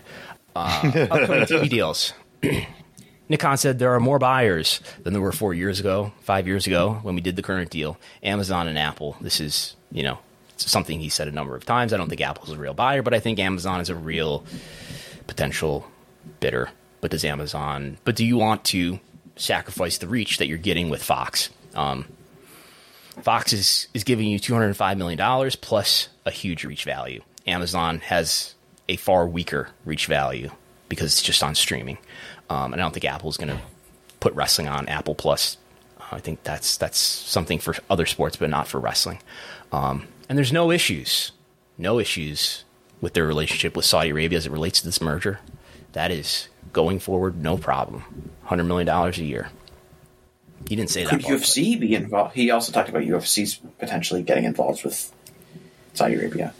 Uh, 0.56 1.08
upcoming 1.12 1.42
TV 1.44 1.70
deals. 1.70 2.14
Nick 3.30 3.40
Khan 3.40 3.58
said 3.58 3.78
there 3.78 3.94
are 3.94 4.00
more 4.00 4.18
buyers 4.18 4.82
than 5.04 5.14
there 5.14 5.22
were 5.22 5.32
four 5.32 5.54
years 5.54 5.80
ago, 5.80 6.12
five 6.22 6.48
years 6.48 6.66
ago 6.66 7.00
when 7.04 7.14
we 7.14 7.22
did 7.22 7.36
the 7.36 7.44
current 7.44 7.70
deal. 7.70 7.98
Amazon 8.24 8.68
and 8.68 8.78
Apple. 8.78 9.16
This 9.22 9.40
is, 9.40 9.76
you 9.92 10.02
know, 10.02 10.18
something 10.58 11.00
he 11.00 11.10
said 11.10 11.28
a 11.28 11.32
number 11.32 11.56
of 11.56 11.66
times. 11.66 11.94
I 11.94 11.98
don't 11.98 12.10
think 12.10 12.22
Apple's 12.22 12.52
a 12.52 12.58
real 12.58 12.74
buyer, 12.74 13.04
but 13.04 13.14
I 13.14 13.20
think 13.20 13.38
Amazon 13.38 13.82
is 13.82 13.90
a 13.90 13.96
real 13.96 14.44
potential 15.28 15.86
bidder. 16.40 16.70
But 17.02 17.12
does 17.12 17.24
Amazon? 17.24 17.98
But 18.04 18.16
do 18.16 18.26
you 18.26 18.38
want 18.38 18.66
to 18.66 19.00
sacrifice 19.36 20.00
the 20.00 20.08
reach 20.08 20.40
that 20.40 20.48
you're 20.48 20.58
getting 20.58 20.90
with 20.90 21.02
Fox? 21.04 21.50
Um, 21.76 22.06
Fox 23.22 23.54
is 23.54 23.88
is 23.94 24.04
giving 24.04 24.28
you 24.28 24.40
205 24.40 24.98
million 24.98 25.18
dollars 25.18 25.56
plus 25.56 26.10
a 26.26 26.32
huge 26.32 26.66
reach 26.66 26.84
value. 26.84 27.22
Amazon 27.48 28.00
has 28.00 28.56
a 28.90 28.98
far 28.98 29.26
weaker 29.28 29.70
reach 29.86 30.08
value 30.08 30.50
because 30.90 31.14
it's 31.14 31.22
just 31.22 31.44
on 31.44 31.56
streaming. 31.56 32.00
Um, 32.50 32.74
and 32.74 32.82
I 32.82 32.84
don't 32.84 32.92
think 32.94 33.06
Apple's 33.06 33.38
going 33.38 33.56
to 33.56 33.62
put 34.20 34.34
wrestling 34.34 34.68
on 34.68 34.90
Apple 34.90 35.16
Plus. 35.16 35.58
Uh, 36.00 36.04
I 36.12 36.20
think 36.20 36.44
that's 36.44 36.76
that's 36.76 36.98
something 36.98 37.60
for 37.60 37.76
other 37.90 38.06
sports, 38.06 38.36
but 38.36 38.50
not 38.50 38.68
for 38.68 38.80
wrestling. 38.80 39.20
Um, 39.72 40.08
and 40.28 40.38
there's 40.38 40.52
no 40.52 40.72
issues, 40.72 41.32
no 41.78 42.00
issues 42.00 42.66
with 43.00 43.14
their 43.14 43.26
relationship 43.26 43.76
with 43.76 43.86
Saudi 43.86 44.10
Arabia 44.10 44.38
as 44.38 44.46
it 44.46 44.52
relates 44.52 44.80
to 44.82 44.86
this 44.86 45.00
merger. 45.00 45.40
That 45.94 46.12
is 46.12 46.50
going 46.74 47.00
forward, 47.00 47.42
no 47.42 47.58
problem. 47.58 48.32
Hundred 48.46 48.64
million 48.64 48.88
dollars 48.88 49.20
a 49.20 49.24
year. 49.24 49.50
He 50.68 50.76
didn't 50.76 50.90
say 50.90 51.06
Could 51.06 51.22
that. 51.22 51.28
part, 51.28 51.42
UFC 51.42 51.80
be 51.80 51.96
involved? 51.96 52.36
He 52.36 52.52
also 52.52 52.72
talked 52.72 52.90
about 52.90 53.04
UFC's 53.04 53.60
potentially 53.78 54.24
getting 54.24 54.44
involved 54.44 54.84
with 54.84 55.12
Saudi 55.94 56.16
Arabia. 56.16 56.54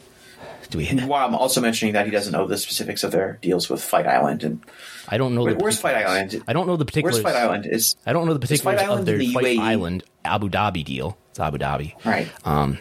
Do 0.70 0.78
we? 0.78 0.86
While 0.88 1.26
I'm 1.28 1.36
also 1.36 1.62
mentioning 1.62 1.94
that 1.94 2.06
he 2.06 2.12
doesn't 2.12 2.32
know 2.32 2.46
the 2.46 2.58
specifics 2.58 3.04
of 3.04 3.12
their 3.12 3.40
deals 3.42 3.70
with 3.70 3.82
Fight 3.84 4.06
Island 4.06 4.44
and 4.44 4.64
I 5.08 5.18
don't 5.18 5.34
know. 5.34 5.44
Wait, 5.44 5.58
the 5.58 5.64
where's 5.64 5.80
Fight 5.80 5.94
particulars. 5.96 6.34
Island? 6.34 6.44
I 6.48 6.54
don't 6.54 6.68
know 6.68 6.78
the 6.78 6.86
particulars. 6.86 7.16
where's 7.16 7.24
Fight 7.24 7.36
Island? 7.42 7.66
Is 7.66 7.96
I 8.06 8.14
don't 8.14 8.28
know 8.28 8.34
the 8.34 8.40
particulars 8.40 8.82
of 8.82 9.06
their 9.06 9.18
the 9.18 9.34
Fight 9.34 9.46
UAE? 9.46 9.60
Island 9.60 10.04
Abu 10.24 10.50
Dhabi 10.50 10.86
deal. 10.86 11.18
It's 11.32 11.40
Abu 11.40 11.58
Dhabi. 11.58 11.94
right? 12.06 12.30
Um, 12.46 12.78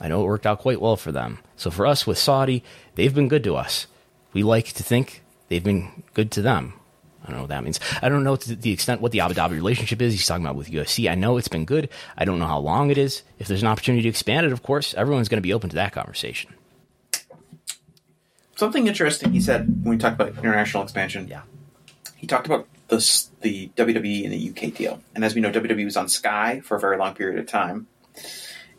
I 0.00 0.08
know 0.08 0.22
it 0.22 0.26
worked 0.26 0.46
out 0.46 0.58
quite 0.58 0.80
well 0.80 0.96
for 0.96 1.12
them. 1.12 1.38
So 1.56 1.70
for 1.70 1.86
us 1.86 2.06
with 2.06 2.18
Saudi, 2.18 2.62
they've 2.94 3.14
been 3.14 3.28
good 3.28 3.44
to 3.44 3.56
us. 3.56 3.86
We 4.34 4.42
like 4.42 4.66
to 4.74 4.82
think 4.82 5.22
they've 5.48 5.64
been 5.64 6.02
good 6.12 6.30
to 6.32 6.42
them. 6.42 6.74
I 7.22 7.28
don't 7.28 7.36
know 7.36 7.42
what 7.44 7.48
that 7.50 7.64
means. 7.64 7.80
I 8.02 8.10
don't 8.10 8.22
know 8.22 8.36
to 8.36 8.54
the 8.54 8.72
extent 8.72 9.00
what 9.00 9.12
the 9.12 9.20
Abu 9.20 9.32
Dhabi 9.32 9.52
relationship 9.52 10.02
is. 10.02 10.12
He's 10.12 10.26
talking 10.26 10.44
about 10.44 10.56
with 10.56 10.68
UFC. 10.70 11.10
I 11.10 11.14
know 11.14 11.38
it's 11.38 11.48
been 11.48 11.64
good. 11.64 11.88
I 12.18 12.26
don't 12.26 12.38
know 12.38 12.46
how 12.46 12.58
long 12.58 12.90
it 12.90 12.98
is. 12.98 13.22
If 13.38 13.48
there's 13.48 13.62
an 13.62 13.68
opportunity 13.68 14.02
to 14.02 14.08
expand 14.10 14.44
it, 14.44 14.52
of 14.52 14.62
course, 14.62 14.92
everyone's 14.92 15.30
going 15.30 15.38
to 15.38 15.46
be 15.46 15.54
open 15.54 15.70
to 15.70 15.76
that 15.76 15.92
conversation. 15.92 16.52
Something 18.56 18.86
interesting 18.86 19.32
he 19.32 19.40
said 19.40 19.66
when 19.82 19.96
we 19.96 19.98
talked 19.98 20.20
about 20.20 20.36
international 20.38 20.82
expansion. 20.82 21.28
Yeah. 21.28 21.42
He 22.16 22.26
talked 22.26 22.46
about 22.46 22.68
the 22.88 22.96
the 23.40 23.70
WWE 23.76 24.24
and 24.24 24.32
the 24.32 24.50
UK 24.50 24.74
deal, 24.74 25.02
and 25.14 25.24
as 25.24 25.34
we 25.34 25.40
know, 25.40 25.50
WWE 25.50 25.84
was 25.84 25.96
on 25.96 26.08
Sky 26.08 26.60
for 26.60 26.76
a 26.76 26.80
very 26.80 26.96
long 26.96 27.14
period 27.14 27.38
of 27.38 27.46
time, 27.46 27.86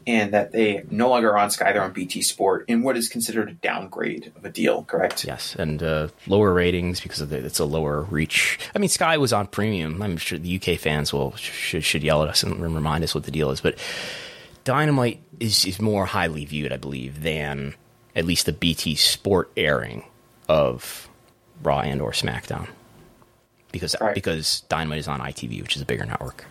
and 0.07 0.33
that 0.33 0.51
they 0.51 0.83
no 0.89 1.09
longer 1.09 1.31
are 1.31 1.37
on 1.37 1.51
Sky; 1.51 1.71
they're 1.73 1.83
on 1.83 1.91
BT 1.91 2.21
Sport 2.21 2.65
in 2.67 2.83
what 2.83 2.97
is 2.97 3.09
considered 3.09 3.49
a 3.49 3.53
downgrade 3.53 4.31
of 4.35 4.45
a 4.45 4.49
deal. 4.49 4.83
Correct? 4.83 5.25
Yes, 5.25 5.55
and 5.55 5.83
uh, 5.83 6.07
lower 6.27 6.53
ratings 6.53 7.01
because 7.01 7.21
of 7.21 7.29
the, 7.29 7.37
it's 7.37 7.59
a 7.59 7.65
lower 7.65 8.01
reach. 8.03 8.57
I 8.75 8.79
mean, 8.79 8.89
Sky 8.89 9.17
was 9.17 9.33
on 9.33 9.47
premium. 9.47 10.01
I'm 10.01 10.17
sure 10.17 10.39
the 10.39 10.55
UK 10.55 10.79
fans 10.79 11.11
will 11.11 11.35
should 11.35 11.83
should 11.83 12.03
yell 12.03 12.23
at 12.23 12.29
us 12.29 12.43
and 12.43 12.61
remind 12.61 13.03
us 13.03 13.13
what 13.13 13.25
the 13.25 13.31
deal 13.31 13.51
is. 13.51 13.61
But 13.61 13.77
Dynamite 14.63 15.21
is 15.39 15.65
is 15.65 15.81
more 15.81 16.05
highly 16.05 16.45
viewed, 16.45 16.71
I 16.71 16.77
believe, 16.77 17.21
than 17.21 17.75
at 18.15 18.25
least 18.25 18.45
the 18.45 18.53
BT 18.53 18.95
Sport 18.95 19.51
airing 19.57 20.03
of 20.47 21.09
Raw 21.63 21.79
and 21.81 22.01
or 22.01 22.11
SmackDown 22.11 22.67
because 23.71 23.95
Right. 23.99 24.15
because 24.15 24.61
Dynamite 24.69 24.99
is 24.99 25.07
on 25.07 25.19
ITV, 25.19 25.61
which 25.61 25.75
is 25.75 25.81
a 25.81 25.85
bigger 25.85 26.05
network. 26.05 26.45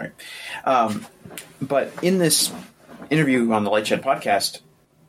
Right. 0.00 0.12
Um, 0.64 1.06
but 1.60 1.92
in 2.02 2.18
this 2.18 2.52
interview 3.10 3.50
on 3.52 3.64
the 3.64 3.70
LightShed 3.70 4.02
podcast, 4.02 4.60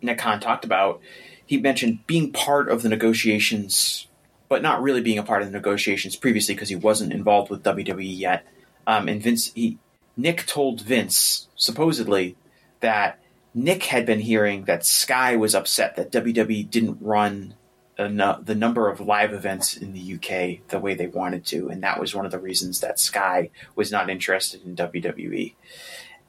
Nick 0.02 0.18
Khan 0.18 0.40
talked 0.40 0.66
about, 0.66 1.02
he 1.46 1.58
mentioned 1.58 2.06
being 2.08 2.32
part 2.32 2.70
of 2.70 2.82
the 2.82 2.90
negotiations, 2.90 4.08
but 4.48 4.62
not 4.62 4.82
really 4.82 5.02
being 5.02 5.18
a 5.18 5.24
part 5.24 5.42
of 5.42 5.48
the 5.52 5.58
negotiations 5.58 6.16
previously 6.16 6.56
because 6.56 6.70
he 6.70 6.76
wasn't 6.76 7.14
involved 7.14 7.50
with 7.52 7.64
WWE 7.64 8.18
yet. 8.18 8.46
Um, 8.88 9.08
and 9.08 9.22
Vince, 9.22 9.52
he, 9.54 9.78
Nick 10.18 10.46
told 10.48 10.82
Vince, 10.82 11.48
supposedly, 11.56 12.36
that 12.80 13.19
Nick 13.54 13.86
had 13.86 14.06
been 14.06 14.20
hearing 14.20 14.66
that 14.66 14.86
Sky 14.86 15.36
was 15.36 15.56
upset 15.56 15.96
that 15.96 16.12
WWE 16.12 16.70
didn't 16.70 16.98
run 17.02 17.56
eno- 17.98 18.42
the 18.44 18.56
number 18.56 18.90
of 18.90 19.00
live 19.00 19.34
events 19.34 19.76
in 19.76 19.94
the 19.94 20.14
UK 20.16 20.68
the 20.70 20.80
way 20.80 20.94
they 20.94 21.08
wanted 21.08 21.46
to, 21.48 21.70
and 21.70 21.84
that 21.84 22.00
was 22.00 22.16
one 22.16 22.26
of 22.26 22.32
the 22.32 22.40
reasons 22.40 22.80
that 22.80 23.00
Sky 23.00 23.50
was 23.76 23.92
not 23.92 24.10
interested 24.10 24.64
in 24.64 24.76
WWE. 24.76 25.56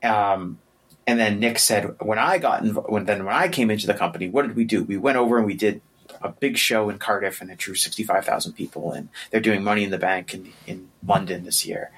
Um, 0.03 0.59
and 1.07 1.19
then 1.19 1.41
Nick 1.41 1.59
said, 1.59 1.97
when 2.01 2.19
I 2.19 2.39
got 2.39 2.63
inv- 2.63 2.91
when 2.91 3.05
then 3.05 3.25
when 3.25 3.35
I 3.35 3.49
came 3.49 3.71
into 3.71 3.87
the 3.87 3.95
company, 3.95 4.29
what 4.29 4.47
did 4.47 4.57
we 4.57 4.65
do? 4.65 4.85
We 4.85 4.97
went 4.97 5.19
over 5.19 5.37
and 5.37 5.47
we 5.47 5.55
did 5.55 5.81
a 6.23 6.31
big 6.31 6.57
show 6.57 6.89
in 6.89 6.99
Cardiff, 6.99 7.41
and 7.41 7.51
it 7.51 7.59
drew 7.59 7.75
sixty 7.75 8.03
five 8.03 8.25
thousand 8.25 8.53
people, 8.53 8.93
and 8.93 9.09
they're 9.31 9.41
doing 9.41 9.63
Money 9.63 9.85
in 9.85 9.91
the 9.91 9.99
Bank 9.99 10.35
in 10.35 10.53
in 10.67 10.91
London 11.07 11.45
this 11.45 11.67
year, 11.67 11.91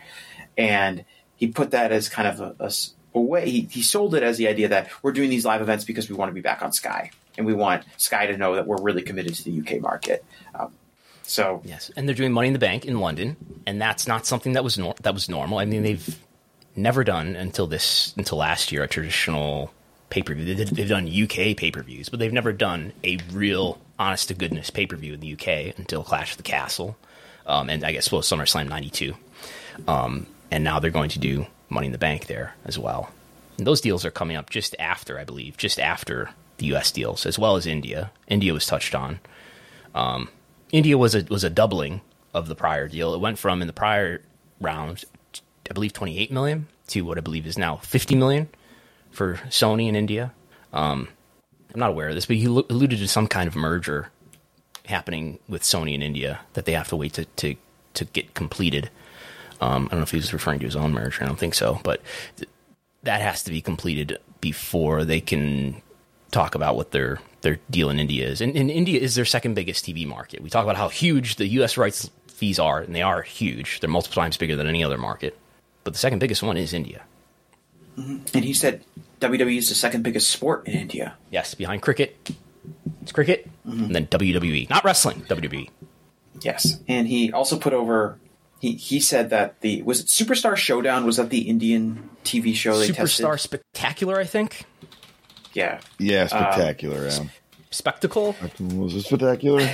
and 0.57 1.05
he 1.37 1.47
put 1.47 1.71
that 1.73 1.93
as 1.93 2.09
kind 2.09 2.29
of 2.29 2.41
a, 2.41 2.65
a 2.65 2.73
s- 3.13 3.17
a 3.17 3.21
way. 3.21 3.49
He, 3.51 3.69
he 3.71 3.83
sold 3.83 4.15
it 4.15 4.23
as 4.23 4.39
the 4.39 4.49
idea 4.49 4.69
that 4.69 4.91
we're 5.03 5.13
doing 5.13 5.31
these 5.31 5.45
live 5.45 5.61
events 5.63 5.85
because 5.85 6.09
we 6.09 6.17
want 6.17 6.29
to 6.31 6.35
be 6.35 6.41
back 6.41 6.63
on 6.63 6.73
Sky, 6.73 7.11
and 7.37 7.47
we 7.47 7.55
want 7.55 7.85
Sky 7.97 8.27
to 8.27 8.37
know 8.37 8.55
that 8.57 8.67
we're 8.67 8.81
really 8.81 9.03
committed 9.03 9.35
to 9.35 9.45
the 9.45 9.61
UK 9.61 9.81
market. 9.81 10.25
Um, 10.55 10.73
so 11.23 11.63
Yes, 11.65 11.91
and 11.97 12.09
they're 12.09 12.15
doing 12.17 12.33
Money 12.33 12.49
in 12.49 12.53
the 12.53 12.59
Bank 12.59 12.85
in 12.85 12.99
London, 13.01 13.37
and 13.67 13.81
that's 13.81 14.07
not 14.07 14.27
something 14.27 14.55
that 14.55 14.65
was 14.65 14.77
nor- 14.79 14.95
that 15.03 15.15
was 15.15 15.29
normal. 15.29 15.59
I 15.59 15.65
mean, 15.65 15.83
they've 15.83 16.19
never 16.75 17.05
done 17.05 17.37
until 17.37 17.67
this 17.67 18.13
until 18.17 18.39
last 18.39 18.73
year 18.73 18.83
a 18.83 18.89
traditional 18.89 19.73
pay 20.11 20.23
per 20.23 20.35
view. 20.35 20.55
They've 20.55 20.89
done 20.89 21.07
UK 21.09 21.57
pay 21.57 21.71
per 21.71 21.83
views, 21.83 22.09
but 22.09 22.19
they've 22.19 22.33
never 22.33 22.53
done 22.53 22.93
a 23.05 23.19
real 23.33 23.79
honest 23.99 24.29
to 24.29 24.35
goodness 24.35 24.69
pay 24.71 24.87
per 24.87 24.97
view 24.97 25.15
in 25.15 25.21
the 25.21 25.33
UK 25.35 25.79
until 25.79 26.03
Clash 26.03 26.33
of 26.33 26.39
the 26.39 26.43
Castle, 26.43 26.97
um, 27.47 27.71
and 27.71 27.85
I 27.85 27.93
guess 27.93 28.11
well 28.11 28.21
SummerSlam 28.23 28.69
'92, 28.69 29.15
um, 29.87 30.27
and 30.51 30.65
now 30.65 30.81
they're 30.81 30.91
going 30.91 31.11
to 31.11 31.19
do 31.19 31.47
Money 31.73 31.87
in 31.87 31.93
the 31.93 31.99
Bank 31.99 32.27
there 32.27 32.55
as 32.65 32.79
well. 32.79 33.11
And 33.59 33.67
those 33.67 33.81
deals 33.81 34.05
are 34.05 34.11
coming 34.11 34.37
up 34.37 34.51
just 34.51 34.77
after, 34.79 35.19
I 35.19 35.25
believe, 35.25 35.57
just 35.57 35.81
after 35.81 36.31
the 36.59 36.67
US 36.75 36.91
deals, 36.93 37.27
as 37.27 37.39
well 37.39 37.57
as 37.57 37.67
India. 37.67 38.11
India 38.29 38.53
was 38.53 38.67
touched 38.67 38.95
on. 38.95 39.21
India 40.73 40.97
was 40.99 41.15
a 41.15 41.25
was 41.31 41.45
a 41.45 41.51
doubling 41.51 42.01
of 42.35 42.49
the 42.49 42.55
prior 42.55 42.89
deal. 42.89 43.15
It 43.15 43.21
went 43.21 43.39
from 43.39 43.61
in 43.61 43.67
the 43.67 43.75
prior 43.75 44.23
round, 44.61 45.05
I 45.71 45.75
believe, 45.75 45.93
28 45.93 46.33
million 46.33 46.67
to 46.89 47.03
what 47.03 47.19
I 47.19 47.21
believe 47.21 47.47
is 47.47 47.59
now 47.59 47.77
50 47.77 48.17
million 48.17 48.49
for 49.11 49.35
Sony 49.49 49.89
in 49.89 49.97
India. 49.97 50.33
Um, 50.73 51.09
I'm 51.75 51.81
not 51.81 51.91
aware 51.91 52.09
of 52.09 52.15
this, 52.15 52.27
but 52.27 52.37
he 52.37 52.47
alluded 52.47 52.99
to 52.99 53.09
some 53.09 53.27
kind 53.27 53.49
of 53.49 53.55
merger 53.55 54.11
happening 54.87 55.39
with 55.49 55.63
Sony 55.63 55.95
in 55.95 56.03
India 56.03 56.41
that 56.55 56.65
they 56.65 56.73
have 56.73 56.89
to 56.89 56.97
wait 56.97 57.13
to 57.15 57.25
to, 57.25 57.57
to 57.95 58.05
get 58.07 58.35
completed. 58.35 58.91
Um, 59.63 59.87
I 59.87 59.91
don't 59.91 60.01
know 60.01 60.03
if 60.03 60.11
he 60.11 60.17
was 60.17 60.33
referring 60.33 60.59
to 60.59 60.65
his 60.67 60.77
own 60.77 60.93
merger. 60.93 61.23
I 61.23 61.27
don't 61.27 61.39
think 61.39 61.55
so, 61.55 61.81
but 61.85 62.01
th- 62.37 62.49
that 63.05 63.21
has 63.21 63.45
to 63.45 63.51
be 63.51 63.61
completed 63.61 64.19
before 64.41 65.05
they 65.05 65.21
can 65.21 65.81
talk 66.33 66.55
about 66.55 66.75
what 66.77 66.91
their 66.91 67.21
their 67.43 67.59
deal 67.71 67.89
in 67.91 67.99
India 67.99 68.27
is. 68.29 68.41
And, 68.41 68.57
and 68.57 68.71
India 68.71 69.01
is 69.01 69.15
their 69.15 69.25
second 69.25 69.55
biggest 69.55 69.85
TV 69.87 70.07
market. 70.07 70.43
We 70.43 70.51
talk 70.51 70.65
about 70.65 70.77
how 70.77 70.89
huge 70.89 71.37
the 71.37 71.47
U.S. 71.59 71.77
rights 71.77 72.11
fees 72.29 72.59
are, 72.59 72.81
and 72.81 72.95
they 72.95 73.03
are 73.03 73.23
huge. 73.23 73.81
They're 73.81 73.91
multiple 73.91 74.21
times 74.21 74.37
bigger 74.37 74.57
than 74.57 74.67
any 74.67 74.83
other 74.83 74.99
market. 74.99 75.39
But 75.85 75.93
the 75.93 75.99
second 75.99 76.19
biggest 76.19 76.43
one 76.43 76.57
is 76.57 76.73
India. 76.73 77.03
and 77.97 78.45
he 78.45 78.53
said 78.55 78.85
WWE 79.21 79.59
is 79.59 79.69
the 79.69 79.75
second 79.75 80.03
biggest 80.03 80.31
sport 80.31 80.67
in 80.67 80.75
India. 80.75 81.15
Yes, 81.31 81.55
behind 81.55 81.83
cricket, 81.83 82.31
it's 83.03 83.13
cricket, 83.13 83.49
and 83.65 83.95
then 83.95 84.07
WWE, 84.07 84.69
not 84.71 84.85
wrestling. 84.85 85.23
WWE. 85.23 85.69
Yes, 86.41 86.81
and 86.89 87.07
he 87.07 87.33
also 87.33 87.59
put 87.59 87.73
over. 87.73 88.19
He 88.63 88.75
he 88.77 89.01
said 89.01 89.31
that 89.31 89.61
the 89.61 89.83
was 89.83 89.99
it 89.99 90.07
Superstar 90.07 90.55
Showdown 90.57 91.05
was 91.05 91.17
that 91.17 91.31
the 91.31 91.49
Indian 91.49 92.09
TV 92.23 92.55
show 92.55 92.79
they 92.79 92.87
Superstar 92.87 93.33
tested. 93.33 93.41
Spectacular, 93.41 94.21
I 94.21 94.25
think. 94.25 94.65
Yeah, 95.53 95.81
Yeah, 95.99 96.29
spectacular. 96.29 97.09
yeah. 97.09 97.25
Spectacle. 97.73 98.37
Was 98.61 98.95
it 98.95 99.03
spectacular? 99.03 99.69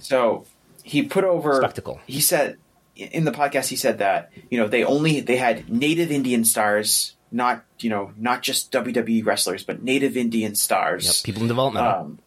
So 0.00 0.46
he 0.82 1.04
put 1.04 1.22
over 1.22 1.60
Spectacle. 1.62 2.00
He 2.08 2.20
said 2.20 2.56
in 2.96 3.24
the 3.24 3.30
podcast 3.30 3.68
he 3.68 3.76
said 3.76 3.98
that 3.98 4.32
you 4.50 4.58
know 4.58 4.66
they 4.66 4.82
only 4.82 5.20
they 5.20 5.36
had 5.36 5.70
native 5.70 6.10
Indian 6.10 6.44
stars, 6.44 7.14
not 7.30 7.64
you 7.78 7.88
know 7.88 8.10
not 8.16 8.42
just 8.42 8.72
WWE 8.72 9.24
wrestlers, 9.24 9.62
but 9.62 9.80
native 9.80 10.16
Indian 10.16 10.56
stars. 10.56 11.06
Yep, 11.06 11.14
people 11.24 11.42
in 11.42 11.48
development. 11.48 11.86
Um, 11.86 12.18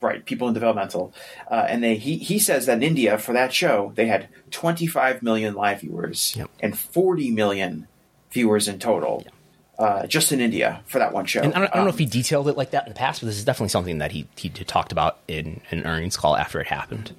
right, 0.00 0.24
people 0.24 0.48
in 0.48 0.54
developmental, 0.54 1.12
uh, 1.50 1.66
and 1.68 1.82
they 1.82 1.96
he 1.96 2.18
he 2.18 2.38
says 2.38 2.66
that 2.66 2.78
in 2.78 2.82
India 2.82 3.18
for 3.18 3.32
that 3.32 3.52
show 3.52 3.92
they 3.96 4.06
had 4.06 4.28
25 4.50 5.22
million 5.22 5.54
live 5.54 5.80
viewers 5.80 6.34
Yep. 6.36 6.50
and 6.60 6.78
40 6.78 7.30
million 7.30 7.86
viewers 8.30 8.68
in 8.68 8.78
total. 8.78 9.24
Uh, 9.78 10.08
just 10.08 10.32
in 10.32 10.40
India 10.40 10.80
for 10.86 10.98
that 10.98 11.12
one 11.12 11.24
show. 11.24 11.40
And 11.40 11.54
I 11.54 11.58
don't, 11.60 11.68
I 11.70 11.76
don't 11.76 11.84
know 11.84 11.90
Um, 11.90 11.94
if 11.94 11.98
he 12.00 12.04
detailed 12.06 12.48
it 12.48 12.56
like 12.56 12.72
that 12.72 12.82
in 12.88 12.92
the 12.92 12.98
past, 12.98 13.20
but 13.20 13.26
this 13.28 13.36
is 13.38 13.44
definitely 13.44 13.68
something 13.68 13.98
that 13.98 14.10
he 14.10 14.26
he 14.36 14.48
talked 14.48 14.90
about 14.90 15.18
in 15.28 15.60
an 15.70 15.86
earnings 15.86 16.16
call 16.16 16.36
after 16.36 16.60
it 16.60 16.66
happened. 16.66 17.12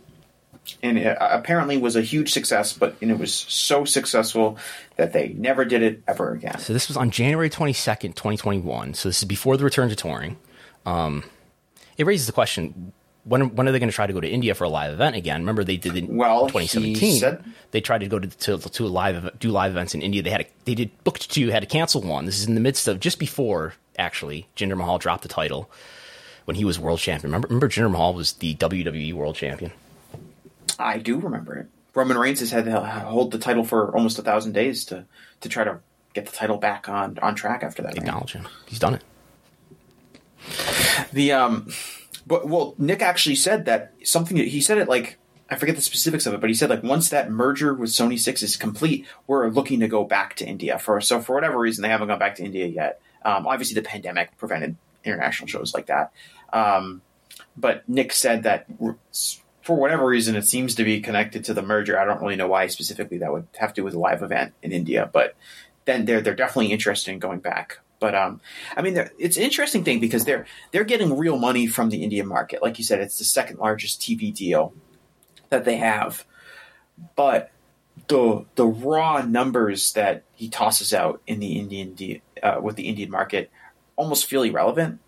and 0.84 0.98
it 0.98 1.08
uh, 1.08 1.30
apparently 1.32 1.78
was 1.78 1.96
a 1.96 2.02
huge 2.02 2.34
success. 2.34 2.74
But 2.74 2.98
and 3.02 3.12
it 3.12 3.18
was 3.18 3.34
so 3.34 3.86
successful 3.86 4.58
that 4.98 5.14
they 5.14 5.30
never 5.30 5.64
did 5.64 5.82
it 5.84 6.04
ever 6.06 6.34
again. 6.34 6.60
So 6.60 6.74
this 6.74 6.90
was 6.90 6.98
on 6.98 7.12
January 7.12 7.50
22nd, 7.50 8.14
2021. 8.16 8.94
So 8.94 9.08
this 9.08 9.20
is 9.20 9.24
before 9.24 9.56
the 9.56 9.64
return 9.64 9.88
to 9.88 9.96
touring. 9.96 10.36
Um, 10.86 11.24
it 12.00 12.06
raises 12.08 12.26
the 12.26 12.34
question: 12.34 12.94
when 13.26 13.56
when 13.56 13.68
are 13.68 13.72
they 13.72 13.78
going 13.80 13.90
to 13.90 13.96
try 13.96 14.08
to 14.08 14.14
go 14.14 14.20
to 14.22 14.28
India 14.28 14.56
for 14.56 14.64
a 14.64 14.70
live 14.70 14.94
event 14.94 15.16
again? 15.16 15.42
Remember 15.42 15.64
they 15.64 15.78
did 15.78 15.96
in 15.96 16.16
Well, 16.18 16.48
2017. 16.48 17.20
said- 17.20 17.44
they 17.72 17.82
tried 17.82 18.00
to 18.00 18.08
go 18.08 18.18
to, 18.18 18.28
to 18.28 18.58
to 18.58 18.86
a 18.86 18.90
live 18.90 19.38
do 19.40 19.50
live 19.52 19.72
events 19.72 19.94
in 19.94 20.02
India. 20.02 20.24
They 20.24 20.32
had 20.32 20.42
a, 20.42 20.46
they 20.66 20.74
did 20.74 20.90
booked 21.04 21.30
two, 21.30 21.50
had 21.50 21.60
to 21.60 21.68
cancel 21.68 22.02
one. 22.02 22.26
This 22.26 22.40
is 22.40 22.48
in 22.48 22.56
the 22.56 22.62
midst 22.62 22.88
of 22.88 23.00
just 23.00 23.20
before 23.20 23.74
actually 23.98 24.48
Jinder 24.56 24.76
Mahal 24.78 24.98
dropped 24.98 25.22
the 25.24 25.28
title 25.30 25.70
when 26.46 26.56
he 26.56 26.66
was 26.66 26.80
world 26.80 27.00
champion. 27.00 27.30
Remember, 27.32 27.48
remember 27.50 27.70
Jinder 27.70 27.92
Mahal 27.92 28.14
was 28.16 28.34
the 28.34 28.56
WWE 28.56 29.14
world 29.14 29.36
champion. 29.36 29.72
I 30.80 30.98
do 30.98 31.20
remember 31.20 31.58
it. 31.58 31.68
Roman 31.94 32.18
Reigns 32.18 32.40
has 32.40 32.52
had 32.52 32.66
to 32.66 32.80
hold 32.82 33.32
the 33.32 33.40
title 33.40 33.64
for 33.66 33.94
almost 33.94 34.18
a 34.20 34.22
thousand 34.22 34.54
days 34.54 34.86
to 34.86 35.06
to 35.42 35.50
try 35.50 35.64
to 35.64 35.80
get 36.14 36.26
the 36.26 36.32
title 36.32 36.58
back 36.58 36.88
on 36.88 37.20
on 37.22 37.36
track 37.36 37.64
after 37.64 37.82
that. 37.84 37.98
Acknowledge 37.98 38.34
him. 38.34 38.48
He's 38.68 38.80
done 38.80 38.94
it. 38.96 39.04
The 41.14 41.32
um, 41.32 41.70
but 42.28 42.48
well, 42.48 42.76
Nick 42.78 43.02
actually 43.02 43.36
said 43.36 43.66
that 43.66 43.94
something. 44.04 44.38
He 44.38 44.62
said 44.62 44.78
it 44.78 44.88
like 44.88 45.18
I 45.50 45.56
forget 45.56 45.76
the 45.76 45.82
specifics 45.82 46.26
of 46.26 46.34
it, 46.34 46.42
but 46.42 46.50
he 46.50 46.54
said 46.54 46.70
like 46.70 46.84
once 46.84 47.10
that 47.10 47.32
merger 47.32 47.74
with 47.74 47.90
Sony 47.90 48.20
Six 48.20 48.44
is 48.44 48.56
complete, 48.56 49.06
we're 49.28 49.50
looking 49.50 49.80
to 49.80 49.88
go 49.88 50.04
back 50.04 50.36
to 50.36 50.46
India 50.46 50.78
for. 50.78 51.02
So 51.02 51.22
for 51.22 51.34
whatever 51.34 51.58
reason, 51.58 51.82
they 51.82 51.90
haven't 51.90 52.08
gone 52.08 52.20
back 52.20 52.36
to 52.36 52.44
India 52.44 52.68
yet. 52.68 53.02
Um, 53.24 53.48
obviously, 53.48 53.76
the 53.76 53.88
pandemic 53.88 54.38
prevented 54.38 54.76
international 55.04 55.48
shows 55.48 55.74
like 55.74 55.88
that. 55.88 56.12
Um, 56.54 57.02
but 57.58 57.88
Nick 57.90 58.14
said 58.14 58.44
that 58.44 58.68
for 59.62 59.76
whatever 59.76 60.06
reason, 60.06 60.36
it 60.36 60.48
seems 60.48 60.76
to 60.76 60.84
be 60.84 61.02
connected 61.02 61.44
to 61.46 61.54
the 61.54 61.62
merger. 61.62 62.00
I 62.00 62.06
don't 62.06 62.22
really 62.22 62.36
know 62.36 62.48
why 62.48 62.68
specifically 62.68 63.18
that 63.20 63.32
would 63.32 63.48
have 63.58 63.74
to 63.74 63.82
do 63.82 63.86
with 63.86 63.94
a 63.94 64.00
live 64.00 64.22
event 64.22 64.54
in 64.62 64.72
India, 64.72 65.10
but 65.12 65.36
then 65.86 66.06
they're 66.06 66.22
they're 66.22 66.36
definitely 66.36 66.72
interested 66.72 67.12
in 67.12 67.20
going 67.20 67.40
back. 67.40 67.80
But 68.00 68.16
um, 68.16 68.42
I 68.78 68.82
mean, 68.82 68.98
it's 69.18 69.38
an 69.38 69.44
interesting 69.44 69.84
thing 69.84 70.00
because 70.00 70.26
they're 70.26 70.46
they're 70.72 70.84
getting 70.84 71.18
real 71.18 71.38
money 71.38 71.68
from 71.68 71.90
the 71.90 72.04
Indian 72.04 72.28
market. 72.28 72.62
Like 72.62 72.78
you 72.78 72.84
said, 72.84 73.00
it's 73.00 73.18
the 73.18 73.26
second 73.26 73.60
largest 73.60 74.02
TV 74.02 74.34
deal 74.34 74.74
that 75.50 75.66
they 75.66 75.78
have. 75.78 76.26
But 77.16 77.52
the 78.08 78.46
the 78.56 78.66
raw 78.66 79.22
numbers 79.22 79.94
that 79.94 80.24
he 80.34 80.50
tosses 80.50 80.94
out 80.94 81.22
in 81.28 81.40
the 81.40 81.60
Indian 81.60 81.94
de- 81.94 82.22
uh, 82.42 82.60
with 82.62 82.76
the 82.76 82.88
Indian 82.88 83.12
market 83.12 83.52
almost 83.96 84.26
feel 84.26 84.44
irrelevant 84.44 85.00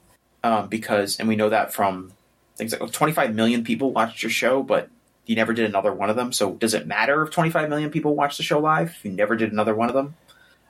um, 0.43 0.67
because, 0.67 1.17
and 1.19 1.29
we 1.29 1.35
know 1.35 1.49
that 1.49 1.73
from 1.73 2.11
things 2.57 2.77
like 2.77 2.91
25 2.91 3.33
million 3.33 3.63
people 3.63 3.91
watched 3.91 4.21
your 4.21 4.29
show, 4.29 4.61
but 4.61 4.89
you 5.25 5.35
never 5.35 5.53
did 5.53 5.65
another 5.65 5.93
one 5.93 6.09
of 6.09 6.15
them. 6.15 6.33
So 6.33 6.53
does 6.55 6.73
it 6.73 6.87
matter 6.87 7.23
if 7.23 7.31
25 7.31 7.69
million 7.69 7.89
people 7.89 8.15
watched 8.15 8.37
the 8.37 8.43
show 8.43 8.59
live? 8.59 8.97
You 9.03 9.11
never 9.11 9.35
did 9.35 9.51
another 9.51 9.73
one 9.73 9.87
of 9.89 9.95
them. 9.95 10.15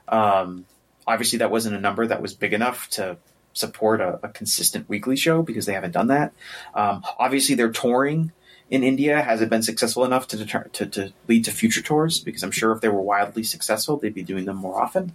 Um, 0.08 0.66
obviously, 1.06 1.38
that 1.38 1.50
wasn't 1.50 1.76
a 1.76 1.80
number 1.80 2.06
that 2.06 2.22
was 2.22 2.34
big 2.34 2.52
enough 2.52 2.88
to 2.90 3.16
support 3.54 4.00
a, 4.00 4.18
a 4.22 4.28
consistent 4.28 4.88
weekly 4.88 5.16
show 5.16 5.42
because 5.42 5.66
they 5.66 5.74
haven't 5.74 5.90
done 5.92 6.06
that. 6.08 6.32
Um, 6.74 7.02
obviously, 7.18 7.54
they're 7.54 7.70
touring 7.72 8.32
in 8.70 8.82
India. 8.82 9.20
Has 9.20 9.42
it 9.42 9.50
been 9.50 9.62
successful 9.62 10.04
enough 10.04 10.28
to, 10.28 10.36
deter- 10.38 10.68
to 10.72 10.86
to 10.86 11.12
lead 11.28 11.44
to 11.44 11.50
future 11.50 11.82
tours? 11.82 12.20
Because 12.20 12.42
I'm 12.42 12.50
sure 12.50 12.72
if 12.72 12.80
they 12.80 12.88
were 12.88 13.02
wildly 13.02 13.42
successful, 13.42 13.98
they'd 13.98 14.14
be 14.14 14.22
doing 14.22 14.44
them 14.46 14.56
more 14.56 14.80
often. 14.80 15.14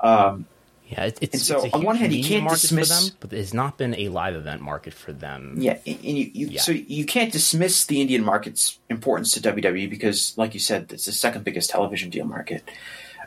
Um, 0.00 0.46
Yeah, 0.88 1.06
it, 1.06 1.18
it's, 1.20 1.34
And 1.34 1.42
so, 1.42 1.64
it's 1.64 1.74
on 1.74 1.82
one 1.82 1.96
hand, 1.96 2.12
you 2.12 2.22
can't 2.22 2.48
dismiss- 2.48 3.08
them, 3.10 3.16
but 3.18 3.32
has 3.32 3.52
not 3.52 3.76
been 3.76 3.94
a 3.96 4.08
live 4.08 4.36
event 4.36 4.60
market 4.62 4.94
for 4.94 5.12
them. 5.12 5.56
Yeah, 5.58 5.78
and 5.84 5.98
you, 6.04 6.30
you 6.32 6.46
Yeah. 6.48 6.60
so 6.60 6.70
you 6.70 7.04
can't 7.04 7.32
dismiss 7.32 7.86
the 7.86 8.00
Indian 8.00 8.22
market's 8.22 8.78
importance 8.88 9.32
to 9.32 9.40
WWE 9.40 9.90
because, 9.90 10.38
like 10.38 10.54
you 10.54 10.60
said, 10.60 10.92
it's 10.92 11.06
the 11.06 11.12
second 11.12 11.42
biggest 11.44 11.70
television 11.70 12.10
deal 12.10 12.26
market. 12.26 12.62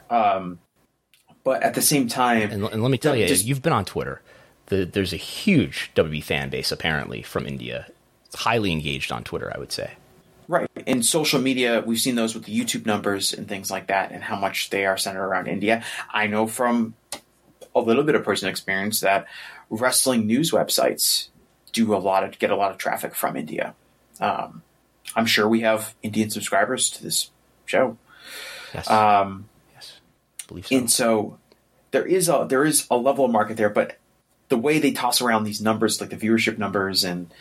Um, 0.09 0.59
but 1.49 1.63
at 1.63 1.73
the 1.73 1.81
same 1.81 2.07
time, 2.07 2.51
And, 2.51 2.63
and 2.65 2.83
let 2.83 2.91
me 2.91 2.99
tell 2.99 3.15
you, 3.15 3.25
just- 3.27 3.43
you've 3.45 3.63
been 3.63 3.73
on 3.73 3.85
Twitter. 3.85 4.21
The, 4.67 4.85
there's 4.85 5.13
a 5.13 5.17
huge 5.17 5.89
WB 5.95 6.23
fan 6.23 6.49
base 6.51 6.71
apparently 6.71 7.23
from 7.23 7.47
India. 7.47 7.87
It's 8.27 8.35
highly 8.35 8.71
engaged 8.71 9.11
on 9.11 9.23
Twitter, 9.23 9.51
I 9.55 9.57
would 9.57 9.71
say. 9.71 9.93
right 10.47 10.69
in 10.85 11.01
social 11.01 11.41
media, 11.41 11.81
we've 11.83 11.99
seen 11.99 12.13
those 12.13 12.35
with 12.35 12.43
the 12.45 12.55
YouTube 12.59 12.85
numbers 12.85 13.33
and 13.33 13.47
things 13.47 13.71
like 13.71 13.87
that, 13.87 14.11
and 14.11 14.21
how 14.23 14.35
much 14.35 14.69
they 14.69 14.85
are 14.85 14.95
centered 14.95 15.25
around 15.25 15.47
India. 15.47 15.83
I 16.13 16.27
know 16.27 16.45
from 16.45 16.93
a 17.75 17.79
little 17.79 18.03
bit 18.03 18.13
of 18.13 18.23
personal 18.23 18.51
experience 18.51 18.99
that 18.99 19.25
wrestling 19.71 20.27
news 20.27 20.51
websites 20.51 21.29
do 21.73 21.95
a 21.95 21.97
lot 21.97 22.23
of 22.23 22.37
get 22.37 22.51
a 22.51 22.55
lot 22.55 22.69
of 22.69 22.77
traffic 22.77 23.15
from 23.15 23.35
India. 23.35 23.73
Um, 24.19 24.61
I'm 25.15 25.25
sure 25.25 25.47
we 25.49 25.61
have 25.61 25.95
Indian 26.03 26.29
subscribers 26.29 26.91
to 26.91 27.03
this 27.03 27.31
show. 27.65 27.97
Yes, 28.75 28.87
Um, 28.87 29.49
yes, 29.73 29.99
believe 30.47 30.67
so. 30.67 30.75
and 30.77 30.91
so 30.91 31.38
there 31.91 32.05
is 32.05 32.29
a 32.29 32.45
there 32.49 32.65
is 32.65 32.87
a 32.89 32.97
level 32.97 33.25
of 33.25 33.31
market 33.31 33.57
there, 33.57 33.69
but 33.69 33.97
the 34.49 34.57
way 34.57 34.79
they 34.79 34.91
toss 34.91 35.21
around 35.21 35.43
these 35.43 35.61
numbers, 35.61 36.01
like 36.01 36.09
the 36.09 36.17
viewership 36.17 36.57
numbers 36.57 37.03
and 37.03 37.31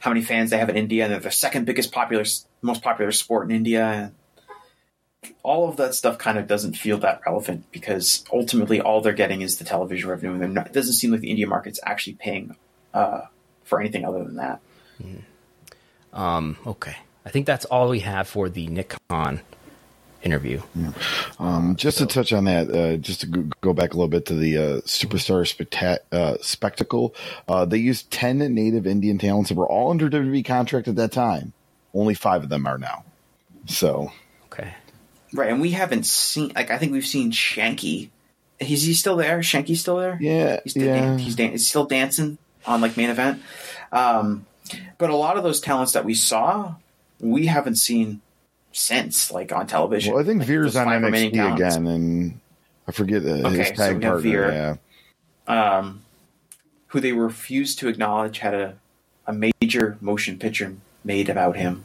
how 0.00 0.10
many 0.10 0.22
fans 0.22 0.50
they 0.50 0.58
have 0.58 0.68
in 0.68 0.76
India, 0.76 1.04
and 1.04 1.12
they're 1.12 1.20
the 1.20 1.30
second 1.30 1.64
biggest 1.64 1.92
popular, 1.92 2.24
most 2.62 2.82
popular 2.82 3.10
sport 3.10 3.48
in 3.50 3.56
India. 3.56 4.12
All 5.42 5.68
of 5.68 5.76
that 5.78 5.94
stuff 5.94 6.18
kind 6.18 6.38
of 6.38 6.46
doesn't 6.46 6.74
feel 6.74 6.98
that 6.98 7.22
relevant 7.26 7.70
because 7.72 8.24
ultimately 8.32 8.80
all 8.80 9.00
they're 9.00 9.12
getting 9.12 9.40
is 9.40 9.58
the 9.58 9.64
television 9.64 10.08
revenue, 10.08 10.40
and 10.40 10.54
not, 10.54 10.68
it 10.68 10.72
doesn't 10.72 10.94
seem 10.94 11.10
like 11.10 11.20
the 11.20 11.30
India 11.30 11.46
market's 11.46 11.80
actually 11.84 12.14
paying 12.14 12.54
uh, 12.94 13.22
for 13.64 13.80
anything 13.80 14.04
other 14.04 14.22
than 14.22 14.36
that. 14.36 14.60
um, 16.12 16.56
okay, 16.66 16.96
I 17.26 17.30
think 17.30 17.46
that's 17.46 17.64
all 17.64 17.88
we 17.88 18.00
have 18.00 18.28
for 18.28 18.48
the 18.48 18.68
Nick 18.68 18.94
Khan 20.22 20.24
interview. 20.32 20.60
Um, 21.38 21.76
just 21.76 21.98
to 21.98 22.06
touch 22.06 22.32
on 22.32 22.44
that, 22.44 22.70
uh, 22.70 22.96
just 22.96 23.20
to 23.20 23.26
go, 23.26 23.42
go 23.60 23.72
back 23.72 23.92
a 23.92 23.96
little 23.96 24.08
bit 24.08 24.26
to 24.26 24.34
the 24.34 24.56
uh, 24.58 24.62
Superstar 24.82 25.42
specta- 25.46 25.98
uh, 26.12 26.36
Spectacle, 26.40 27.14
uh, 27.48 27.64
they 27.64 27.78
used 27.78 28.10
10 28.10 28.38
native 28.54 28.86
Indian 28.86 29.18
talents 29.18 29.48
that 29.50 29.56
were 29.56 29.68
all 29.68 29.90
under 29.90 30.08
WWE 30.10 30.44
contract 30.44 30.88
at 30.88 30.96
that 30.96 31.12
time. 31.12 31.52
Only 31.94 32.14
five 32.14 32.42
of 32.42 32.48
them 32.48 32.66
are 32.66 32.78
now. 32.78 33.04
So, 33.66 34.12
Okay, 34.52 34.74
Right, 35.32 35.50
and 35.50 35.60
we 35.60 35.70
haven't 35.72 36.06
seen 36.06 36.52
like 36.54 36.70
I 36.70 36.78
think 36.78 36.92
we've 36.92 37.04
seen 37.06 37.30
Shanky. 37.32 38.08
Is 38.58 38.82
he 38.82 38.94
still 38.94 39.16
there? 39.16 39.38
Shanky's 39.40 39.80
still 39.80 39.96
there? 39.98 40.16
yeah, 40.20 40.58
He's 40.64 40.72
still, 40.72 40.84
yeah. 40.84 40.94
dan- 41.00 41.18
he's, 41.18 41.36
dan- 41.36 41.50
he's 41.52 41.68
still 41.68 41.84
dancing 41.84 42.38
on 42.66 42.80
like 42.80 42.96
main 42.96 43.10
event. 43.10 43.42
Um, 43.92 44.46
but 44.98 45.10
a 45.10 45.16
lot 45.16 45.36
of 45.36 45.44
those 45.44 45.60
talents 45.60 45.92
that 45.92 46.04
we 46.04 46.14
saw, 46.14 46.74
we 47.20 47.46
haven't 47.46 47.76
seen 47.76 48.20
since 48.72 49.30
like 49.30 49.52
on 49.52 49.66
television. 49.66 50.12
well, 50.14 50.22
I 50.22 50.26
think 50.26 50.40
Like, 50.40 50.48
Veer's 50.48 50.76
on 50.76 50.86
NXT 50.86 51.32
talents. 51.32 51.76
again, 51.76 51.86
and 51.86 52.40
I 52.86 52.92
forget 52.92 53.24
uh, 53.24 53.48
Okay, 53.48 53.56
his 53.58 53.68
tag 53.70 53.78
have 53.78 54.00
partner. 54.02 54.18
Veer. 54.18 54.76
Yeah. 55.48 55.76
Um, 55.78 56.02
who 56.88 57.00
they 57.00 57.12
refused 57.12 57.78
to 57.80 57.88
acknowledge 57.88 58.38
had 58.38 58.54
a, 58.54 58.76
a 59.26 59.32
major 59.32 59.98
motion 60.00 60.38
picture 60.38 60.74
made 61.04 61.28
about 61.28 61.56
him. 61.56 61.84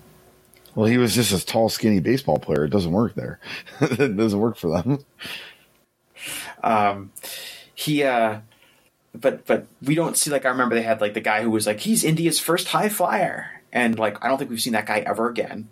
Well, 0.75 0.87
he 0.87 0.97
was 0.97 1.13
just 1.13 1.31
a 1.31 1.45
tall, 1.45 1.69
skinny 1.69 1.99
baseball 1.99 2.39
player. 2.39 2.65
It 2.65 2.69
doesn't 2.71 2.91
work 2.91 3.13
there. 3.15 3.39
it 3.81 4.17
doesn't 4.17 4.39
work 4.39 4.57
for 4.57 4.69
them. 4.81 5.05
Um, 6.63 7.11
he, 7.75 8.03
uh, 8.03 8.39
but 9.13 9.45
but 9.45 9.67
we 9.81 9.95
don't 9.95 10.17
see 10.17 10.31
like 10.31 10.45
I 10.45 10.49
remember 10.49 10.75
they 10.75 10.81
had 10.81 11.01
like 11.01 11.13
the 11.13 11.21
guy 11.21 11.43
who 11.43 11.51
was 11.51 11.67
like 11.67 11.81
he's 11.81 12.03
India's 12.03 12.39
first 12.39 12.69
high 12.69 12.89
flyer, 12.89 13.61
and 13.71 13.99
like 13.99 14.23
I 14.23 14.27
don't 14.27 14.37
think 14.37 14.49
we've 14.49 14.61
seen 14.61 14.73
that 14.73 14.85
guy 14.87 14.99
ever 14.99 15.29
again. 15.29 15.69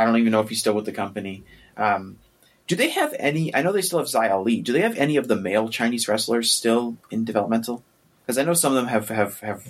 I 0.00 0.04
don't 0.06 0.16
even 0.16 0.32
know 0.32 0.40
if 0.40 0.48
he's 0.48 0.60
still 0.60 0.72
with 0.72 0.86
the 0.86 0.92
company. 0.92 1.44
Um, 1.76 2.18
do 2.66 2.74
they 2.74 2.88
have 2.88 3.14
any? 3.18 3.54
I 3.54 3.60
know 3.60 3.72
they 3.72 3.82
still 3.82 3.98
have 3.98 4.14
Ali. 4.32 4.62
Do 4.62 4.72
they 4.72 4.80
have 4.80 4.96
any 4.96 5.16
of 5.16 5.28
the 5.28 5.36
male 5.36 5.68
Chinese 5.68 6.08
wrestlers 6.08 6.50
still 6.50 6.96
in 7.10 7.24
developmental? 7.24 7.82
Because 8.24 8.38
I 8.38 8.44
know 8.44 8.54
some 8.54 8.72
of 8.72 8.76
them 8.76 8.86
have 8.86 9.10
have 9.10 9.40
have 9.40 9.66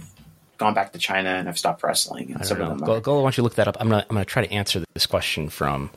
gone 0.57 0.75
back 0.75 0.93
to 0.93 0.99
China 0.99 1.31
and 1.31 1.49
have 1.49 1.59
stopped 1.59 1.83
wrestling, 1.83 2.31
and 2.33 2.43
I 2.43 2.45
some 2.45 2.59
don't 2.59 2.73
of 2.73 2.81
know. 2.81 2.87
them. 2.87 2.95
Go, 2.97 3.01
go, 3.01 3.15
why 3.17 3.23
don't 3.23 3.39
you 3.39 3.43
look 3.43 3.57
that 3.57 3.67
up? 3.67 3.77
I'm 3.81 3.89
gonna 3.89 4.07
I'm 4.09 4.15
gonna 4.15 4.25
try 4.25 4.47
to 4.47 4.53
answer 4.53 4.85
this 4.95 5.07
question 5.07 5.49
from 5.49 5.91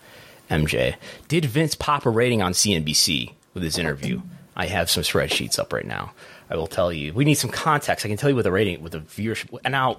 MJ. 0.50 0.96
Did 1.28 1.46
Vince 1.46 1.76
pop 1.76 2.08
a 2.08 2.10
rating 2.10 2.42
on 2.42 2.54
CNBC 2.54 3.34
with 3.54 3.62
his 3.62 3.78
interview? 3.78 4.22
I 4.56 4.66
have 4.66 4.90
some 4.90 5.04
spreadsheets 5.04 5.60
up 5.60 5.74
right 5.74 5.86
now. 5.86 6.14
I 6.50 6.56
will 6.56 6.68
tell 6.68 6.92
you. 6.92 7.14
We 7.14 7.26
need 7.26 7.36
some 7.36 7.50
context. 7.52 8.06
I 8.06 8.10
can 8.10 8.18
tell 8.18 8.30
you 8.30 8.36
with 8.36 8.46
the 8.46 8.52
rating, 8.52 8.82
with 8.82 8.94
the 8.94 9.00
viewership. 9.00 9.58
And 9.66 9.74
now, 9.74 9.98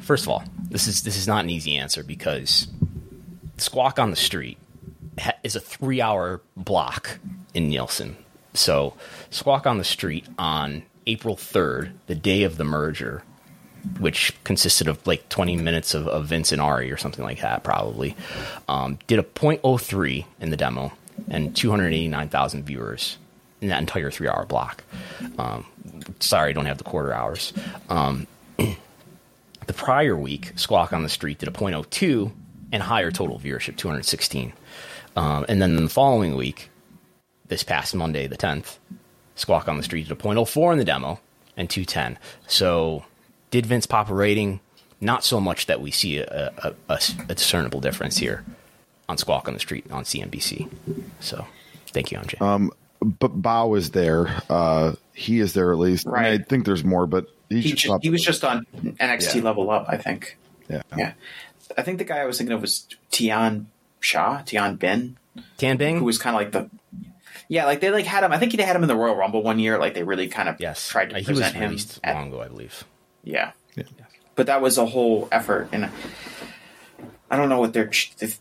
first 0.00 0.24
of 0.24 0.28
all, 0.28 0.44
this 0.68 0.86
is 0.86 1.02
this 1.02 1.16
is 1.16 1.26
not 1.26 1.44
an 1.44 1.50
easy 1.50 1.76
answer 1.76 2.02
because 2.02 2.68
Squawk 3.56 3.98
on 3.98 4.10
the 4.10 4.16
Street 4.16 4.58
is 5.42 5.56
a 5.56 5.60
three-hour 5.60 6.40
block 6.56 7.18
in 7.52 7.68
Nielsen. 7.68 8.16
So, 8.52 8.94
Squawk 9.30 9.66
on 9.66 9.78
the 9.78 9.84
Street 9.84 10.26
on 10.38 10.82
April 11.06 11.36
3rd, 11.36 11.92
the 12.06 12.14
day 12.14 12.44
of 12.44 12.56
the 12.56 12.64
merger, 12.64 13.22
which 13.98 14.32
consisted 14.44 14.88
of 14.88 15.06
like 15.06 15.28
20 15.28 15.56
minutes 15.56 15.94
of, 15.94 16.08
of 16.08 16.26
Vince 16.26 16.52
and 16.52 16.60
Ari 16.60 16.90
or 16.90 16.96
something 16.96 17.24
like 17.24 17.40
that, 17.40 17.62
probably, 17.62 18.16
um, 18.68 18.98
did 19.06 19.18
a 19.18 19.22
.03 19.22 20.24
in 20.40 20.50
the 20.50 20.56
demo 20.56 20.92
and 21.28 21.54
289,000 21.54 22.64
viewers 22.64 23.18
in 23.60 23.68
that 23.68 23.80
entire 23.80 24.10
three-hour 24.10 24.46
block. 24.46 24.82
Um, 25.38 25.64
sorry, 26.20 26.50
I 26.50 26.52
don't 26.52 26.66
have 26.66 26.78
the 26.78 26.84
quarter 26.84 27.12
hours. 27.12 27.52
Um, 27.88 28.26
the 28.56 29.72
prior 29.74 30.16
week, 30.16 30.52
Squawk 30.56 30.92
on 30.92 31.02
the 31.02 31.08
Street 31.08 31.38
did 31.38 31.48
a 31.48 31.52
.02 31.52 32.32
and 32.74 32.82
higher 32.82 33.10
total 33.12 33.38
viewership, 33.38 33.76
216. 33.76 34.52
Um, 35.16 35.46
and 35.48 35.62
then 35.62 35.76
the 35.76 35.88
following 35.88 36.34
week, 36.34 36.70
this 37.46 37.62
past 37.62 37.94
Monday, 37.94 38.26
the 38.26 38.36
10th, 38.36 38.78
Squawk 39.36 39.68
on 39.68 39.76
the 39.76 39.82
Street 39.84 40.08
did 40.08 40.12
a 40.18 40.20
.04 40.20 40.72
in 40.72 40.78
the 40.78 40.84
demo 40.84 41.20
and 41.56 41.70
210. 41.70 42.18
So 42.48 43.04
did 43.50 43.64
Vince 43.66 43.86
pop 43.86 44.10
a 44.10 44.14
rating? 44.14 44.58
Not 45.00 45.24
so 45.24 45.40
much 45.40 45.66
that 45.66 45.80
we 45.80 45.90
see 45.92 46.18
a, 46.18 46.52
a, 46.58 46.74
a, 46.88 46.98
a 47.28 47.34
discernible 47.34 47.80
difference 47.80 48.16
here 48.18 48.44
on 49.08 49.18
Squawk 49.18 49.46
on 49.48 49.54
the 49.54 49.60
Street 49.60 49.86
on 49.90 50.02
CNBC. 50.04 50.68
So 51.20 51.46
thank 51.88 52.10
you, 52.10 52.18
MJ. 52.18 52.40
Um, 52.42 52.72
but 53.00 53.40
Bao 53.40 53.76
is 53.76 53.90
there. 53.90 54.28
Uh, 54.50 54.94
he 55.12 55.38
is 55.40 55.52
there 55.52 55.72
at 55.72 55.78
least. 55.78 56.06
I, 56.08 56.10
mean, 56.10 56.40
I 56.40 56.44
think 56.44 56.64
there's 56.64 56.82
more, 56.84 57.06
but 57.06 57.26
he, 57.50 57.60
He, 57.60 57.68
should 57.70 57.78
ju- 57.78 57.88
pop- 57.90 58.02
he 58.02 58.10
was 58.10 58.22
just 58.22 58.42
on 58.44 58.64
NXT 58.82 59.36
Yeah. 59.36 59.42
Level 59.42 59.70
Up, 59.70 59.84
I 59.88 59.96
think. 59.98 60.38
yeah. 60.70 60.82
Yeah. 60.96 61.12
I 61.76 61.82
think 61.82 61.98
the 61.98 62.04
guy 62.04 62.18
I 62.18 62.24
was 62.24 62.38
thinking 62.38 62.54
of 62.54 62.60
was 62.60 62.86
Tian 63.10 63.68
Shah, 64.00 64.42
Tian 64.42 64.76
Bin, 64.76 65.16
Tan 65.56 65.76
Bing? 65.76 65.98
who 65.98 66.04
was 66.04 66.18
kind 66.18 66.34
of 66.36 66.40
like 66.42 66.52
the. 66.52 66.70
Yeah, 67.48 67.66
like 67.66 67.80
they 67.80 67.90
like 67.90 68.06
had 68.06 68.24
him. 68.24 68.32
I 68.32 68.38
think 68.38 68.56
they 68.56 68.62
had 68.62 68.74
him 68.76 68.82
in 68.82 68.88
the 68.88 68.96
Royal 68.96 69.14
Rumble 69.16 69.42
one 69.42 69.58
year. 69.58 69.78
Like 69.78 69.94
they 69.94 70.02
really 70.02 70.28
kind 70.28 70.48
of 70.48 70.60
yes. 70.60 70.88
tried 70.88 71.10
to 71.10 71.16
Uh, 71.16 71.18
he 71.20 71.30
was 71.30 71.40
present 71.40 71.56
him. 71.56 71.62
released 71.70 72.00
at- 72.02 72.14
long 72.14 72.28
ago, 72.28 72.40
I 72.40 72.48
believe. 72.48 72.84
yeah. 73.22 73.52
Yeah. 73.76 73.84
but 74.36 74.46
that 74.46 74.62
was 74.62 74.78
a 74.78 74.86
whole 74.86 75.28
effort, 75.32 75.68
and 75.72 75.90
I 77.30 77.36
don't 77.36 77.48
know 77.48 77.58
what 77.60 77.72
their 77.72 77.90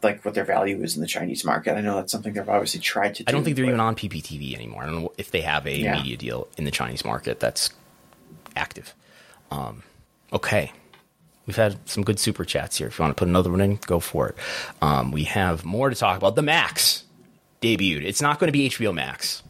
like 0.04 0.24
what 0.24 0.34
their 0.36 0.45
value 0.45 0.82
is 0.84 0.95
in 0.95 1.02
the 1.02 1.08
Chinese 1.08 1.44
market. 1.44 1.76
I 1.76 1.82
know 1.82 1.95
that's 1.95 2.12
something 2.12 2.34
they've 2.34 2.48
obviously 2.48 2.80
tried 2.82 3.16
to. 3.16 3.24
do. 3.24 3.30
I 3.30 3.32
don't 3.32 3.44
think 3.44 3.56
they're 3.56 3.66
but- 3.66 3.70
even 3.70 3.80
on 3.80 3.95
PPTV 3.95 4.54
anymore. 4.56 4.84
I 4.84 4.86
don't 4.86 5.02
know 5.02 5.14
if 5.18 5.32
they 5.32 5.41
have 5.41 5.66
a 5.66 5.76
Yeah. 5.78 5.95
media 5.95 6.16
deal 6.18 6.48
in 6.58 6.66
the 6.66 6.72
Chinese 6.72 7.04
market 7.04 7.40
that's 7.40 7.72
active. 8.56 8.94
Um, 9.52 9.84
okay. 10.32 10.72
We've 11.45 11.56
had 11.56 11.78
some 11.90 12.03
good 12.03 12.20
super 12.20 12.45
chats 12.45 12.78
here. 12.78 12.88
If 12.88 12.98
you 12.98 13.03
want 13.03 13.15
to 13.15 13.20
put 13.20 13.28
another 13.28 13.52
one 13.52 13.60
in, 13.61 13.76
go 13.86 13.99
for 13.99 14.30
it. 14.30 14.36
Um, 14.82 15.11
we 15.11 15.26
have 15.26 15.65
more 15.65 15.90
to 15.90 15.95
talk 15.95 16.18
about. 16.18 16.36
The 16.36 16.41
Max 16.41 17.03
debuted. 17.61 18.03
It's 18.06 18.22
not 18.22 18.40
going 18.40 18.48
to 18.48 18.52
be 18.53 18.70
HBO 18.70 18.94
Max. 18.94 19.44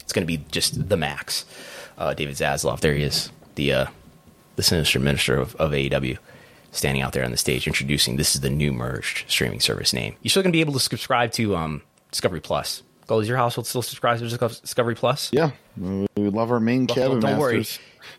It's 0.00 0.12
going 0.12 0.26
to 0.26 0.26
be 0.26 0.44
just 0.50 0.88
the 0.88 0.96
Max. 0.96 1.44
Uh, 1.98 2.14
David 2.14 2.36
Zaslav, 2.36 2.80
there 2.80 2.94
he 2.94 3.02
is, 3.02 3.30
the 3.54 3.72
uh, 3.72 3.86
the 4.56 4.62
sinister 4.62 4.98
minister 4.98 5.36
of, 5.36 5.54
of 5.56 5.72
AEW, 5.72 6.18
standing 6.70 7.02
out 7.02 7.12
there 7.12 7.24
on 7.24 7.30
the 7.30 7.36
stage 7.36 7.66
introducing 7.66 8.16
this 8.16 8.34
is 8.34 8.40
the 8.40 8.50
new 8.50 8.72
merged 8.72 9.24
streaming 9.30 9.60
service 9.60 9.92
name. 9.92 10.16
You're 10.22 10.30
still 10.30 10.42
going 10.42 10.52
to 10.52 10.56
be 10.56 10.60
able 10.60 10.72
to 10.74 10.80
subscribe 10.80 11.32
to 11.32 11.56
um, 11.56 11.82
Discovery 12.10 12.40
Plus. 12.40 12.82
Go, 13.06 13.20
is 13.20 13.28
your 13.28 13.36
household 13.36 13.66
still 13.66 13.82
subscribed 13.82 14.20
to 14.20 14.28
Discovery 14.60 14.94
Plus? 14.94 15.30
Yeah. 15.32 15.50
We 15.76 16.06
love 16.16 16.50
our 16.50 16.60
main 16.60 16.86
cabin 16.86 17.20
don't 17.20 17.38
worry. 17.38 17.66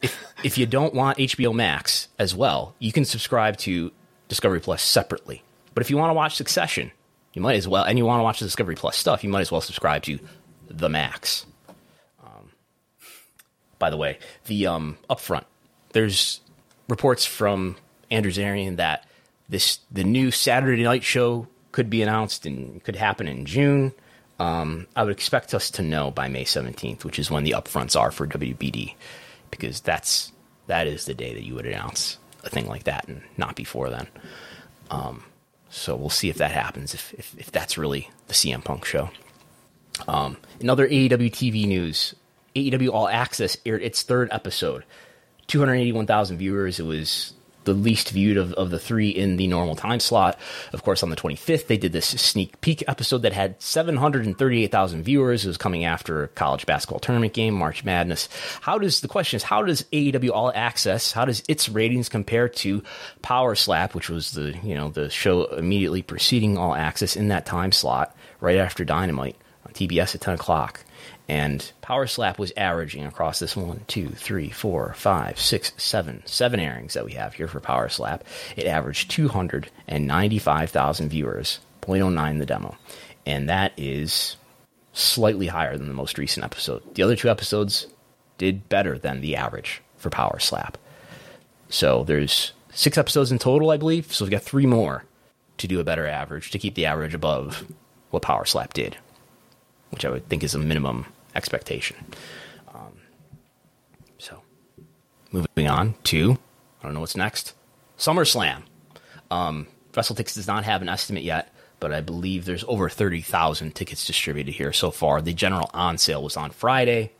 If, 0.04 0.34
if 0.44 0.58
you 0.58 0.66
don't 0.68 0.94
want 0.94 1.18
HBO 1.18 1.54
Max 1.54 2.10
as 2.20 2.36
well, 2.36 2.76
you 2.78 2.92
can 2.92 3.06
subscribe 3.06 3.58
to 3.58 3.92
Discovery 4.28 4.60
Plus 4.60 4.84
separately. 4.84 5.42
But 5.74 5.82
if 5.82 5.90
you 5.90 5.98
want 5.98 6.12
to 6.12 6.14
watch 6.14 6.36
Succession, 6.36 6.92
you 7.34 7.42
might 7.42 7.56
as 7.56 7.68
well, 7.68 7.84
and 7.84 7.98
you 7.98 8.06
want 8.06 8.20
to 8.20 8.24
watch 8.24 8.40
the 8.40 8.46
Discovery 8.46 8.76
Plus 8.76 8.98
stuff, 8.98 9.24
you 9.24 9.30
might 9.30 9.42
as 9.42 9.52
well 9.52 9.62
subscribe 9.62 10.04
to 10.04 10.20
the 10.70 10.90
Max. 10.90 11.46
Um, 12.24 12.52
by 13.80 13.90
the 13.90 13.98
way, 13.98 14.20
the 14.46 14.68
um, 14.68 14.98
upfront, 15.10 15.46
there's 15.94 16.42
reports 16.88 17.26
from 17.26 17.76
Andrew 18.12 18.32
Zarian 18.32 18.78
that 18.78 19.08
this 19.50 19.80
the 19.92 20.04
new 20.04 20.32
Saturday 20.32 20.84
night 20.84 21.04
show 21.04 21.48
could 21.72 21.90
be 21.90 22.02
announced 22.02 22.46
and 22.46 22.84
could 22.84 22.96
happen 22.96 23.28
in 23.28 23.46
June. 23.46 23.94
Um, 24.40 24.88
I 24.96 25.04
would 25.04 25.12
expect 25.12 25.54
us 25.54 25.72
to 25.72 25.82
know 25.82 26.12
by 26.12 26.28
May 26.28 26.44
17th, 26.44 27.04
which 27.04 27.20
is 27.20 27.32
when 27.32 27.44
the 27.44 27.52
upfronts 27.52 28.00
are 28.00 28.12
for 28.12 28.28
WBD, 28.28 28.96
because 29.60 29.82
that's 29.82 30.32
that 30.68 30.88
is 30.88 31.06
the 31.06 31.14
day 31.14 31.34
that 31.34 31.44
you 31.44 31.56
would 31.56 31.66
announce 31.66 32.18
a 32.44 32.50
thing 32.50 32.68
like 32.68 32.84
that, 32.84 33.08
and 33.08 33.22
not 33.38 33.56
before 33.56 33.90
then. 33.90 34.08
Um, 34.92 35.24
so 35.70 35.96
we'll 35.96 36.10
see 36.10 36.30
if 36.30 36.38
that 36.38 36.52
happens, 36.52 36.94
if, 36.94 37.14
if 37.14 37.36
if 37.38 37.52
that's 37.52 37.78
really 37.78 38.10
the 38.28 38.34
CM 38.34 38.64
Punk 38.64 38.86
show. 38.86 39.10
Um, 40.08 40.38
in 40.60 40.68
AEW 40.68 41.32
TV 41.32 41.68
news, 41.68 42.16
AEW 42.56 42.90
All 42.92 43.08
Access 43.08 43.58
aired 43.66 43.82
its 43.82 44.02
third 44.02 44.30
episode. 44.32 44.84
281,000 45.48 46.38
viewers. 46.38 46.80
It 46.80 46.86
was 46.86 47.34
the 47.66 47.74
least 47.74 48.10
viewed 48.10 48.38
of, 48.38 48.54
of 48.54 48.70
the 48.70 48.80
three 48.80 49.10
in 49.10 49.38
the 49.38 49.48
normal 49.48 49.76
time 49.76 50.00
slot. 50.00 50.40
Of 50.72 50.84
course, 50.84 51.04
on 51.04 51.10
the 51.10 51.16
25th, 51.16 51.68
they 51.68 51.78
did 51.78 51.92
this 51.92 52.08
sneak 52.08 52.60
peek 52.62 52.84
episode 52.88 53.20
that 53.20 53.34
had 53.34 53.62
738,000 53.62 55.04
viewers. 55.04 55.46
It 55.46 55.48
was 55.48 55.58
coming 55.58 55.86
after 55.86 56.24
a 56.24 56.28
college 56.30 56.66
basketball 56.66 57.00
tournament 57.00 57.34
game, 57.34 57.54
March 57.54 57.84
Madness. 57.84 58.30
How 58.62 58.78
does 58.78 59.02
the 59.02 59.08
question 59.08 59.38
is 59.38 59.44
how 59.44 59.64
does 59.64 59.84
AEW 59.94 60.32
All 60.32 60.52
Access, 60.54 61.12
how 61.12 61.26
does 61.26 61.44
its 61.48 61.70
ratings 61.70 62.10
compare 62.10 62.50
to 62.50 62.84
Power 63.22 63.56
Slap, 63.56 63.96
which 63.96 64.10
was 64.10 64.32
the 64.32 64.58
you 64.64 64.76
know 64.76 64.90
the 64.90 65.10
show 65.10 65.46
immediately 65.46 66.02
preceding 66.02 66.58
All 66.58 66.76
Access 66.76 67.16
in 67.16 67.30
that 67.30 67.46
time 67.46 67.72
slot, 67.72 68.16
right 68.40 68.58
after 68.58 68.86
Dynamite 68.86 69.38
on 69.66 69.74
TBS 69.74 70.16
at 70.16 70.22
10 70.22 70.36
o'clock? 70.36 70.84
And 71.28 71.72
Power 71.82 72.06
Slap 72.08 72.38
was 72.38 72.52
averaging 72.58 73.06
across 73.06 73.40
this 73.40 73.56
one, 73.56 73.82
two, 73.88 74.10
three, 74.10 74.50
four, 74.50 74.94
five, 74.94 75.40
six, 75.40 75.72
seven, 75.78 76.22
seven 76.26 76.60
airings 76.60 76.94
that 76.96 77.06
we 77.06 77.14
have 77.14 77.34
here 77.34 77.48
for 77.48 77.62
Power 77.62 77.88
Slap. 77.90 78.26
It 78.58 78.66
averaged 78.66 79.10
295,000 79.12 81.10
viewers, 81.10 81.60
0.09 81.82 82.40
the 82.40 82.46
demo. 82.46 82.78
And 83.26 83.48
that 83.48 83.72
is 83.78 84.36
slightly 84.92 85.48
higher 85.48 85.78
than 85.78 85.88
the 85.88 85.94
most 85.94 86.18
recent 86.18 86.44
episode. 86.44 86.84
The 86.96 87.04
other 87.04 87.16
two 87.16 87.30
episodes 87.30 87.88
did 88.38 88.68
better 88.68 88.98
than 88.98 89.22
the 89.22 89.38
average 89.38 89.82
for 89.98 90.10
Power 90.10 90.40
Slap. 90.40 90.78
So 91.70 92.04
there's 92.04 92.52
six 92.74 92.98
episodes 92.98 93.32
in 93.32 93.40
total, 93.40 93.72
I 93.72 93.78
believe. 93.78 94.14
So 94.14 94.26
we've 94.26 94.32
got 94.32 94.44
three 94.44 94.66
more 94.66 95.06
to 95.58 95.68
do 95.68 95.80
a 95.80 95.86
better 95.86 96.06
average, 96.06 96.52
to 96.52 96.60
keep 96.60 96.76
the 96.76 96.86
average 96.86 97.14
above 97.14 97.66
what 98.10 98.24
Power 98.24 98.44
Slap 98.46 98.74
did 98.74 98.98
which 99.94 100.06
I 100.06 100.10
would 100.10 100.28
think 100.28 100.44
is 100.44 100.56
a 100.56 100.60
minimum 100.60 101.06
expectation. 101.36 101.98
Um, 102.74 102.94
so, 104.18 104.42
moving 105.32 105.68
on 105.68 105.96
to, 106.06 106.38
I 106.82 106.86
don't 106.86 106.94
know 106.94 107.00
what's 107.00 107.16
next, 107.16 107.54
SummerSlam. 107.98 108.64
Um, 109.32 109.68
WrestleTix 109.94 110.34
does 110.36 110.48
not 110.48 110.64
have 110.64 110.82
an 110.82 110.90
estimate 110.90 111.24
yet, 111.24 111.54
but 111.80 111.94
I 111.94 112.02
believe 112.02 112.46
there's 112.46 112.64
over 112.68 112.90
30,000 112.90 113.76
tickets 113.76 114.06
distributed 114.06 114.54
here 114.54 114.74
so 114.74 114.92
far. 114.92 115.22
The 115.22 115.34
general 115.34 115.70
on 115.74 115.98
sale 115.98 116.24
was 116.24 116.38
on 116.38 116.52
Friday. 116.52 117.12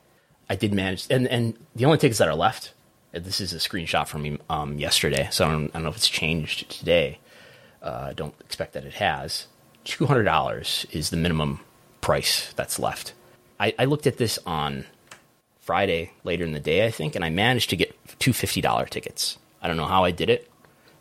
I 0.50 0.56
did 0.56 0.74
manage, 0.74 1.08
and, 1.10 1.28
and 1.28 1.58
the 1.76 1.86
only 1.86 1.98
tickets 1.98 2.20
that 2.20 2.28
are 2.28 2.36
left, 2.36 2.74
uh, 3.14 3.20
this 3.20 3.40
is 3.40 3.54
a 3.54 3.58
screenshot 3.58 4.08
from 4.08 4.24
me 4.24 4.38
um, 4.50 4.78
yesterday, 4.78 5.28
so 5.32 5.46
I 5.46 5.52
don't, 5.52 5.70
I 5.70 5.74
don't 5.74 5.84
know 5.84 5.90
if 5.90 5.98
it's 5.98 6.10
changed 6.10 6.70
today. 6.70 7.20
Uh, 7.82 8.08
I 8.10 8.14
don't 8.14 8.36
expect 8.42 8.74
that 8.74 8.86
it 8.86 8.96
has. 8.96 9.48
$200 9.86 10.86
is 10.92 11.10
the 11.10 11.18
minimum 11.18 11.60
price 12.04 12.54
that's 12.54 12.78
left. 12.78 13.14
I, 13.60 13.74
I 13.80 13.86
looked 13.86 14.06
at 14.06 14.18
this 14.18 14.38
on 14.46 14.86
Friday 15.62 16.12
later 16.26 16.44
in 16.44 16.52
the 16.52 16.60
day, 16.60 16.86
I 16.86 16.92
think, 16.92 17.16
and 17.16 17.24
I 17.24 17.30
managed 17.30 17.70
to 17.70 17.78
get 17.78 17.98
two 18.20 18.32
$50 18.32 18.90
tickets. 18.90 19.38
I 19.62 19.68
don't 19.68 19.78
know 19.78 19.86
how 19.86 20.04
I 20.04 20.12
did 20.12 20.30
it, 20.30 20.52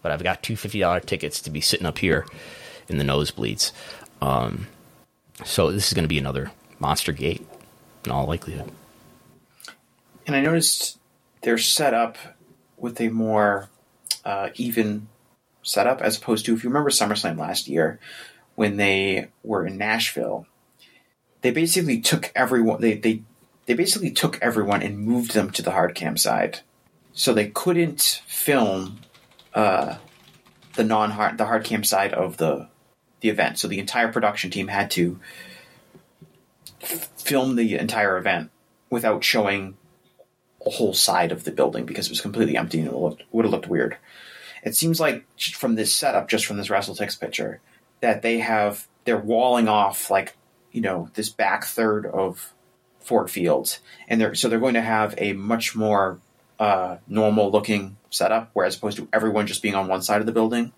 but 0.00 0.12
I've 0.12 0.22
got 0.22 0.42
two 0.42 0.54
$50 0.54 1.04
tickets 1.04 1.40
to 1.42 1.50
be 1.50 1.60
sitting 1.60 1.86
up 1.86 1.98
here 1.98 2.24
in 2.88 2.98
the 2.98 3.04
nosebleeds. 3.04 3.72
Um, 4.20 4.68
so 5.44 5.72
this 5.72 5.88
is 5.88 5.92
going 5.92 6.04
to 6.04 6.08
be 6.08 6.18
another 6.18 6.52
Monster 6.78 7.10
Gate 7.10 7.44
in 8.04 8.12
all 8.12 8.26
likelihood. 8.26 8.70
And 10.24 10.36
I 10.36 10.40
noticed 10.40 11.00
they're 11.40 11.58
set 11.58 11.94
up 11.94 12.16
with 12.76 13.00
a 13.00 13.08
more 13.08 13.68
uh, 14.24 14.50
even 14.54 15.08
setup 15.64 16.00
as 16.00 16.16
opposed 16.16 16.46
to 16.46 16.54
if 16.54 16.62
you 16.62 16.70
remember 16.70 16.90
SummerSlam 16.90 17.38
last 17.38 17.66
year 17.66 17.98
when 18.54 18.76
they 18.76 19.28
were 19.42 19.66
in 19.66 19.78
Nashville. 19.78 20.46
They 21.42 21.50
basically 21.50 22.00
took 22.00 22.32
everyone. 22.34 22.80
They 22.80 22.94
they 22.94 23.22
they 23.66 23.74
basically 23.74 24.10
took 24.10 24.40
everyone 24.40 24.82
and 24.82 24.98
moved 24.98 25.34
them 25.34 25.50
to 25.50 25.62
the 25.62 25.72
hard 25.72 25.94
cam 25.94 26.16
side, 26.16 26.60
so 27.12 27.32
they 27.32 27.48
couldn't 27.48 28.22
film 28.26 29.00
uh, 29.54 29.96
the 30.74 30.84
non 30.84 31.12
hard 31.12 31.38
the 31.38 31.46
hard 31.46 31.64
cam 31.64 31.84
side 31.84 32.14
of 32.14 32.38
the 32.38 32.68
the 33.20 33.28
event. 33.28 33.58
So 33.58 33.68
the 33.68 33.78
entire 33.78 34.12
production 34.12 34.50
team 34.50 34.68
had 34.68 34.90
to 34.92 35.18
f- 36.80 37.08
film 37.16 37.56
the 37.56 37.76
entire 37.76 38.16
event 38.16 38.50
without 38.90 39.24
showing 39.24 39.76
a 40.66 40.70
whole 40.70 40.94
side 40.94 41.32
of 41.32 41.44
the 41.44 41.50
building 41.50 41.86
because 41.86 42.06
it 42.06 42.12
was 42.12 42.20
completely 42.20 42.56
empty 42.56 42.78
and 42.78 42.88
it 42.88 42.94
looked, 42.94 43.22
would 43.32 43.44
have 43.44 43.52
looked 43.52 43.68
weird. 43.68 43.96
It 44.62 44.76
seems 44.76 45.00
like 45.00 45.24
from 45.54 45.74
this 45.74 45.92
setup, 45.92 46.28
just 46.28 46.46
from 46.46 46.56
this 46.56 46.68
WrestleTix 46.68 47.18
picture, 47.18 47.60
that 48.00 48.22
they 48.22 48.38
have 48.38 48.86
they're 49.04 49.16
walling 49.16 49.68
off 49.68 50.10
like 50.10 50.36
you 50.72 50.80
know 50.80 51.10
this 51.14 51.28
back 51.28 51.64
third 51.64 52.06
of 52.06 52.52
Ford 53.00 53.30
Field, 53.30 53.78
and 54.08 54.20
they're 54.20 54.34
so 54.34 54.48
they're 54.48 54.58
going 54.58 54.74
to 54.74 54.82
have 54.82 55.14
a 55.18 55.32
much 55.32 55.76
more 55.76 56.18
uh, 56.58 56.96
normal 57.06 57.50
looking 57.50 57.96
setup, 58.10 58.50
whereas 58.52 58.76
opposed 58.76 58.96
to 58.98 59.08
everyone 59.12 59.46
just 59.46 59.62
being 59.62 59.74
on 59.74 59.88
one 59.88 60.02
side 60.02 60.20
of 60.20 60.26
the 60.26 60.32
building. 60.32 60.72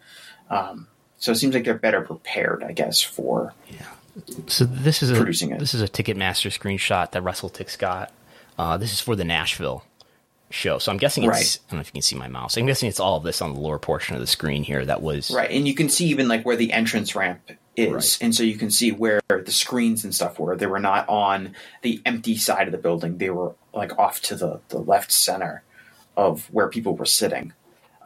Um, 0.50 0.88
so 1.18 1.32
it 1.32 1.36
seems 1.36 1.54
like 1.54 1.64
they're 1.64 1.78
better 1.78 2.02
prepared, 2.02 2.62
I 2.62 2.72
guess, 2.72 3.00
for 3.00 3.54
yeah. 3.70 3.86
So 4.46 4.64
this 4.64 5.02
is 5.02 5.10
a 5.10 5.16
Producing 5.16 5.50
it. 5.50 5.58
this 5.58 5.74
is 5.74 5.82
a 5.82 5.88
Ticketmaster 5.88 6.50
screenshot 6.56 7.10
that 7.12 7.22
WrestleTix 7.22 7.78
got. 7.78 8.12
Uh, 8.58 8.76
this 8.76 8.92
is 8.92 9.00
for 9.00 9.16
the 9.16 9.24
Nashville 9.24 9.84
show. 10.50 10.78
So 10.78 10.92
I'm 10.92 10.98
guessing 10.98 11.24
it's. 11.24 11.30
Right. 11.30 11.58
I 11.66 11.70
don't 11.70 11.78
know 11.78 11.80
if 11.80 11.88
you 11.88 11.92
can 11.92 12.02
see 12.02 12.16
my 12.16 12.28
mouse. 12.28 12.56
I'm 12.56 12.66
guessing 12.66 12.88
it's 12.88 13.00
all 13.00 13.16
of 13.16 13.24
this 13.24 13.42
on 13.42 13.54
the 13.54 13.60
lower 13.60 13.78
portion 13.78 14.14
of 14.14 14.20
the 14.20 14.26
screen 14.26 14.62
here. 14.62 14.84
That 14.84 15.02
was 15.02 15.30
Right, 15.30 15.50
and 15.50 15.66
you 15.66 15.74
can 15.74 15.88
see 15.88 16.06
even 16.06 16.28
like 16.28 16.44
where 16.44 16.56
the 16.56 16.72
entrance 16.72 17.16
ramp 17.16 17.40
is, 17.76 17.92
Right. 17.92 18.18
and 18.20 18.34
so 18.34 18.42
you 18.42 18.56
can 18.56 18.70
see 18.70 18.92
where 18.92 19.20
the 19.28 19.52
screens 19.52 20.04
and 20.04 20.14
stuff 20.14 20.38
were. 20.38 20.56
They 20.56 20.66
were 20.66 20.80
not 20.80 21.08
on 21.08 21.54
the 21.82 22.00
empty 22.06 22.36
side 22.36 22.68
of 22.68 22.72
the 22.72 22.78
building; 22.78 23.18
they 23.18 23.30
were 23.30 23.54
like 23.72 23.98
off 23.98 24.20
to 24.22 24.36
the 24.36 24.60
the 24.68 24.78
left 24.78 25.10
center 25.12 25.62
of 26.16 26.46
where 26.52 26.68
people 26.68 26.94
were 26.96 27.04
sitting. 27.06 27.52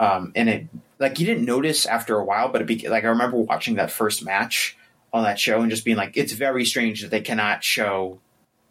Um, 0.00 0.32
and 0.36 0.48
it 0.48 0.66
like 0.98 1.18
you 1.18 1.26
didn't 1.26 1.44
notice 1.44 1.86
after 1.86 2.16
a 2.18 2.24
while, 2.24 2.48
but 2.48 2.60
it 2.62 2.66
be, 2.66 2.88
like 2.88 3.04
I 3.04 3.08
remember 3.08 3.36
watching 3.38 3.74
that 3.76 3.90
first 3.90 4.24
match 4.24 4.76
on 5.12 5.24
that 5.24 5.38
show 5.40 5.60
and 5.60 5.70
just 5.70 5.84
being 5.84 5.96
like, 5.96 6.16
it's 6.16 6.32
very 6.32 6.64
strange 6.64 7.02
that 7.02 7.10
they 7.10 7.20
cannot 7.20 7.64
show 7.64 8.20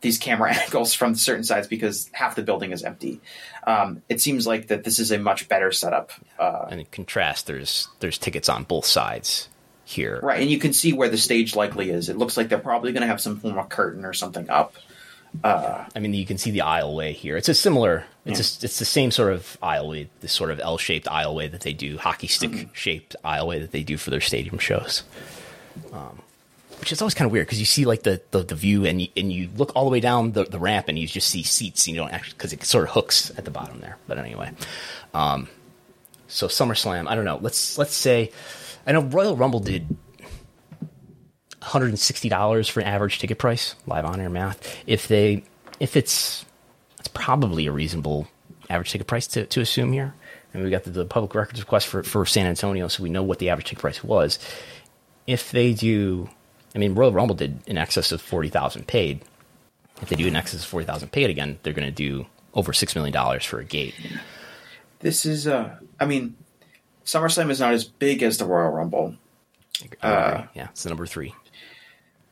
these 0.01 0.17
camera 0.17 0.53
angles 0.63 0.93
from 0.93 1.15
certain 1.15 1.43
sides 1.43 1.67
because 1.67 2.09
half 2.13 2.35
the 2.35 2.43
building 2.43 2.71
is 2.71 2.83
empty. 2.83 3.19
Um, 3.65 4.03
it 4.09 4.21
seems 4.21 4.45
like 4.47 4.67
that 4.67 4.83
this 4.83 4.99
is 4.99 5.11
a 5.11 5.17
much 5.17 5.49
better 5.49 5.71
setup. 5.71 6.11
Uh, 6.39 6.67
And 6.69 6.79
in 6.79 6.85
contrast, 6.87 7.47
there's 7.47 7.87
there's 7.99 8.17
tickets 8.17 8.47
on 8.49 8.63
both 8.63 8.85
sides 8.85 9.49
here. 9.87 10.19
Right, 10.21 10.41
and 10.41 10.49
you 10.49 10.59
can 10.59 10.73
see 10.73 10.93
where 10.93 11.09
the 11.09 11.17
stage 11.17 11.55
likely 11.55 11.89
is. 11.89 12.09
It 12.09 12.17
looks 12.17 12.37
like 12.37 12.49
they're 12.49 12.59
probably 12.59 12.91
going 12.91 13.01
to 13.01 13.07
have 13.07 13.21
some 13.21 13.39
form 13.39 13.57
of 13.57 13.69
curtain 13.69 14.05
or 14.05 14.13
something 14.13 14.49
up. 14.49 14.75
I 15.43 15.99
mean, 15.99 16.13
you 16.13 16.25
can 16.25 16.37
see 16.37 16.51
the 16.51 16.59
aisleway 16.59 17.13
here. 17.13 17.37
It's 17.37 17.49
a 17.49 17.53
similar. 17.53 18.05
It's 18.25 18.39
a, 18.39 18.65
it's 18.65 18.79
the 18.79 18.85
same 18.85 19.11
sort 19.11 19.31
of 19.31 19.57
aisleway, 19.61 20.07
this 20.21 20.33
sort 20.33 20.51
of 20.51 20.59
L-shaped 20.59 21.07
aisleway 21.07 21.49
that 21.51 21.61
they 21.61 21.73
do, 21.73 21.97
hockey 21.97 22.27
stick 22.27 22.69
shaped 22.73 23.15
aisleway 23.23 23.61
that 23.61 23.71
they 23.71 23.83
do 23.83 23.97
for 23.97 24.09
their 24.09 24.21
stadium 24.21 24.57
shows. 24.57 25.03
Um, 25.93 26.21
which 26.79 26.91
is 26.91 27.01
always 27.01 27.13
kind 27.13 27.25
of 27.25 27.31
weird 27.31 27.47
because 27.47 27.59
you 27.59 27.65
see 27.65 27.85
like 27.85 28.03
the, 28.03 28.21
the, 28.31 28.43
the 28.43 28.55
view 28.55 28.85
and 28.85 29.01
you, 29.01 29.07
and 29.15 29.31
you 29.31 29.49
look 29.55 29.71
all 29.75 29.85
the 29.85 29.91
way 29.91 29.99
down 29.99 30.33
the, 30.33 30.43
the 30.43 30.59
ramp 30.59 30.87
and 30.89 30.97
you 30.97 31.07
just 31.07 31.29
see 31.29 31.43
seats 31.43 31.87
and 31.87 31.95
you 31.95 32.01
don't 32.01 32.11
actually 32.11 32.33
because 32.33 32.53
it 32.53 32.63
sort 32.63 32.83
of 32.83 32.91
hooks 32.91 33.31
at 33.37 33.45
the 33.45 33.51
bottom 33.51 33.79
there. 33.79 33.97
But 34.07 34.17
anyway, 34.17 34.51
um, 35.13 35.47
so 36.27 36.47
SummerSlam, 36.47 37.07
I 37.07 37.15
don't 37.15 37.25
know. 37.25 37.39
Let's 37.41 37.77
let's 37.77 37.95
say, 37.95 38.31
I 38.87 38.93
know 38.93 39.01
Royal 39.01 39.35
Rumble 39.35 39.59
did 39.59 39.97
$160 41.61 42.69
for 42.71 42.79
an 42.79 42.87
average 42.87 43.19
ticket 43.19 43.37
price, 43.37 43.75
live 43.85 44.05
on 44.05 44.21
air 44.21 44.29
math. 44.29 44.77
If 44.87 45.09
they, 45.09 45.43
if 45.81 45.97
it's, 45.97 46.45
it's 46.97 47.09
probably 47.09 47.67
a 47.67 47.71
reasonable 47.73 48.29
average 48.69 48.91
ticket 48.91 49.05
price 49.05 49.27
to, 49.27 49.45
to 49.45 49.59
assume 49.59 49.91
here. 49.91 50.13
And 50.53 50.63
we 50.63 50.69
got 50.69 50.85
the, 50.85 50.91
the 50.91 51.05
public 51.05 51.35
records 51.35 51.59
request 51.59 51.87
for, 51.87 52.01
for 52.01 52.25
San 52.25 52.47
Antonio, 52.47 52.87
so 52.87 53.03
we 53.03 53.09
know 53.09 53.23
what 53.23 53.39
the 53.39 53.49
average 53.49 53.67
ticket 53.67 53.81
price 53.81 54.01
was. 54.01 54.39
If 55.27 55.51
they 55.51 55.73
do, 55.73 56.29
I 56.73 56.77
mean, 56.77 56.95
Royal 56.95 57.11
Rumble 57.11 57.35
did 57.35 57.59
in 57.67 57.77
excess 57.77 58.13
of 58.13 58.21
40,000 58.21 58.87
paid. 58.87 59.21
If 60.01 60.07
they 60.07 60.15
do 60.15 60.27
in 60.27 60.35
excess 60.37 60.61
of 60.61 60.67
40,000 60.67 61.11
paid 61.11 61.29
again, 61.29 61.59
they're 61.61 61.73
going 61.73 61.87
to 61.87 61.91
do 61.91 62.25
over 62.53 62.71
$6 62.71 62.95
million 62.95 63.39
for 63.41 63.59
a 63.59 63.65
gate. 63.65 63.95
This 64.99 65.25
is, 65.25 65.45
uh, 65.45 65.75
I 65.99 66.05
mean, 66.05 66.37
SummerSlam 67.07 67.49
is 67.49 67.61
not 67.61 67.73
as 67.73 67.85
big 67.85 68.21
as 68.21 68.37
the 68.37 68.45
Royal 68.45 68.69
Rumble. 68.69 69.15
Uh, 70.01 70.43
yeah, 70.53 70.67
it's 70.71 70.83
the 70.83 70.89
number 70.89 71.05
three. 71.05 71.33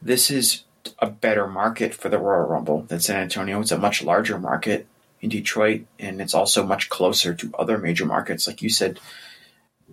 This 0.01 0.29
is 0.29 0.63
a 0.99 1.09
better 1.09 1.47
market 1.47 1.93
for 1.93 2.09
the 2.09 2.19
Royal 2.19 2.47
Rumble 2.47 2.81
than 2.81 2.99
San 2.99 3.21
Antonio. 3.21 3.61
It's 3.61 3.71
a 3.71 3.77
much 3.77 4.03
larger 4.03 4.37
market 4.37 4.85
in 5.21 5.29
Detroit, 5.29 5.85
and 5.97 6.19
it's 6.19 6.33
also 6.33 6.65
much 6.65 6.89
closer 6.89 7.33
to 7.33 7.51
other 7.57 7.77
major 7.77 8.05
markets. 8.05 8.47
Like 8.47 8.61
you 8.61 8.69
said, 8.69 8.99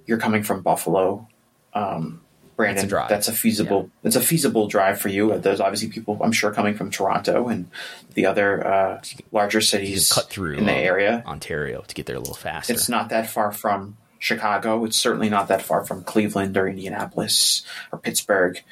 you're 0.05 0.19
coming 0.19 0.43
from 0.43 0.63
Buffalo. 0.63 1.29
Um, 1.75 2.21
Brandon, 2.57 2.89
That's 2.89 2.93
a 2.93 3.07
that's 3.09 3.29
a 3.29 3.33
feasible. 3.33 3.89
It's 4.03 4.17
a 4.17 4.21
feasible 4.21 4.67
drive 4.67 5.01
for 5.01 5.09
you. 5.09 5.39
There's 5.39 5.61
obviously 5.61 5.89
people 5.89 6.19
I'm 6.23 6.33
sure 6.33 6.53
coming 6.53 6.75
from 6.75 6.91
Toronto 6.91 7.49
and 7.49 7.71
the 8.15 8.27
other 8.27 8.67
uh, 8.67 9.03
larger 9.31 9.61
cities 9.61 10.13
cut 10.13 10.29
through 10.29 10.55
in 10.55 10.67
the 10.67 10.73
um, 10.73 10.79
area. 10.79 11.23
Ontario 11.25 11.83
to 11.87 11.95
get 11.95 12.07
there 12.07 12.17
a 12.17 12.19
little 12.19 12.35
faster. 12.35 12.73
It's 12.73 12.89
not 12.89 13.09
that 13.09 13.31
far 13.31 13.53
from 13.53 13.97
Chicago. 14.23 14.85
It's 14.85 14.97
certainly 14.97 15.29
not 15.29 15.49
that 15.49 15.63
far 15.63 15.85
from 15.85 16.05
Cleveland 16.05 16.57
or 16.57 16.69
Indianapolis 16.69 17.65
or 17.91 17.99
Pittsburgh. 17.99 18.63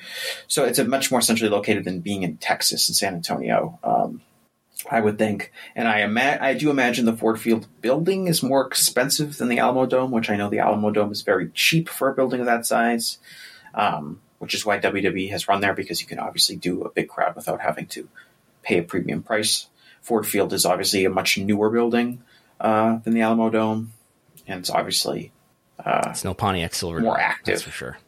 So 0.46 0.64
it's 0.64 0.78
a 0.78 0.84
much 0.84 1.10
more 1.10 1.20
centrally 1.20 1.50
located 1.50 1.84
than 1.84 2.00
being 2.00 2.22
in 2.22 2.36
Texas 2.36 2.88
and 2.88 2.94
San 2.94 3.14
Antonio. 3.14 3.80
Um, 3.82 4.22
I 4.88 5.00
would 5.00 5.18
think, 5.18 5.52
and 5.74 5.88
I 5.88 6.02
ima- 6.02 6.38
I 6.40 6.54
do 6.54 6.70
imagine 6.70 7.04
the 7.04 7.16
Ford 7.16 7.40
Field 7.40 7.66
building 7.80 8.28
is 8.28 8.44
more 8.44 8.64
expensive 8.64 9.38
than 9.38 9.48
the 9.48 9.58
Alamodome, 9.58 10.10
which 10.10 10.30
I 10.30 10.36
know 10.36 10.48
the 10.48 10.58
Alamodome 10.58 11.10
is 11.10 11.22
very 11.22 11.50
cheap 11.52 11.88
for 11.88 12.08
a 12.08 12.14
building 12.14 12.38
of 12.38 12.46
that 12.46 12.64
size. 12.64 13.18
Um, 13.74 14.20
which 14.38 14.54
is 14.54 14.64
why 14.64 14.78
WWE 14.78 15.30
has 15.30 15.48
run 15.48 15.60
there 15.60 15.74
because 15.74 16.00
you 16.00 16.06
can 16.06 16.18
obviously 16.18 16.56
do 16.56 16.82
a 16.82 16.90
big 16.90 17.08
crowd 17.08 17.36
without 17.36 17.60
having 17.60 17.86
to 17.86 18.08
pay 18.62 18.78
a 18.78 18.82
premium 18.82 19.22
price. 19.22 19.66
Ford 20.00 20.26
Field 20.26 20.52
is 20.54 20.64
obviously 20.64 21.04
a 21.04 21.10
much 21.10 21.36
newer 21.36 21.68
building 21.68 22.22
uh, 22.58 22.98
than 23.04 23.12
the 23.12 23.20
Alamodome, 23.20 23.88
and 24.46 24.60
it's 24.60 24.70
obviously 24.70 25.32
Uh, 25.84 26.08
it's 26.10 26.24
no 26.24 26.34
Pontiac 26.34 26.74
Silver. 26.74 27.00
More 27.00 27.18
active. 27.20 27.54
That's 27.54 27.62
for 27.62 27.70
sure. 27.70 27.98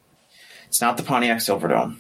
it's 0.66 0.80
not 0.80 0.96
the 0.96 1.02
Pontiac 1.02 1.38
Silverdome. 1.38 1.96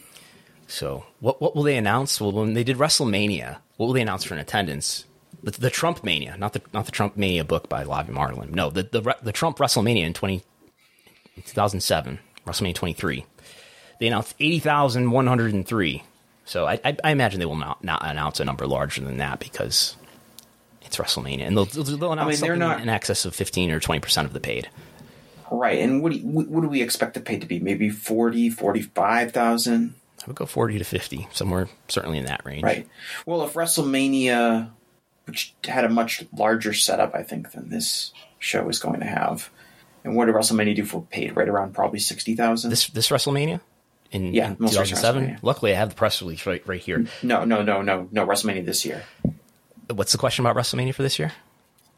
So 0.66 1.04
what 1.20 1.40
what 1.42 1.54
will 1.54 1.62
they 1.64 1.76
announce? 1.76 2.20
Well, 2.20 2.32
when 2.32 2.54
they 2.54 2.64
did 2.64 2.78
WrestleMania, 2.78 3.58
what 3.76 3.86
will 3.86 3.92
they 3.92 4.00
announce 4.02 4.24
for 4.24 4.34
an 4.34 4.40
attendance? 4.40 5.04
The, 5.42 5.50
the 5.50 5.70
Trump 5.70 6.04
Mania, 6.04 6.36
not 6.38 6.52
the 6.52 6.62
not 6.72 6.86
the 6.86 6.92
Trump 6.92 7.16
Mania 7.16 7.44
book 7.44 7.68
by 7.68 7.84
Lavi 7.84 8.10
Marlin. 8.10 8.52
No, 8.52 8.70
the 8.70 8.84
the 8.84 9.16
the 9.22 9.32
Trump 9.32 9.58
WrestleMania 9.58 10.04
in 10.04 10.12
20, 10.14 10.42
2007, 11.46 12.18
WrestleMania 12.46 12.74
23. 12.74 13.26
They 14.00 14.06
announced 14.06 14.34
80,103. 14.40 16.02
So 16.44 16.66
I, 16.66 16.80
I, 16.84 16.96
I 17.04 17.10
imagine 17.12 17.38
they 17.40 17.46
will 17.46 17.54
not, 17.56 17.84
not 17.84 18.04
announce 18.04 18.40
a 18.40 18.44
number 18.44 18.66
larger 18.66 19.00
than 19.00 19.18
that 19.18 19.38
because 19.38 19.96
it's 20.82 20.96
WrestleMania, 20.96 21.42
and 21.46 21.56
they'll 21.56 21.64
they'll, 21.66 21.84
they'll 21.84 22.12
announce 22.12 22.40
mean, 22.40 22.40
they're 22.40 22.54
something 22.54 22.58
not- 22.58 22.80
in 22.80 22.88
excess 22.88 23.24
of 23.24 23.34
15 23.34 23.70
or 23.70 23.80
20 23.80 24.00
percent 24.00 24.26
of 24.26 24.32
the 24.32 24.40
paid. 24.40 24.68
Right, 25.58 25.80
and 25.80 26.02
what 26.02 26.12
do, 26.12 26.18
you, 26.18 26.24
what 26.24 26.62
do 26.62 26.68
we 26.68 26.80
expect 26.80 27.14
the 27.14 27.20
pay 27.20 27.38
to 27.38 27.46
be? 27.46 27.58
Maybe 27.60 27.90
40, 27.90 28.50
45,000? 28.50 29.94
I 30.22 30.26
would 30.26 30.36
go 30.36 30.46
40 30.46 30.78
to 30.78 30.84
50, 30.84 31.28
somewhere 31.32 31.68
certainly 31.88 32.18
in 32.18 32.24
that 32.24 32.44
range. 32.44 32.62
Right. 32.62 32.88
Well, 33.26 33.44
if 33.44 33.52
WrestleMania, 33.54 34.70
which 35.26 35.54
had 35.64 35.84
a 35.84 35.88
much 35.88 36.24
larger 36.32 36.72
setup, 36.72 37.14
I 37.14 37.22
think, 37.22 37.52
than 37.52 37.68
this 37.68 38.12
show 38.38 38.68
is 38.68 38.78
going 38.78 39.00
to 39.00 39.06
have, 39.06 39.50
and 40.04 40.16
what 40.16 40.26
did 40.26 40.34
WrestleMania 40.34 40.74
do 40.74 40.84
for 40.84 41.02
paid? 41.02 41.36
Right 41.36 41.48
around 41.48 41.74
probably 41.74 41.98
60,000? 41.98 42.70
This 42.70 42.88
this 42.88 43.08
WrestleMania 43.08 43.60
in, 44.10 44.32
Yeah, 44.32 44.52
in 44.52 44.56
most 44.58 44.78
recent 44.78 45.00
2007. 45.00 45.38
Luckily, 45.42 45.72
I 45.72 45.76
have 45.76 45.90
the 45.90 45.94
press 45.94 46.22
release 46.22 46.46
right 46.46 46.66
right 46.66 46.80
here. 46.80 47.06
No, 47.22 47.44
no, 47.44 47.62
no, 47.62 47.82
no, 47.82 48.08
no, 48.10 48.26
WrestleMania 48.26 48.64
this 48.64 48.84
year. 48.84 49.04
What's 49.90 50.12
the 50.12 50.18
question 50.18 50.46
about 50.46 50.56
WrestleMania 50.56 50.94
for 50.94 51.02
this 51.02 51.18
year? 51.18 51.32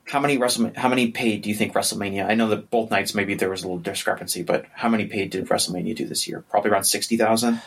How 0.06 0.20
many 0.20 0.38
WrestleMania, 0.38 0.76
how 0.76 0.88
many 0.88 1.10
paid 1.10 1.42
do 1.42 1.48
you 1.48 1.54
think 1.54 1.72
WrestleMania? 1.72 2.26
I 2.26 2.34
know 2.34 2.48
that 2.48 2.70
both 2.70 2.90
nights 2.90 3.14
maybe 3.14 3.34
there 3.34 3.50
was 3.50 3.62
a 3.62 3.66
little 3.66 3.80
discrepancy, 3.80 4.42
but 4.42 4.66
how 4.72 4.88
many 4.88 5.06
paid 5.06 5.30
did 5.30 5.48
WrestleMania 5.48 5.96
do 5.96 6.06
this 6.06 6.28
year? 6.28 6.44
Probably 6.50 6.70
around 6.70 6.84
60,000. 6.84 7.60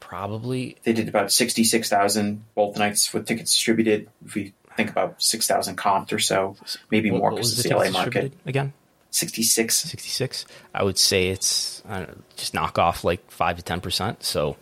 Probably 0.00 0.76
They 0.82 0.92
did 0.92 1.08
about 1.08 1.30
66,000 1.30 2.44
both 2.54 2.76
nights 2.76 3.12
with 3.14 3.26
tickets 3.26 3.52
distributed. 3.52 4.08
If 4.24 4.34
we 4.34 4.52
think 4.76 4.90
about 4.90 5.22
6,000 5.22 5.78
comped 5.78 6.12
or 6.12 6.18
so, 6.18 6.56
maybe 6.90 7.10
what, 7.10 7.18
more 7.18 7.30
because 7.30 7.58
it's 7.58 7.68
the 7.68 7.74
LA 7.74 7.90
market. 7.90 8.12
distributed 8.12 8.48
again? 8.48 8.72
66. 9.10 9.74
66. 9.74 10.46
I 10.74 10.82
would 10.82 10.98
say 10.98 11.28
it's 11.28 11.82
know, 11.84 12.14
just 12.36 12.54
knock 12.54 12.78
off 12.78 13.04
like 13.04 13.30
five 13.30 13.56
to 13.56 13.62
ten 13.62 13.80
percent. 13.80 14.22
So, 14.22 14.56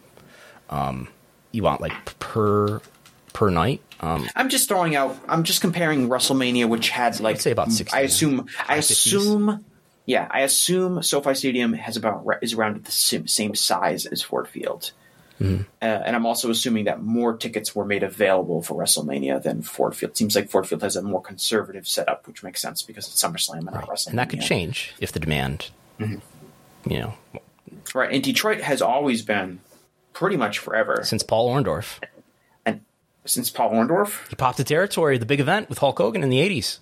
um, 0.70 1.08
you 1.52 1.62
want 1.62 1.80
like 1.80 2.18
per 2.18 2.80
per 3.32 3.50
night. 3.50 3.82
Um, 4.00 4.28
I'm 4.36 4.48
just 4.48 4.68
throwing 4.68 4.94
out. 4.96 5.16
I'm 5.28 5.42
just 5.42 5.60
comparing 5.60 6.08
WrestleMania, 6.08 6.68
which 6.68 6.88
had 6.90 7.18
like 7.20 7.40
say 7.40 7.50
about 7.50 7.72
60, 7.72 7.96
I 7.96 8.00
assume. 8.02 8.46
I 8.58 8.62
high 8.74 8.78
50s. 8.78 8.90
assume. 8.90 9.64
Yeah, 10.06 10.26
I 10.30 10.40
assume 10.40 11.02
SoFi 11.02 11.34
Stadium 11.34 11.72
has 11.74 11.96
about 11.96 12.24
is 12.40 12.54
around 12.54 12.84
the 12.84 12.92
same, 12.92 13.26
same 13.26 13.54
size 13.54 14.06
as 14.06 14.22
Ford 14.22 14.48
Field, 14.48 14.92
Mm-hmm. 15.40 15.62
uh, 15.80 15.84
and 15.84 16.16
I'm 16.16 16.26
also 16.26 16.50
assuming 16.50 16.86
that 16.86 17.00
more 17.00 17.36
tickets 17.36 17.72
were 17.72 17.84
made 17.84 18.02
available 18.02 18.60
for 18.60 18.74
WrestleMania 18.82 19.40
than 19.40 19.62
Ford 19.62 19.94
Field. 19.94 20.16
Seems 20.16 20.34
like 20.34 20.48
Ford 20.50 20.66
Field 20.66 20.82
has 20.82 20.96
a 20.96 21.02
more 21.02 21.22
conservative 21.22 21.86
setup, 21.86 22.26
which 22.26 22.42
makes 22.42 22.60
sense 22.60 22.82
because 22.82 23.06
it's 23.06 23.22
SummerSlam 23.22 23.58
and 23.58 23.66
not 23.66 23.86
WrestleMania. 23.88 24.06
and 24.08 24.18
that 24.18 24.30
could 24.30 24.40
change 24.40 24.94
if 24.98 25.12
the 25.12 25.20
demand, 25.20 25.70
Mm-hmm. 26.00 26.90
you 26.90 26.98
know, 27.00 27.14
Right, 27.94 28.12
and 28.12 28.22
Detroit 28.22 28.60
has 28.62 28.82
always 28.82 29.22
been 29.22 29.60
pretty 30.12 30.36
much 30.36 30.58
forever 30.58 31.02
since 31.04 31.22
Paul 31.22 31.48
Orndorff 31.54 31.98
and 32.02 32.17
since 33.28 33.50
Paul 33.50 33.70
Orndorff. 33.72 34.28
he 34.28 34.34
popped 34.36 34.56
the 34.58 34.64
territory, 34.64 35.18
the 35.18 35.26
big 35.26 35.40
event 35.40 35.68
with 35.68 35.78
Hulk 35.78 35.98
Hogan 35.98 36.22
in 36.22 36.30
the 36.30 36.38
'80s. 36.38 36.78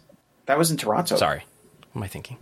That 0.46 0.56
was 0.58 0.70
in 0.70 0.76
Toronto. 0.76 1.16
Sorry, 1.16 1.40
what 1.92 2.00
am 2.00 2.02
I 2.04 2.08
thinking? 2.08 2.38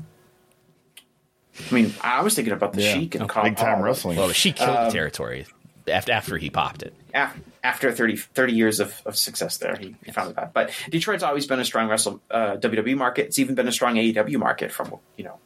I 1.71 1.75
mean, 1.75 1.95
I 2.01 2.23
was 2.23 2.35
thinking 2.35 2.53
about 2.53 2.73
the 2.73 2.83
Yeah. 2.83 2.95
Sheik 2.95 3.15
and 3.15 3.29
Big 3.29 3.57
time 3.57 3.77
Paul. 3.77 3.83
wrestling. 3.83 4.17
Well, 4.19 4.29
the 4.29 4.35
Sheik 4.35 4.57
killed 4.57 4.77
Um, 4.77 4.85
the 4.87 4.91
territory 4.91 5.47
after 5.87 6.13
after 6.13 6.37
he 6.37 6.51
popped 6.51 6.83
it. 6.83 6.95
af- 7.15 7.37
after 7.63 7.93
30, 7.93 8.17
30 8.17 8.53
years 8.53 8.81
of, 8.81 9.01
of 9.07 9.17
success 9.17 9.57
there, 9.59 9.77
he, 9.77 9.95
he 10.05 10.11
found 10.13 10.35
that. 10.35 10.53
But 10.53 10.71
Detroit's 10.91 11.23
always 11.23 11.47
been 11.47 11.61
a 11.61 11.65
strong 11.65 11.89
wrestle 11.89 12.21
uh, 12.31 12.57
WWE 12.57 12.97
market. 12.97 13.27
It's 13.27 13.39
even 13.39 13.55
been 13.55 13.69
a 13.69 13.73
strong 13.73 13.95
AEW 13.95 14.37
market 14.39 14.73
from 14.73 14.95
you 15.17 15.25
know 15.25 15.39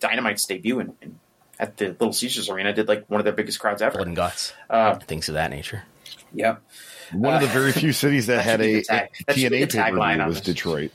Dynamite's 0.00 0.46
debut 0.46 0.78
in, 0.80 0.94
in, 1.02 1.18
at 1.58 1.76
the 1.76 1.88
Little 1.88 2.12
Caesars 2.12 2.48
Arena 2.48 2.72
did 2.72 2.86
like 2.88 3.04
one 3.10 3.20
of 3.20 3.24
their 3.24 3.32
biggest 3.34 3.58
crowds 3.58 3.82
ever. 3.82 3.96
Blood 3.98 4.06
and 4.06 4.16
guts, 4.16 4.52
Uh, 4.70 4.94
things 5.00 5.28
of 5.28 5.34
that 5.34 5.50
nature. 5.50 5.82
yeah, 6.32 6.56
One 7.12 7.34
of 7.34 7.40
the 7.40 7.48
very 7.48 7.72
few 7.82 7.92
cities 7.92 8.26
that, 8.26 8.36
that 8.36 8.44
had 8.44 8.60
a, 8.60 8.82
tag- 8.82 9.10
a 9.28 9.32
TNA 9.32 9.50
the 9.50 9.50
pay 9.50 9.66
per 9.66 9.78
tagline 9.78 10.26
was. 10.26 10.40
Detroit. 10.40 10.92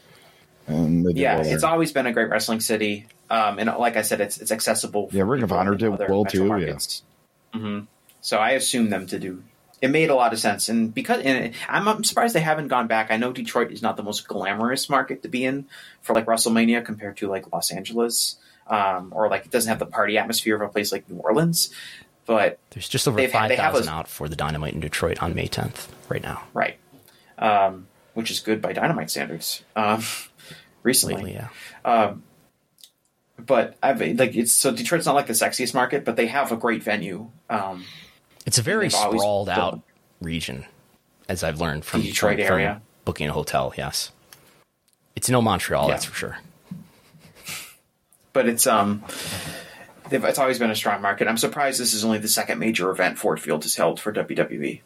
Yeah, 0.68 1.42
it's 1.44 1.64
always 1.64 1.92
been 1.92 2.08
a 2.08 2.14
great 2.14 2.30
wrestling 2.30 2.60
city, 2.60 3.06
um, 3.30 3.60
and 3.60 3.70
like 3.78 3.98
I 3.98 4.02
said, 4.02 4.20
it's 4.20 4.40
it's 4.40 4.52
accessible. 4.52 5.10
Yeah, 5.12 5.24
Ring 5.24 5.44
of 5.44 5.52
Honor 5.52 5.76
did 5.76 5.90
well, 5.90 6.26
too, 6.26 6.46
markets. 6.46 7.04
hmm 7.54 7.82
So 8.22 8.38
I 8.40 8.52
assume 8.52 8.90
them 8.90 9.06
to 9.08 9.20
do. 9.20 9.44
It 9.82 9.90
made 9.90 10.10
a 10.10 10.16
lot 10.16 10.34
of 10.34 10.40
sense, 10.40 10.70
and 10.70 10.92
because 10.92 11.22
and 11.22 11.54
I'm, 11.70 11.88
I'm 11.88 12.04
surprised 12.04 12.34
they 12.34 12.40
haven't 12.40 12.70
gone 12.70 12.88
back. 12.88 13.12
I 13.12 13.18
know 13.18 13.32
Detroit 13.32 13.72
is 13.72 13.84
not 13.84 13.96
the 13.98 14.04
most 14.04 14.28
glamorous 14.28 14.90
market 14.90 15.22
to 15.22 15.30
be 15.30 15.46
in 15.46 15.66
for 16.02 16.16
like 16.16 16.26
WrestleMania 16.26 16.84
compared 16.84 17.18
to 17.18 17.28
like 17.28 17.52
Los 17.54 17.72
Angeles, 17.72 18.38
um, 18.68 19.14
or 19.16 19.30
like 19.30 19.46
it 19.46 19.52
doesn't 19.52 19.70
have 19.70 19.80
the 19.80 19.86
party 19.86 20.18
atmosphere 20.18 20.56
of 20.56 20.62
a 20.62 20.70
place 20.70 20.92
like 20.92 21.08
New 21.08 21.18
Orleans. 21.18 21.70
But 22.26 22.58
There's 22.72 22.90
just 22.90 23.08
over 23.08 23.20
five 23.28 23.52
have 23.52 23.88
out 23.88 24.08
for 24.08 24.28
the 24.28 24.36
Dynamite 24.36 24.74
in 24.74 24.80
Detroit 24.80 25.22
on 25.22 25.36
May 25.36 25.48
10th 25.48 25.88
right 26.10 26.24
now. 26.24 26.44
right, 26.54 26.78
um, 27.38 27.88
which 28.16 28.32
is 28.32 28.40
good 28.40 28.62
by 28.62 28.74
Dynamite 28.74 29.12
standards. 29.12 29.64
Um, 29.76 30.04
recently, 30.84 31.16
Lately, 31.16 31.34
yeah. 31.34 31.50
Um, 31.86 32.24
but 33.38 33.76
I've 33.84 34.00
like 34.18 34.36
it's 34.36 34.54
so 34.54 34.72
Detroit's 34.72 35.06
not 35.06 35.14
like 35.16 35.28
the 35.28 35.34
sexiest 35.34 35.74
market, 35.74 36.04
but 36.06 36.16
they 36.16 36.28
have 36.28 36.52
a 36.52 36.56
great 36.58 36.82
venue. 36.82 37.30
Um, 37.50 37.86
It's 38.46 38.58
a 38.58 38.62
very 38.64 38.90
sprawled 38.90 39.48
built- 39.48 39.58
out 39.60 39.82
region, 40.22 40.66
as 41.30 41.44
I've 41.44 41.60
learned 41.60 41.86
from 41.86 42.02
The 42.02 42.08
Detroit 42.08 42.38
from- 42.40 42.48
from 42.48 42.54
area? 42.56 42.82
booking 43.04 43.28
a 43.30 43.34
hotel. 43.34 43.74
Yes, 43.78 44.12
it's 45.16 45.30
no 45.30 45.42
Montreal, 45.42 45.88
Yeah. 45.90 45.94
that's 45.94 46.06
for 46.06 46.16
sure. 46.16 46.38
but 48.34 48.48
it's 48.50 48.66
um, 48.66 49.04
it's 50.12 50.40
always 50.40 50.60
been 50.60 50.72
a 50.72 50.76
strong 50.76 51.02
market. 51.02 51.28
I'm 51.28 51.38
surprised 51.38 51.80
this 51.80 51.94
is 51.94 52.04
only 52.06 52.18
the 52.18 52.28
second 52.28 52.60
major 52.60 52.90
event 52.90 53.18
Ford 53.18 53.40
Field 53.40 53.64
has 53.64 53.76
held 53.76 54.00
for. 54.00 54.14
WWE. 54.14 54.82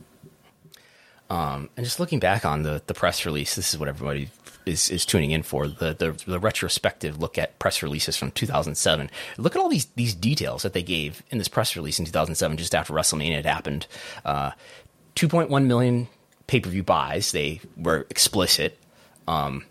Um, 1.30 1.70
and 1.78 1.86
just 1.86 2.00
looking 2.00 2.20
back 2.20 2.44
on 2.46 2.64
the, 2.64 2.82
the 2.88 2.94
press 2.94 3.26
release, 3.26 3.56
this 3.56 3.72
is 3.72 3.80
what 3.80 3.88
everybody 3.88 4.30
is, 4.66 4.90
is 4.90 5.06
tuning 5.06 5.32
in 5.32 5.44
for 5.44 5.68
the, 5.68 5.94
the 5.94 6.12
the 6.26 6.40
retrospective 6.40 7.20
look 7.20 7.38
at 7.38 7.60
press 7.60 7.84
releases 7.84 8.18
from 8.18 8.32
2007. 8.32 9.10
Look 9.38 9.56
at 9.56 9.62
all 9.62 9.70
these 9.70 9.86
these 9.96 10.16
details 10.16 10.64
that 10.64 10.74
they 10.74 10.84
gave 10.84 11.24
in 11.30 11.38
this 11.38 11.48
press 11.48 11.76
release 11.76 12.00
in 12.00 12.06
2007, 12.06 12.58
just 12.58 12.76
after 12.76 12.94
WrestleMania 12.94 13.36
had 13.36 13.46
happened. 13.46 13.88
Uh, 14.26 14.52
2.1 15.16 15.66
million 15.66 16.08
pay 16.48 16.60
per 16.60 16.70
view 16.70 16.84
buys. 16.84 17.32
They 17.32 17.62
were 17.78 18.08
explicit. 18.10 18.78
Um, 19.28 19.66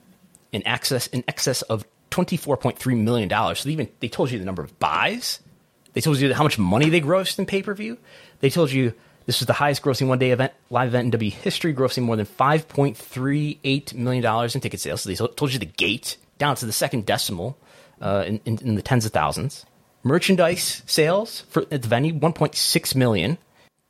in 0.53 0.67
excess 0.67 1.09
in 1.09 1.25
excess 1.29 1.63
of 1.63 1.85
24.3 2.11 3.03
million 3.03 3.29
dollars. 3.29 3.61
So 3.61 3.69
they 3.69 3.73
even 3.73 3.89
they 4.01 4.09
told 4.09 4.31
you 4.31 4.39
the 4.39 4.45
number 4.45 4.63
of 4.63 4.79
buys. 4.79 5.41
They 5.93 6.01
told 6.01 6.19
you 6.19 6.33
how 6.35 6.43
much 6.43 6.59
money 6.59 6.91
they 6.91 7.01
grossed 7.01 7.39
in 7.39 7.47
pay 7.47 7.63
per 7.63 7.75
view. 7.75 7.99
They 8.41 8.51
told 8.51 8.71
you 8.71 8.95
this 9.27 9.41
was 9.41 9.47
the 9.47 9.53
highest 9.53 9.83
grossing 9.83 10.09
one 10.09 10.19
day 10.19 10.31
event 10.31 10.53
live 10.71 10.89
event 10.89 11.07
in 11.07 11.11
W 11.11 11.31
history, 11.31 11.75
grossing 11.75 12.05
more 12.05 12.17
than 12.17 12.27
5.38 12.27 13.95
million 13.95 14.23
dollars 14.23 14.55
in 14.55 14.61
ticket 14.61 14.81
sales. 14.81 15.03
So 15.03 15.09
they 15.11 15.17
told 15.17 15.53
you 15.53 15.59
the 15.59 15.67
gate 15.67 16.17
down 16.39 16.57
to 16.57 16.67
the 16.67 16.73
second 16.73 17.05
decimal 17.05 17.59
uh, 18.01 18.25
in, 18.27 18.41
in, 18.45 18.59
in 18.59 18.75
the 18.75 18.83
tens 18.83 19.05
of 19.05 19.13
thousands. 19.13 19.67
Merchandise 20.03 20.83
sales 20.87 21.41
for 21.51 21.63
at 21.71 21.83
the 21.83 21.89
venue 21.89 22.15
1.6 22.15 22.95
million 22.95 23.37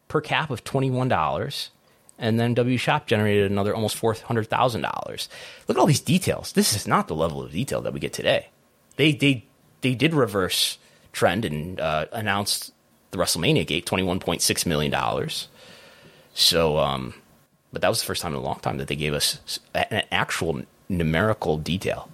per 0.08 0.20
cap 0.20 0.50
of 0.50 0.64
twenty 0.64 0.90
one 0.90 1.08
dollars. 1.08 1.70
And 2.18 2.38
then 2.38 2.54
W 2.54 2.76
Shop 2.78 3.06
generated 3.06 3.50
another 3.50 3.74
almost 3.74 3.96
four 3.96 4.14
hundred 4.14 4.48
thousand 4.48 4.82
dollars. 4.82 5.28
Look 5.66 5.76
at 5.76 5.80
all 5.80 5.86
these 5.86 6.00
details. 6.00 6.52
This 6.52 6.74
is 6.74 6.86
not 6.86 7.06
the 7.06 7.14
level 7.14 7.42
of 7.42 7.52
detail 7.52 7.80
that 7.82 7.92
we 7.92 8.00
get 8.00 8.12
today. 8.12 8.48
They 8.96 9.12
they 9.12 9.44
they 9.82 9.94
did 9.94 10.14
reverse 10.14 10.78
trend 11.12 11.44
and 11.44 11.80
uh, 11.80 12.06
announced 12.12 12.72
the 13.12 13.18
WrestleMania 13.18 13.66
gate 13.66 13.86
twenty 13.86 14.02
one 14.02 14.18
point 14.18 14.42
six 14.42 14.66
million 14.66 14.90
dollars. 14.90 15.48
So, 16.34 16.78
um, 16.78 17.14
but 17.72 17.82
that 17.82 17.88
was 17.88 18.00
the 18.00 18.06
first 18.06 18.22
time 18.22 18.32
in 18.32 18.38
a 18.38 18.42
long 18.42 18.60
time 18.60 18.78
that 18.78 18.88
they 18.88 18.96
gave 18.96 19.14
us 19.14 19.60
an 19.74 20.02
actual 20.10 20.62
numerical 20.88 21.56
detail. 21.56 22.08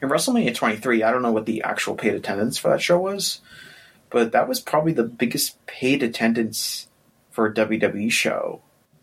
In 0.00 0.08
WrestleMania 0.08 0.54
23, 0.54 1.02
I 1.02 1.10
don't 1.10 1.22
know 1.22 1.32
what 1.32 1.46
the 1.46 1.62
actual 1.62 1.94
paid 1.94 2.14
attendance 2.14 2.58
for 2.58 2.70
that 2.70 2.82
show 2.82 2.98
was, 2.98 3.40
but 4.10 4.32
that 4.32 4.48
was 4.48 4.60
probably 4.60 4.92
the 4.92 5.04
biggest 5.04 5.64
paid 5.66 6.02
attendance 6.02 6.88
for 7.32 7.46
a 7.46 7.52
WWE 7.54 8.10
show. 8.12 8.62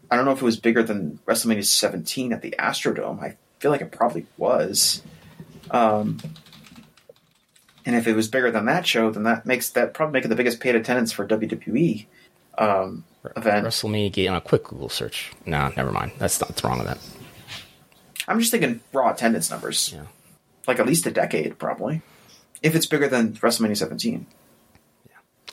I 0.10 0.16
don't 0.16 0.26
know 0.26 0.32
if 0.32 0.42
it 0.42 0.46
was 0.46 0.60
bigger 0.60 0.82
than 0.82 1.20
WrestleMania 1.28 1.66
17 1.66 2.32
at 2.34 2.42
the 2.42 2.56
Astrodome. 2.58 3.22
I 3.22 3.36
feel 3.60 3.70
like 3.72 3.82
it 3.82 3.92
probably 3.92 4.26
was. 4.38 5.04
Um, 5.70 6.18
and 7.86 7.96
if 7.96 8.08
it 8.08 8.16
was 8.16 8.28
bigger 8.28 8.50
than 8.52 8.66
that 8.66 8.88
show, 8.88 9.12
then 9.12 9.24
that 9.24 9.46
makes 9.46 9.70
that 9.72 9.94
probably 9.94 10.14
make 10.14 10.26
it 10.26 10.30
the 10.30 10.36
biggest 10.36 10.60
paid 10.60 10.76
attendance 10.76 11.12
for 11.12 11.28
WWE 11.28 12.06
um, 12.58 13.04
event. 13.36 13.66
WrestleMania 13.68 14.12
gate 14.12 14.28
on 14.28 14.36
a 14.36 14.42
quick 14.42 14.64
Google 14.64 14.90
search. 14.90 15.32
Nah, 15.46 15.70
never 15.76 15.92
mind. 15.92 16.12
That's 16.18 16.40
not 16.42 16.62
wrong 16.64 16.80
with 16.80 16.88
that. 16.88 16.98
I'm 18.28 18.40
just 18.40 18.52
thinking 18.52 18.82
raw 18.94 19.12
attendance 19.12 19.50
numbers, 19.50 19.92
Yeah. 19.94 20.04
like 20.68 20.80
at 20.80 20.86
least 20.86 21.06
a 21.08 21.12
decade, 21.12 21.58
probably. 21.58 22.02
If 22.62 22.76
it's 22.76 22.86
bigger 22.86 23.08
than 23.08 23.34
WrestleMania 23.34 23.78
17. 23.78 24.26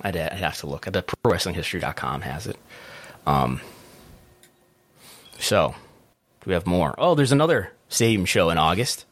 I'd, 0.02 0.16
I'd 0.16 0.32
have 0.32 0.58
to 0.58 0.66
look. 0.66 0.86
I 0.86 0.90
bet 0.90 1.06
ProWrestlingHistory.com 1.06 2.22
has 2.22 2.46
it. 2.46 2.56
Um, 3.26 3.60
so, 5.38 5.74
do 6.40 6.50
we 6.50 6.54
have 6.54 6.66
more? 6.66 6.94
Oh, 6.98 7.14
there's 7.14 7.32
another 7.32 7.72
stadium 7.88 8.24
show 8.24 8.50
in 8.50 8.58
August. 8.58 9.04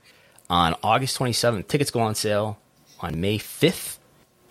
On 0.50 0.74
August 0.82 1.18
27th, 1.18 1.68
tickets 1.68 1.90
go 1.90 2.00
on 2.00 2.14
sale 2.14 2.58
on 3.00 3.20
May 3.20 3.38
5th. 3.38 3.98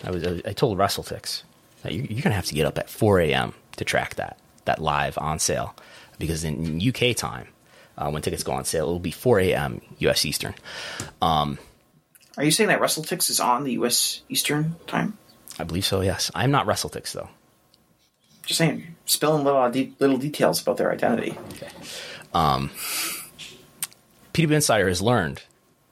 I 0.04 0.12
was 0.12 0.24
I 0.26 0.54
told 0.54 0.78
WrestleTix 0.78 1.44
that 1.84 1.94
you, 1.94 2.02
you're 2.02 2.22
going 2.22 2.24
to 2.24 2.32
have 2.32 2.48
to 2.48 2.56
get 2.56 2.66
up 2.66 2.78
at 2.78 2.90
4 2.90 3.22
a.m. 3.22 3.54
to 3.78 3.86
track 3.86 4.16
that 4.16 4.38
that 4.66 4.80
live 4.82 5.18
on 5.18 5.40
sale 5.40 5.76
because 6.20 6.44
in 6.44 6.82
UK 6.82 7.16
time, 7.16 7.48
uh, 7.98 8.10
when 8.10 8.22
tickets 8.22 8.44
go 8.44 8.54
on 8.54 8.66
sale, 8.66 8.90
it 8.90 8.92
will 8.92 9.00
be 9.00 9.12
4 9.12 9.40
a.m. 9.40 9.82
U.S. 10.00 10.26
Eastern. 10.26 10.56
Are 12.38 12.44
you 12.44 12.52
saying 12.52 12.70
that 12.70 12.80
WrestleTix 12.80 13.30
is 13.30 13.40
on 13.40 13.64
the 13.64 13.74
U.S. 13.74 14.22
Eastern 14.28 14.76
time? 14.88 15.18
I 15.60 15.64
believe 15.64 15.86
so. 15.86 16.02
Yes, 16.02 16.32
I'm 16.34 16.52
not 16.52 16.66
WrestleTix 16.66 17.12
though. 17.14 17.30
Just 18.46 18.58
saying, 18.58 18.96
spilling 19.06 19.44
little 19.44 19.70
de- 19.70 19.94
little 20.00 20.18
details 20.18 20.62
about 20.62 20.78
their 20.78 20.92
identity. 20.92 21.38
PW 24.34 24.52
Insider 24.52 24.88
has 24.88 25.02
learned 25.02 25.44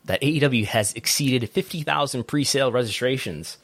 that 0.06 0.22
AEW 0.22 0.66
has 0.66 0.94
exceeded 0.94 1.48
50,000 1.50 2.26
pre-sale 2.26 2.72
registrations 2.72 3.58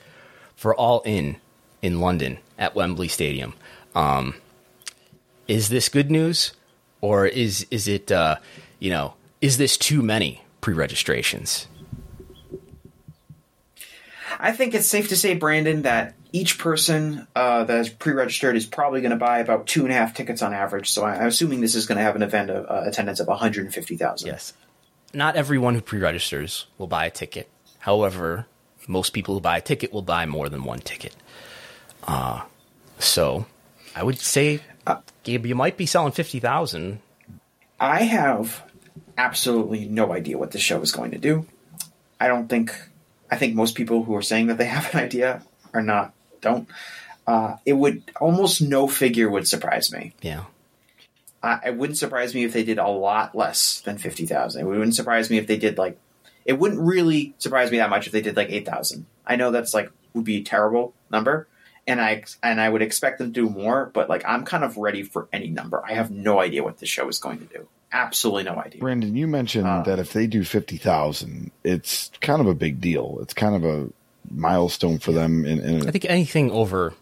for 0.55 0.75
All 0.75 1.01
In 1.01 1.37
in 1.81 1.99
London 1.99 2.37
at 2.57 2.75
Wembley 2.75 3.07
Stadium. 3.07 3.53
Um, 3.95 4.35
is 5.47 5.69
this 5.69 5.89
good 5.89 6.11
news, 6.11 6.53
or 7.01 7.25
is 7.25 7.65
is 7.71 7.87
it 7.87 8.11
uh, 8.11 8.37
you 8.79 8.89
know 8.89 9.13
is 9.41 9.57
this 9.57 9.77
too 9.77 10.01
many 10.01 10.43
pre-registrations? 10.61 11.67
I 14.39 14.51
think 14.51 14.73
it's 14.75 14.87
safe 14.87 15.09
to 15.09 15.15
say, 15.15 15.35
Brandon, 15.35 15.81
that 15.83 16.13
each 16.31 16.59
person 16.59 17.27
uh, 17.35 17.63
that 17.63 17.79
is 17.79 17.89
pre-registered 17.89 18.55
is 18.55 18.65
probably 18.65 19.01
going 19.01 19.11
to 19.11 19.17
buy 19.17 19.39
about 19.39 19.65
two 19.67 19.83
and 19.83 19.91
a 19.91 19.95
half 19.95 20.13
tickets 20.13 20.41
on 20.41 20.53
average. 20.53 20.91
So 20.91 21.03
I- 21.03 21.15
I'm 21.17 21.27
assuming 21.27 21.61
this 21.61 21.75
is 21.75 21.85
going 21.87 21.97
to 21.97 22.03
have 22.03 22.15
an 22.15 22.21
event 22.21 22.49
of, 22.49 22.65
uh, 22.69 22.87
attendance 22.87 23.19
of 23.19 23.27
150,000. 23.27 24.27
Yes. 24.27 24.53
Not 25.13 25.35
everyone 25.35 25.73
who 25.73 25.81
pre-registers 25.81 26.67
will 26.77 26.87
buy 26.87 27.05
a 27.05 27.09
ticket. 27.09 27.49
However, 27.79 28.45
most 28.87 29.13
people 29.13 29.33
who 29.35 29.41
buy 29.41 29.57
a 29.57 29.61
ticket 29.61 29.91
will 29.91 30.01
buy 30.01 30.25
more 30.25 30.49
than 30.49 30.63
one 30.63 30.79
ticket. 30.79 31.15
Uh, 32.03 32.41
so 32.99 33.45
I 33.95 34.03
would 34.03 34.19
say 34.19 34.59
Gabe, 35.23 35.45
you 35.45 35.55
might 35.55 35.75
be 35.77 35.85
selling 35.85 36.11
fifty 36.13 36.39
thousand. 36.39 36.99
I 37.79 38.03
have 38.03 38.63
absolutely 39.17 39.85
no 39.87 40.13
idea 40.13 40.37
what 40.37 40.51
this 40.51 40.61
show 40.61 40.81
is 40.81 40.91
going 40.91 41.11
to 41.11 41.17
do. 41.17 41.45
I 42.19 42.27
don't 42.27 42.47
think. 42.47 42.73
I 43.29 43.35
think 43.35 43.55
most 43.55 43.75
people 43.75 44.03
who 44.03 44.15
are 44.15 44.21
saying 44.21 44.47
that 44.47 44.57
they 44.57 44.65
have 44.77 44.93
an 44.93 44.99
idea 44.99 45.43
are 45.73 45.81
not. 45.81 46.13
Don't. 46.41 46.67
Uh, 47.25 47.57
it 47.65 47.73
would 47.73 48.03
almost 48.21 48.61
no 48.61 48.87
figure 48.87 49.29
would 49.29 49.47
surprise 49.47 49.91
me. 49.91 50.13
Yeah. 50.21 50.45
I, 51.43 51.59
it 51.67 51.75
wouldn't 51.75 51.97
surprise 51.97 52.33
me 52.33 52.45
if 52.45 52.53
they 52.53 52.63
did 52.63 52.77
a 52.77 52.87
lot 52.87 53.35
less 53.35 53.81
than 53.81 53.97
fifty 53.97 54.25
thousand. 54.25 54.61
It 54.61 54.65
wouldn't 54.65 54.95
surprise 54.95 55.29
me 55.29 55.37
if 55.37 55.47
they 55.47 55.57
did 55.57 55.77
like. 55.77 55.99
It 56.45 56.57
wouldn't 56.57 56.81
really 56.81 57.35
surprise 57.37 57.69
me 57.69 57.77
that 57.77 57.89
much 57.89 58.07
if 58.07 58.13
they 58.13 58.21
did 58.21 58.37
like 58.37 58.49
eight 58.49 58.65
thousand. 58.65 59.05
I 59.25 59.35
know 59.35 59.51
that's 59.51 59.73
like 59.73 59.91
would 60.13 60.23
be 60.23 60.37
a 60.37 60.43
terrible 60.43 60.93
number, 61.11 61.47
and 61.85 62.01
I 62.01 62.23
and 62.41 62.59
I 62.59 62.69
would 62.69 62.81
expect 62.81 63.19
them 63.19 63.33
to 63.33 63.33
do 63.33 63.49
more. 63.49 63.91
But 63.93 64.09
like 64.09 64.23
I'm 64.25 64.45
kind 64.45 64.63
of 64.63 64.77
ready 64.77 65.03
for 65.03 65.27
any 65.31 65.49
number. 65.49 65.83
I 65.85 65.93
have 65.93 66.09
no 66.09 66.39
idea 66.39 66.63
what 66.63 66.79
the 66.79 66.85
show 66.85 67.07
is 67.07 67.19
going 67.19 67.39
to 67.39 67.45
do. 67.45 67.67
Absolutely 67.91 68.43
no 68.43 68.55
idea. 68.57 68.81
Brandon, 68.81 69.15
you 69.15 69.27
mentioned 69.27 69.67
Uh. 69.67 69.81
that 69.83 69.97
if 69.99 70.13
they 70.13 70.27
do 70.27 70.43
fifty 70.43 70.77
thousand, 70.77 71.51
it's 71.63 72.11
kind 72.21 72.41
of 72.41 72.47
a 72.47 72.53
big 72.55 72.81
deal. 72.81 73.17
It's 73.21 73.33
kind 73.33 73.55
of 73.55 73.63
a 73.63 73.87
milestone 74.29 74.99
for 74.99 75.11
them. 75.13 75.45
In, 75.45 75.59
in 75.59 75.87
I 75.87 75.91
think 75.91 76.05
anything 76.05 76.51
over 76.51 76.93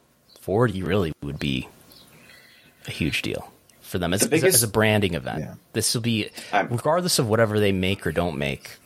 forty 0.42 0.84
really 0.84 1.12
would 1.24 1.40
be 1.40 1.68
a 2.88 2.92
huge 2.92 3.24
deal 3.24 3.52
for 3.82 3.98
them 3.98 4.14
as, 4.14 4.20
The 4.22 4.26
as 4.26 4.28
a- 4.28 4.32
biggest- 4.46 4.56
as 4.58 4.64
a 4.64 4.68
branding 4.68 5.16
event. 5.16 5.40
Yeah. 5.40 5.54
This 5.74 5.94
will 5.96 6.02
be 6.02 6.30
I'm- 6.54 6.68
regardless 6.70 7.18
of 7.18 7.28
whatever 7.28 7.60
they 7.60 7.72
make 7.72 8.06
or 8.06 8.12
don't 8.12 8.38
make 8.38 8.78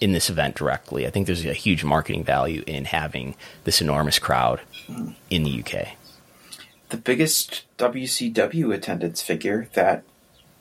in 0.00 0.12
this 0.12 0.30
event 0.30 0.54
directly. 0.56 1.06
I 1.06 1.10
think 1.10 1.26
there's 1.26 1.44
a 1.44 1.52
huge 1.52 1.82
marketing 1.84 2.24
value 2.24 2.62
in 2.66 2.84
having 2.86 3.34
this 3.64 3.80
enormous 3.80 4.18
crowd 4.20 4.60
in 5.30 5.42
the 5.42 5.60
UK. 5.64 5.96
the 6.90 6.96
biggest 6.98 7.62
WCW 7.78 8.72
attendance 8.74 9.22
figure 9.22 9.66
that 9.72 10.02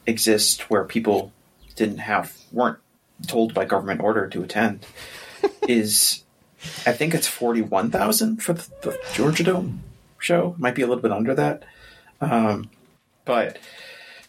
exists 0.06 0.70
where 0.70 0.84
people 0.84 1.32
didn't 1.76 2.00
have 2.00 2.36
weren't 2.52 2.80
told 3.28 3.54
by 3.54 3.66
government 3.66 4.02
order 4.02 4.28
to 4.28 4.44
attend, 4.44 4.86
is 5.68 6.24
I 6.86 6.92
think 6.92 7.14
it's 7.14 7.28
forty 7.28 7.62
one 7.62 7.92
thousand 7.92 8.42
for 8.44 8.54
the, 8.54 8.70
the 8.82 9.00
Georgia 9.14 9.44
Dome 9.44 9.84
show. 10.20 10.56
Might 10.58 10.76
be 10.76 10.82
a 10.82 10.88
little 10.88 11.02
bit 11.02 11.12
under 11.12 11.36
that, 11.36 11.64
um, 12.20 12.70
but 13.26 13.58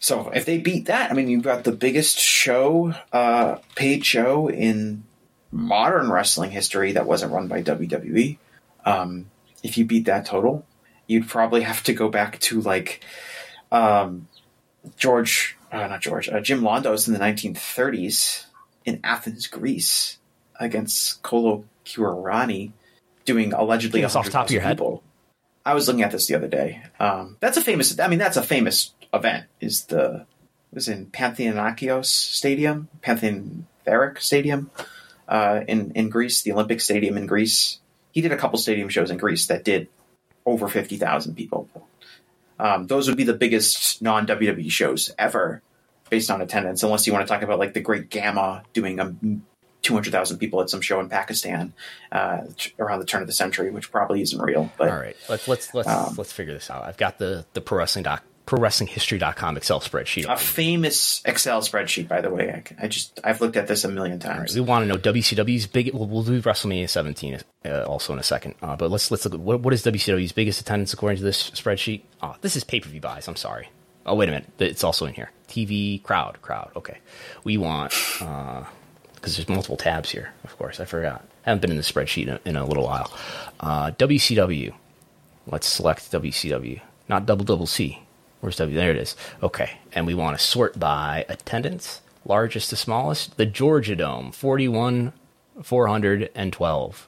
so 0.03 0.29
if 0.31 0.45
they 0.45 0.57
beat 0.57 0.87
that, 0.87 1.11
I 1.11 1.13
mean, 1.13 1.29
you've 1.29 1.43
got 1.43 1.63
the 1.63 1.71
biggest 1.71 2.19
show, 2.19 2.93
uh, 3.13 3.59
paid 3.75 4.05
show 4.05 4.49
in 4.49 5.03
modern 5.49 6.11
wrestling 6.11 6.51
history 6.51 6.91
that 6.91 7.05
wasn't 7.05 7.31
run 7.31 7.47
by 7.47 7.63
WWE. 7.63 8.37
Um, 8.85 9.27
if 9.63 9.77
you 9.77 9.85
beat 9.85 10.03
that 10.07 10.25
total, 10.25 10.65
you'd 11.07 11.29
probably 11.29 11.61
have 11.61 11.83
to 11.83 11.93
go 11.93 12.09
back 12.09 12.37
to 12.39 12.59
like 12.59 13.01
um, 13.71 14.27
George, 14.97 15.55
uh, 15.73 15.87
not 15.87 16.01
George, 16.01 16.29
uh, 16.29 16.39
Jim 16.39 16.61
Londos 16.61 17.07
in 17.07 17.13
the 17.13 17.19
1930s 17.19 18.45
in 18.85 18.99
Athens, 19.03 19.47
Greece, 19.47 20.17
against 20.59 21.21
Kola 21.23 21.63
Kwariani, 21.85 22.71
doing 23.25 23.53
allegedly 23.53 24.03
off 24.03 24.29
top 24.29 24.45
of 24.45 24.51
your 24.51 24.61
head? 24.61 24.77
people. 24.77 25.03
I 25.65 25.73
was 25.73 25.87
looking 25.87 26.03
at 26.03 26.11
this 26.11 26.27
the 26.27 26.35
other 26.35 26.47
day. 26.47 26.81
Um, 26.99 27.37
that's 27.39 27.57
a 27.57 27.61
famous. 27.61 27.97
I 27.99 28.07
mean, 28.07 28.19
that's 28.19 28.37
a 28.37 28.43
famous 28.43 28.93
event. 29.13 29.45
Is 29.61 29.85
the 29.85 30.25
it 30.71 30.75
was 30.75 30.87
in 30.87 31.05
Pantheonakios 31.07 32.05
Stadium, 32.05 32.89
Pantheontheric 33.01 34.19
Stadium, 34.19 34.71
uh, 35.27 35.61
in 35.67 35.91
in 35.91 36.09
Greece, 36.09 36.41
the 36.41 36.51
Olympic 36.51 36.81
Stadium 36.81 37.17
in 37.17 37.25
Greece. 37.25 37.79
He 38.11 38.21
did 38.21 38.31
a 38.31 38.37
couple 38.37 38.59
stadium 38.59 38.89
shows 38.89 39.09
in 39.09 39.17
Greece 39.17 39.47
that 39.47 39.63
did 39.63 39.87
over 40.45 40.67
fifty 40.67 40.97
thousand 40.97 41.35
people. 41.35 41.69
Um, 42.63 42.87
those 42.87 43.07
would 43.07 43.17
be 43.17 43.25
the 43.25 43.33
biggest 43.33 44.01
non 44.01 44.25
WWE 44.25 44.71
shows 44.71 45.11
ever, 45.19 45.61
based 46.09 46.31
on 46.31 46.41
attendance. 46.41 46.81
Unless 46.81 47.05
you 47.05 47.13
want 47.13 47.27
to 47.27 47.31
talk 47.31 47.43
about 47.43 47.59
like 47.59 47.73
the 47.73 47.81
Great 47.81 48.09
Gama 48.09 48.63
doing 48.73 48.99
a 48.99 49.13
two 49.81 49.93
hundred 49.93 50.11
thousand 50.11 50.37
people 50.37 50.61
at 50.61 50.69
some 50.69 50.79
show 50.79 50.99
in 51.01 51.09
Pakistan 51.09 51.73
uh, 52.11 52.41
around 52.79 52.99
the 52.99 53.05
turn 53.05 53.21
of 53.21 53.27
the 53.27 53.33
century, 53.33 53.69
which 53.69 53.91
probably 53.91 54.21
isn't 54.21 54.41
real. 54.41 54.71
But 54.77 54.89
All 54.89 54.97
right, 54.97 55.15
let's 55.27 55.47
let's 55.47 55.73
let's 55.73 55.89
Um, 55.89 56.15
let's 56.17 56.31
figure 56.31 56.53
this 56.53 56.69
out. 56.69 56.85
I've 56.85 56.97
got 56.97 57.19
the 57.19 57.45
the 57.53 57.61
pro 57.61 57.79
wrestling 57.79 58.03
doc 58.03 58.23
pro 58.45 58.59
wrestling 58.59 58.87
history.com 58.87 59.57
Excel 59.57 59.79
spreadsheet. 59.79 60.25
a 60.31 60.37
famous 60.37 61.21
Excel 61.25 61.61
spreadsheet, 61.61 62.07
by 62.07 62.21
the 62.21 62.29
way. 62.29 62.49
I, 62.79 62.85
I 62.85 62.87
just 62.87 63.19
I've 63.23 63.41
looked 63.41 63.55
at 63.57 63.67
this 63.67 63.83
a 63.83 63.89
million 63.89 64.21
All 64.23 64.29
right, 64.29 64.37
times. 64.39 64.55
we 64.55 64.61
want 64.61 64.83
to 64.83 64.87
know 64.87 64.97
WCW's 64.97 65.67
big. 65.67 65.93
We'll, 65.93 66.07
we'll 66.07 66.23
do 66.23 66.41
WrestleMania 66.41 66.89
17 66.89 67.39
uh, 67.65 67.83
also 67.83 68.13
in 68.13 68.19
a 68.19 68.23
second. 68.23 68.55
Uh, 68.61 68.75
but 68.75 68.91
let's 68.91 69.09
let's 69.11 69.25
look 69.25 69.33
at 69.33 69.39
what, 69.39 69.61
what 69.61 69.73
is 69.73 69.83
WCW's 69.83 70.31
biggest 70.31 70.59
attendance 70.61 70.93
according 70.93 71.17
to 71.17 71.23
this 71.23 71.51
spreadsheet. 71.51 72.01
Oh, 72.21 72.35
this 72.41 72.55
is 72.55 72.63
pay 72.63 72.79
per 72.79 72.89
view 72.89 73.01
buys. 73.01 73.27
I'm 73.27 73.35
sorry. 73.35 73.69
Oh 74.05 74.15
wait 74.15 74.27
a 74.27 74.33
minute, 74.33 74.49
it's 74.59 74.83
also 74.83 75.05
in 75.05 75.13
here. 75.13 75.31
TV 75.47 76.03
crowd 76.03 76.41
crowd. 76.41 76.71
Okay, 76.75 76.97
we 77.45 77.57
want 77.57 77.91
because 78.19 79.37
there's 79.37 79.47
multiple 79.47 79.77
tabs 79.77 80.09
here. 80.11 80.33
Of 80.43 80.57
course, 80.57 80.81
I 80.81 80.85
forgot. 80.85 81.23
I 81.45 81.49
haven't 81.51 81.61
been 81.61 81.71
in 81.71 81.77
the 81.77 81.83
spreadsheet 81.83 82.23
in 82.23 82.29
a, 82.29 82.39
in 82.43 82.55
a 82.57 82.65
little 82.65 82.83
while. 82.83 83.11
Uh, 83.61 83.91
WCW. 83.91 84.73
Let's 85.47 85.67
select 85.67 86.11
WCW, 86.11 86.81
not 87.09 87.25
double 87.25 87.45
double 87.45 87.65
C. 87.65 88.02
Where's 88.43 88.57
W? 88.57 88.77
There 88.77 88.91
it 88.91 88.97
is. 88.97 89.15
Okay, 89.41 89.71
and 89.93 90.05
we 90.05 90.13
want 90.13 90.37
to 90.37 90.43
sort 90.43 90.77
by 90.77 91.25
attendance, 91.29 92.01
largest 92.25 92.71
to 92.71 92.75
smallest. 92.75 93.37
The 93.37 93.45
Georgia 93.45 93.95
Dome, 93.95 94.33
forty-one, 94.33 95.13
four 95.63 95.87
hundred 95.87 96.29
and 96.35 96.51
twelve. 96.51 97.07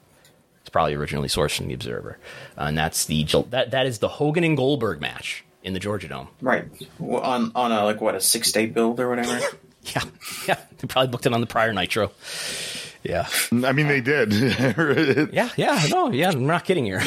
It's 0.62 0.70
probably 0.70 0.94
originally 0.94 1.28
sourced 1.28 1.58
from 1.58 1.68
the 1.68 1.74
Observer, 1.74 2.16
uh, 2.56 2.62
and 2.62 2.78
that's 2.78 3.04
the 3.04 3.22
that 3.50 3.70
that 3.72 3.84
is 3.84 3.98
the 3.98 4.08
Hogan 4.08 4.44
and 4.44 4.56
Goldberg 4.56 5.02
match 5.02 5.44
in 5.62 5.74
the 5.74 5.78
Georgia 5.78 6.08
Dome. 6.08 6.28
Right 6.40 6.64
Well, 6.98 7.20
on 7.20 7.52
on 7.54 7.70
a 7.70 7.84
like 7.84 8.00
what 8.00 8.14
a 8.14 8.20
six 8.22 8.50
day 8.50 8.64
build 8.64 8.98
or 8.98 9.10
whatever. 9.10 9.38
Yeah, 9.94 10.02
yeah. 10.48 10.58
They 10.78 10.88
probably 10.88 11.12
booked 11.12 11.26
it 11.26 11.32
on 11.32 11.40
the 11.40 11.46
prior 11.46 11.72
Nitro. 11.72 12.10
Yeah, 13.04 13.28
I 13.52 13.70
mean, 13.70 13.86
they 13.86 14.00
did. 14.00 14.32
yeah, 15.32 15.50
yeah. 15.56 15.86
No, 15.90 16.10
yeah. 16.10 16.30
I'm 16.30 16.44
not 16.46 16.64
kidding 16.64 16.86
here. 16.86 17.00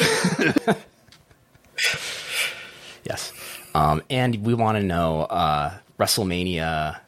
yes, 3.04 3.34
um, 3.76 4.02
and 4.10 4.44
we 4.46 4.54
want 4.54 4.78
to 4.78 4.84
know 4.84 5.22
uh, 5.22 5.74
WrestleMania 6.00 7.00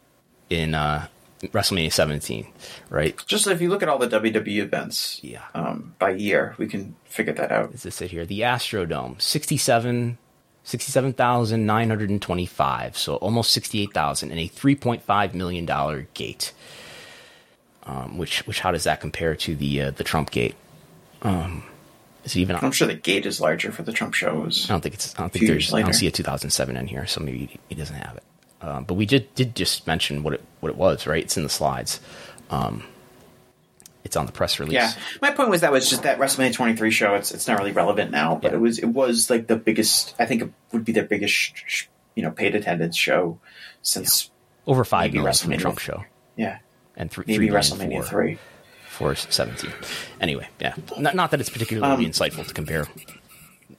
in 0.50 0.76
uh, 0.76 1.08
WrestleMania 1.42 1.92
17, 1.92 2.46
right? 2.90 3.16
Just 3.26 3.48
if 3.48 3.62
you 3.62 3.70
look 3.70 3.82
at 3.84 3.90
all 3.90 3.98
the 3.98 4.08
WWE 4.08 4.58
events, 4.60 5.20
Yeah. 5.24 5.42
um, 5.56 5.96
by 6.00 6.12
year, 6.12 6.56
we 6.58 6.68
can 6.68 6.96
figure 7.06 7.34
that 7.34 7.52
out. 7.52 7.74
Is 7.74 7.84
this 7.84 8.02
it 8.02 8.12
here? 8.12 8.26
The 8.26 8.42
Astrodome, 8.42 9.22
67 9.22 10.18
67,925, 10.64 12.96
so 12.98 13.16
almost 13.16 13.52
68,000 13.52 14.30
and 14.32 14.40
a 14.40 14.48
3.5 14.48 15.34
million 15.34 15.66
dollar 15.66 16.08
gate. 16.14 16.54
Um, 17.84 18.20
which 18.20 18.46
which 18.46 18.60
how 18.60 18.72
does 18.72 18.84
that 18.84 19.02
compare 19.02 19.34
to 19.38 19.56
the 19.56 19.82
uh, 19.82 19.90
the 19.92 20.04
Trump 20.04 20.30
gate? 20.30 20.54
Um, 21.24 21.64
is 22.24 22.36
it 22.36 22.40
even 22.40 22.56
I'm 22.58 22.72
sure 22.72 22.88
the 22.88 22.94
gate 22.94 23.26
is 23.26 23.42
larger 23.42 23.72
for 23.72 23.84
the 23.84 23.92
Trump 23.92 24.14
shows. 24.14 24.66
I 24.70 24.74
don't 24.74 24.82
think 24.82 24.96
it's. 24.96 25.16
I 25.16 25.22
don't 25.22 25.32
think 25.34 25.46
there's. 25.48 25.72
years 25.72 25.74
I 25.74 25.82
don't 25.82 25.94
see 25.94 26.08
a 26.08 26.12
2007 26.12 26.78
in 26.78 26.88
here, 26.88 27.06
so 27.08 27.20
maybe 27.22 27.60
he, 27.70 27.76
doesn't 27.76 27.96
have 27.96 28.18
it. 28.18 28.24
Um, 28.62 28.84
but 28.84 28.94
we 28.94 29.06
did 29.06 29.34
did 29.36 29.56
just 29.56 29.88
mention 29.88 30.22
what 30.24 30.34
it 30.34 30.44
what 30.60 30.70
it 30.70 30.76
was, 30.78 31.08
right? 31.08 31.24
It's 31.24 31.36
in 31.38 31.44
the 31.44 31.50
slides. 31.50 32.00
Um, 32.50 32.84
it's 34.04 34.16
on 34.16 34.26
the 34.26 34.32
press 34.32 34.60
release. 34.60 34.74
Yeah, 34.74 34.92
my 35.22 35.32
point 35.32 35.50
was 35.50 35.62
that 35.62 35.72
was 35.72 35.90
just 35.90 36.04
that 36.04 36.18
WrestleMania 36.20 36.54
23 36.54 36.92
show. 36.92 37.16
It's 37.16 37.32
it's 37.32 37.48
not 37.48 37.58
really 37.60 37.72
relevant 37.72 38.12
now, 38.12 38.36
but 38.36 38.52
Yeah. 38.52 38.58
it 38.58 38.62
was 38.62 38.80
it 38.80 38.86
was 38.88 39.30
like 39.30 39.48
the 39.48 39.56
biggest. 39.56 40.14
I 40.20 40.26
think 40.26 40.42
it 40.42 40.52
would 40.72 40.86
be 40.86 40.92
their 40.92 41.06
biggest, 41.06 41.34
sh- 41.34 41.52
sh- 41.66 41.86
you 42.16 42.24
know, 42.24 42.32
paid 42.32 42.56
attendance 42.56 42.98
show 42.98 43.40
since 43.82 44.30
over 44.68 44.84
five 44.84 45.12
Maybe 45.12 45.20
million 45.20 45.34
from 45.34 45.50
the 45.52 45.56
WrestleMania. 45.58 45.62
Trump 45.62 45.80
show, 45.80 46.04
yeah, 46.36 46.60
and 46.96 47.10
three, 47.12 47.26
maybe 47.28 47.48
three 47.48 47.56
WrestleMania 47.56 48.04
three. 48.04 48.38
For 48.92 49.16
17. 49.16 49.72
Anyway, 50.20 50.48
yeah, 50.60 50.76
not, 50.98 51.16
not 51.16 51.32
that 51.32 51.40
it's 51.40 51.50
particularly 51.50 52.06
Um, 52.06 52.12
insightful 52.12 52.46
to 52.48 52.54
compare 52.54 52.88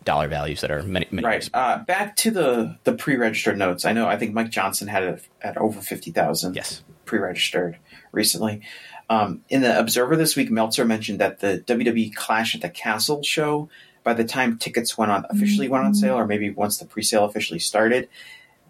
dollar 0.04 0.26
values 0.26 0.62
that 0.62 0.70
are 0.70 0.82
many 0.82 1.06
many 1.10 1.26
Right. 1.26 1.48
Uh, 1.54 1.78
back 1.84 2.16
to 2.16 2.30
the 2.30 2.76
the 2.84 2.92
pre-registered 2.92 3.56
notes. 3.58 3.84
I 3.84 3.92
know. 3.92 4.08
I 4.08 4.16
think 4.16 4.32
Mike 4.34 4.50
Johnson 4.50 4.88
had 4.88 5.02
it 5.04 5.22
at 5.42 5.56
over 5.58 5.80
fifty 5.80 6.10
thousand. 6.10 6.56
Yes. 6.56 6.82
pre-registered 7.04 7.78
recently. 8.10 8.62
Um, 9.10 9.42
in 9.50 9.60
the 9.60 9.78
Observer 9.78 10.16
this 10.16 10.34
week, 10.36 10.50
Meltzer 10.50 10.84
mentioned 10.86 11.18
that 11.20 11.40
the 11.40 11.62
WWE 11.66 12.14
Clash 12.14 12.54
at 12.54 12.62
the 12.62 12.70
Castle 12.70 13.22
show, 13.22 13.68
by 14.02 14.14
the 14.14 14.24
time 14.24 14.56
tickets 14.56 14.96
went 14.96 15.12
on 15.12 15.26
officially 15.28 15.68
went 15.68 15.84
on 15.84 15.94
sale, 15.94 16.14
or 16.14 16.26
maybe 16.26 16.48
once 16.50 16.78
the 16.78 16.86
pre-sale 16.86 17.24
officially 17.26 17.58
started, 17.60 18.08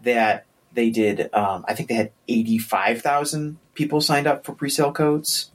that 0.03 0.45
they 0.75 0.91
did. 0.91 1.33
Um, 1.33 1.65
I 1.69 1.75
think 1.75 1.89
they 1.89 1.95
had 1.95 2.11
eighty-five 2.29 3.01
thousand 3.01 3.59
people 3.75 4.01
signed 4.01 4.27
up 4.27 4.45
for 4.45 4.53
pre-sale 4.53 4.93
codes, 4.93 5.51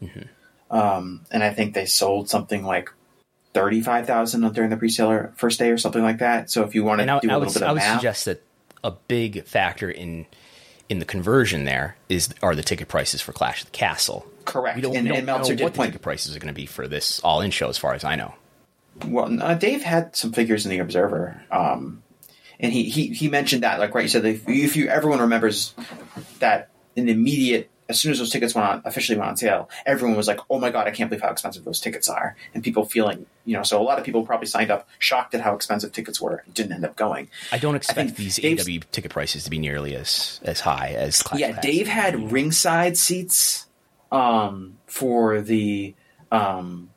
um, 0.69 1.25
and 1.31 1.43
I 1.43 1.53
think 1.53 1.73
they 1.73 1.85
sold 1.85 2.29
something 2.29 2.63
like. 2.63 2.91
Thirty-five 3.53 4.05
thousand 4.05 4.53
during 4.53 4.69
the 4.69 4.77
pre-sale 4.77 5.31
first 5.35 5.57
day 5.57 5.71
or 5.71 5.79
something 5.79 6.03
like 6.03 6.19
that. 6.19 6.51
So 6.51 6.63
if 6.63 6.75
you 6.75 6.83
want 6.83 7.01
to 7.01 7.11
I, 7.11 7.19
do 7.19 7.27
a 7.27 7.31
I 7.31 7.37
little 7.37 7.51
would, 7.51 7.53
bit 7.55 7.63
I 7.63 7.67
of 7.67 7.73
would 7.73 7.79
math, 7.79 7.99
suggest 7.99 8.25
that 8.25 8.43
a 8.83 8.91
big 8.91 9.45
factor 9.45 9.89
in 9.89 10.27
in 10.89 10.99
the 10.99 11.05
conversion 11.05 11.63
there 11.63 11.97
is 12.07 12.29
are 12.43 12.53
the 12.53 12.61
ticket 12.61 12.87
prices 12.87 13.19
for 13.19 13.31
Clash 13.31 13.61
of 13.61 13.71
the 13.71 13.71
Castle. 13.71 14.27
correct. 14.47 14.75
We 14.75 14.81
don't, 14.81 14.95
and, 14.95 15.03
we 15.05 15.09
don't 15.09 15.17
and 15.17 15.25
Meltzer 15.25 15.55
know 15.55 15.63
what 15.63 15.73
the 15.73 15.77
point 15.77 15.89
ticket 15.89 16.01
prices 16.01 16.35
are 16.35 16.39
going 16.39 16.53
to 16.53 16.59
be 16.59 16.65
for 16.65 16.87
this 16.87 17.19
all-in 17.19 17.51
show, 17.51 17.69
as 17.69 17.77
far 17.77 17.93
as 17.93 18.03
I 18.03 18.15
know. 18.15 18.33
Well, 19.05 19.41
uh, 19.41 19.53
Dave 19.53 19.83
had 19.83 20.15
some 20.15 20.31
figures 20.31 20.65
in 20.65 20.71
the 20.71 20.79
Observer, 20.79 21.39
um, 21.51 22.01
and 22.59 22.73
he, 22.73 22.89
he 22.89 23.07
he 23.07 23.27
mentioned 23.27 23.61
that, 23.63 23.79
like, 23.79 23.93
right? 23.93 24.03
You 24.03 24.09
said 24.09 24.25
if, 24.25 24.47
if 24.49 24.75
you 24.75 24.87
everyone 24.87 25.19
remembers 25.19 25.75
that 26.39 26.69
an 26.95 27.07
immediate 27.07 27.69
as 27.89 27.99
soon 27.99 28.11
as 28.11 28.19
those 28.19 28.29
tickets 28.29 28.53
went 28.53 28.67
on 28.67 28.81
officially 28.85 29.17
went 29.17 29.29
on 29.29 29.37
sale, 29.37 29.69
everyone 29.85 30.17
was 30.17 30.27
like, 30.27 30.39
"Oh 30.49 30.59
my 30.59 30.69
god, 30.69 30.87
I 30.87 30.91
can't 30.91 31.09
believe 31.09 31.21
how 31.21 31.29
expensive 31.29 31.63
those 31.63 31.79
tickets 31.79 32.09
are!" 32.09 32.35
And 32.53 32.63
people 32.63 32.85
feeling, 32.85 33.25
you 33.45 33.55
know, 33.55 33.63
so 33.63 33.81
a 33.81 33.83
lot 33.83 33.97
of 33.99 34.05
people 34.05 34.25
probably 34.25 34.47
signed 34.47 34.71
up 34.71 34.87
shocked 34.99 35.33
at 35.35 35.41
how 35.41 35.55
expensive 35.55 35.91
tickets 35.91 36.19
were 36.21 36.43
and 36.45 36.53
didn't 36.53 36.73
end 36.73 36.85
up 36.85 36.95
going. 36.95 37.29
I 37.51 37.57
don't 37.57 37.75
expect 37.75 37.97
think 37.97 38.15
these 38.15 38.37
Dave's- 38.37 38.67
AEW 38.67 38.83
ticket 38.91 39.11
prices 39.11 39.43
to 39.45 39.49
be 39.49 39.59
nearly 39.59 39.95
as 39.95 40.39
as 40.43 40.61
high 40.61 40.95
as 40.97 41.21
Clash 41.21 41.39
yeah. 41.39 41.59
Dave 41.59 41.87
had 41.87 42.31
ringside 42.31 42.97
seats 42.97 43.67
um, 44.11 44.77
for 44.85 45.41
the 45.41 45.95
um, 46.31 46.89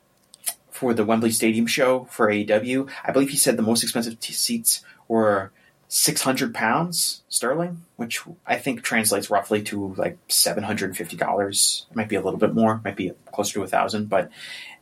for 0.69 0.93
the 0.93 1.05
Wembley 1.05 1.31
Stadium 1.31 1.67
show 1.67 2.05
for 2.05 2.27
AEW. 2.27 2.89
I 3.03 3.11
believe 3.11 3.29
he 3.29 3.37
said 3.37 3.57
the 3.57 3.63
most 3.63 3.83
expensive 3.83 4.19
t- 4.19 4.33
seats 4.33 4.83
were 5.07 5.51
six 5.93 6.21
hundred 6.21 6.55
pounds 6.55 7.21
sterling, 7.27 7.83
which 7.97 8.21
I 8.47 8.57
think 8.57 8.81
translates 8.81 9.29
roughly 9.29 9.61
to 9.63 9.93
like 9.97 10.17
seven 10.29 10.63
hundred 10.63 10.85
and 10.85 10.97
fifty 10.97 11.17
dollars. 11.17 11.85
It 11.91 11.97
might 11.97 12.07
be 12.07 12.15
a 12.15 12.21
little 12.21 12.39
bit 12.39 12.55
more, 12.55 12.79
might 12.85 12.95
be 12.95 13.11
closer 13.33 13.55
to 13.55 13.63
a 13.63 13.67
thousand, 13.67 14.07
but 14.07 14.31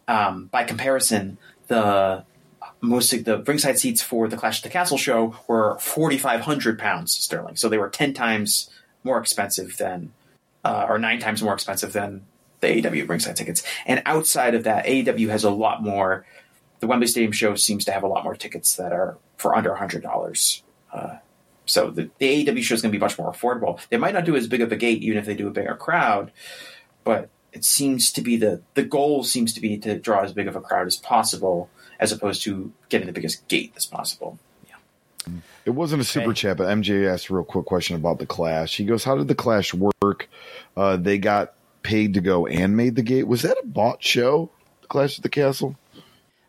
um, 0.07 0.45
by 0.51 0.63
comparison, 0.63 1.39
the 1.65 2.23
most 2.79 3.11
of 3.11 3.25
the 3.25 3.39
ringside 3.39 3.79
seats 3.79 4.03
for 4.03 4.27
the 4.27 4.37
Clash 4.37 4.59
of 4.59 4.63
the 4.63 4.69
Castle 4.69 4.99
show 4.99 5.35
were 5.47 5.79
forty 5.79 6.19
five 6.19 6.41
hundred 6.41 6.77
pounds 6.77 7.11
sterling, 7.11 7.55
so 7.55 7.69
they 7.69 7.79
were 7.79 7.89
ten 7.89 8.13
times 8.13 8.69
more 9.03 9.17
expensive 9.17 9.77
than, 9.77 10.13
uh, 10.63 10.85
or 10.87 10.99
nine 10.99 11.19
times 11.19 11.41
more 11.41 11.55
expensive 11.55 11.91
than 11.91 12.21
the 12.59 12.67
AEW 12.67 13.09
ringside 13.09 13.35
tickets. 13.35 13.63
And 13.87 14.03
outside 14.05 14.53
of 14.53 14.65
that, 14.65 14.85
AEW 14.85 15.29
has 15.29 15.43
a 15.43 15.49
lot 15.49 15.81
more. 15.81 16.23
The 16.81 16.87
Wembley 16.87 17.07
Stadium 17.07 17.31
show 17.31 17.55
seems 17.55 17.83
to 17.85 17.91
have 17.91 18.03
a 18.03 18.07
lot 18.07 18.23
more 18.23 18.35
tickets 18.35 18.75
that 18.75 18.93
are 18.93 19.17
for 19.37 19.55
under 19.55 19.73
hundred 19.73 20.03
dollars. 20.03 20.61
Uh, 20.93 21.17
so 21.65 21.89
the, 21.91 22.09
the 22.17 22.45
AEW 22.45 22.63
show 22.63 22.73
is 22.75 22.81
going 22.81 22.91
to 22.91 22.97
be 22.97 23.01
much 23.01 23.17
more 23.17 23.31
affordable. 23.31 23.79
They 23.89 23.97
might 23.97 24.13
not 24.13 24.25
do 24.25 24.35
as 24.35 24.47
big 24.47 24.61
of 24.61 24.71
a 24.71 24.75
gate, 24.75 25.03
even 25.03 25.17
if 25.17 25.25
they 25.25 25.35
do 25.35 25.47
a 25.47 25.51
bigger 25.51 25.75
crowd, 25.75 26.31
but 27.03 27.29
it 27.53 27.63
seems 27.65 28.11
to 28.13 28.21
be 28.21 28.37
the 28.37 28.61
the 28.75 28.83
goal 28.83 29.23
seems 29.23 29.53
to 29.53 29.61
be 29.61 29.77
to 29.79 29.97
draw 29.97 30.21
as 30.23 30.33
big 30.33 30.47
of 30.47 30.55
a 30.55 30.61
crowd 30.61 30.87
as 30.87 30.97
possible, 30.97 31.69
as 31.99 32.11
opposed 32.11 32.41
to 32.43 32.71
getting 32.89 33.07
the 33.07 33.13
biggest 33.13 33.47
gate 33.47 33.73
as 33.75 33.85
possible. 33.85 34.39
It 35.65 35.71
wasn't 35.71 36.01
a 36.01 36.05
super 36.05 36.29
Okay. 36.29 36.33
chat, 36.41 36.57
but 36.57 36.67
MJ 36.67 37.07
asked 37.07 37.29
a 37.29 37.33
real 37.35 37.43
quick 37.43 37.65
question 37.65 37.95
about 37.95 38.17
the 38.17 38.25
Clash. 38.25 38.77
He 38.77 38.85
goes, 38.85 39.03
"How 39.03 39.15
did 39.15 39.27
the 39.27 39.35
Clash 39.35 39.73
work? 39.73 40.27
Uh, 40.75 40.97
they 40.97 41.19
got 41.19 41.53
paid 41.83 42.15
to 42.15 42.21
go 42.21 42.47
and 42.47 42.75
made 42.75 42.95
the 42.95 43.03
gate. 43.03 43.27
Was 43.27 43.43
that 43.43 43.57
a 43.61 43.65
bought 43.65 44.01
show? 44.03 44.49
The 44.81 44.87
Clash 44.87 45.17
at 45.19 45.23
the 45.23 45.29
Castle? 45.29 45.75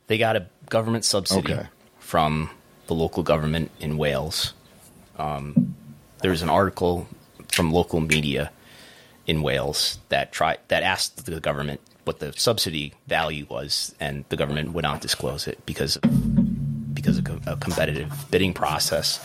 They 0.07 0.17
got 0.17 0.37
a 0.37 0.47
government 0.71 1.05
subsidy 1.05 1.53
Okay. 1.53 1.67
from 1.99 2.49
the 2.91 2.95
local 2.95 3.23
government 3.23 3.71
in 3.79 3.97
Wales. 3.97 4.53
Um, 5.17 5.77
there's 6.23 6.43
an 6.43 6.51
article 6.51 7.07
from 7.53 7.73
local 7.73 8.01
media 8.01 8.51
in 9.29 9.43
Wales 9.43 10.01
that 10.09 10.33
try 10.33 10.59
that 10.69 10.83
asked 10.83 11.25
the 11.25 11.39
government 11.39 11.81
what 12.03 12.19
the 12.19 12.33
subsidy 12.33 12.93
value 13.07 13.47
was, 13.49 13.95
and 14.01 14.25
the 14.29 14.37
government 14.37 14.73
would 14.73 14.83
not 14.83 15.01
disclose 15.01 15.47
it 15.47 15.65
because 15.67 15.99
of, 15.99 16.03
because 16.93 17.19
of 17.19 17.29
a 17.47 17.57
competitive 17.57 18.11
bidding 18.33 18.53
process. 18.53 19.21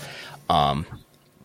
Um, 0.48 0.86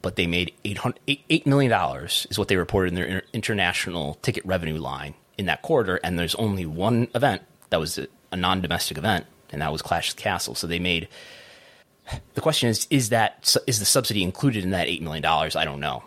but 0.02 0.16
they 0.16 0.26
made 0.26 0.52
eight 0.66 0.76
hundred 0.76 1.00
eight 1.08 1.46
million 1.46 1.70
dollars 1.70 2.26
is 2.30 2.38
what 2.38 2.48
they 2.48 2.56
reported 2.56 2.88
in 2.88 2.96
their 2.96 3.06
inter- 3.06 3.26
international 3.32 4.18
ticket 4.20 4.44
revenue 4.44 4.76
line 4.76 5.14
in 5.38 5.46
that 5.46 5.62
quarter, 5.62 5.96
and 6.04 6.18
there's 6.18 6.34
only 6.34 6.66
one 6.66 7.08
event 7.14 7.40
that 7.70 7.80
was 7.80 7.96
a, 7.96 8.08
a 8.30 8.36
non-domestic 8.36 8.98
event, 8.98 9.24
and 9.50 9.62
that 9.62 9.72
was 9.72 9.80
Clash 9.80 10.10
of 10.10 10.16
Castle. 10.16 10.54
So 10.54 10.66
they 10.66 10.78
made. 10.78 11.08
The 12.34 12.40
question 12.40 12.68
is: 12.68 12.86
Is 12.90 13.10
that 13.10 13.54
is 13.66 13.78
the 13.78 13.84
subsidy 13.84 14.22
included 14.22 14.64
in 14.64 14.70
that 14.70 14.88
eight 14.88 15.02
million 15.02 15.22
dollars? 15.22 15.56
I 15.56 15.64
don't 15.64 15.80
know, 15.80 16.04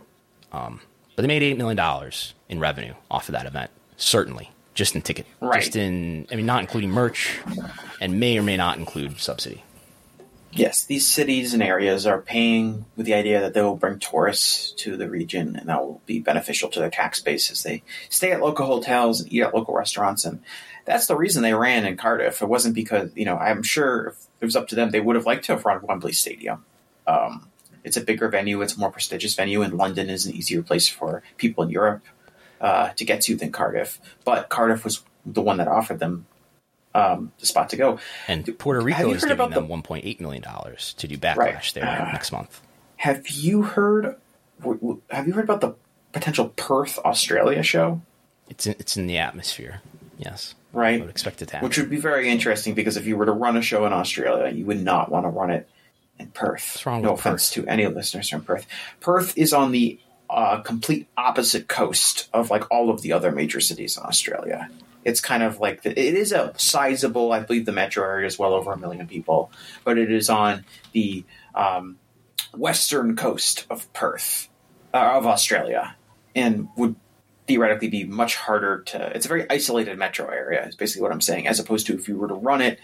um, 0.51 0.81
but 1.15 1.21
they 1.23 1.27
made 1.27 1.43
eight 1.43 1.57
million 1.57 1.77
dollars 1.77 2.33
in 2.49 2.59
revenue 2.59 2.93
off 3.11 3.29
of 3.29 3.33
that 3.33 3.45
event. 3.45 3.71
Certainly, 3.97 4.49
just 4.73 4.95
in 4.95 5.01
ticket, 5.01 5.25
Right. 5.39 5.61
just 5.61 5.75
in. 5.75 6.27
I 6.31 6.35
mean, 6.35 6.45
not 6.45 6.61
including 6.61 6.91
merch, 6.91 7.39
and 8.01 8.19
may 8.19 8.37
or 8.37 8.43
may 8.43 8.57
not 8.57 8.77
include 8.77 9.19
subsidy. 9.19 9.63
Yes, 10.55 10.85
these 10.85 11.07
cities 11.07 11.55
and 11.55 11.63
areas 11.63 12.05
are 12.05 12.21
paying 12.21 12.85
with 12.95 13.07
the 13.07 13.15
idea 13.15 13.41
that 13.41 13.55
they 13.55 13.61
will 13.63 13.75
bring 13.75 13.97
tourists 13.97 14.71
to 14.83 14.95
the 14.97 15.09
region 15.09 15.55
and 15.55 15.67
that 15.67 15.81
will 15.81 15.99
be 16.05 16.19
beneficial 16.19 16.69
to 16.69 16.79
their 16.79 16.91
tax 16.91 17.19
base 17.19 17.49
as 17.49 17.63
they 17.63 17.81
stay 18.09 18.31
at 18.33 18.39
local 18.39 18.67
hotels 18.67 19.19
and 19.21 19.33
eat 19.33 19.41
at 19.41 19.55
local 19.55 19.73
restaurants. 19.73 20.25
And 20.25 20.41
that's 20.85 21.07
the 21.07 21.15
reason 21.15 21.41
they 21.41 21.55
ran 21.55 21.87
in 21.87 21.97
Cardiff. 21.97 22.43
It 22.43 22.47
wasn't 22.49 22.75
because, 22.75 23.09
you 23.15 23.25
know, 23.25 23.35
I'm 23.35 23.63
sure 23.63 24.09
if 24.09 24.27
it 24.43 24.45
was 24.45 24.55
up 24.55 24.67
to 24.67 24.75
them, 24.75 24.91
they 24.91 24.99
would 24.99 25.15
have 25.15 25.25
liked 25.25 25.45
to 25.45 25.53
have 25.53 25.65
run 25.65 25.79
Wembley 25.83 26.11
Stadium. 26.13 26.65
Um, 27.07 27.47
it's 27.83 27.97
a 27.97 28.01
bigger 28.01 28.27
venue, 28.29 28.61
it's 28.61 28.75
a 28.75 28.79
more 28.79 28.91
prestigious 28.91 29.33
venue, 29.35 29.61
and 29.61 29.73
London 29.73 30.09
is 30.09 30.25
an 30.25 30.33
easier 30.35 30.61
place 30.61 30.87
for 30.87 31.23
people 31.37 31.63
in 31.63 31.69
Europe 31.69 32.03
uh, 32.61 32.89
to 32.89 33.03
get 33.05 33.21
to 33.21 33.35
than 33.35 33.51
Cardiff. 33.51 33.99
But 34.23 34.49
Cardiff 34.49 34.83
was 34.83 35.03
the 35.25 35.41
one 35.41 35.57
that 35.57 35.67
offered 35.67 35.99
them 35.99 36.25
um, 36.95 37.31
the 37.39 37.45
spot 37.45 37.69
to 37.71 37.75
go. 37.77 37.99
And 38.27 38.57
Puerto 38.59 38.79
Rico 38.81 39.11
is 39.11 39.23
giving 39.25 39.49
them 39.49 39.67
the- 39.67 39.73
1.8 39.75 40.19
million 40.21 40.43
dollars 40.43 40.93
to 40.99 41.07
do 41.07 41.17
backlash 41.17 41.37
Right. 41.37 41.71
there 41.73 41.85
Uh, 42.07 42.11
next 42.11 42.31
month. 42.31 42.61
Have 42.97 43.27
you 43.29 43.63
heard? 43.63 44.15
Have 45.09 45.27
you 45.27 45.33
heard 45.33 45.43
about 45.45 45.59
the 45.61 45.73
potential 46.13 46.49
Perth, 46.55 46.99
Australia 46.99 47.63
show? 47.63 48.01
It's 48.49 48.67
in, 48.67 48.75
it's 48.79 48.95
in 48.95 49.07
the 49.07 49.17
atmosphere. 49.17 49.81
Yes, 50.17 50.53
I 50.73 50.77
Right, 50.77 50.99
would 51.01 51.09
expect 51.09 51.41
it 51.41 51.47
to 51.49 51.55
happen. 51.55 51.67
which 51.69 51.77
would 51.77 51.89
be 51.89 51.97
very 51.97 52.29
interesting 52.29 52.73
because 52.73 52.97
if 52.97 53.05
you 53.05 53.15
were 53.15 53.25
to 53.27 53.31
run 53.31 53.57
a 53.57 53.61
show 53.61 53.85
in 53.85 53.93
Australia, 53.93 54.51
you 54.51 54.65
would 54.65 54.83
not 54.83 55.11
want 55.11 55.25
to 55.25 55.29
run 55.29 55.51
it 55.51 55.69
in 56.19 56.27
Perth. 56.27 56.83
No 56.85 57.13
offense 57.13 57.51
to 57.51 57.65
any 57.67 57.85
listeners 57.87 58.29
from 58.29 58.43
Perth. 58.43 58.65
Perth 58.99 59.37
is 59.37 59.53
on 59.53 59.71
the 59.71 59.99
uh, 60.29 60.61
complete 60.61 61.07
opposite 61.15 61.67
coast 61.67 62.27
of 62.33 62.49
like 62.49 62.63
all 62.71 62.89
of 62.89 63.01
the 63.01 63.13
other 63.13 63.31
major 63.31 63.59
cities 63.59 63.97
in 63.97 64.03
Australia. 64.03 64.67
It's 65.05 65.19
kind 65.21 65.43
of 65.43 65.59
like 65.59 65.83
the, 65.83 65.91
it 65.91 66.15
is 66.15 66.31
a 66.31 66.53
sizable. 66.57 67.31
I 67.33 67.41
believe 67.41 67.65
the 67.65 67.71
metro 67.71 68.03
area 68.03 68.25
is 68.25 68.39
well 68.39 68.53
over 68.53 68.71
a 68.71 68.77
million 68.77 69.05
people, 69.07 69.51
but 69.83 69.97
it 69.97 70.11
is 70.11 70.29
on 70.29 70.65
the 70.93 71.23
um, 71.53 71.97
western 72.55 73.15
coast 73.15 73.65
of 73.69 73.91
Perth 73.93 74.47
uh, 74.93 74.97
of 75.17 75.25
Australia, 75.27 75.95
and 76.35 76.69
would 76.77 76.95
theoretically 77.47 77.89
be 77.89 78.03
much 78.05 78.35
harder 78.35 78.81
to. 78.83 79.15
It's 79.15 79.25
a 79.25 79.29
very 79.29 79.45
isolated 79.49 79.97
metro 79.97 80.27
area. 80.27 80.65
Is 80.67 80.75
basically 80.75 81.01
what 81.03 81.11
I'm 81.11 81.21
saying, 81.21 81.47
as 81.47 81.59
opposed 81.59 81.87
to 81.87 81.95
if 81.95 82.07
you 82.07 82.17
were 82.17 82.27
to 82.27 82.33
run 82.35 82.61
it 82.61 82.79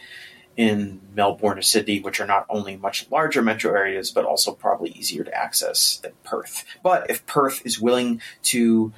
in 0.58 1.00
Melbourne 1.16 1.58
or 1.58 1.62
Sydney, 1.62 2.02
which 2.02 2.20
are 2.20 2.28
not 2.28 2.46
only 2.50 2.76
much 2.76 3.10
larger 3.10 3.42
metro 3.42 3.72
areas, 3.72 4.12
but 4.12 4.26
also 4.26 4.52
probably 4.52 4.90
easier 4.92 5.24
to 5.24 5.34
access 5.34 5.98
than 5.98 6.12
Perth. 6.26 6.66
But 6.84 7.10
if 7.10 7.26
Perth 7.26 7.66
is 7.66 7.80
willing 7.80 8.22
to 8.44 8.92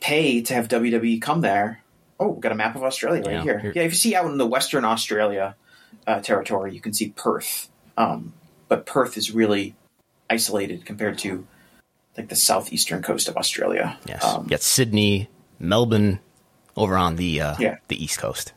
pay 0.00 0.40
to 0.42 0.54
have 0.54 0.68
WWE 0.68 1.20
come 1.20 1.42
there, 1.42 1.82
oh, 2.18 2.28
we've 2.28 2.40
got 2.40 2.52
a 2.52 2.54
map 2.54 2.76
of 2.76 2.82
Australia 2.82 3.22
right 3.22 3.32
Yeah, 3.34 3.42
here. 3.42 3.58
here- 3.58 3.72
Yeah, 3.76 3.82
if 3.82 3.92
you 3.92 3.96
see 3.98 4.14
out 4.14 4.24
in 4.26 4.38
the 4.38 4.46
Western 4.46 4.84
Australia 4.86 5.54
uh, 6.06 6.20
territory, 6.20 6.72
you 6.74 6.80
can 6.80 6.94
see 6.94 7.10
Perth. 7.14 7.68
Um, 7.98 8.32
but 8.68 8.86
Perth 8.86 9.18
is 9.18 9.32
really 9.32 9.74
isolated 10.30 10.86
compared 10.86 11.18
to 11.18 11.46
like 12.16 12.28
the 12.28 12.36
southeastern 12.36 13.02
coast 13.02 13.28
of 13.28 13.36
Australia. 13.36 13.98
yes, 14.06 14.24
Um, 14.24 14.44
you 14.44 14.50
got 14.50 14.62
Sydney, 14.62 15.28
Melbourne, 15.58 16.20
over 16.76 16.96
on 16.96 17.16
the 17.16 17.40
uh, 17.40 17.54
Yeah. 17.58 17.76
the 17.88 18.02
east 18.02 18.18
coast. 18.18 18.52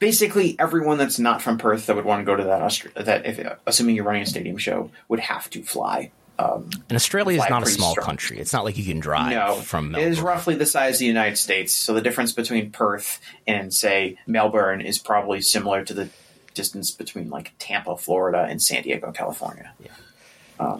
basically 0.00 0.56
everyone 0.58 0.98
that's 0.98 1.18
not 1.18 1.40
from 1.40 1.56
Perth 1.56 1.86
that 1.86 1.96
would 1.96 2.04
want 2.04 2.20
to 2.20 2.24
go 2.24 2.34
to 2.36 2.44
that 2.44 2.60
Austra- 2.60 2.92
that 3.04 3.24
if 3.24 3.40
assuming 3.66 3.94
you're 3.96 4.04
running 4.04 4.22
a 4.22 4.26
stadium 4.26 4.58
show 4.58 4.90
would 5.08 5.20
have 5.20 5.48
to 5.50 5.62
fly. 5.62 6.10
Um, 6.38 6.68
And 6.90 6.96
Australia 6.96 7.40
is 7.40 7.48
not 7.48 7.62
a 7.62 7.66
small 7.66 7.92
strong. 7.92 8.04
country. 8.04 8.38
It's 8.40 8.52
not 8.52 8.64
like 8.64 8.76
you 8.76 8.84
can 8.84 8.98
drive 8.98 9.30
no, 9.30 9.54
from 9.54 9.92
Melbourne. 9.92 10.10
is 10.12 10.20
roughly 10.20 10.56
the 10.56 10.66
size 10.66 10.94
of 10.96 10.98
the 10.98 11.06
United 11.06 11.36
States. 11.38 11.72
So 11.72 11.94
the 11.94 12.00
difference 12.02 12.32
between 12.32 12.70
Perth 12.72 13.20
and 13.46 13.72
say 13.72 14.18
Melbourne 14.26 14.80
is 14.80 14.98
probably 14.98 15.40
similar 15.40 15.84
to 15.84 15.94
the 15.94 16.08
distance 16.54 16.90
between 16.90 17.30
like 17.30 17.52
Tampa, 17.60 17.96
Florida, 17.96 18.46
and 18.50 18.60
San 18.60 18.82
Diego, 18.82 19.12
California. 19.12 19.72
Yeah. 19.80 20.78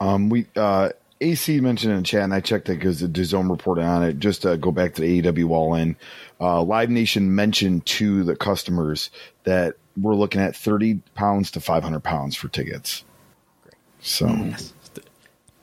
Um, 0.00 0.28
we 0.30 0.46
uh, 0.56 0.90
AC 1.20 1.60
mentioned 1.60 1.92
in 1.92 1.98
the 1.98 2.04
chat, 2.04 2.22
and 2.22 2.32
I 2.34 2.40
checked 2.40 2.68
it 2.68 2.74
because 2.78 3.00
the 3.00 3.08
DAZN 3.08 3.50
reported 3.50 3.84
on 3.84 4.02
it. 4.04 4.18
Just 4.18 4.42
to 4.42 4.56
go 4.56 4.70
back 4.70 4.94
to 4.94 5.02
the 5.02 5.22
AEW 5.22 5.50
All 5.50 5.74
In, 5.74 5.96
uh, 6.40 6.62
Live 6.62 6.90
Nation 6.90 7.34
mentioned 7.34 7.86
to 7.86 8.22
the 8.24 8.36
customers 8.36 9.10
that 9.44 9.74
we're 9.96 10.14
looking 10.14 10.40
at 10.40 10.54
thirty 10.54 11.00
pounds 11.14 11.50
to 11.52 11.60
five 11.60 11.82
hundred 11.82 12.00
pounds 12.04 12.36
for 12.36 12.48
tickets. 12.48 13.04
Great. 13.62 13.74
So 14.00 14.26
Yes. 14.28 14.72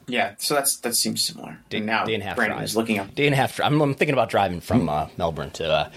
Yeah, 0.08 0.36
so 0.38 0.54
that's 0.54 0.78
that 0.78 0.96
seems 0.96 1.24
similar. 1.24 1.58
and 1.72 1.86
now 1.88 2.06
day 2.06 2.14
and 2.14 2.22
a 2.22 2.28
half 2.28 2.36
Brandon 2.36 2.58
drive. 2.58 2.66
is 2.66 2.76
looking 2.76 3.00
up. 3.00 3.16
Day 3.16 3.26
and 3.26 3.34
a 3.34 3.38
half. 3.38 3.56
Drive. 3.56 3.72
I'm, 3.72 3.82
I'm 3.82 3.96
thinking 3.96 4.14
about 4.14 4.30
driving 4.30 4.62
from 4.62 4.88
uh, 4.88 5.08
Melbourne 5.18 5.50
to 5.52 5.68
uh, 5.68 5.90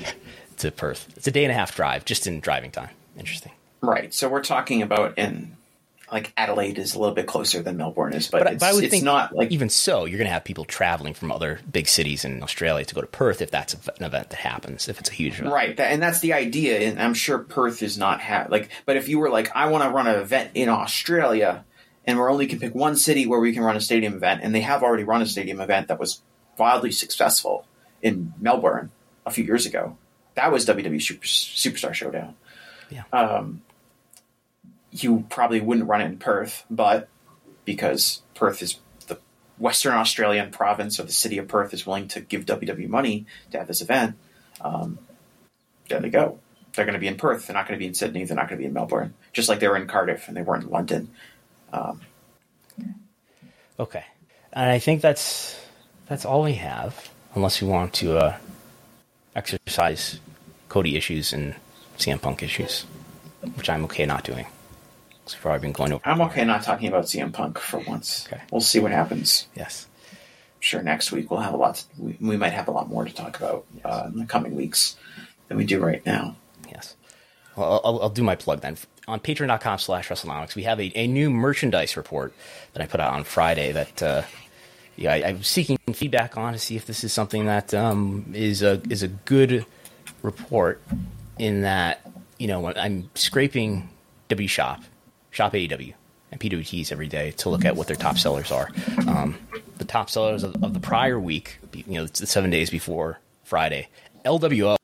to 0.59 0.71
Perth. 0.71 1.13
It's 1.17 1.27
a 1.27 1.31
day 1.31 1.45
and 1.45 1.53
a 1.53 1.55
half 1.55 1.77
drive 1.77 2.07
just 2.07 2.27
in 2.27 2.41
driving 2.41 2.71
time. 2.71 2.89
Interesting. 3.19 3.53
Right, 3.83 4.13
so 4.15 4.29
we're 4.29 4.43
talking 4.43 4.81
about 4.83 5.19
in 5.19 5.57
like 6.13 6.33
Adelaide 6.37 6.79
is 6.79 6.95
a 6.95 6.99
little 6.99 7.15
bit 7.15 7.27
closer 7.27 7.63
than 7.63 7.77
Melbourne 7.77 8.15
is, 8.15 8.29
but, 8.29 8.45
But, 8.45 8.53
it's, 8.55 8.61
but 8.61 8.71
I 8.71 8.75
would 8.75 8.85
it's 8.85 8.91
think 8.91 9.05
not 9.05 9.35
like 9.35 9.51
even 9.53 9.69
so, 9.69 10.05
you're 10.05 10.19
going 10.19 10.29
to 10.29 10.33
have 10.33 10.45
people 10.45 10.65
traveling 10.65 11.15
from 11.15 11.31
other 11.31 11.61
big 11.71 11.89
cities 11.89 12.25
in 12.25 12.43
Australia 12.43 12.85
to 12.85 12.95
go 12.95 13.01
to 13.01 13.07
Perth 13.07 13.43
if 13.43 13.51
that's 13.51 13.75
an 13.75 14.05
event 14.05 14.31
that 14.31 14.41
happens. 14.41 14.89
If 14.89 15.01
it's 15.01 15.11
a 15.11 15.13
huge 15.13 15.39
event, 15.39 15.53
Right, 15.53 15.77
that, 15.77 15.93
and 15.93 16.03
that's 16.03 16.21
the 16.21 16.33
idea. 16.33 16.79
And 16.81 17.01
I'm 17.01 17.15
sure 17.15 17.39
Perth 17.39 17.83
is 17.83 17.99
not 17.99 18.21
ha- 18.21 18.47
like. 18.49 18.71
But 18.87 18.97
if 18.97 19.09
you 19.09 19.19
were 19.19 19.31
like, 19.31 19.55
I 19.55 19.69
want 19.69 19.85
to 19.85 19.91
run 19.91 20.07
an 20.07 20.21
event 20.21 20.53
in 20.55 20.69
Australia, 20.69 21.65
and 22.07 22.19
we're 22.19 22.31
only 22.31 22.47
can 22.47 22.59
pick 22.59 22.75
one 22.75 22.97
city 22.97 23.27
where 23.27 23.41
we 23.41 23.53
can 23.53 23.63
run 23.63 23.77
a 23.77 23.81
stadium 23.81 24.15
event, 24.15 24.41
and 24.43 24.55
they 24.55 24.63
have 24.63 24.83
already 24.83 25.05
run 25.05 25.23
a 25.23 25.27
stadium 25.27 25.61
event 25.61 25.89
that 25.89 25.99
was 25.99 26.23
wildly 26.57 26.91
successful 26.91 27.67
in 28.03 28.33
Melbourne 28.41 28.91
a 29.27 29.31
few 29.31 29.45
years 29.45 29.67
ago. 29.67 29.97
That 30.35 30.53
was 30.53 30.65
WWE 30.67 31.03
Super, 31.03 31.27
Superstar 31.27 31.93
Showdown. 31.93 32.35
Yeah. 32.91 33.03
Um, 33.13 33.63
you 34.91 35.27
probably 35.29 35.61
wouldn't 35.61 35.89
run 35.89 36.01
it 36.01 36.07
in 36.07 36.19
Perth, 36.19 36.65
but 36.71 37.09
because 37.65 38.23
Perth 38.35 38.63
is 38.63 38.79
the 39.07 39.19
Western 39.59 39.93
Australian 39.93 40.51
province 40.51 40.99
or 40.99 41.05
the 41.05 41.13
city 41.13 41.39
of 41.39 41.49
Perth 41.49 41.75
is 41.75 41.87
willing 41.87 42.09
to 42.09 42.21
give 42.21 42.47
WWE 42.47 42.89
money 42.89 43.27
to 43.51 43.59
have 43.59 43.69
this 43.69 43.83
event, 43.83 44.17
um, 44.61 44.99
there 45.89 46.01
they 46.01 46.11
go. 46.11 46.39
They're 46.75 46.85
going 46.85 46.95
to 46.95 47.01
be 47.01 47.09
in 47.09 47.17
Perth. 47.17 47.47
They're 47.47 47.55
not 47.55 47.67
going 47.67 47.79
to 47.79 47.83
be 47.83 47.89
in 47.89 47.95
Sydney. 47.95 48.25
They're 48.25 48.37
not 48.37 48.49
going 48.49 48.59
to 48.59 48.63
be 48.63 48.67
in 48.67 48.73
Melbourne. 48.73 49.15
Just 49.33 49.49
like 49.49 49.61
they 49.61 49.69
were 49.69 49.77
in 49.77 49.87
Cardiff 49.87 50.29
and 50.29 50.37
they 50.37 50.43
weren't 50.43 50.65
in 50.65 50.71
London. 50.71 51.11
Okay, 53.81 54.05
and 54.53 54.71
I 54.71 54.79
think 54.79 55.03
that's 55.03 55.59
that's 56.07 56.25
all 56.25 56.43
we 56.43 56.55
have, 56.55 57.11
unless 57.35 57.63
we 57.63 57.69
want 57.69 57.93
to 57.95 58.19
uh, 58.19 58.37
exercise 59.37 60.21
Cody 60.69 60.97
issues 60.97 61.33
and 61.33 61.55
CM 61.99 62.21
Punk 62.21 62.43
issues, 62.43 62.83
which 63.57 63.71
I'm 63.71 63.85
okay 63.85 64.07
not 64.07 64.25
doing. 64.25 64.47
So 65.29 65.37
far, 65.37 65.53
I've 65.53 65.61
been 65.61 65.73
going 65.73 65.93
over. 65.93 66.03
I'm 66.09 66.21
okay 66.23 66.45
not 66.45 66.63
talking 66.63 66.89
about 66.89 67.05
CM 67.05 67.33
Punk 67.33 67.59
for 67.59 67.81
once. 67.81 68.27
Okay. 68.27 68.41
We'll 68.51 68.63
see 68.63 68.79
what 68.79 68.93
happens. 68.93 69.47
Yes. 69.55 69.87
I'm 70.11 70.17
sure 70.61 70.83
next 70.83 71.13
week 71.13 71.31
we'll 71.31 71.41
have 71.41 71.53
a 71.53 71.59
lot. 71.59 71.75
To, 71.77 71.85
we, 71.99 72.17
we 72.21 72.37
might 72.39 72.55
have 72.55 72.67
a 72.69 72.71
lot 72.71 72.89
more 72.89 73.05
to 73.05 73.13
talk 73.13 73.37
about 73.37 73.67
uh, 73.85 74.09
in 74.13 74.19
the 74.19 74.25
coming 74.25 74.55
weeks 74.55 74.97
than 75.49 75.59
we 75.59 75.67
do 75.67 75.81
right 75.81 76.05
now. 76.07 76.35
Yes. 76.71 76.97
Well, 77.57 77.81
I'll, 77.85 78.03
I'll 78.03 78.11
do 78.11 78.23
my 78.23 78.37
plug 78.37 78.63
then. 78.63 78.79
On 79.07 79.21
patreon.com 79.21 79.79
slash 79.79 80.09
WrestleNomics, 80.09 80.55
we 80.55 80.63
have 80.63 80.81
a, 80.81 80.93
a 80.97 81.07
new 81.07 81.31
merchandise 81.31 81.97
report 81.97 82.33
that 82.73 82.83
I 82.83 82.87
put 82.87 83.01
out 83.01 83.13
on 83.13 83.25
Friday 83.25 83.73
that 83.73 84.03
uh, 84.03 84.23
yeah, 84.97 85.13
I, 85.13 85.21
I 85.21 85.33
was 85.33 85.47
seeking 85.47 85.79
feedback 85.93 86.37
on 86.37 86.55
to 86.55 86.59
see 86.59 86.77
if 86.77 86.87
this 86.87 87.05
is 87.05 87.13
something 87.13 87.47
that 87.47 87.73
um, 87.73 88.33
is 88.35 88.63
a 88.63 88.83
is 88.91 89.03
a 89.03 89.09
good 89.09 89.65
report. 90.23 90.83
In 91.39 91.63
that, 91.63 92.05
you 92.39 92.49
know, 92.49 92.59
when 92.59 92.77
I'm 92.77 93.11
scraping 93.15 93.89
W 94.29 94.49
Shop, 94.49 94.83
Shop 95.31 95.53
AEW, 95.53 95.95
and 96.31 96.41
PWTs 96.41 96.93
every 96.93 97.09
day 97.09 97.33
to 97.33 97.49
look 97.49 97.65
at 97.65 97.77
what 97.77 97.87
their 97.87 97.97
top 97.97 98.19
sellers 98.19 98.51
are. 98.51 98.71
Um, 99.07 99.39
the 99.79 99.85
top 99.85 100.11
sellers 100.11 100.43
of, 100.43 100.63
of, 100.63 100.75
the 100.75 100.81
prior 100.81 101.19
week, 101.19 101.59
you 101.73 101.95
know, 101.95 102.07
the 102.07 102.27
seven 102.27 102.51
days 102.51 102.71
before 102.71 103.21
Friday, 103.45 103.89
LWO, 104.25 104.77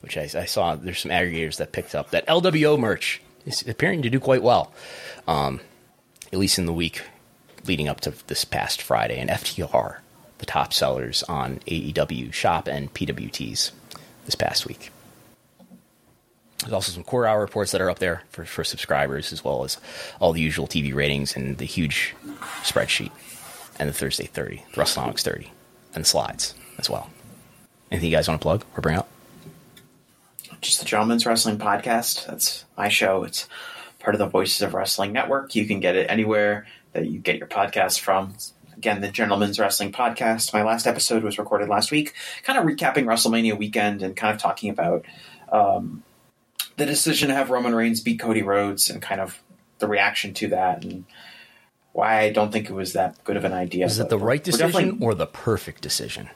which 0.00 0.16
I, 0.16 0.22
I, 0.22 0.44
saw 0.46 0.74
there's 0.74 1.00
some 1.00 1.10
aggregators 1.10 1.56
that 1.56 1.72
picked 1.72 1.94
up 1.94 2.10
that 2.10 2.26
LWO 2.26 2.78
merch 2.78 3.20
is 3.46 3.66
appearing 3.68 4.02
to 4.02 4.10
do 4.10 4.18
quite 4.18 4.42
well, 4.42 4.72
um, 5.28 5.60
at 6.32 6.38
least 6.38 6.58
in 6.58 6.66
the 6.66 6.72
week 6.72 7.02
leading 7.66 7.88
up 7.88 8.00
to 8.00 8.12
this 8.26 8.44
past 8.44 8.80
Friday, 8.80 9.18
and 9.18 9.30
FTR, 9.30 9.98
the 10.38 10.46
top 10.46 10.72
sellers 10.72 11.22
on 11.24 11.58
AEW 11.66 12.32
Shop 12.32 12.66
and 12.66 12.92
PWTs 12.94 13.72
this 14.24 14.34
past 14.34 14.66
week. 14.66 14.90
There's 16.62 16.72
also 16.72 16.92
some 16.92 17.04
quarter 17.04 17.26
hour 17.26 17.40
reports 17.40 17.72
that 17.72 17.80
are 17.80 17.90
up 17.90 17.98
there 18.00 18.22
for, 18.30 18.44
for 18.44 18.64
subscribers, 18.64 19.32
as 19.32 19.42
well 19.42 19.64
as 19.64 19.78
all 20.20 20.32
the 20.32 20.40
usual 20.40 20.66
TV 20.66 20.94
ratings 20.94 21.34
and 21.34 21.56
the 21.56 21.64
huge 21.64 22.14
spreadsheet, 22.62 23.10
and 23.78 23.88
the 23.88 23.92
Thursday 23.94 24.26
30, 24.26 24.62
the 24.74 24.80
WrestleNomics 24.80 25.22
30, 25.22 25.50
and 25.94 26.04
the 26.04 26.08
slides 26.08 26.54
as 26.78 26.90
well. 26.90 27.10
Anything 27.90 28.10
you 28.10 28.16
guys 28.16 28.28
want 28.28 28.40
to 28.40 28.42
plug 28.42 28.64
or 28.76 28.82
bring 28.82 28.96
up? 28.96 29.08
Just 30.60 30.80
the 30.80 30.84
Gentleman's 30.84 31.24
Wrestling 31.24 31.58
Podcast. 31.58 32.26
That's 32.26 32.66
my 32.76 32.88
show. 32.88 33.24
It's 33.24 33.48
part 33.98 34.14
of 34.14 34.18
the 34.18 34.26
Voices 34.26 34.60
of 34.60 34.74
Wrestling 34.74 35.12
Network. 35.12 35.54
You 35.54 35.66
can 35.66 35.80
get 35.80 35.96
it 35.96 36.10
anywhere 36.10 36.66
that 36.92 37.06
you 37.06 37.18
get 37.18 37.38
your 37.38 37.46
podcast 37.46 38.00
from. 38.00 38.34
Again, 38.76 39.00
the 39.00 39.10
Gentleman's 39.10 39.58
Wrestling 39.58 39.92
Podcast. 39.92 40.52
My 40.52 40.62
last 40.62 40.86
episode 40.86 41.22
was 41.22 41.38
recorded 41.38 41.68
last 41.68 41.90
week, 41.90 42.14
kind 42.42 42.58
of 42.58 42.64
recapping 42.64 43.04
WrestleMania 43.04 43.56
weekend 43.56 44.02
and 44.02 44.14
kind 44.14 44.34
of 44.34 44.40
talking 44.40 44.70
about 44.70 45.06
um, 45.50 46.02
the 46.76 46.86
decision 46.86 47.28
to 47.28 47.34
have 47.34 47.50
Roman 47.50 47.74
Reigns 47.74 48.00
beat 48.00 48.20
Cody 48.20 48.42
Rhodes 48.42 48.90
and 48.90 49.02
kind 49.02 49.20
of 49.20 49.40
the 49.78 49.88
reaction 49.88 50.34
to 50.34 50.48
that 50.48 50.84
and 50.84 51.04
why 51.92 52.20
I 52.20 52.30
don't 52.30 52.52
think 52.52 52.70
it 52.70 52.72
was 52.72 52.92
that 52.92 53.22
good 53.24 53.36
of 53.36 53.44
an 53.44 53.52
idea. 53.52 53.86
Is 53.86 53.98
it 53.98 54.08
the 54.08 54.18
right 54.18 54.42
decision 54.42 54.98
or 55.00 55.14
the 55.14 55.26
perfect 55.26 55.82
decision? 55.82 56.30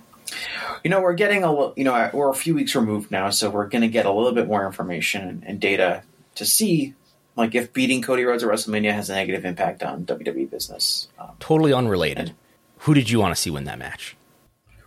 You 0.82 0.90
know, 0.90 1.00
we're 1.00 1.14
getting 1.14 1.44
a 1.44 1.72
you 1.76 1.84
know 1.84 2.10
we're 2.12 2.30
a 2.30 2.34
few 2.34 2.54
weeks 2.54 2.74
removed 2.74 3.10
now, 3.10 3.30
so 3.30 3.50
we're 3.50 3.68
going 3.68 3.82
to 3.82 3.88
get 3.88 4.06
a 4.06 4.12
little 4.12 4.32
bit 4.32 4.48
more 4.48 4.66
information 4.66 5.44
and 5.46 5.60
data 5.60 6.02
to 6.34 6.44
see 6.44 6.94
like 7.36 7.54
if 7.54 7.72
beating 7.72 8.02
Cody 8.02 8.24
Rhodes 8.24 8.42
at 8.42 8.50
WrestleMania 8.50 8.92
has 8.92 9.10
a 9.10 9.14
negative 9.14 9.44
impact 9.44 9.82
on 9.82 10.04
WWE 10.04 10.50
business. 10.50 11.08
Um, 11.18 11.30
totally 11.38 11.72
unrelated. 11.72 12.28
And, 12.28 12.34
who 12.78 12.94
did 12.94 13.08
you 13.08 13.18
want 13.18 13.34
to 13.34 13.40
see 13.40 13.50
win 13.50 13.64
that 13.64 13.78
match? 13.78 14.16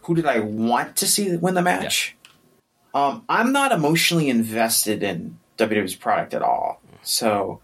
Who 0.03 0.15
did 0.15 0.25
I 0.25 0.39
want 0.39 0.97
to 0.97 1.07
see 1.07 1.35
win 1.35 1.55
the 1.55 1.61
match? 1.61 2.15
Um, 2.97 3.23
I'm 3.29 3.51
not 3.51 3.71
emotionally 3.71 4.27
invested 4.27 5.03
in 5.03 5.37
WWE's 5.59 5.93
product 5.93 6.33
at 6.33 6.41
all. 6.41 6.81
So 7.03 7.61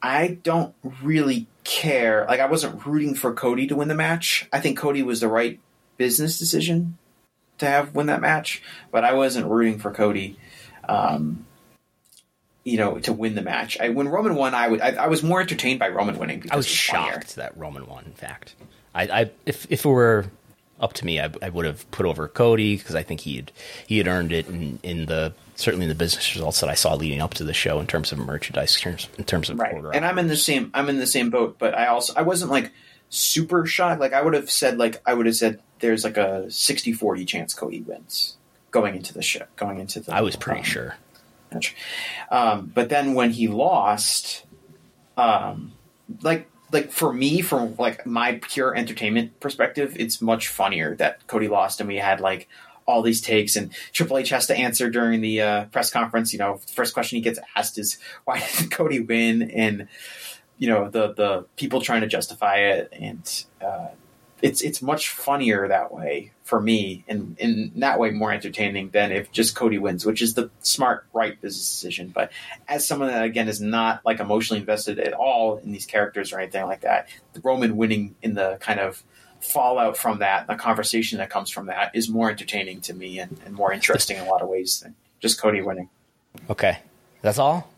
I 0.00 0.38
don't 0.44 0.76
really 1.02 1.48
care. 1.64 2.24
Like 2.28 2.38
I 2.38 2.46
wasn't 2.46 2.86
rooting 2.86 3.16
for 3.16 3.34
Cody 3.34 3.66
to 3.66 3.74
win 3.74 3.88
the 3.88 3.96
match. 3.96 4.48
I 4.52 4.60
think 4.60 4.78
Cody 4.78 5.02
was 5.02 5.18
the 5.18 5.26
right 5.26 5.58
business 5.96 6.38
decision 6.38 6.98
to 7.58 7.66
have 7.66 7.96
win 7.96 8.06
that 8.06 8.20
match, 8.20 8.62
but 8.92 9.02
I 9.02 9.14
wasn't 9.14 9.48
rooting 9.48 9.80
for 9.80 9.90
Cody. 9.90 10.38
Um, 10.88 11.46
you 12.62 12.76
know, 12.76 13.00
to 13.00 13.12
win 13.12 13.34
the 13.34 13.42
match. 13.42 13.78
I, 13.80 13.88
when 13.88 14.08
Roman 14.08 14.36
won, 14.36 14.54
I, 14.54 14.66
I, 14.66 14.90
I 14.92 15.06
was 15.08 15.20
more 15.22 15.40
entertained 15.40 15.80
by 15.80 15.88
Roman 15.88 16.16
winning. 16.16 16.44
I 16.50 16.56
was 16.56 16.66
shocked 16.66 17.32
funnier. 17.32 17.50
that 17.50 17.56
Roman 17.56 17.86
won. 17.86 18.04
In 18.04 18.12
fact, 18.12 18.54
I, 18.94 19.02
I 19.02 19.30
if 19.46 19.66
if 19.68 19.84
it 19.84 19.88
were 19.88 20.26
up 20.80 20.92
to 20.94 21.06
me, 21.06 21.20
I, 21.20 21.30
I 21.42 21.48
would 21.48 21.64
have 21.64 21.90
put 21.90 22.06
over 22.06 22.28
Cody 22.28 22.76
because 22.76 22.94
I 22.94 23.02
think 23.02 23.20
he 23.20 23.36
had 23.36 23.52
he 23.86 23.98
had 23.98 24.06
earned 24.06 24.32
it 24.32 24.48
in, 24.48 24.78
in 24.82 25.06
the 25.06 25.32
certainly 25.54 25.84
in 25.84 25.88
the 25.88 25.94
business 25.94 26.34
results 26.34 26.60
that 26.60 26.68
I 26.68 26.74
saw 26.74 26.94
leading 26.94 27.20
up 27.20 27.34
to 27.34 27.44
the 27.44 27.54
show 27.54 27.80
in 27.80 27.86
terms 27.86 28.12
of 28.12 28.18
merchandise, 28.18 28.76
in 28.76 28.82
terms, 28.82 29.08
in 29.18 29.24
terms 29.24 29.50
of 29.50 29.58
right. 29.58 29.74
And 29.94 30.04
I'm 30.04 30.18
in 30.18 30.28
the 30.28 30.36
same 30.36 30.70
I'm 30.74 30.88
in 30.88 30.98
the 30.98 31.06
same 31.06 31.30
boat, 31.30 31.56
but 31.58 31.74
I 31.74 31.86
also 31.86 32.12
I 32.16 32.22
wasn't 32.22 32.50
like 32.50 32.72
super 33.08 33.66
shocked. 33.66 34.00
Like 34.00 34.12
I 34.12 34.22
would 34.22 34.34
have 34.34 34.50
said 34.50 34.78
like 34.78 35.00
I 35.06 35.14
would 35.14 35.26
have 35.26 35.36
said 35.36 35.60
there's 35.80 36.04
like 36.04 36.16
a 36.16 36.44
60-40 36.48 37.26
chance 37.26 37.52
Cody 37.52 37.82
wins 37.82 38.36
going 38.70 38.96
into 38.96 39.14
the 39.14 39.22
show, 39.22 39.44
going 39.56 39.78
into 39.78 40.00
the. 40.00 40.14
I 40.14 40.20
was 40.20 40.36
pretty 40.36 40.60
um, 40.60 40.64
sure. 40.64 40.96
Um, 42.30 42.70
but 42.74 42.88
then 42.88 43.14
when 43.14 43.30
he 43.30 43.48
lost, 43.48 44.44
um, 45.16 45.72
like 46.22 46.50
like 46.72 46.90
for 46.90 47.12
me, 47.12 47.40
from 47.42 47.76
like 47.76 48.06
my 48.06 48.40
pure 48.42 48.74
entertainment 48.74 49.38
perspective, 49.40 49.96
it's 49.98 50.20
much 50.20 50.48
funnier 50.48 50.94
that 50.96 51.26
Cody 51.26 51.48
lost 51.48 51.80
and 51.80 51.88
we 51.88 51.96
had 51.96 52.20
like 52.20 52.48
all 52.86 53.02
these 53.02 53.20
takes 53.20 53.56
and 53.56 53.72
Triple 53.92 54.18
H 54.18 54.30
has 54.30 54.46
to 54.46 54.56
answer 54.56 54.88
during 54.88 55.20
the 55.20 55.40
uh, 55.40 55.64
press 55.66 55.90
conference. 55.90 56.32
You 56.32 56.38
know, 56.38 56.60
the 56.64 56.72
first 56.72 56.94
question 56.94 57.16
he 57.16 57.22
gets 57.22 57.38
asked 57.56 57.78
is 57.78 57.98
why 58.24 58.44
did 58.58 58.70
Cody 58.70 59.00
win? 59.00 59.50
And 59.50 59.88
you 60.58 60.68
know 60.68 60.88
the 60.88 61.12
the 61.12 61.46
people 61.56 61.80
trying 61.80 62.00
to 62.00 62.06
justify 62.06 62.56
it, 62.56 62.92
and 62.92 63.44
uh, 63.60 63.88
it's 64.42 64.62
it's 64.62 64.82
much 64.82 65.08
funnier 65.08 65.68
that 65.68 65.92
way 65.92 66.32
for 66.42 66.60
me, 66.60 67.04
and 67.08 67.36
in 67.38 67.72
that 67.76 67.98
way 67.98 68.10
more 68.10 68.32
entertaining 68.32 68.90
than 68.90 69.10
if 69.12 69.32
just 69.32 69.56
Cody 69.56 69.78
wins, 69.78 70.04
which 70.04 70.22
is 70.22 70.34
the 70.34 70.50
smart 70.60 71.06
right 71.12 71.40
business 71.40 71.70
decision. 71.70 72.08
But 72.14 72.30
as 72.68 72.86
someone 72.86 73.08
that 73.08 73.24
again 73.24 73.48
is 73.48 73.60
not 73.60 74.04
like 74.04 74.20
emotionally 74.20 74.60
invested 74.60 74.98
at 74.98 75.12
all 75.12 75.56
in 75.56 75.72
these 75.72 75.86
characters 75.86 76.32
or 76.32 76.38
anything 76.38 76.66
like 76.66 76.82
that, 76.82 77.08
the 77.32 77.40
Roman 77.40 77.76
winning 77.76 78.14
in 78.22 78.34
the 78.34 78.58
kind 78.60 78.80
of 78.80 79.02
fallout 79.40 79.96
from 79.96 80.18
that, 80.18 80.46
the 80.46 80.54
conversation 80.54 81.18
that 81.18 81.30
comes 81.30 81.50
from 81.50 81.66
that, 81.66 81.90
is 81.94 82.08
more 82.08 82.30
entertaining 82.30 82.80
to 82.82 82.94
me 82.94 83.18
and, 83.18 83.38
and 83.44 83.54
more 83.54 83.72
interesting 83.72 84.16
in 84.16 84.24
a 84.24 84.28
lot 84.28 84.42
of 84.42 84.48
ways 84.48 84.80
than 84.80 84.94
just 85.20 85.40
Cody 85.40 85.62
winning. 85.62 85.88
Okay, 86.50 86.78
that's 87.22 87.38
all. 87.38 87.70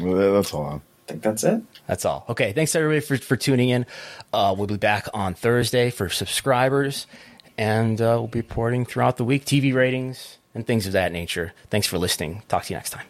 Well, 0.00 0.32
that's 0.34 0.52
all. 0.52 0.82
Think 1.10 1.22
that's 1.24 1.42
it. 1.42 1.60
That's 1.88 2.04
all. 2.04 2.24
Okay, 2.28 2.52
thanks 2.52 2.76
everybody 2.76 3.00
for, 3.00 3.16
for 3.16 3.36
tuning 3.36 3.68
in. 3.70 3.84
Uh, 4.32 4.54
we'll 4.56 4.68
be 4.68 4.76
back 4.76 5.08
on 5.12 5.34
Thursday 5.34 5.90
for 5.90 6.08
subscribers, 6.08 7.08
and 7.58 8.00
uh, 8.00 8.14
we'll 8.18 8.28
be 8.28 8.38
reporting 8.38 8.84
throughout 8.84 9.16
the 9.16 9.24
week 9.24 9.44
TV 9.44 9.74
ratings 9.74 10.38
and 10.54 10.64
things 10.64 10.86
of 10.86 10.92
that 10.92 11.10
nature. 11.10 11.52
Thanks 11.68 11.88
for 11.88 11.98
listening. 11.98 12.44
Talk 12.46 12.62
to 12.66 12.72
you 12.72 12.76
next 12.76 12.90
time. 12.90 13.09